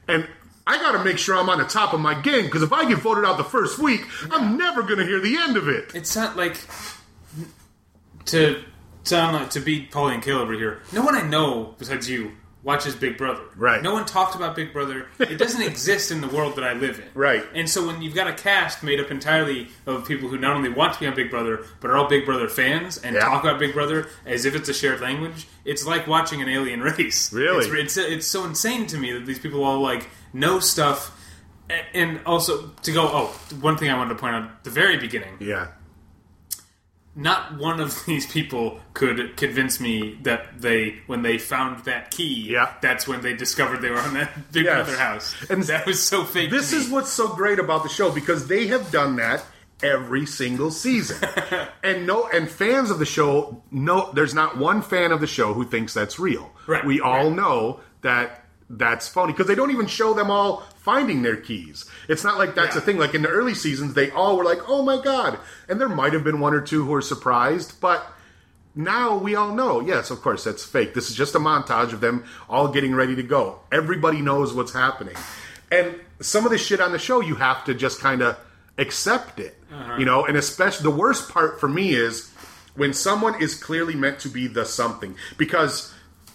and 0.09 0.29
I 0.67 0.79
got 0.79 0.93
to 0.93 1.03
make 1.05 1.19
sure 1.19 1.37
I'm 1.37 1.49
on 1.49 1.59
the 1.59 1.65
top 1.65 1.93
of 1.93 2.01
my 2.01 2.15
game 2.21 2.45
because 2.45 2.63
if 2.63 2.73
I 2.73 2.89
get 2.89 2.99
voted 2.99 3.25
out 3.25 3.37
the 3.37 3.45
first 3.45 3.79
week, 3.79 4.03
I'm 4.31 4.57
never 4.57 4.83
going 4.83 4.99
to 4.99 5.05
hear 5.07 5.21
the 5.21 5.37
end 5.37 5.57
of 5.57 5.69
it. 5.69 5.91
It's 5.95 6.15
not 6.15 6.37
like 6.37 6.57
to 8.27 8.63
sound 9.05 9.35
like 9.37 9.51
to 9.51 9.61
beat 9.61 9.91
Pauline 9.91 10.21
Kael 10.21 10.37
over 10.41 10.53
here. 10.53 10.81
No 10.93 11.03
one 11.03 11.17
I 11.17 11.23
know 11.23 11.75
besides 11.79 12.09
you 12.09 12.33
watches 12.63 12.95
Big 12.95 13.19
Brother. 13.19 13.43
Right. 13.57 13.83
No 13.83 13.93
one 13.93 14.07
talked 14.07 14.37
about 14.37 14.55
Big 14.55 14.73
Brother. 14.73 15.09
It 15.19 15.37
doesn't 15.37 15.63
exist 15.69 16.13
in 16.13 16.21
the 16.21 16.29
world 16.29 16.55
that 16.55 16.63
I 16.63 16.75
live 16.75 17.01
in. 17.01 17.07
Right. 17.13 17.45
And 17.57 17.69
so 17.69 17.85
when 17.85 18.01
you've 18.01 18.15
got 18.15 18.29
a 18.29 18.33
cast 18.33 18.85
made 18.85 19.01
up 19.01 19.11
entirely 19.11 19.67
of 19.85 20.07
people 20.07 20.29
who 20.29 20.39
not 20.39 20.55
only 20.55 20.69
want 20.69 20.95
to 20.95 21.01
be 21.01 21.09
on 21.09 21.17
Big 21.17 21.29
Brother, 21.29 21.65
but 21.81 21.91
are 21.91 21.97
all 21.97 22.09
Big 22.09 22.25
Brother 22.25 22.49
fans 22.49 22.99
and 22.99 23.17
Yeah. 23.17 23.23
talk 23.23 23.43
about 23.43 23.59
Big 23.59 23.75
Brother 23.75 24.07
as 24.25 24.45
if 24.45 24.55
it's 24.55 24.69
a 24.69 24.75
shared 24.75 25.01
language, 25.01 25.49
it's 25.65 25.85
like 25.85 26.07
watching 26.07 26.41
an 26.41 26.49
alien 26.49 26.81
race. 26.83 27.33
Really? 27.33 27.67
It's, 27.67 27.97
it's, 27.97 28.13
it's 28.13 28.27
so 28.29 28.45
insane 28.45 28.87
to 28.87 28.97
me 28.97 29.11
that 29.13 29.27
these 29.27 29.41
people 29.41 29.65
all 29.65 29.81
like 29.81 30.09
know 30.33 30.61
stuff. 30.61 31.19
And 31.95 32.21
also 32.27 32.69
to 32.83 32.93
go, 32.93 33.03
oh, 33.11 33.27
one 33.61 33.79
thing 33.79 33.89
I 33.91 33.97
wanted 33.97 34.11
to 34.11 34.21
point 34.21 34.35
out 34.35 34.43
at 34.43 34.65
the 34.65 34.71
very 34.71 34.99
beginning 34.99 35.39
Yeah. 35.41 35.69
not 37.15 37.57
one 37.59 37.81
of 37.81 38.05
these 38.07 38.27
people 38.27 38.81
could 38.95 39.37
convince 39.37 39.81
me 39.81 40.19
that 40.23 40.61
they, 40.61 40.99
when 41.07 41.23
they 41.23 41.39
found 41.39 41.85
that 41.85 42.11
key, 42.11 42.51
Yeah. 42.51 42.75
that's 42.83 43.07
when 43.07 43.21
they 43.23 43.35
discovered 43.35 43.81
they 43.83 43.91
were 43.91 43.99
on 44.01 44.15
that 44.15 44.31
Big 44.53 44.65
Yes. 44.65 44.85
Brother 44.87 44.99
house. 44.99 45.35
And 45.51 45.63
that 45.65 45.87
was 45.87 46.03
so 46.03 46.25
fake. 46.25 46.51
This 46.51 46.73
is 46.73 46.89
what's 46.91 47.11
so 47.11 47.29
great 47.35 47.59
about 47.59 47.83
the 47.83 47.89
show 47.89 48.11
because 48.11 48.49
they 48.49 48.67
have 48.69 48.91
done 48.91 49.17
that 49.17 49.45
every 49.83 50.27
single 50.27 50.71
season. 50.71 51.19
and 51.83 52.07
no 52.07 52.29
and 52.29 52.49
fans 52.51 52.91
of 52.91 52.99
the 52.99 53.05
show 53.07 53.63
no 53.71 54.13
there's 54.13 54.33
not 54.35 54.57
one 54.57 54.81
fan 54.83 55.11
of 55.11 55.21
the 55.21 55.27
show 55.27 55.53
who 55.55 55.65
thinks 55.65 55.93
that's 55.95 56.19
real. 56.19 56.51
Right, 56.67 56.85
We 56.85 57.01
all 57.01 57.29
right. 57.29 57.37
know 57.37 57.81
that 58.03 58.42
that's 58.75 59.07
phony 59.09 59.33
because 59.33 59.47
they 59.47 59.55
don't 59.55 59.71
even 59.71 59.87
show 59.87 60.15
them 60.15 60.31
all 60.31 60.65
finding 60.79 61.23
their 61.23 61.37
keys. 61.37 61.85
It's 62.09 62.25
not 62.25 62.39
like 62.39 62.55
that's 62.55 62.75
Yeah. 62.75 62.83
a 62.83 62.85
thing. 62.85 62.99
Like 62.99 63.15
in 63.15 63.23
the 63.23 63.29
early 63.29 63.55
seasons, 63.55 63.95
they 63.95 64.11
all 64.11 64.37
were 64.37 64.45
like, 64.45 64.61
"Oh 64.69 64.83
my 64.83 65.01
god!" 65.01 65.39
And 65.69 65.81
there 65.81 65.89
might 65.89 66.13
have 66.15 66.25
been 66.25 66.41
one 66.41 66.55
or 66.55 66.61
two 66.61 66.85
who 66.85 66.91
were 66.91 67.03
surprised, 67.03 67.81
but 67.81 68.05
now 68.75 69.17
we 69.17 69.35
all 69.35 69.55
know. 69.55 69.81
Yes, 69.81 70.11
of 70.11 70.23
course, 70.23 70.45
that's 70.45 70.65
fake. 70.65 70.95
This 70.95 71.11
is 71.11 71.17
just 71.17 71.35
a 71.35 71.39
montage 71.39 71.93
of 71.93 72.01
them 72.01 72.25
all 72.49 72.69
getting 72.69 72.95
ready 72.95 73.15
to 73.15 73.23
go. 73.23 73.61
Everybody 73.71 74.23
knows 74.23 74.55
what's 74.55 74.73
happening, 74.73 75.17
and 75.71 75.95
some 76.21 76.45
of 76.47 76.51
the 76.51 76.59
shit 76.59 76.81
on 76.81 76.93
the 76.93 76.99
show, 76.99 77.21
you 77.21 77.35
have 77.35 77.65
to 77.65 77.75
just 77.75 78.01
kind 78.01 78.23
of 78.23 78.39
accept 78.79 79.39
it, 79.39 79.59
uh-huh. 79.71 79.97
you 79.99 80.07
know. 80.07 80.25
And 80.25 80.37
especially 80.37 80.85
the 80.85 80.97
worst 80.97 81.29
part 81.29 81.61
for 81.61 81.69
me 81.69 81.93
is 81.95 82.31
when 82.75 82.95
someone 82.95 83.41
is 83.43 83.55
clearly 83.55 83.95
meant 83.95 84.19
to 84.21 84.31
be 84.31 84.47
the 84.47 84.65
something 84.65 85.15
because 85.37 85.92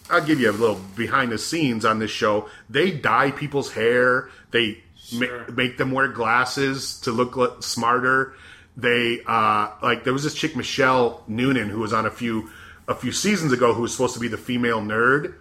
I'll 0.09 0.25
give 0.25 0.39
you 0.39 0.49
a 0.49 0.53
little 0.53 0.79
behind 0.95 1.31
the 1.31 1.37
scenes 1.37 1.85
on 1.85 1.99
this 1.99 2.11
show. 2.11 2.49
They 2.69 2.91
dye 2.91 3.31
people's 3.31 3.73
hair. 3.73 4.29
They 4.51 4.81
ma- 5.13 5.45
make 5.53 5.77
them 5.77 5.91
wear 5.91 6.07
glasses 6.07 6.99
to 7.01 7.11
look 7.11 7.61
smarter. 7.63 8.33
They 8.75 9.21
uh, 9.25 9.71
like 9.81 10.03
there 10.03 10.13
was 10.13 10.23
this 10.23 10.33
chick 10.35 10.55
Michelle 10.55 11.23
Noonan 11.27 11.69
who 11.69 11.79
was 11.79 11.93
on 11.93 12.05
a 12.05 12.11
few 12.11 12.49
a 12.87 12.95
few 12.95 13.11
seasons 13.11 13.51
ago 13.51 13.73
who 13.73 13.81
was 13.81 13.91
supposed 13.91 14.13
to 14.13 14.19
be 14.19 14.27
the 14.27 14.37
female 14.37 14.79
nerd. 14.81 15.33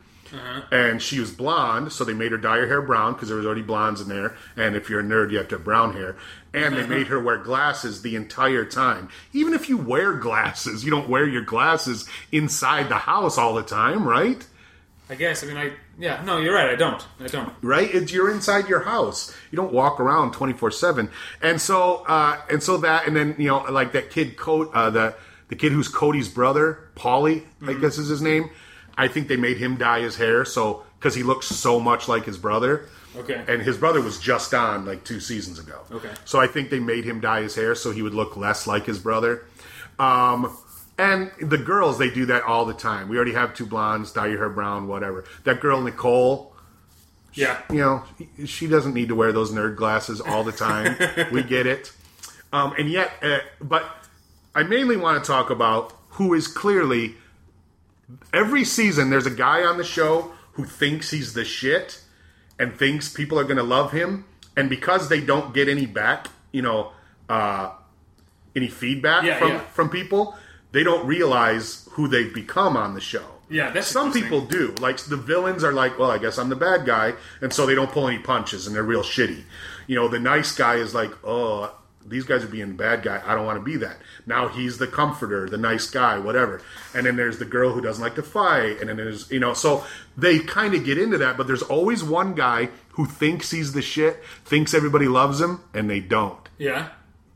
And 0.73 1.01
she 1.01 1.21
was 1.21 1.31
blonde, 1.31 1.93
so 1.93 2.03
they 2.05 2.13
made 2.13 2.33
her 2.33 2.37
dye 2.39 2.59
her 2.59 2.67
hair 2.67 2.83
brown 2.83 3.13
because 3.13 3.29
there 3.29 3.37
was 3.37 3.47
already 3.47 3.63
blondes 3.63 4.01
in 4.01 4.09
there. 4.09 4.37
And 4.57 4.75
if 4.75 4.91
you're 4.91 4.99
a 5.01 5.05
nerd, 5.05 5.31
you 5.31 5.39
have 5.39 5.47
to 5.49 5.55
have 5.55 5.65
brown 5.65 5.93
hair. 5.93 6.17
And 6.53 6.75
they 6.77 6.85
made 6.87 7.07
her 7.07 7.21
wear 7.21 7.39
glasses 7.39 8.03
the 8.03 8.17
entire 8.17 8.65
time. 8.65 9.09
Even 9.33 9.55
if 9.55 9.69
you 9.69 9.77
wear 9.77 10.15
glasses, 10.15 10.85
you 10.85 10.91
don't 10.91 11.09
wear 11.09 11.29
your 11.29 11.43
glasses 11.43 12.09
inside 12.33 12.89
the 12.89 12.97
house 12.97 13.39
all 13.39 13.55
the 13.55 13.63
time, 13.63 14.07
right? 14.07 14.45
I 15.09 15.15
guess. 15.15 15.45
I 15.45 15.47
mean, 15.47 15.57
I 15.57 15.73
yeah. 15.99 16.23
No, 16.25 16.39
you're 16.39 16.55
right. 16.55 16.69
I 16.71 16.75
don't. 16.75 17.05
I 17.21 17.29
don't. 17.29 17.53
right? 17.63 17.89
It's 17.95 18.13
you're 18.13 18.31
inside 18.31 18.69
your 18.69 18.81
house. 18.81 19.35
You 19.51 19.57
don't 19.57 19.73
walk 19.73 20.01
around 20.01 20.33
twenty 20.33 20.53
four 20.53 20.71
seven. 20.71 21.11
And 21.41 21.61
so 21.61 22.05
uh, 22.07 22.41
and 22.51 22.63
so 22.63 22.79
that 22.79 23.07
and 23.07 23.15
then 23.15 23.37
you 23.39 23.49
know 23.49 23.59
like 23.71 23.93
that 23.93 24.11
kid 24.11 24.37
coat 24.37 24.71
uh, 24.75 24.91
the 24.91 25.15
the 25.49 25.57
kid 25.57 25.73
who's 25.73 25.89
Cody's 25.89 26.29
brother, 26.29 26.91
Paulie, 26.97 27.45
I 27.65 27.75
guess 27.75 27.99
is 27.99 28.09
his 28.09 28.21
name. 28.21 28.51
I 28.99 29.09
think 29.09 29.29
they 29.29 29.37
made 29.37 29.59
him 29.59 29.77
dye 29.77 30.01
his 30.01 30.17
hair 30.17 30.45
so 30.45 30.85
because 30.99 31.15
he 31.15 31.23
looks 31.23 31.47
so 31.47 31.79
much 31.79 32.09
like 32.09 32.25
his 32.25 32.39
brother. 32.39 32.89
Okay. 33.17 33.45
And 33.49 33.63
his 33.63 33.79
brother 33.79 34.01
was 34.01 34.19
just 34.19 34.53
on 34.53 34.85
like 34.85 35.05
two 35.05 35.21
seasons 35.21 35.59
ago. 35.59 35.81
Okay. 35.91 36.11
So 36.25 36.41
I 36.41 36.47
think 36.47 36.71
they 36.71 36.81
made 36.81 37.05
him 37.05 37.21
dye 37.21 37.43
his 37.43 37.55
hair 37.55 37.75
so 37.75 37.93
he 37.93 38.03
would 38.03 38.15
look 38.15 38.37
less 38.37 38.67
like 38.67 38.87
his 38.87 38.99
brother. 38.99 39.45
Um, 39.99 40.57
and 40.99 41.31
the 41.41 41.59
girls, 41.59 41.99
they 41.99 42.11
do 42.11 42.27
that 42.27 42.43
all 42.45 42.65
the 42.65 42.75
time. 42.75 43.09
We 43.09 43.17
already 43.17 43.35
have 43.35 43.55
two 43.55 43.67
blondes, 43.67 44.13
dye 44.13 44.29
your 44.29 44.39
hair 44.39 44.49
brown, 44.49 44.89
whatever. 44.89 45.25
That 45.45 45.61
girl 45.61 45.81
Nicole, 45.83 46.55
Yeah. 47.35 47.61
you 47.71 47.79
know, 47.79 48.05
she 48.47 48.67
doesn't 48.67 48.95
need 48.95 49.09
to 49.09 49.15
wear 49.15 49.33
those 49.33 49.53
nerd 49.53 49.77
glasses 49.77 50.21
all 50.21 50.43
the 50.45 50.53
time. 50.53 50.97
we 51.33 51.43
get 51.43 51.67
it. 51.67 51.93
Um, 52.53 52.75
and 52.79 52.89
yet, 52.91 53.13
uh, 53.23 53.39
but 53.61 53.85
I 54.55 54.63
mainly 54.63 54.97
want 54.97 55.23
to 55.23 55.27
talk 55.31 55.51
about 55.51 55.93
who 56.11 56.33
is 56.33 56.49
clearly 56.49 57.17
every 58.33 58.65
season. 58.65 59.11
There's 59.11 59.27
a 59.27 59.31
guy 59.31 59.63
on 59.65 59.77
the 59.77 59.85
show 59.85 60.33
who 60.53 60.65
thinks 60.65 61.11
he's 61.11 61.35
the 61.35 61.45
shit 61.45 62.01
and 62.59 62.73
thinks 62.79 63.09
people 63.13 63.39
are 63.39 63.45
going 63.45 63.59
to 63.59 63.63
love 63.63 63.93
him, 63.93 64.25
and 64.57 64.71
because 64.71 65.11
they 65.11 65.21
don't 65.21 65.53
get 65.53 65.69
any 65.69 65.85
back, 65.85 66.29
you 66.53 66.63
know, 66.63 66.93
uh, 67.29 67.73
any 68.55 68.69
feedback 68.69 69.25
Yeah, 69.25 69.39
from 69.39 69.49
yeah. 69.51 69.61
from 69.61 69.91
people, 69.91 70.35
they 70.73 70.83
don't 70.83 71.07
realize 71.07 71.89
who 71.93 72.09
they've 72.09 72.33
become 72.35 72.77
on 72.77 72.95
the 72.95 73.01
show. 73.01 73.25
Yeah, 73.49 73.71
that's 73.71 73.87
Some 73.87 74.13
people 74.13 74.41
do. 74.41 74.75
Like 74.81 74.99
the 74.99 75.17
villains 75.17 75.63
are 75.63 75.73
like, 75.73 75.99
well, 75.99 76.11
I 76.11 76.19
guess 76.19 76.39
I'm 76.39 76.49
the 76.49 76.57
bad 76.57 76.85
guy, 76.85 77.15
and 77.41 77.53
so 77.53 77.65
they 77.65 77.75
don't 77.75 77.91
pull 77.91 78.09
any 78.09 78.19
punches, 78.19 78.67
and 78.67 78.75
they're 78.75 78.83
real 78.83 79.03
shitty. 79.03 79.45
You 79.87 79.95
know, 79.95 80.09
the 80.09 80.19
nice 80.19 80.53
guy 80.53 80.77
is 80.77 80.95
like, 80.95 81.13
oh, 81.25 81.73
these 82.05 82.25
guys 82.25 82.45
are 82.45 82.49
being 82.49 82.77
bad 82.77 83.03
guy. 83.03 83.23
I 83.25 83.35
don't 83.35 83.47
want 83.47 83.59
to 83.59 83.65
be 83.65 83.77
that. 83.79 83.99
Now 84.27 84.49
he's 84.49 84.79
the 84.79 84.87
comforter, 84.87 85.49
the 85.49 85.57
nice 85.59 85.89
guy, 85.89 86.19
whatever. 86.19 86.61
And 86.95 87.07
then 87.07 87.17
there's 87.17 87.39
the 87.39 87.45
girl 87.45 87.73
who 87.73 87.81
doesn't 87.81 88.03
like 88.03 88.17
to 88.17 88.23
fight, 88.23 88.81
and 88.81 88.89
then 88.89 88.97
there's 88.97 89.31
you 89.31 89.41
know, 89.41 89.55
so 89.55 89.85
they 90.17 90.41
kind 90.41 90.75
of 90.75 90.85
get 90.85 90.99
into 90.99 91.19
that. 91.19 91.37
But 91.37 91.47
there's 91.47 91.63
always 91.63 92.03
one 92.03 92.35
guy 92.35 92.71
who 92.91 93.07
thinks 93.07 93.51
he's 93.53 93.73
the 93.73 93.83
shit, 93.83 94.23
thinks 94.45 94.75
everybody 94.75 95.07
loves 95.07 95.41
him, 95.41 95.61
and 95.73 95.89
they 95.89 96.01
don't. 96.01 96.49
Yeah. 96.59 96.89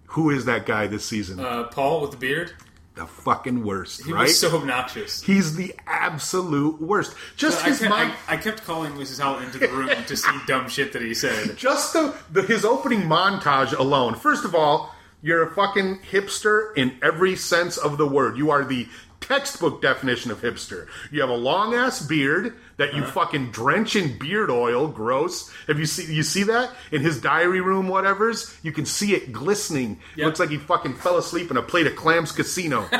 Who 0.07 0.31
is 0.31 0.45
that 0.47 0.67
guy 0.67 0.89
this 0.89 1.05
season? 1.05 1.39
Uh, 1.39 1.65
Paul 1.65 2.01
with 2.01 2.11
the 2.11 2.17
beard. 2.17 2.53
The 2.97 3.07
fucking 3.07 3.65
worst, 3.65 4.05
He 4.05 4.13
right? 4.13 4.23
was 4.23 4.39
so 4.39 4.57
obnoxious. 4.57 5.23
He's 5.23 5.55
the 5.57 5.75
absolute 5.87 6.81
worst. 6.81 7.15
Just 7.37 7.65
I 7.65 7.69
his 7.69 7.79
kept, 7.79 7.91
mind. 7.91 8.13
I, 8.29 8.35
I 8.35 8.37
kept 8.37 8.65
calling 8.65 8.93
Mrs. 8.95 9.21
Howell 9.21 9.41
into 9.41 9.59
the 9.59 9.69
room 9.69 9.91
to 10.07 10.17
see 10.17 10.31
dumb 10.47 10.69
shit 10.69 10.93
that 10.93 11.03
he 11.03 11.15
said. 11.15 11.57
just 11.57 11.93
the, 11.93 12.15
the 12.33 12.43
his 12.43 12.65
opening 12.65 13.03
montage 13.03 13.73
alone. 13.79 14.15
First 14.17 14.45
of 14.45 14.55
all, 14.55 14.95
you're 15.23 15.43
a 15.47 15.51
fucking 15.55 16.01
hipster 16.11 16.77
in 16.77 16.97
every 17.03 17.37
sense 17.37 17.77
of 17.77 17.97
the 17.99 18.07
word. 18.07 18.37
You 18.37 18.51
are 18.51 18.65
the 18.65 18.89
textbook 19.21 19.83
definition 19.83 20.31
of 20.31 20.41
hipster. 20.41 20.89
You 21.11 21.21
have 21.21 21.31
a 21.31 21.37
long 21.37 21.75
ass 21.75 22.05
beard 22.05 22.55
that 22.79 22.95
you 22.95 23.05
fucking 23.05 23.51
drench 23.51 23.95
in 23.95 24.19
beard 24.19 24.51
oil. 24.51 24.89
Gross. 24.89 25.51
Have 25.67 25.79
you 25.79 25.87
see 25.87 26.13
you 26.13 26.23
see 26.23 26.45
that 26.45 26.71
in 26.91 27.03
his 27.03 27.21
diary 27.21 27.61
room? 27.61 27.89
Whatever's 27.89 28.57
you 28.63 28.73
can 28.73 28.87
see 28.87 29.15
it 29.15 29.33
glistening. 29.33 29.99
Yep. 30.17 30.25
Looks 30.27 30.41
like 30.41 30.51
he 30.51 30.57
fucking 30.57 30.95
fell 30.95 31.19
asleep 31.19 31.51
in 31.51 31.57
a 31.57 31.63
plate 31.63 31.87
of 31.87 31.97
clams 31.97 32.33
casino. 32.33 32.83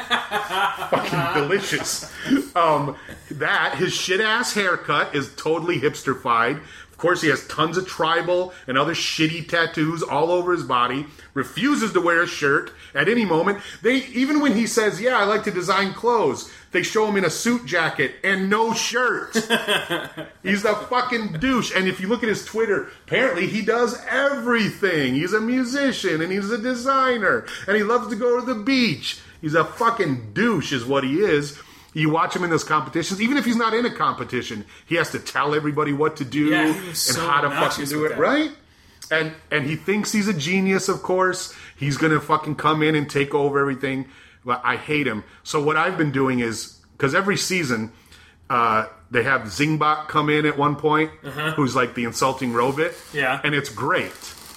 fucking 0.91 1.43
delicious. 1.43 2.13
Um, 2.55 2.97
that 3.31 3.77
his 3.77 3.95
shit 3.95 4.21
ass 4.21 4.53
haircut 4.53 5.15
is 5.15 5.35
totally 5.37 5.81
hipsterfied. 5.81 6.63
Of 7.01 7.03
course, 7.03 7.23
he 7.23 7.31
has 7.31 7.47
tons 7.47 7.79
of 7.79 7.89
tribal 7.89 8.53
and 8.67 8.77
other 8.77 8.93
shitty 8.93 9.49
tattoos 9.49 10.03
all 10.03 10.31
over 10.31 10.53
his 10.53 10.65
body. 10.65 11.07
Refuses 11.33 11.95
to 11.95 12.01
wear 12.03 12.23
a 12.23 12.27
shirt 12.27 12.73
at 12.95 13.09
any 13.09 13.25
moment. 13.25 13.61
They 13.81 14.05
even 14.09 14.39
when 14.41 14.55
he 14.55 14.67
says, 14.67 15.01
"Yeah, 15.01 15.17
I 15.17 15.25
like 15.25 15.45
to 15.45 15.51
design 15.51 15.95
clothes," 15.95 16.53
they 16.73 16.83
show 16.83 17.07
him 17.07 17.17
in 17.17 17.25
a 17.25 17.31
suit 17.31 17.65
jacket 17.65 18.17
and 18.23 18.51
no 18.51 18.75
shirt. 18.75 19.33
He's 20.43 20.67
a 20.67 20.77
fucking 20.77 21.39
douche. 21.41 21.75
And 21.75 21.89
if 21.89 22.03
you 22.03 22.09
look 22.09 22.23
at 22.23 22.29
his 22.29 22.45
Twitter, 22.45 22.89
apparently 23.07 23.47
he 23.47 23.63
does 23.63 23.99
everything. 24.07 25.15
He's 25.15 25.33
a 25.33 25.41
musician 25.41 26.21
and 26.21 26.31
he's 26.31 26.51
a 26.51 26.59
designer 26.59 27.47
and 27.67 27.79
he 27.79 27.83
loves 27.83 28.09
to 28.09 28.15
go 28.17 28.39
to 28.39 28.45
the 28.45 28.61
beach. 28.61 29.21
He's 29.41 29.55
a 29.55 29.65
fucking 29.65 30.35
douche, 30.35 30.71
is 30.71 30.85
what 30.85 31.05
he 31.05 31.21
is. 31.21 31.59
You 31.93 32.11
watch 32.11 32.37
him 32.37 32.45
in 32.45 32.51
those 32.51 32.63
competitions, 32.65 33.21
even 33.21 33.37
if 33.37 33.45
he's 33.45 33.57
not 33.57 33.75
in 33.75 33.85
a 33.85 33.91
competition, 33.91 34.65
he 34.87 34.95
has 34.95 35.11
to 35.11 35.19
tell 35.19 35.55
everybody 35.55 35.93
what 35.93 36.17
to 36.19 36.25
do 36.25 36.47
Yeah, 36.47 36.67
and 36.75 36.97
so 36.97 37.21
how 37.29 37.41
to 37.41 37.51
fucking 37.51 37.87
do 37.87 38.05
it, 38.05 38.11
that. 38.11 38.19
right? 38.19 38.51
And 39.11 39.33
and 39.51 39.67
he 39.67 39.75
thinks 39.75 40.13
he's 40.13 40.29
a 40.29 40.33
genius, 40.35 40.89
of 40.89 41.03
course. 41.03 41.53
He's 41.77 41.97
gonna 41.97 42.21
fucking 42.21 42.55
come 42.57 42.83
in 42.83 42.95
and 42.95 43.11
take 43.11 43.35
over 43.35 43.59
everything. 43.59 44.07
But 44.45 44.61
I 44.65 44.77
hate 44.77 45.07
him. 45.07 45.25
So 45.43 45.61
what 45.63 45.77
I've 45.77 45.99
been 45.99 46.13
doing 46.13 46.39
is 46.39 46.79
because 46.93 47.15
every 47.15 47.37
season 47.37 47.93
uh, 48.49 48.87
they 49.11 49.23
have 49.25 49.43
Zingbot 49.43 50.07
come 50.09 50.31
in 50.31 50.47
at 50.47 50.57
one 50.57 50.77
point, 50.77 51.11
who's 51.57 51.75
like 51.75 51.95
the 51.95 52.05
insulting 52.05 52.53
robot. 52.53 52.87
Uh-huh. 52.93 52.95
Yeah. 53.13 53.41
and 53.43 53.55
it's 53.55 53.69
great 53.69 54.13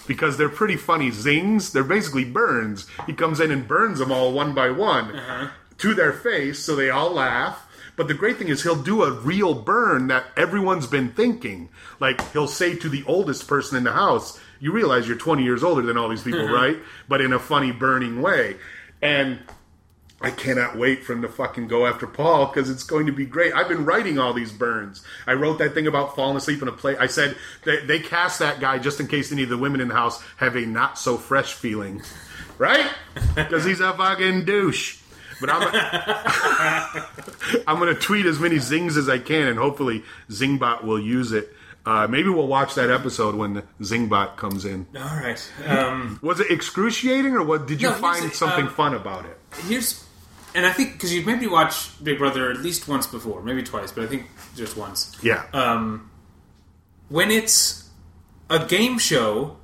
because 0.07 0.37
they're 0.37 0.49
pretty 0.49 0.75
funny 0.77 1.09
zings. 1.11 1.71
They're 1.73 1.83
basically 1.83 2.25
burns. 2.25 2.87
He 3.07 3.13
comes 3.13 3.39
in 3.39 3.49
and 3.51 3.67
burns 3.67 3.99
them 3.99 4.11
all 4.11 4.33
one 4.33 4.53
by 4.53 4.69
one 4.69 5.15
Uh-huh. 5.15 5.47
To 5.79 5.93
their 5.93 6.13
face, 6.13 6.59
so 6.59 6.75
they 6.75 6.89
all 6.89 7.11
laugh. 7.11 7.67
But 7.95 8.07
the 8.07 8.13
great 8.13 8.37
thing 8.37 8.47
is 8.47 8.63
he'll 8.63 8.81
do 8.81 9.03
a 9.03 9.11
real 9.11 9.53
burn 9.53 10.07
that 10.07 10.25
everyone's 10.35 10.87
been 10.87 11.11
thinking. 11.11 11.69
Like 11.99 12.21
he'll 12.31 12.47
say 12.47 12.75
to 12.77 12.89
the 12.89 13.03
oldest 13.05 13.47
person 13.47 13.77
in 13.77 13.83
the 13.83 13.91
house, 13.91 14.39
"You 14.59 14.71
realize 14.71 15.07
you're 15.07 15.17
20 15.17 15.43
years 15.43 15.63
older 15.63 15.83
than 15.83 15.97
all 15.97 16.09
these 16.09 16.23
people, 16.23 16.41
mm-hmm. 16.41 16.53
right?" 16.53 16.77
But 17.07 17.21
in 17.21 17.33
a 17.33 17.39
funny 17.39 17.71
burning 17.71 18.21
way. 18.21 18.57
And 19.01 19.39
I 20.23 20.31
cannot 20.31 20.77
wait 20.77 21.03
for 21.03 21.11
him 21.11 21.21
to 21.23 21.27
fucking 21.27 21.67
go 21.67 21.85
after 21.85 22.07
Paul 22.07 22.45
because 22.45 22.69
it's 22.69 22.83
going 22.83 23.07
to 23.07 23.11
be 23.11 23.25
great. 23.25 23.53
I've 23.53 23.67
been 23.67 23.83
writing 23.83 24.17
all 24.17 24.33
these 24.33 24.53
burns. 24.53 25.03
I 25.27 25.33
wrote 25.33 25.59
that 25.59 25.73
thing 25.73 25.85
about 25.85 26.15
falling 26.15 26.37
asleep 26.37 26.61
in 26.61 26.69
a 26.69 26.71
plate. 26.71 26.97
I 26.97 27.07
said 27.07 27.35
they, 27.65 27.85
they 27.85 27.99
cast 27.99 28.39
that 28.39 28.61
guy 28.61 28.79
just 28.79 29.01
in 29.01 29.07
case 29.07 29.33
any 29.33 29.43
of 29.43 29.49
the 29.49 29.57
women 29.57 29.81
in 29.81 29.89
the 29.89 29.93
house 29.93 30.23
have 30.37 30.55
a 30.55 30.61
not 30.61 30.97
so 30.97 31.17
fresh 31.17 31.53
feeling, 31.53 32.01
right? 32.57 32.89
Because 33.35 33.65
he's 33.65 33.81
a 33.81 33.91
fucking 33.91 34.45
douche. 34.45 34.99
But 35.41 35.49
I'm, 35.51 37.03
I'm 37.67 37.79
going 37.79 37.93
to 37.93 37.99
tweet 37.99 38.25
as 38.25 38.39
many 38.39 38.59
zings 38.59 38.97
as 38.97 39.09
I 39.09 39.19
can, 39.19 39.47
and 39.47 39.57
hopefully 39.57 40.03
Zingbot 40.29 40.83
will 40.83 40.99
use 40.99 41.31
it. 41.31 41.53
Uh, 41.85 42.07
maybe 42.07 42.29
we'll 42.29 42.47
watch 42.47 42.75
that 42.75 42.89
episode 42.89 43.35
when 43.35 43.55
the 43.55 43.63
Zingbot 43.81 44.37
comes 44.37 44.63
in. 44.65 44.87
All 44.95 45.01
right. 45.03 45.51
Um, 45.65 46.17
Was 46.21 46.39
it 46.39 46.49
excruciating, 46.49 47.33
or 47.33 47.43
what? 47.43 47.67
Did 47.67 47.81
you 47.81 47.89
No, 47.89 47.95
find 47.95 48.31
something 48.31 48.67
um, 48.67 48.73
fun 48.73 48.93
about 48.93 49.25
it? 49.25 49.37
here's, 49.67 50.05
and 50.55 50.65
I 50.65 50.71
think 50.71 50.93
because 50.93 51.13
you've 51.13 51.25
maybe 51.25 51.45
watched 51.47 52.01
Big 52.03 52.17
Brother 52.19 52.49
at 52.51 52.57
least 52.59 52.87
once 52.87 53.05
before, 53.05 53.41
maybe 53.43 53.63
twice, 53.63 53.91
but 53.91 54.05
I 54.05 54.07
think 54.07 54.27
just 54.55 54.77
once. 54.77 55.17
Yeah. 55.21 55.43
Um, 55.51 56.09
when 57.09 57.31
it's 57.31 57.89
a 58.49 58.65
game 58.65 58.97
show, 58.97 59.57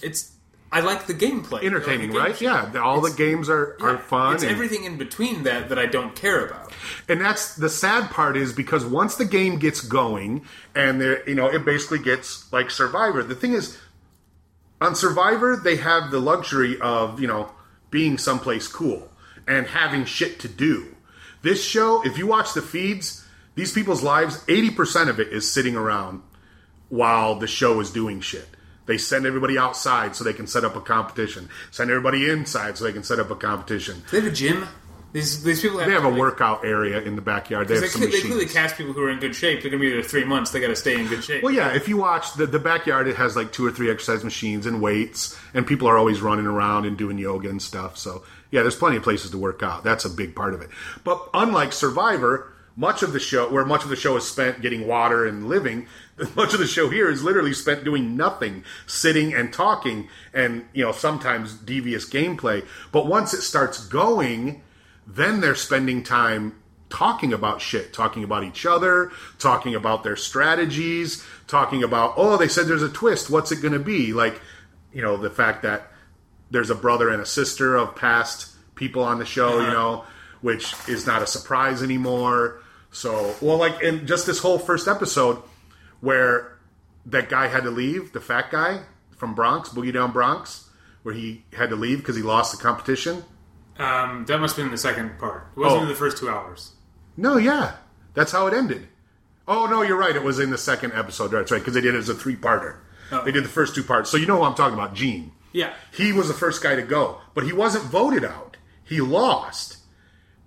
it's 0.00 0.32
I 0.74 0.80
like 0.80 1.06
the 1.06 1.14
gameplay. 1.14 1.62
entertaining, 1.62 2.10
like 2.10 2.38
the 2.38 2.44
game 2.46 2.52
right? 2.52 2.64
show. 2.72 2.72
Yeah, 2.74 2.82
all 2.82 3.00
the 3.00 3.12
games 3.12 3.48
are, 3.48 3.76
are 3.80 3.92
Yeah, 3.92 3.96
fun, 3.98 4.34
It's 4.34 4.42
and, 4.42 4.52
everything 4.52 4.84
in 4.84 4.98
between 4.98 5.44
that 5.44 5.68
that 5.68 5.78
I 5.78 5.86
don't 5.86 6.14
care 6.16 6.44
about. 6.44 6.72
and 7.08 7.20
that's 7.20 7.54
the 7.54 7.68
sad 7.68 8.10
part 8.10 8.36
is 8.36 8.52
because 8.52 8.84
once 8.84 9.14
the 9.14 9.24
game 9.24 9.58
gets 9.58 9.80
going, 9.80 10.44
and 10.74 11.00
there, 11.00 11.26
you 11.28 11.34
know, 11.36 11.46
it 11.46 11.64
basically 11.64 12.00
gets 12.00 12.52
like 12.52 12.70
Survivor. 12.70 13.22
The 13.22 13.36
thing 13.36 13.52
is, 13.52 13.78
on 14.80 14.94
Survivor, 14.94 15.56
they 15.62 15.76
have 15.76 16.10
the 16.10 16.18
luxury 16.20 16.78
of 16.80 17.20
you 17.20 17.28
know 17.28 17.52
being 17.90 18.18
someplace 18.18 18.66
cool 18.66 19.08
and 19.46 19.66
having 19.68 20.04
shit 20.04 20.40
to 20.40 20.48
do. 20.48 20.96
This 21.42 21.62
show, 21.64 22.02
if 22.04 22.18
you 22.18 22.26
watch 22.26 22.52
the 22.54 22.62
feeds, 22.62 23.24
these 23.54 23.70
people's 23.72 24.02
lives, 24.02 24.42
eighty 24.48 24.70
percent 24.70 25.08
of 25.08 25.20
it 25.20 25.28
is 25.28 25.48
sitting 25.50 25.76
around 25.76 26.22
while 26.88 27.36
the 27.36 27.46
show 27.46 27.78
is 27.80 27.90
doing 27.90 28.20
shit. 28.20 28.48
They 28.86 28.98
send 28.98 29.26
everybody 29.26 29.56
outside 29.56 30.14
so 30.14 30.24
they 30.24 30.32
can 30.32 30.46
set 30.46 30.64
up 30.64 30.76
a 30.76 30.80
competition. 30.80 31.48
Send 31.70 31.90
everybody 31.90 32.28
inside 32.28 32.76
so 32.76 32.84
they 32.84 32.92
can 32.92 33.04
set 33.04 33.18
up 33.18 33.30
a 33.30 33.36
competition. 33.36 34.02
They 34.10 34.20
have 34.20 34.26
a 34.26 34.34
gym? 34.34 34.66
These 35.14 35.44
these 35.44 35.62
people 35.62 35.78
have 35.78 35.86
They 35.86 35.94
have 35.94 36.04
a 36.04 36.08
like, 36.08 36.18
workout 36.18 36.64
area 36.64 37.00
in 37.00 37.14
the 37.14 37.22
backyard. 37.22 37.68
They 37.68 37.74
have 37.74 37.84
They, 37.84 37.88
some 37.88 38.00
they 38.00 38.20
clearly 38.20 38.46
cast 38.46 38.76
people 38.76 38.92
who 38.94 39.02
are 39.04 39.10
in 39.10 39.20
good 39.20 39.36
shape. 39.36 39.62
They're 39.62 39.70
going 39.70 39.80
to 39.80 39.88
be 39.88 39.92
there 39.92 40.02
three 40.02 40.24
months. 40.24 40.50
They 40.50 40.58
got 40.58 40.68
to 40.68 40.76
stay 40.76 41.00
in 41.00 41.06
good 41.06 41.22
shape. 41.22 41.42
Well, 41.44 41.54
yeah, 41.54 41.72
if 41.72 41.88
you 41.88 41.96
watch 41.96 42.34
the, 42.34 42.46
the 42.46 42.58
backyard, 42.58 43.06
it 43.06 43.14
has 43.14 43.36
like 43.36 43.52
two 43.52 43.64
or 43.64 43.70
three 43.70 43.90
exercise 43.92 44.24
machines 44.24 44.66
and 44.66 44.82
weights, 44.82 45.38
and 45.54 45.64
people 45.64 45.86
are 45.86 45.96
always 45.96 46.20
running 46.20 46.46
around 46.46 46.84
and 46.84 46.98
doing 46.98 47.16
yoga 47.16 47.48
and 47.48 47.62
stuff. 47.62 47.96
So, 47.96 48.24
yeah, 48.50 48.62
there's 48.62 48.74
plenty 48.74 48.96
of 48.96 49.04
places 49.04 49.30
to 49.30 49.38
work 49.38 49.62
out. 49.62 49.84
That's 49.84 50.04
a 50.04 50.10
big 50.10 50.34
part 50.34 50.52
of 50.52 50.62
it. 50.62 50.70
But 51.04 51.30
unlike 51.32 51.72
Survivor, 51.72 52.52
much 52.76 53.04
of 53.04 53.12
the 53.12 53.20
show, 53.20 53.48
where 53.52 53.64
much 53.64 53.84
of 53.84 53.90
the 53.90 53.96
show 53.96 54.16
is 54.16 54.28
spent 54.28 54.62
getting 54.62 54.88
water 54.88 55.26
and 55.26 55.48
living, 55.48 55.86
much 56.36 56.52
of 56.52 56.60
the 56.60 56.66
show 56.66 56.88
here 56.88 57.10
is 57.10 57.24
literally 57.24 57.52
spent 57.52 57.84
doing 57.84 58.16
nothing, 58.16 58.64
sitting 58.86 59.34
and 59.34 59.52
talking, 59.52 60.08
and 60.32 60.64
you 60.72 60.84
know 60.84 60.92
sometimes 60.92 61.54
devious 61.54 62.08
gameplay. 62.08 62.64
But 62.92 63.06
once 63.06 63.34
it 63.34 63.42
starts 63.42 63.84
going, 63.84 64.62
then 65.06 65.40
they're 65.40 65.54
spending 65.54 66.02
time 66.02 66.54
talking 66.88 67.32
about 67.32 67.60
shit, 67.60 67.92
talking 67.92 68.22
about 68.22 68.44
each 68.44 68.64
other, 68.64 69.10
talking 69.38 69.74
about 69.74 70.04
their 70.04 70.14
strategies, 70.14 71.24
talking 71.48 71.82
about, 71.82 72.14
oh, 72.16 72.36
they 72.36 72.46
said 72.46 72.66
there's 72.66 72.84
a 72.84 72.88
twist. 72.88 73.30
What's 73.30 73.50
it 73.50 73.60
going 73.60 73.72
to 73.72 73.80
be? 73.80 74.12
Like, 74.12 74.40
you 74.92 75.02
know, 75.02 75.16
the 75.16 75.30
fact 75.30 75.62
that 75.62 75.90
there's 76.52 76.70
a 76.70 76.74
brother 76.74 77.08
and 77.08 77.20
a 77.20 77.26
sister 77.26 77.74
of 77.74 77.96
past 77.96 78.52
people 78.76 79.02
on 79.02 79.18
the 79.18 79.24
show, 79.24 79.56
you 79.56 79.62
uh-huh. 79.62 79.72
know, 79.72 80.04
which 80.40 80.72
is 80.88 81.04
not 81.04 81.20
a 81.20 81.26
surprise 81.26 81.82
anymore. 81.82 82.60
So, 82.92 83.34
well, 83.40 83.56
like 83.56 83.82
in 83.82 84.06
just 84.06 84.26
this 84.26 84.38
whole 84.38 84.58
first 84.58 84.86
episode 84.86 85.42
where 86.04 86.58
that 87.06 87.28
guy 87.28 87.48
had 87.48 87.64
to 87.64 87.70
leave, 87.70 88.12
the 88.12 88.20
fat 88.20 88.50
guy 88.50 88.82
from 89.16 89.34
Bronx, 89.34 89.70
Boogie 89.70 89.92
Down 89.92 90.12
Bronx, 90.12 90.68
where 91.02 91.14
he 91.14 91.44
had 91.52 91.70
to 91.70 91.76
leave 91.76 91.98
because 91.98 92.16
he 92.16 92.22
lost 92.22 92.56
the 92.56 92.62
competition. 92.62 93.24
Um, 93.78 94.24
that 94.26 94.38
must 94.38 94.56
have 94.56 94.64
been 94.64 94.70
the 94.72 94.78
second 94.78 95.18
part. 95.18 95.48
It 95.56 95.60
wasn't 95.60 95.80
Oh. 95.80 95.82
in 95.84 95.88
the 95.88 95.94
first 95.94 96.18
two 96.18 96.28
hours. 96.28 96.72
No, 97.16 97.36
yeah, 97.36 97.76
that's 98.14 98.32
how 98.32 98.46
it 98.46 98.54
ended. 98.54 98.88
Oh 99.46 99.66
no, 99.66 99.82
you're 99.82 99.96
right. 99.98 100.14
It 100.16 100.22
was 100.22 100.38
in 100.38 100.50
the 100.50 100.58
second 100.58 100.92
episode. 100.92 101.28
That's 101.28 101.50
right, 101.50 101.58
because 101.58 101.74
they 101.74 101.80
did 101.80 101.94
it 101.94 101.98
as 101.98 102.08
a 102.08 102.14
three-parter. 102.14 102.76
Oh. 103.12 103.24
They 103.24 103.32
did 103.32 103.44
the 103.44 103.48
first 103.48 103.74
two 103.74 103.82
parts. 103.82 104.10
So 104.10 104.16
you 104.16 104.26
know 104.26 104.38
who 104.38 104.44
I'm 104.44 104.54
talking 104.54 104.74
about, 104.78 104.94
Gene. 104.94 105.32
Yeah. 105.52 105.72
He 105.92 106.12
was 106.12 106.28
the 106.28 106.34
first 106.34 106.62
guy 106.62 106.74
to 106.76 106.82
go, 106.82 107.20
but 107.34 107.44
he 107.44 107.52
wasn't 107.52 107.84
voted 107.84 108.24
out. 108.24 108.56
He 108.84 109.00
lost. 109.00 109.78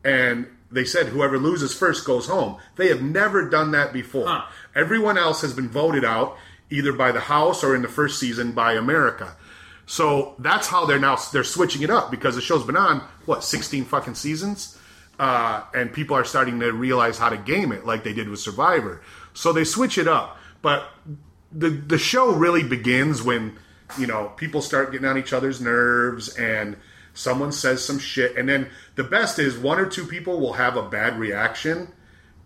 And 0.03 0.47
they 0.71 0.83
said 0.83 1.07
whoever 1.07 1.37
loses 1.37 1.73
first 1.73 2.05
goes 2.05 2.27
home. 2.27 2.57
They 2.75 2.87
have 2.89 3.01
never 3.01 3.47
done 3.49 3.71
that 3.71 3.93
before. 3.93 4.27
Huh. 4.27 4.45
Everyone 4.77 5.17
else 5.17 5.41
has 5.41 5.53
been 5.53 5.67
voted 5.67 6.05
out 6.05 6.37
either 6.69 6.93
by 6.93 7.11
the 7.11 7.19
House 7.19 7.63
or 7.63 7.75
in 7.75 7.81
the 7.81 7.87
first 7.87 8.19
season 8.19 8.51
by 8.51 8.73
America. 8.73 9.35
So 9.87 10.35
that's 10.37 10.67
how 10.67 10.85
they're 10.85 10.99
now 10.99 11.15
they're 11.33 11.43
switching 11.43 11.81
it 11.81 11.89
up 11.89 12.11
because 12.11 12.35
the 12.35 12.41
show's 12.41 12.63
been 12.63 12.77
on 12.77 13.01
what 13.25 13.43
16 13.43 13.85
fucking 13.85 14.15
seasons, 14.15 14.77
uh, 15.17 15.63
and 15.73 15.91
people 15.91 16.15
are 16.15 16.25
starting 16.25 16.59
to 16.59 16.71
realize 16.71 17.17
how 17.17 17.29
to 17.29 17.37
game 17.37 17.71
it 17.71 17.85
like 17.85 18.03
they 18.03 18.13
did 18.13 18.29
with 18.29 18.39
Survivor. 18.39 19.01
So 19.33 19.51
they 19.51 19.63
switch 19.63 19.97
it 19.97 20.07
up, 20.07 20.37
but 20.61 20.89
the 21.51 21.69
the 21.69 21.97
show 21.97 22.33
really 22.33 22.63
begins 22.63 23.23
when 23.23 23.57
you 23.97 24.05
know 24.05 24.33
people 24.35 24.61
start 24.61 24.91
getting 24.91 25.07
on 25.07 25.17
each 25.17 25.33
other's 25.33 25.61
nerves 25.61 26.35
and 26.35 26.75
someone 27.13 27.51
says 27.51 27.83
some 27.83 27.97
shit 27.97 28.35
and 28.35 28.47
then 28.47 28.69
the 28.95 29.03
best 29.03 29.39
is 29.39 29.57
one 29.57 29.79
or 29.79 29.85
two 29.85 30.05
people 30.05 30.39
will 30.39 30.53
have 30.53 30.75
a 30.75 30.87
bad 30.87 31.17
reaction 31.17 31.87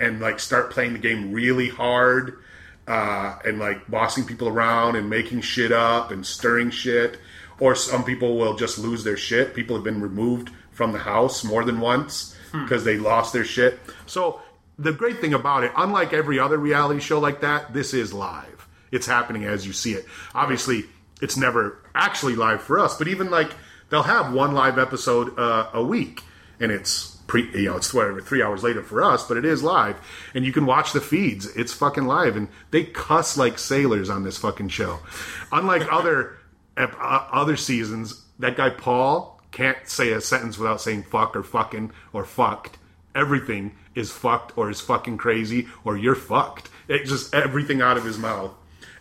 and 0.02 0.20
like 0.20 0.40
start 0.40 0.72
playing 0.72 0.94
the 0.94 1.00
game 1.00 1.32
really 1.32 1.70
hard 1.70 2.40
uh, 2.88 3.38
and 3.46 3.60
like 3.60 3.90
bossing 3.90 4.26
people 4.26 4.48
around 4.48 4.96
and 4.96 5.10
making 5.10 5.42
shit 5.42 5.72
up 5.72 6.12
and 6.12 6.26
stirring 6.26 6.72
shit. 6.72 7.20
Or 7.60 7.76
some 7.76 8.04
people 8.04 8.38
will 8.38 8.56
just 8.56 8.80
lose 8.80 9.04
their 9.04 9.18
shit. 9.18 9.54
People 9.54 9.76
have 9.76 9.84
been 9.84 10.02
removed 10.02 10.50
from 10.72 10.92
the 10.92 11.00
house 11.00 11.44
more 11.44 11.64
than 11.64 11.80
once 11.80 12.36
because 12.52 12.84
they 12.84 12.98
lost 12.98 13.34
their 13.34 13.46
shit. 13.46 13.80
So 14.08 14.42
the 14.80 14.92
great 14.92 15.20
thing 15.20 15.36
about 15.36 15.64
it 15.64 15.72
unlike 15.78 16.12
every 16.12 16.40
other 16.40 16.58
reality 16.58 17.00
show 17.00 17.20
like 17.20 17.42
that 17.42 17.74
this 17.74 17.94
is 17.94 18.12
live. 18.14 18.68
It's 18.92 19.06
happening 19.06 19.46
as 19.46 19.66
you 19.66 19.74
see 19.74 19.94
it. 19.94 20.06
Obviously 20.34 20.86
it's 21.22 21.38
never 21.38 21.78
actually 21.94 22.36
live 22.36 22.64
for 22.64 22.80
us 22.80 22.98
but 22.98 23.08
even 23.08 23.30
like 23.30 23.52
they'll 23.90 24.02
have 24.02 24.34
one 24.34 24.54
live 24.54 24.80
episode 24.80 25.38
uh, 25.38 25.70
a 25.74 25.84
week 25.84 26.24
and 26.60 26.72
it's 26.72 27.21
pre 27.32 27.50
you 27.58 27.70
know 27.70 27.78
it's 27.78 27.94
whatever 27.94 28.20
three 28.20 28.44
hours 28.44 28.62
later 28.62 28.84
for 28.84 29.02
us 29.02 29.26
but 29.26 29.38
it 29.38 29.46
is 29.46 29.64
live 29.64 29.96
and 30.36 30.44
you 30.44 30.52
can 30.52 30.66
watch 30.66 30.92
the 30.92 31.00
feeds 31.00 31.46
it's 31.56 31.72
fucking 31.72 32.04
live 32.04 32.36
and 32.36 32.50
they 32.72 32.84
cuss 32.84 33.38
like 33.38 33.58
sailors 33.58 34.10
on 34.10 34.26
this 34.26 34.38
fucking 34.38 34.68
show 34.68 35.00
unlike 35.54 35.82
other 35.94 36.36
uh, 36.76 36.90
other 37.32 37.56
seasons 37.56 38.26
that 38.38 38.58
guy 38.58 38.70
paul 38.70 39.40
can't 39.54 39.88
say 39.88 40.12
a 40.12 40.20
sentence 40.20 40.58
without 40.58 40.82
saying 40.82 41.04
fuck 41.04 41.34
or 41.34 41.42
fucking 41.42 41.90
or 42.12 42.26
fucked 42.26 42.78
everything 43.16 43.72
is 43.96 44.12
fucked 44.12 44.58
or 44.58 44.70
is 44.70 44.82
fucking 44.82 45.18
crazy 45.18 45.70
or 45.86 45.96
you're 45.96 46.16
fucked 46.16 46.68
it 46.90 47.06
just 47.06 47.34
everything 47.34 47.82
out 47.82 47.96
of 47.96 48.04
his 48.04 48.18
mouth 48.18 48.52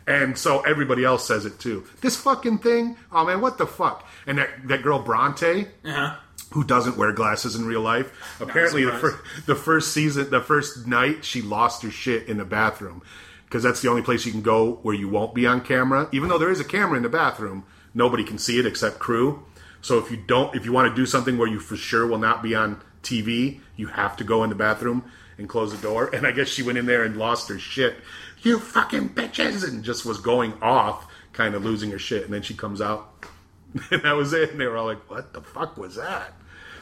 and 0.07 0.39
so 0.39 0.61
everybody 0.63 1.05
else 1.05 1.25
says 1.25 1.45
it 1.45 1.61
too. 1.61 1.85
This 2.01 2.17
fucking 2.17 2.59
thing, 2.59 2.97
oh 3.13 3.25
man, 3.25 3.41
what 3.41 3.59
the 3.59 3.67
fuck? 3.67 4.09
And 4.27 4.39
that, 4.39 4.49
that 4.67 4.83
girl 4.83 4.99
Bronte, 4.99 5.69
Uh-huh. 5.85 6.17
Who 6.51 6.65
doesn't 6.65 6.97
wear 6.97 7.13
glasses 7.13 7.55
in 7.55 7.65
real 7.65 7.81
life, 7.81 8.39
apparently 8.41 8.85
the, 8.85 8.93
fir- 8.93 9.21
the 9.47 9.55
first 9.55 9.93
season, 9.93 10.31
the 10.31 10.41
first 10.41 10.87
night, 10.87 11.25
she 11.25 11.43
lost 11.43 11.83
her 11.83 11.91
shit 11.91 12.29
in 12.29 12.39
the 12.39 12.45
bathroom 12.45 13.03
because 13.45 13.63
that's 13.63 13.83
the 13.83 13.89
only 13.89 14.03
place 14.03 14.25
you 14.25 14.33
can 14.33 14.43
go 14.43 14.75
where 14.83 14.95
you 14.95 15.09
won't 15.09 15.35
be 15.35 15.47
on 15.47 15.61
camera. 15.61 16.09
Even 16.13 16.29
though 16.29 16.39
there 16.39 16.51
is 16.51 16.61
a 16.61 16.65
camera 16.65 16.97
in 16.97 17.03
the 17.03 17.09
bathroom, 17.09 17.65
nobody 17.95 18.25
can 18.25 18.39
see 18.39 18.59
it 18.59 18.67
except 18.67 18.99
crew. 18.99 19.45
So 19.81 19.99
if 19.99 20.11
you 20.11 20.17
don't, 20.17 20.55
if 20.55 20.65
you 20.65 20.73
want 20.73 20.89
to 20.89 20.95
do 20.95 21.07
something 21.07 21.39
where 21.39 21.49
you 21.49 21.59
for 21.59 21.77
sure 21.77 22.07
will 22.07 22.19
not 22.19 22.43
be 22.43 22.55
on 22.55 22.81
TV, 23.03 23.61
you 23.77 23.89
have 23.89 24.17
to 24.19 24.25
go 24.25 24.45
in 24.45 24.51
the 24.51 24.57
bathroom 24.57 25.11
and 25.39 25.49
close 25.49 25.73
the 25.73 25.83
door. 25.83 26.11
And 26.15 26.27
I 26.27 26.33
guess 26.33 26.49
she 26.49 26.63
went 26.63 26.79
in 26.79 26.87
there 26.87 27.03
and 27.03 27.17
lost 27.17 27.49
her 27.49 27.59
shit. 27.59 27.97
You 28.43 28.59
fucking 28.59 29.11
bitches, 29.11 29.67
and 29.67 29.83
just 29.83 30.07
was 30.07 30.19
going 30.19 30.55
off, 30.63 31.07
kind 31.33 31.55
of 31.55 31.65
losing 31.65 31.91
her 31.91 31.99
shit. 31.99 32.25
And 32.25 32.33
then 32.33 32.43
she 32.43 32.55
comes 32.55 32.81
out, 32.81 33.25
and 33.91 34.03
that 34.03 34.17
was 34.17 34.33
it. 34.33 34.53
And 34.53 34.61
they 34.61 34.67
were 34.67 34.77
all 34.77 34.87
like, 34.87 35.11
"What 35.11 35.33
the 35.33 35.43
fuck 35.43 35.77
was 35.77 35.97
that?" 35.97 36.35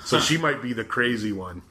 So 0.09 0.21
she 0.21 0.39
might 0.39 0.63
be 0.63 0.73
the 0.73 0.85
crazy 0.85 1.33
one. 1.33 1.63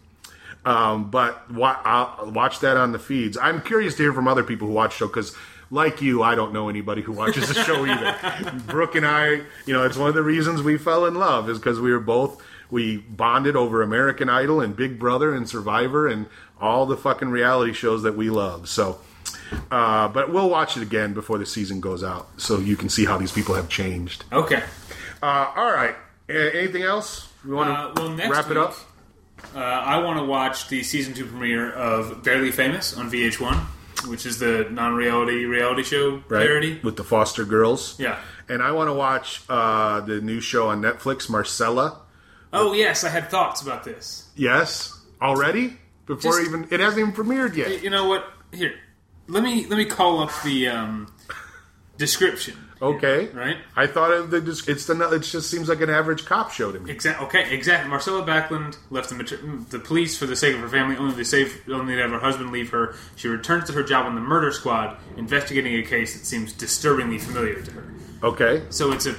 Um, 0.65 1.09
but 1.09 1.49
wa- 1.51 1.79
I'll 1.83 2.31
watch 2.31 2.59
that 2.59 2.77
on 2.77 2.91
the 2.91 2.99
feeds. 2.99 3.37
I'm 3.37 3.61
curious 3.61 3.95
to 3.95 4.03
hear 4.03 4.13
from 4.13 4.27
other 4.27 4.43
people 4.43 4.67
who 4.67 4.73
watch 4.73 4.91
the 4.91 4.97
show 4.99 5.07
because, 5.07 5.35
like 5.71 6.01
you, 6.01 6.21
I 6.23 6.35
don't 6.35 6.53
know 6.53 6.69
anybody 6.69 7.01
who 7.01 7.13
watches 7.13 7.47
the 7.47 7.63
show 7.63 7.85
either. 7.85 8.61
Brooke 8.67 8.95
and 8.95 9.05
I, 9.07 9.41
you 9.65 9.73
know, 9.73 9.83
it's 9.85 9.97
one 9.97 10.09
of 10.09 10.15
the 10.15 10.23
reasons 10.23 10.61
we 10.61 10.77
fell 10.77 11.05
in 11.05 11.15
love 11.15 11.49
is 11.49 11.57
because 11.57 11.79
we 11.79 11.91
were 11.91 11.99
both 11.99 12.41
we 12.69 12.97
bonded 12.97 13.55
over 13.55 13.81
American 13.81 14.29
Idol 14.29 14.59
and 14.61 14.75
Big 14.75 14.99
Brother 14.99 15.33
and 15.33 15.47
Survivor 15.47 16.07
and 16.07 16.27
all 16.59 16.85
the 16.85 16.97
fucking 16.97 17.29
reality 17.29 17.71
shows 17.73 18.03
that 18.03 18.17
we 18.17 18.29
love. 18.29 18.67
So, 18.67 18.99
uh, 19.71 20.09
but 20.09 20.33
we'll 20.33 20.49
watch 20.49 20.75
it 20.75 20.83
again 20.83 21.13
before 21.13 21.37
the 21.37 21.45
season 21.45 21.79
goes 21.79 22.03
out 22.03 22.27
so 22.37 22.59
you 22.59 22.75
can 22.75 22.89
see 22.89 23.05
how 23.05 23.17
these 23.17 23.31
people 23.31 23.55
have 23.55 23.69
changed. 23.69 24.25
Okay. 24.33 24.63
Uh, 25.23 25.51
all 25.55 25.71
right. 25.71 25.95
A- 26.29 26.57
anything 26.57 26.83
else? 26.83 27.31
We 27.47 27.53
want 27.53 27.95
to 27.95 28.01
Uh, 28.01 28.07
well, 28.17 28.29
wrap 28.29 28.51
it 28.51 28.57
up. 28.57 28.75
Uh, 29.55 29.59
I 29.59 29.99
want 29.99 30.19
to 30.19 30.25
watch 30.25 30.67
the 30.67 30.83
season 30.83 31.13
two 31.13 31.25
premiere 31.25 31.71
of 31.71 32.23
Barely 32.23 32.51
Famous 32.51 32.97
on 32.97 33.09
VH1, 33.09 33.55
which 34.09 34.25
is 34.25 34.39
the 34.39 34.67
non-reality 34.69 35.45
reality 35.45 35.83
show 35.83 36.15
right? 36.27 36.45
parody. 36.45 36.79
with 36.83 36.97
the 36.97 37.03
Foster 37.03 37.45
Girls. 37.45 37.97
Yeah. 37.99 38.19
And 38.49 38.61
I 38.61 38.71
want 38.71 38.89
to 38.89 38.93
watch 38.93 39.41
uh, 39.47 40.01
the 40.01 40.19
new 40.21 40.41
show 40.41 40.67
on 40.69 40.81
Netflix, 40.81 41.29
Marcella. 41.29 42.01
Oh 42.51 42.73
yes, 42.73 43.03
I 43.03 43.09
had 43.09 43.29
thoughts 43.29 43.61
about 43.61 43.83
this. 43.83 44.29
Yes, 44.35 44.99
already 45.21 45.77
before 46.05 46.31
Just- 46.33 46.47
even 46.47 46.67
it 46.71 46.79
hasn't 46.79 46.99
even 46.99 47.13
premiered 47.13 47.55
yet. 47.55 47.81
You 47.83 47.89
know 47.89 48.07
what? 48.07 48.25
Here, 48.53 48.73
let 49.27 49.43
me 49.43 49.65
let 49.67 49.77
me 49.77 49.85
call 49.85 50.21
up 50.21 50.31
the 50.43 50.67
um, 50.69 51.13
description. 51.97 52.57
Okay, 52.81 53.27
Right. 53.27 53.57
I 53.75 53.87
thought 53.87 54.11
of 54.11 54.29
the 54.31 54.37
it's 54.37 54.85
the 54.85 55.09
it 55.13 55.19
just 55.19 55.49
seems 55.49 55.67
like 55.69 55.81
an 55.81 55.89
average 55.89 56.25
cop 56.25 56.51
show 56.51 56.71
to 56.71 56.79
me. 56.79 56.91
Exactly. 56.91 57.25
Okay. 57.27 57.53
Exactly. 57.55 57.89
Marcella 57.89 58.23
Backland 58.25 58.77
left 58.89 59.09
the, 59.09 59.65
the 59.69 59.79
police 59.79 60.17
for 60.17 60.25
the 60.25 60.35
sake 60.35 60.55
of 60.55 60.61
her 60.61 60.69
family, 60.69 60.95
only 60.97 61.15
to 61.15 61.25
save, 61.25 61.61
only 61.69 61.95
to 61.95 62.01
have 62.01 62.11
her 62.11 62.19
husband 62.19 62.51
leave 62.51 62.69
her. 62.69 62.95
She 63.15 63.27
returns 63.27 63.65
to 63.65 63.73
her 63.73 63.83
job 63.83 64.05
on 64.05 64.15
the 64.15 64.21
murder 64.21 64.51
squad, 64.51 64.97
investigating 65.17 65.75
a 65.75 65.83
case 65.83 66.17
that 66.17 66.25
seems 66.25 66.53
disturbingly 66.53 67.17
familiar 67.17 67.61
to 67.61 67.71
her. 67.71 67.93
Okay, 68.23 68.63
So 68.69 68.91
it's 68.91 69.05
a, 69.05 69.15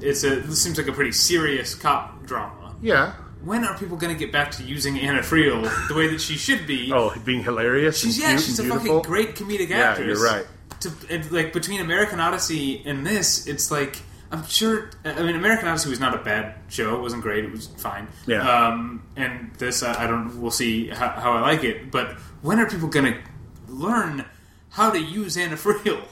it's 0.00 0.24
a. 0.24 0.36
This 0.40 0.62
seems 0.62 0.78
like 0.78 0.88
a 0.88 0.92
pretty 0.92 1.12
serious 1.12 1.74
cop 1.74 2.24
drama. 2.26 2.74
yeah. 2.82 3.14
When 3.42 3.64
are 3.64 3.74
people 3.78 3.96
going 3.96 4.12
to 4.12 4.18
get 4.18 4.32
back 4.32 4.50
to 4.52 4.62
using 4.62 4.98
Anna 4.98 5.20
Friel 5.20 5.62
the 5.88 5.94
way 5.94 6.08
that 6.08 6.20
she 6.20 6.36
should 6.36 6.66
be? 6.66 6.92
Oh, 6.92 7.14
being 7.24 7.42
hilarious. 7.42 7.98
she's 7.98 8.18
yeah, 8.18 8.36
she's 8.36 8.58
a 8.58 8.64
and 8.64 8.72
fucking 8.72 9.00
great 9.00 9.34
comedic 9.34 9.70
actress. 9.70 9.98
Yeah, 9.98 10.04
you're 10.04 10.22
right. 10.22 10.46
To 10.80 10.92
and, 11.10 11.30
like 11.30 11.52
between 11.52 11.80
American 11.80 12.20
Odyssey 12.20 12.82
and 12.86 13.06
this, 13.06 13.46
it's 13.46 13.70
like 13.70 14.02
I'm 14.32 14.46
sure. 14.46 14.90
I 15.04 15.22
mean, 15.22 15.34
American 15.34 15.68
Odyssey 15.68 15.90
was 15.90 15.98
not 15.98 16.14
a 16.14 16.18
bad 16.18 16.54
show. 16.68 16.94
It 16.94 17.00
wasn't 17.00 17.22
great. 17.22 17.44
It 17.44 17.50
was 17.50 17.66
fine. 17.66 18.06
Yeah. 18.26 18.48
Um, 18.48 19.02
and 19.16 19.52
this, 19.58 19.82
I, 19.82 20.04
I 20.04 20.06
don't. 20.06 20.40
We'll 20.40 20.52
see 20.52 20.88
how, 20.88 21.08
how 21.08 21.32
I 21.32 21.40
like 21.40 21.64
it. 21.64 21.90
But 21.90 22.12
when 22.42 22.60
are 22.60 22.68
people 22.68 22.88
going 22.88 23.12
to 23.12 23.20
learn 23.68 24.24
how 24.70 24.90
to 24.90 25.00
use 25.00 25.36
Anna 25.36 25.56
Friel? 25.56 26.02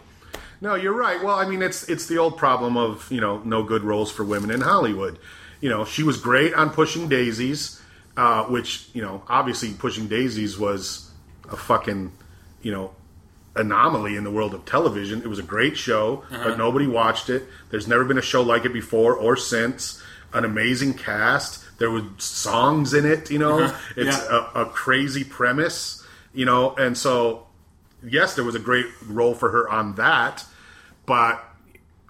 No, 0.60 0.74
you're 0.74 0.92
right. 0.92 1.22
Well, 1.22 1.36
I 1.36 1.48
mean, 1.48 1.62
it's 1.62 1.88
it's 1.88 2.06
the 2.06 2.18
old 2.18 2.36
problem 2.36 2.76
of 2.76 3.10
you 3.10 3.20
know 3.20 3.38
no 3.44 3.62
good 3.62 3.84
roles 3.84 4.10
for 4.10 4.24
women 4.24 4.50
in 4.50 4.60
Hollywood. 4.60 5.18
You 5.60 5.68
know, 5.68 5.84
she 5.84 6.02
was 6.02 6.18
great 6.20 6.54
on 6.54 6.70
Pushing 6.70 7.08
Daisies, 7.08 7.80
uh, 8.16 8.44
which 8.44 8.88
you 8.92 9.02
know 9.02 9.22
obviously 9.28 9.72
Pushing 9.74 10.08
Daisies 10.08 10.58
was 10.58 11.08
a 11.50 11.56
fucking 11.56 12.10
you 12.62 12.72
know 12.72 12.92
anomaly 13.56 14.16
in 14.16 14.24
the 14.24 14.30
world 14.30 14.54
of 14.54 14.64
television. 14.64 15.20
It 15.22 15.26
was 15.28 15.38
a 15.38 15.42
great 15.44 15.76
show, 15.76 16.24
but 16.30 16.40
uh-huh. 16.40 16.54
nobody 16.56 16.86
watched 16.86 17.28
it. 17.30 17.44
There's 17.70 17.88
never 17.88 18.04
been 18.04 18.18
a 18.18 18.22
show 18.22 18.42
like 18.42 18.64
it 18.64 18.72
before 18.72 19.14
or 19.14 19.36
since. 19.36 20.02
An 20.32 20.44
amazing 20.44 20.94
cast. 20.94 21.64
There 21.78 21.90
were 21.90 22.04
songs 22.18 22.92
in 22.94 23.06
it. 23.06 23.30
You 23.30 23.38
know, 23.38 23.60
uh-huh. 23.60 23.78
it's 23.96 24.18
Yeah. 24.18 24.48
a, 24.54 24.62
a 24.62 24.66
crazy 24.66 25.24
premise. 25.24 26.06
You 26.34 26.44
know, 26.44 26.74
and 26.76 26.96
so 26.96 27.46
yes, 28.06 28.34
there 28.34 28.44
was 28.44 28.54
a 28.54 28.60
great 28.60 28.86
role 29.06 29.34
for 29.34 29.50
her 29.50 29.68
on 29.68 29.94
that, 29.96 30.44
but 31.06 31.42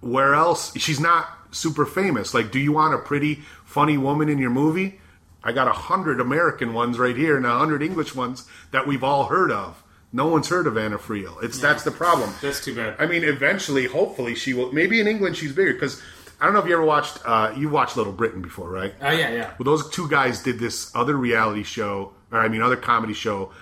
where 0.01 0.35
else? 0.35 0.77
She's 0.77 1.01
not 1.01 1.29
super 1.51 1.87
famous. 1.87 2.35
Like, 2.35 2.51
do 2.51 2.59
you 2.59 2.73
want 2.73 2.95
a 2.95 2.99
pretty, 2.99 3.37
funny 3.65 3.97
woman 3.97 4.29
in 4.29 4.39
your 4.39 4.51
movie? 4.51 5.01
I 5.43 5.53
got 5.53 5.69
a 5.69 5.73
hundred 5.73 6.21
American 6.21 6.75
ones 6.75 6.99
right 6.99 7.17
here 7.17 7.37
and 7.37 7.47
a 7.47 7.57
hundred 7.57 7.83
English 7.83 8.15
ones 8.15 8.47
that 8.71 8.87
we've 8.87 9.05
all 9.05 9.27
heard 9.27 9.51
of. 9.51 9.83
No 10.13 10.27
one's 10.29 10.49
heard 10.49 10.67
of 10.67 10.79
Anna 10.79 10.97
Friel. 10.99 11.43
It's 11.43 11.61
that's 11.61 11.85
the 11.85 11.91
problem. 11.91 12.33
That's 12.41 12.65
too 12.65 12.75
bad. 12.75 12.97
I 12.99 13.07
mean, 13.07 13.25
eventually, 13.25 13.87
hopefully, 13.87 14.35
she 14.35 14.55
will. 14.55 14.73
Maybe 14.73 15.01
in 15.01 15.07
England 15.07 15.37
she's 15.37 15.53
bigger 15.53 15.75
because 15.75 16.03
I 16.41 16.45
don't 16.45 16.55
know 16.55 16.61
if 16.61 16.67
you 16.67 16.73
ever 16.75 16.85
watched. 16.85 17.19
Uh, 17.25 17.53
you 17.57 17.69
watched 17.69 17.97
Little 17.97 18.13
Britain 18.13 18.41
before, 18.41 18.71
right? 18.71 18.95
Oh 19.03 19.11
yeah, 19.11 19.31
yeah. 19.31 19.51
Well, 19.59 19.65
those 19.65 19.91
two 19.91 20.09
guys 20.09 20.43
did 20.43 20.59
this 20.59 20.95
other 20.95 21.17
reality 21.17 21.63
show, 21.63 22.13
or 22.33 22.41
I 22.41 22.49
mean, 22.49 22.63
other 22.63 22.77
comedy 22.77 23.13
show. 23.15 23.53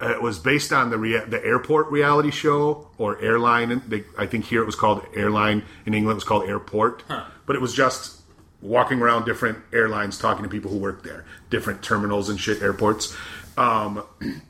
Uh, 0.00 0.10
it 0.10 0.22
was 0.22 0.38
based 0.38 0.72
on 0.72 0.90
the 0.90 0.98
rea- 0.98 1.24
the 1.26 1.44
airport 1.44 1.90
reality 1.90 2.30
show 2.30 2.88
or 2.98 3.20
airline. 3.20 3.82
They, 3.88 4.04
I 4.18 4.26
think 4.26 4.44
here 4.44 4.60
it 4.62 4.66
was 4.66 4.74
called 4.74 5.04
airline. 5.14 5.62
In 5.86 5.94
England, 5.94 6.14
it 6.14 6.16
was 6.16 6.24
called 6.24 6.48
airport. 6.48 7.02
But 7.46 7.56
it 7.56 7.62
was 7.62 7.74
just 7.74 8.20
walking 8.60 9.00
around 9.00 9.24
different 9.24 9.58
airlines, 9.72 10.18
talking 10.18 10.42
to 10.42 10.48
people 10.48 10.70
who 10.70 10.78
work 10.78 11.02
there, 11.02 11.24
different 11.50 11.82
terminals 11.82 12.28
and 12.28 12.40
shit, 12.40 12.62
airports. 12.62 13.16
Um, 13.56 14.02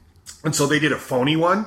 and 0.45 0.55
so 0.55 0.67
they 0.67 0.79
did 0.79 0.93
a 0.93 0.99
phony 0.99 1.37
one 1.37 1.67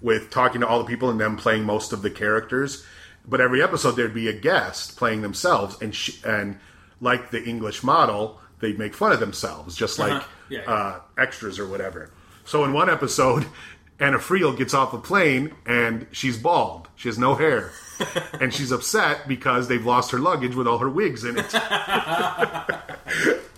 with 0.00 0.30
talking 0.30 0.60
to 0.60 0.66
all 0.66 0.78
the 0.78 0.84
people 0.84 1.10
and 1.10 1.20
them 1.20 1.36
playing 1.36 1.64
most 1.64 1.92
of 1.92 2.02
the 2.02 2.10
characters. 2.10 2.84
But 3.26 3.40
every 3.40 3.62
episode 3.62 3.92
there'd 3.92 4.14
be 4.14 4.28
a 4.28 4.32
guest 4.32 4.96
playing 4.96 5.22
themselves, 5.22 5.76
and 5.82 5.94
sh- 5.94 6.22
and 6.24 6.58
like 7.00 7.30
the 7.30 7.42
English 7.44 7.82
model, 7.82 8.40
they'd 8.60 8.78
make 8.78 8.94
fun 8.94 9.12
of 9.12 9.20
themselves, 9.20 9.76
just 9.76 9.98
like 9.98 10.12
Uh-huh. 10.12 10.26
Yeah, 10.48 10.60
yeah. 10.62 10.70
Uh, 10.72 11.00
extras 11.18 11.58
or 11.58 11.66
whatever. 11.66 12.10
So 12.44 12.64
in 12.64 12.72
one 12.72 12.88
episode, 12.88 13.46
Anna 14.00 14.18
Friel 14.18 14.56
gets 14.56 14.72
off 14.74 14.92
a 14.94 14.98
plane 14.98 15.54
and 15.66 16.06
she's 16.12 16.38
bald. 16.38 16.88
She 16.96 17.08
has 17.08 17.18
no 17.18 17.34
hair. 17.34 17.70
and 18.40 18.52
she's 18.52 18.72
upset 18.72 19.28
because 19.28 19.68
they've 19.68 19.84
lost 19.84 20.10
her 20.12 20.18
luggage 20.18 20.54
with 20.54 20.66
all 20.66 20.78
her 20.78 20.90
wigs 20.90 21.24
in 21.24 21.38
it. 21.38 21.54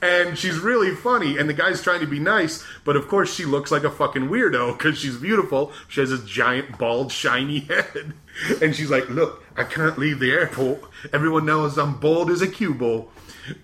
and 0.02 0.38
she's 0.38 0.58
really 0.58 0.94
funny. 0.94 1.36
And 1.38 1.48
the 1.48 1.54
guy's 1.54 1.82
trying 1.82 2.00
to 2.00 2.06
be 2.06 2.18
nice, 2.18 2.64
but 2.84 2.96
of 2.96 3.08
course 3.08 3.34
she 3.34 3.44
looks 3.44 3.70
like 3.70 3.84
a 3.84 3.90
fucking 3.90 4.28
weirdo 4.28 4.76
because 4.76 4.98
she's 4.98 5.16
beautiful. 5.16 5.72
She 5.88 6.00
has 6.00 6.10
this 6.10 6.24
giant, 6.24 6.78
bald, 6.78 7.12
shiny 7.12 7.60
head. 7.68 8.14
And 8.62 8.74
she's 8.74 8.90
like, 8.90 9.08
Look, 9.08 9.44
I 9.56 9.64
can't 9.64 9.98
leave 9.98 10.18
the 10.20 10.32
airport. 10.32 10.82
Everyone 11.12 11.46
knows 11.46 11.78
I'm 11.78 11.98
bald 11.98 12.30
as 12.30 12.42
a 12.42 12.48
cue 12.48 12.74
ball. 12.74 13.10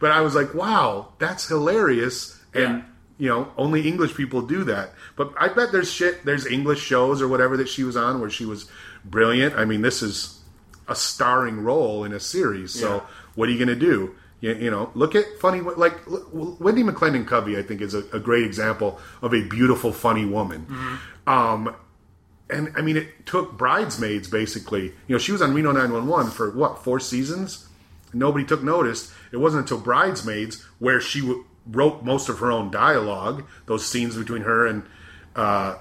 But 0.01 0.11
I 0.11 0.20
was 0.20 0.35
like, 0.35 0.55
Wow, 0.55 1.12
that's 1.19 1.48
hilarious. 1.48 2.40
And 2.53 2.78
Yeah. 2.78 2.82
you 3.19 3.28
know, 3.28 3.53
only 3.57 3.89
English 3.89 4.15
people 4.15 4.43
do 4.43 4.65
that. 4.65 4.93
But 5.16 5.32
I 5.39 5.48
bet 5.48 5.73
there's 5.73 5.93
shit, 5.93 6.24
there's 6.24 6.47
English 6.47 6.81
shows 6.81 7.23
or 7.23 7.28
whatever 7.28 7.57
that 7.59 7.69
she 7.69 7.85
was 7.85 7.97
on 7.97 8.20
where 8.20 8.31
she 8.31 8.44
was 8.44 8.69
brilliant. 9.05 9.55
I 9.55 9.65
mean, 9.65 9.82
this 9.82 10.03
is 10.03 10.35
a 10.88 10.94
starring 10.94 11.62
role 11.62 12.04
in 12.04 12.12
a 12.12 12.20
series. 12.20 12.72
So 12.72 12.96
Yeah. 12.96 13.00
what 13.34 13.48
are 13.48 13.52
you 13.52 13.58
going 13.58 13.78
to 13.78 13.86
do? 13.86 14.14
You, 14.40 14.54
you 14.54 14.70
know, 14.70 14.90
look 14.94 15.14
at 15.14 15.24
funny, 15.40 15.60
like 15.60 16.04
Wendi 16.04 16.88
McLendon-Covey, 16.88 17.56
I 17.58 17.62
think 17.62 17.80
is 17.80 17.94
a, 17.94 18.04
a 18.12 18.20
great 18.20 18.44
example 18.44 19.00
of 19.22 19.32
a 19.34 19.42
beautiful, 19.42 19.92
funny 19.92 20.24
woman. 20.26 20.66
Um, 21.26 21.74
and 22.50 22.72
I 22.76 22.82
mean, 22.82 22.96
it 22.96 23.26
took 23.26 23.56
Bridesmaids 23.56 24.28
basically. 24.28 24.92
You 25.08 25.14
know, 25.14 25.18
she 25.18 25.32
was 25.32 25.40
on 25.42 25.54
Reno 25.54 25.72
911 25.72 26.30
for 26.32 26.50
what, 26.50 26.84
four 26.84 27.00
seasons? 27.00 27.66
Nobody 28.12 28.44
took 28.44 28.62
notice. 28.62 29.12
It 29.32 29.38
wasn't 29.38 29.62
until 29.62 29.78
Bridesmaids 29.78 30.62
where 30.78 31.00
she 31.00 31.20
w- 31.22 31.44
wrote 31.66 32.04
most 32.04 32.28
of 32.28 32.38
her 32.38 32.52
own 32.52 32.70
dialogue. 32.70 33.44
Those 33.66 33.84
scenes 33.84 34.16
between 34.16 34.42
her 34.42 34.66
and 34.66 34.84
uh, 35.34 35.76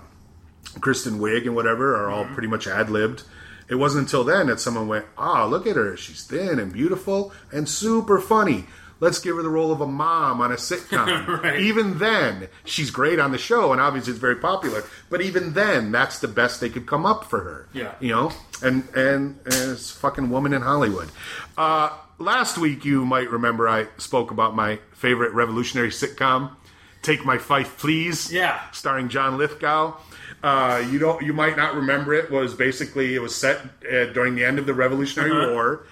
Kristen 0.81 1.19
Wiig 1.19 1.43
and 1.45 1.55
whatever 1.55 1.95
are 1.95 2.09
all 2.09 2.25
pretty 2.25 2.47
much 2.47 2.67
ad 2.67 2.89
libbed. 2.89 3.23
It 3.67 3.75
wasn't 3.75 4.03
until 4.05 4.23
then 4.23 4.47
that 4.47 4.59
someone 4.59 4.87
went, 4.87 5.05
ah, 5.17 5.45
look 5.45 5.65
at 5.65 5.75
her. 5.75 5.97
She's 5.97 6.23
thin 6.23 6.59
and 6.59 6.71
beautiful 6.71 7.33
and 7.51 7.67
super 7.67 8.19
funny. 8.19 8.65
Let's 9.01 9.19
give 9.19 9.35
her 9.35 9.43
the 9.43 9.49
role 9.49 9.73
of 9.73 9.81
a 9.81 9.87
mom 9.87 10.39
on 10.39 10.51
a 10.51 10.55
sitcom. 10.55 11.27
Right. 11.43 11.59
Even 11.59 11.97
then, 11.99 12.47
she's 12.63 12.91
great 12.91 13.19
on 13.19 13.31
the 13.33 13.37
show, 13.37 13.73
and 13.73 13.81
obviously 13.81 14.11
it's 14.11 14.19
very 14.21 14.37
popular. 14.37 14.83
But 15.09 15.21
even 15.21 15.53
then, 15.53 15.91
that's 15.91 16.19
the 16.19 16.29
best 16.29 16.61
they 16.61 16.69
could 16.69 16.85
come 16.87 17.05
up 17.05 17.25
for 17.25 17.41
her. 17.43 17.67
Yeah. 17.73 17.93
you 17.99 18.11
know, 18.11 18.31
and 18.63 18.87
and, 18.95 19.37
and 19.45 19.71
it's 19.71 19.91
fucking 19.91 20.29
woman 20.29 20.53
in 20.53 20.61
Hollywood. 20.61 21.09
Uh, 21.57 21.89
last 22.19 22.57
week, 22.57 22.85
you 22.85 23.03
might 23.05 23.29
remember 23.29 23.67
I 23.67 23.87
spoke 23.97 24.31
about 24.31 24.55
my 24.55 24.79
favorite 24.93 25.33
revolutionary 25.33 25.89
sitcom, 25.89 26.55
"Take 27.01 27.25
My 27.25 27.37
Fife, 27.37 27.77
Please." 27.77 28.31
Yeah. 28.31 28.61
starring 28.71 29.09
John 29.09 29.37
Lithgow. 29.37 29.97
Uh, 30.43 30.83
you 30.91 30.99
don't. 30.99 31.21
You 31.23 31.33
might 31.33 31.57
not 31.57 31.75
remember 31.75 32.13
it. 32.13 32.29
Was 32.31 32.53
basically 32.53 33.15
it 33.15 33.19
was 33.19 33.35
set 33.35 33.57
uh, 33.91 34.05
during 34.13 34.35
the 34.35 34.45
end 34.45 34.59
of 34.59 34.65
the 34.65 34.73
Revolutionary 34.73 35.31
Uh-huh. 35.31 35.51
War. 35.53 35.85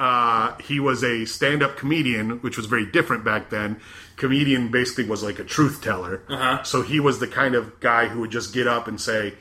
Uh, 0.00 0.54
he 0.62 0.78
was 0.78 1.02
a 1.02 1.24
stand-up 1.24 1.76
comedian, 1.76 2.38
which 2.40 2.56
was 2.56 2.66
very 2.66 2.86
different 2.86 3.24
back 3.24 3.50
then. 3.50 3.80
Comedian 4.16 4.70
basically 4.70 5.04
was 5.04 5.22
like 5.24 5.40
a 5.40 5.44
truth 5.44 5.82
teller. 5.82 6.22
Uh-huh. 6.28 6.62
So 6.62 6.82
he 6.82 7.00
was 7.00 7.18
the 7.18 7.26
kind 7.26 7.54
of 7.56 7.80
guy 7.80 8.06
who 8.06 8.20
would 8.20 8.30
just 8.30 8.54
get 8.54 8.68
up 8.68 8.86
and 8.86 9.00
say, 9.00 9.34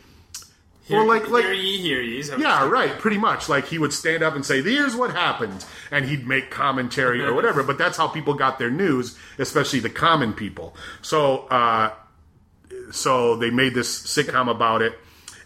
Well, 0.89 1.05
like- 1.05 1.29
like- 1.29 1.43
hear 1.43 1.53
ye, 1.53 1.77
hear 1.77 2.01
ye. 2.01 2.23
Yeah, 2.39 2.67
right. 2.67 2.97
Pretty 2.97 3.17
much. 3.19 3.47
Like 3.49 3.67
he 3.67 3.77
would 3.77 3.93
stand 3.93 4.23
up 4.23 4.35
and 4.35 4.43
say, 4.45 4.61
"Here's 4.63 4.95
what 4.95 5.11
happened," 5.11 5.63
and 5.91 6.05
he'd 6.05 6.25
make 6.27 6.49
commentary 6.49 7.23
or 7.23 7.33
whatever. 7.33 7.61
But 7.61 7.77
that's 7.77 7.97
how 7.97 8.07
people 8.07 8.33
got 8.33 8.57
their 8.57 8.71
news, 8.71 9.15
especially 9.37 9.79
the 9.79 9.89
common 9.91 10.33
people. 10.33 10.75
So, 11.01 11.39
uh, 11.49 11.91
so 12.91 13.35
they 13.35 13.49
made 13.49 13.73
this 13.73 13.99
sitcom 13.99 14.49
about 14.49 14.81
it. 14.81 14.97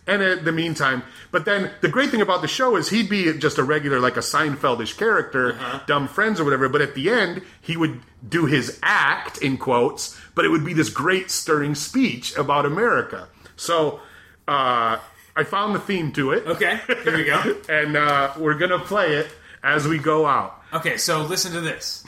And 0.07 0.21
in 0.21 0.43
the 0.43 0.51
meantime, 0.51 1.03
but 1.29 1.45
then 1.45 1.71
the 1.81 1.87
great 1.87 2.09
thing 2.09 2.21
about 2.21 2.41
the 2.41 2.47
show 2.47 2.75
is 2.75 2.89
he'd 2.89 3.07
be 3.07 3.31
just 3.37 3.59
a 3.59 3.63
regular, 3.63 3.99
like 3.99 4.17
a 4.17 4.21
Seinfeldish 4.21 4.97
character, 4.97 5.57
dumb 5.85 6.07
friends 6.07 6.39
or 6.39 6.43
whatever. 6.43 6.67
But 6.69 6.81
at 6.81 6.95
the 6.95 7.09
end, 7.09 7.43
he 7.61 7.77
would 7.77 8.01
do 8.27 8.45
his 8.47 8.79
act 8.81 9.37
in 9.37 9.57
quotes, 9.57 10.19
but 10.33 10.43
it 10.43 10.49
would 10.49 10.65
be 10.65 10.73
this 10.73 10.89
great 10.89 11.29
stirring 11.29 11.75
speech 11.75 12.35
about 12.35 12.65
America. 12.65 13.27
So 13.55 13.99
uh, 14.47 14.97
I 15.35 15.43
found 15.43 15.75
the 15.75 15.79
theme 15.79 16.11
to 16.13 16.31
it 16.31 16.47
Okay, 16.47 16.79
here 17.03 17.15
we 17.15 17.23
go. 17.23 17.57
and 17.69 17.95
uh, 17.95 18.33
we're 18.37 18.57
gonna 18.57 18.79
play 18.79 19.13
it 19.13 19.27
as 19.63 19.87
we 19.87 19.99
go 19.99 20.25
out. 20.25 20.60
Okay, 20.73 20.95
so 20.95 21.23
listen 21.23 21.51
to 21.51 21.59
this. 21.59 22.01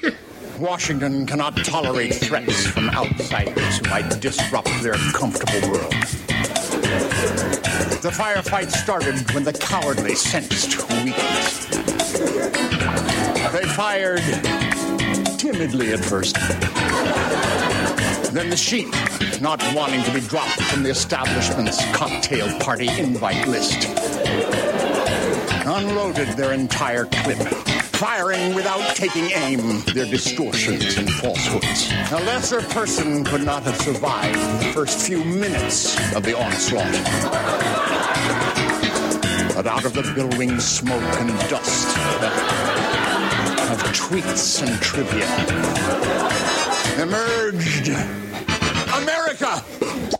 Washington 0.58 1.26
cannot 1.26 1.54
tolerate 1.64 2.14
threats 2.14 2.66
from 2.66 2.88
outsiders 2.88 3.76
who 3.76 3.90
might 3.90 4.08
disrupt 4.22 4.70
their 4.82 4.94
comfortable 5.12 5.70
world. 5.70 5.92
The 8.00 8.10
firefight 8.10 8.70
started 8.70 9.30
when 9.32 9.44
the 9.44 9.52
cowardly 9.52 10.14
sensed 10.14 10.78
weakness. 11.04 11.66
They 13.52 13.64
fired 13.74 14.22
timidly 15.38 15.92
at 15.92 16.02
first. 16.02 16.36
Then 18.32 18.48
the 18.48 18.56
sheep, 18.56 18.88
not 19.42 19.62
wanting 19.74 20.02
to 20.04 20.12
be 20.14 20.20
dropped 20.20 20.62
from 20.62 20.84
the 20.84 20.90
establishment's 20.90 21.84
cocktail 21.94 22.58
party 22.60 22.88
invite 22.98 23.46
list, 23.46 23.88
unloaded 25.66 26.28
their 26.28 26.52
entire 26.54 27.04
clip, 27.04 27.75
firing 27.96 28.54
without 28.54 28.94
taking 28.94 29.30
aim 29.32 29.80
their 29.94 30.04
distortions 30.04 30.98
and 30.98 31.10
falsehoods. 31.10 31.90
A 32.12 32.22
lesser 32.24 32.60
person 32.60 33.24
could 33.24 33.42
not 33.42 33.62
have 33.62 33.76
survived 33.80 34.38
the 34.60 34.72
first 34.74 35.06
few 35.06 35.24
minutes 35.24 35.96
of 36.14 36.22
the 36.22 36.36
onslaught. 36.36 36.92
But 39.54 39.66
out 39.66 39.86
of 39.86 39.94
the 39.94 40.02
billowing 40.14 40.60
smoke 40.60 41.02
and 41.20 41.30
dust 41.48 41.96
of 43.70 43.82
tweets 43.92 44.62
and 44.62 44.80
trivia 44.82 45.26
emerged 47.02 47.88
America! 48.94 50.15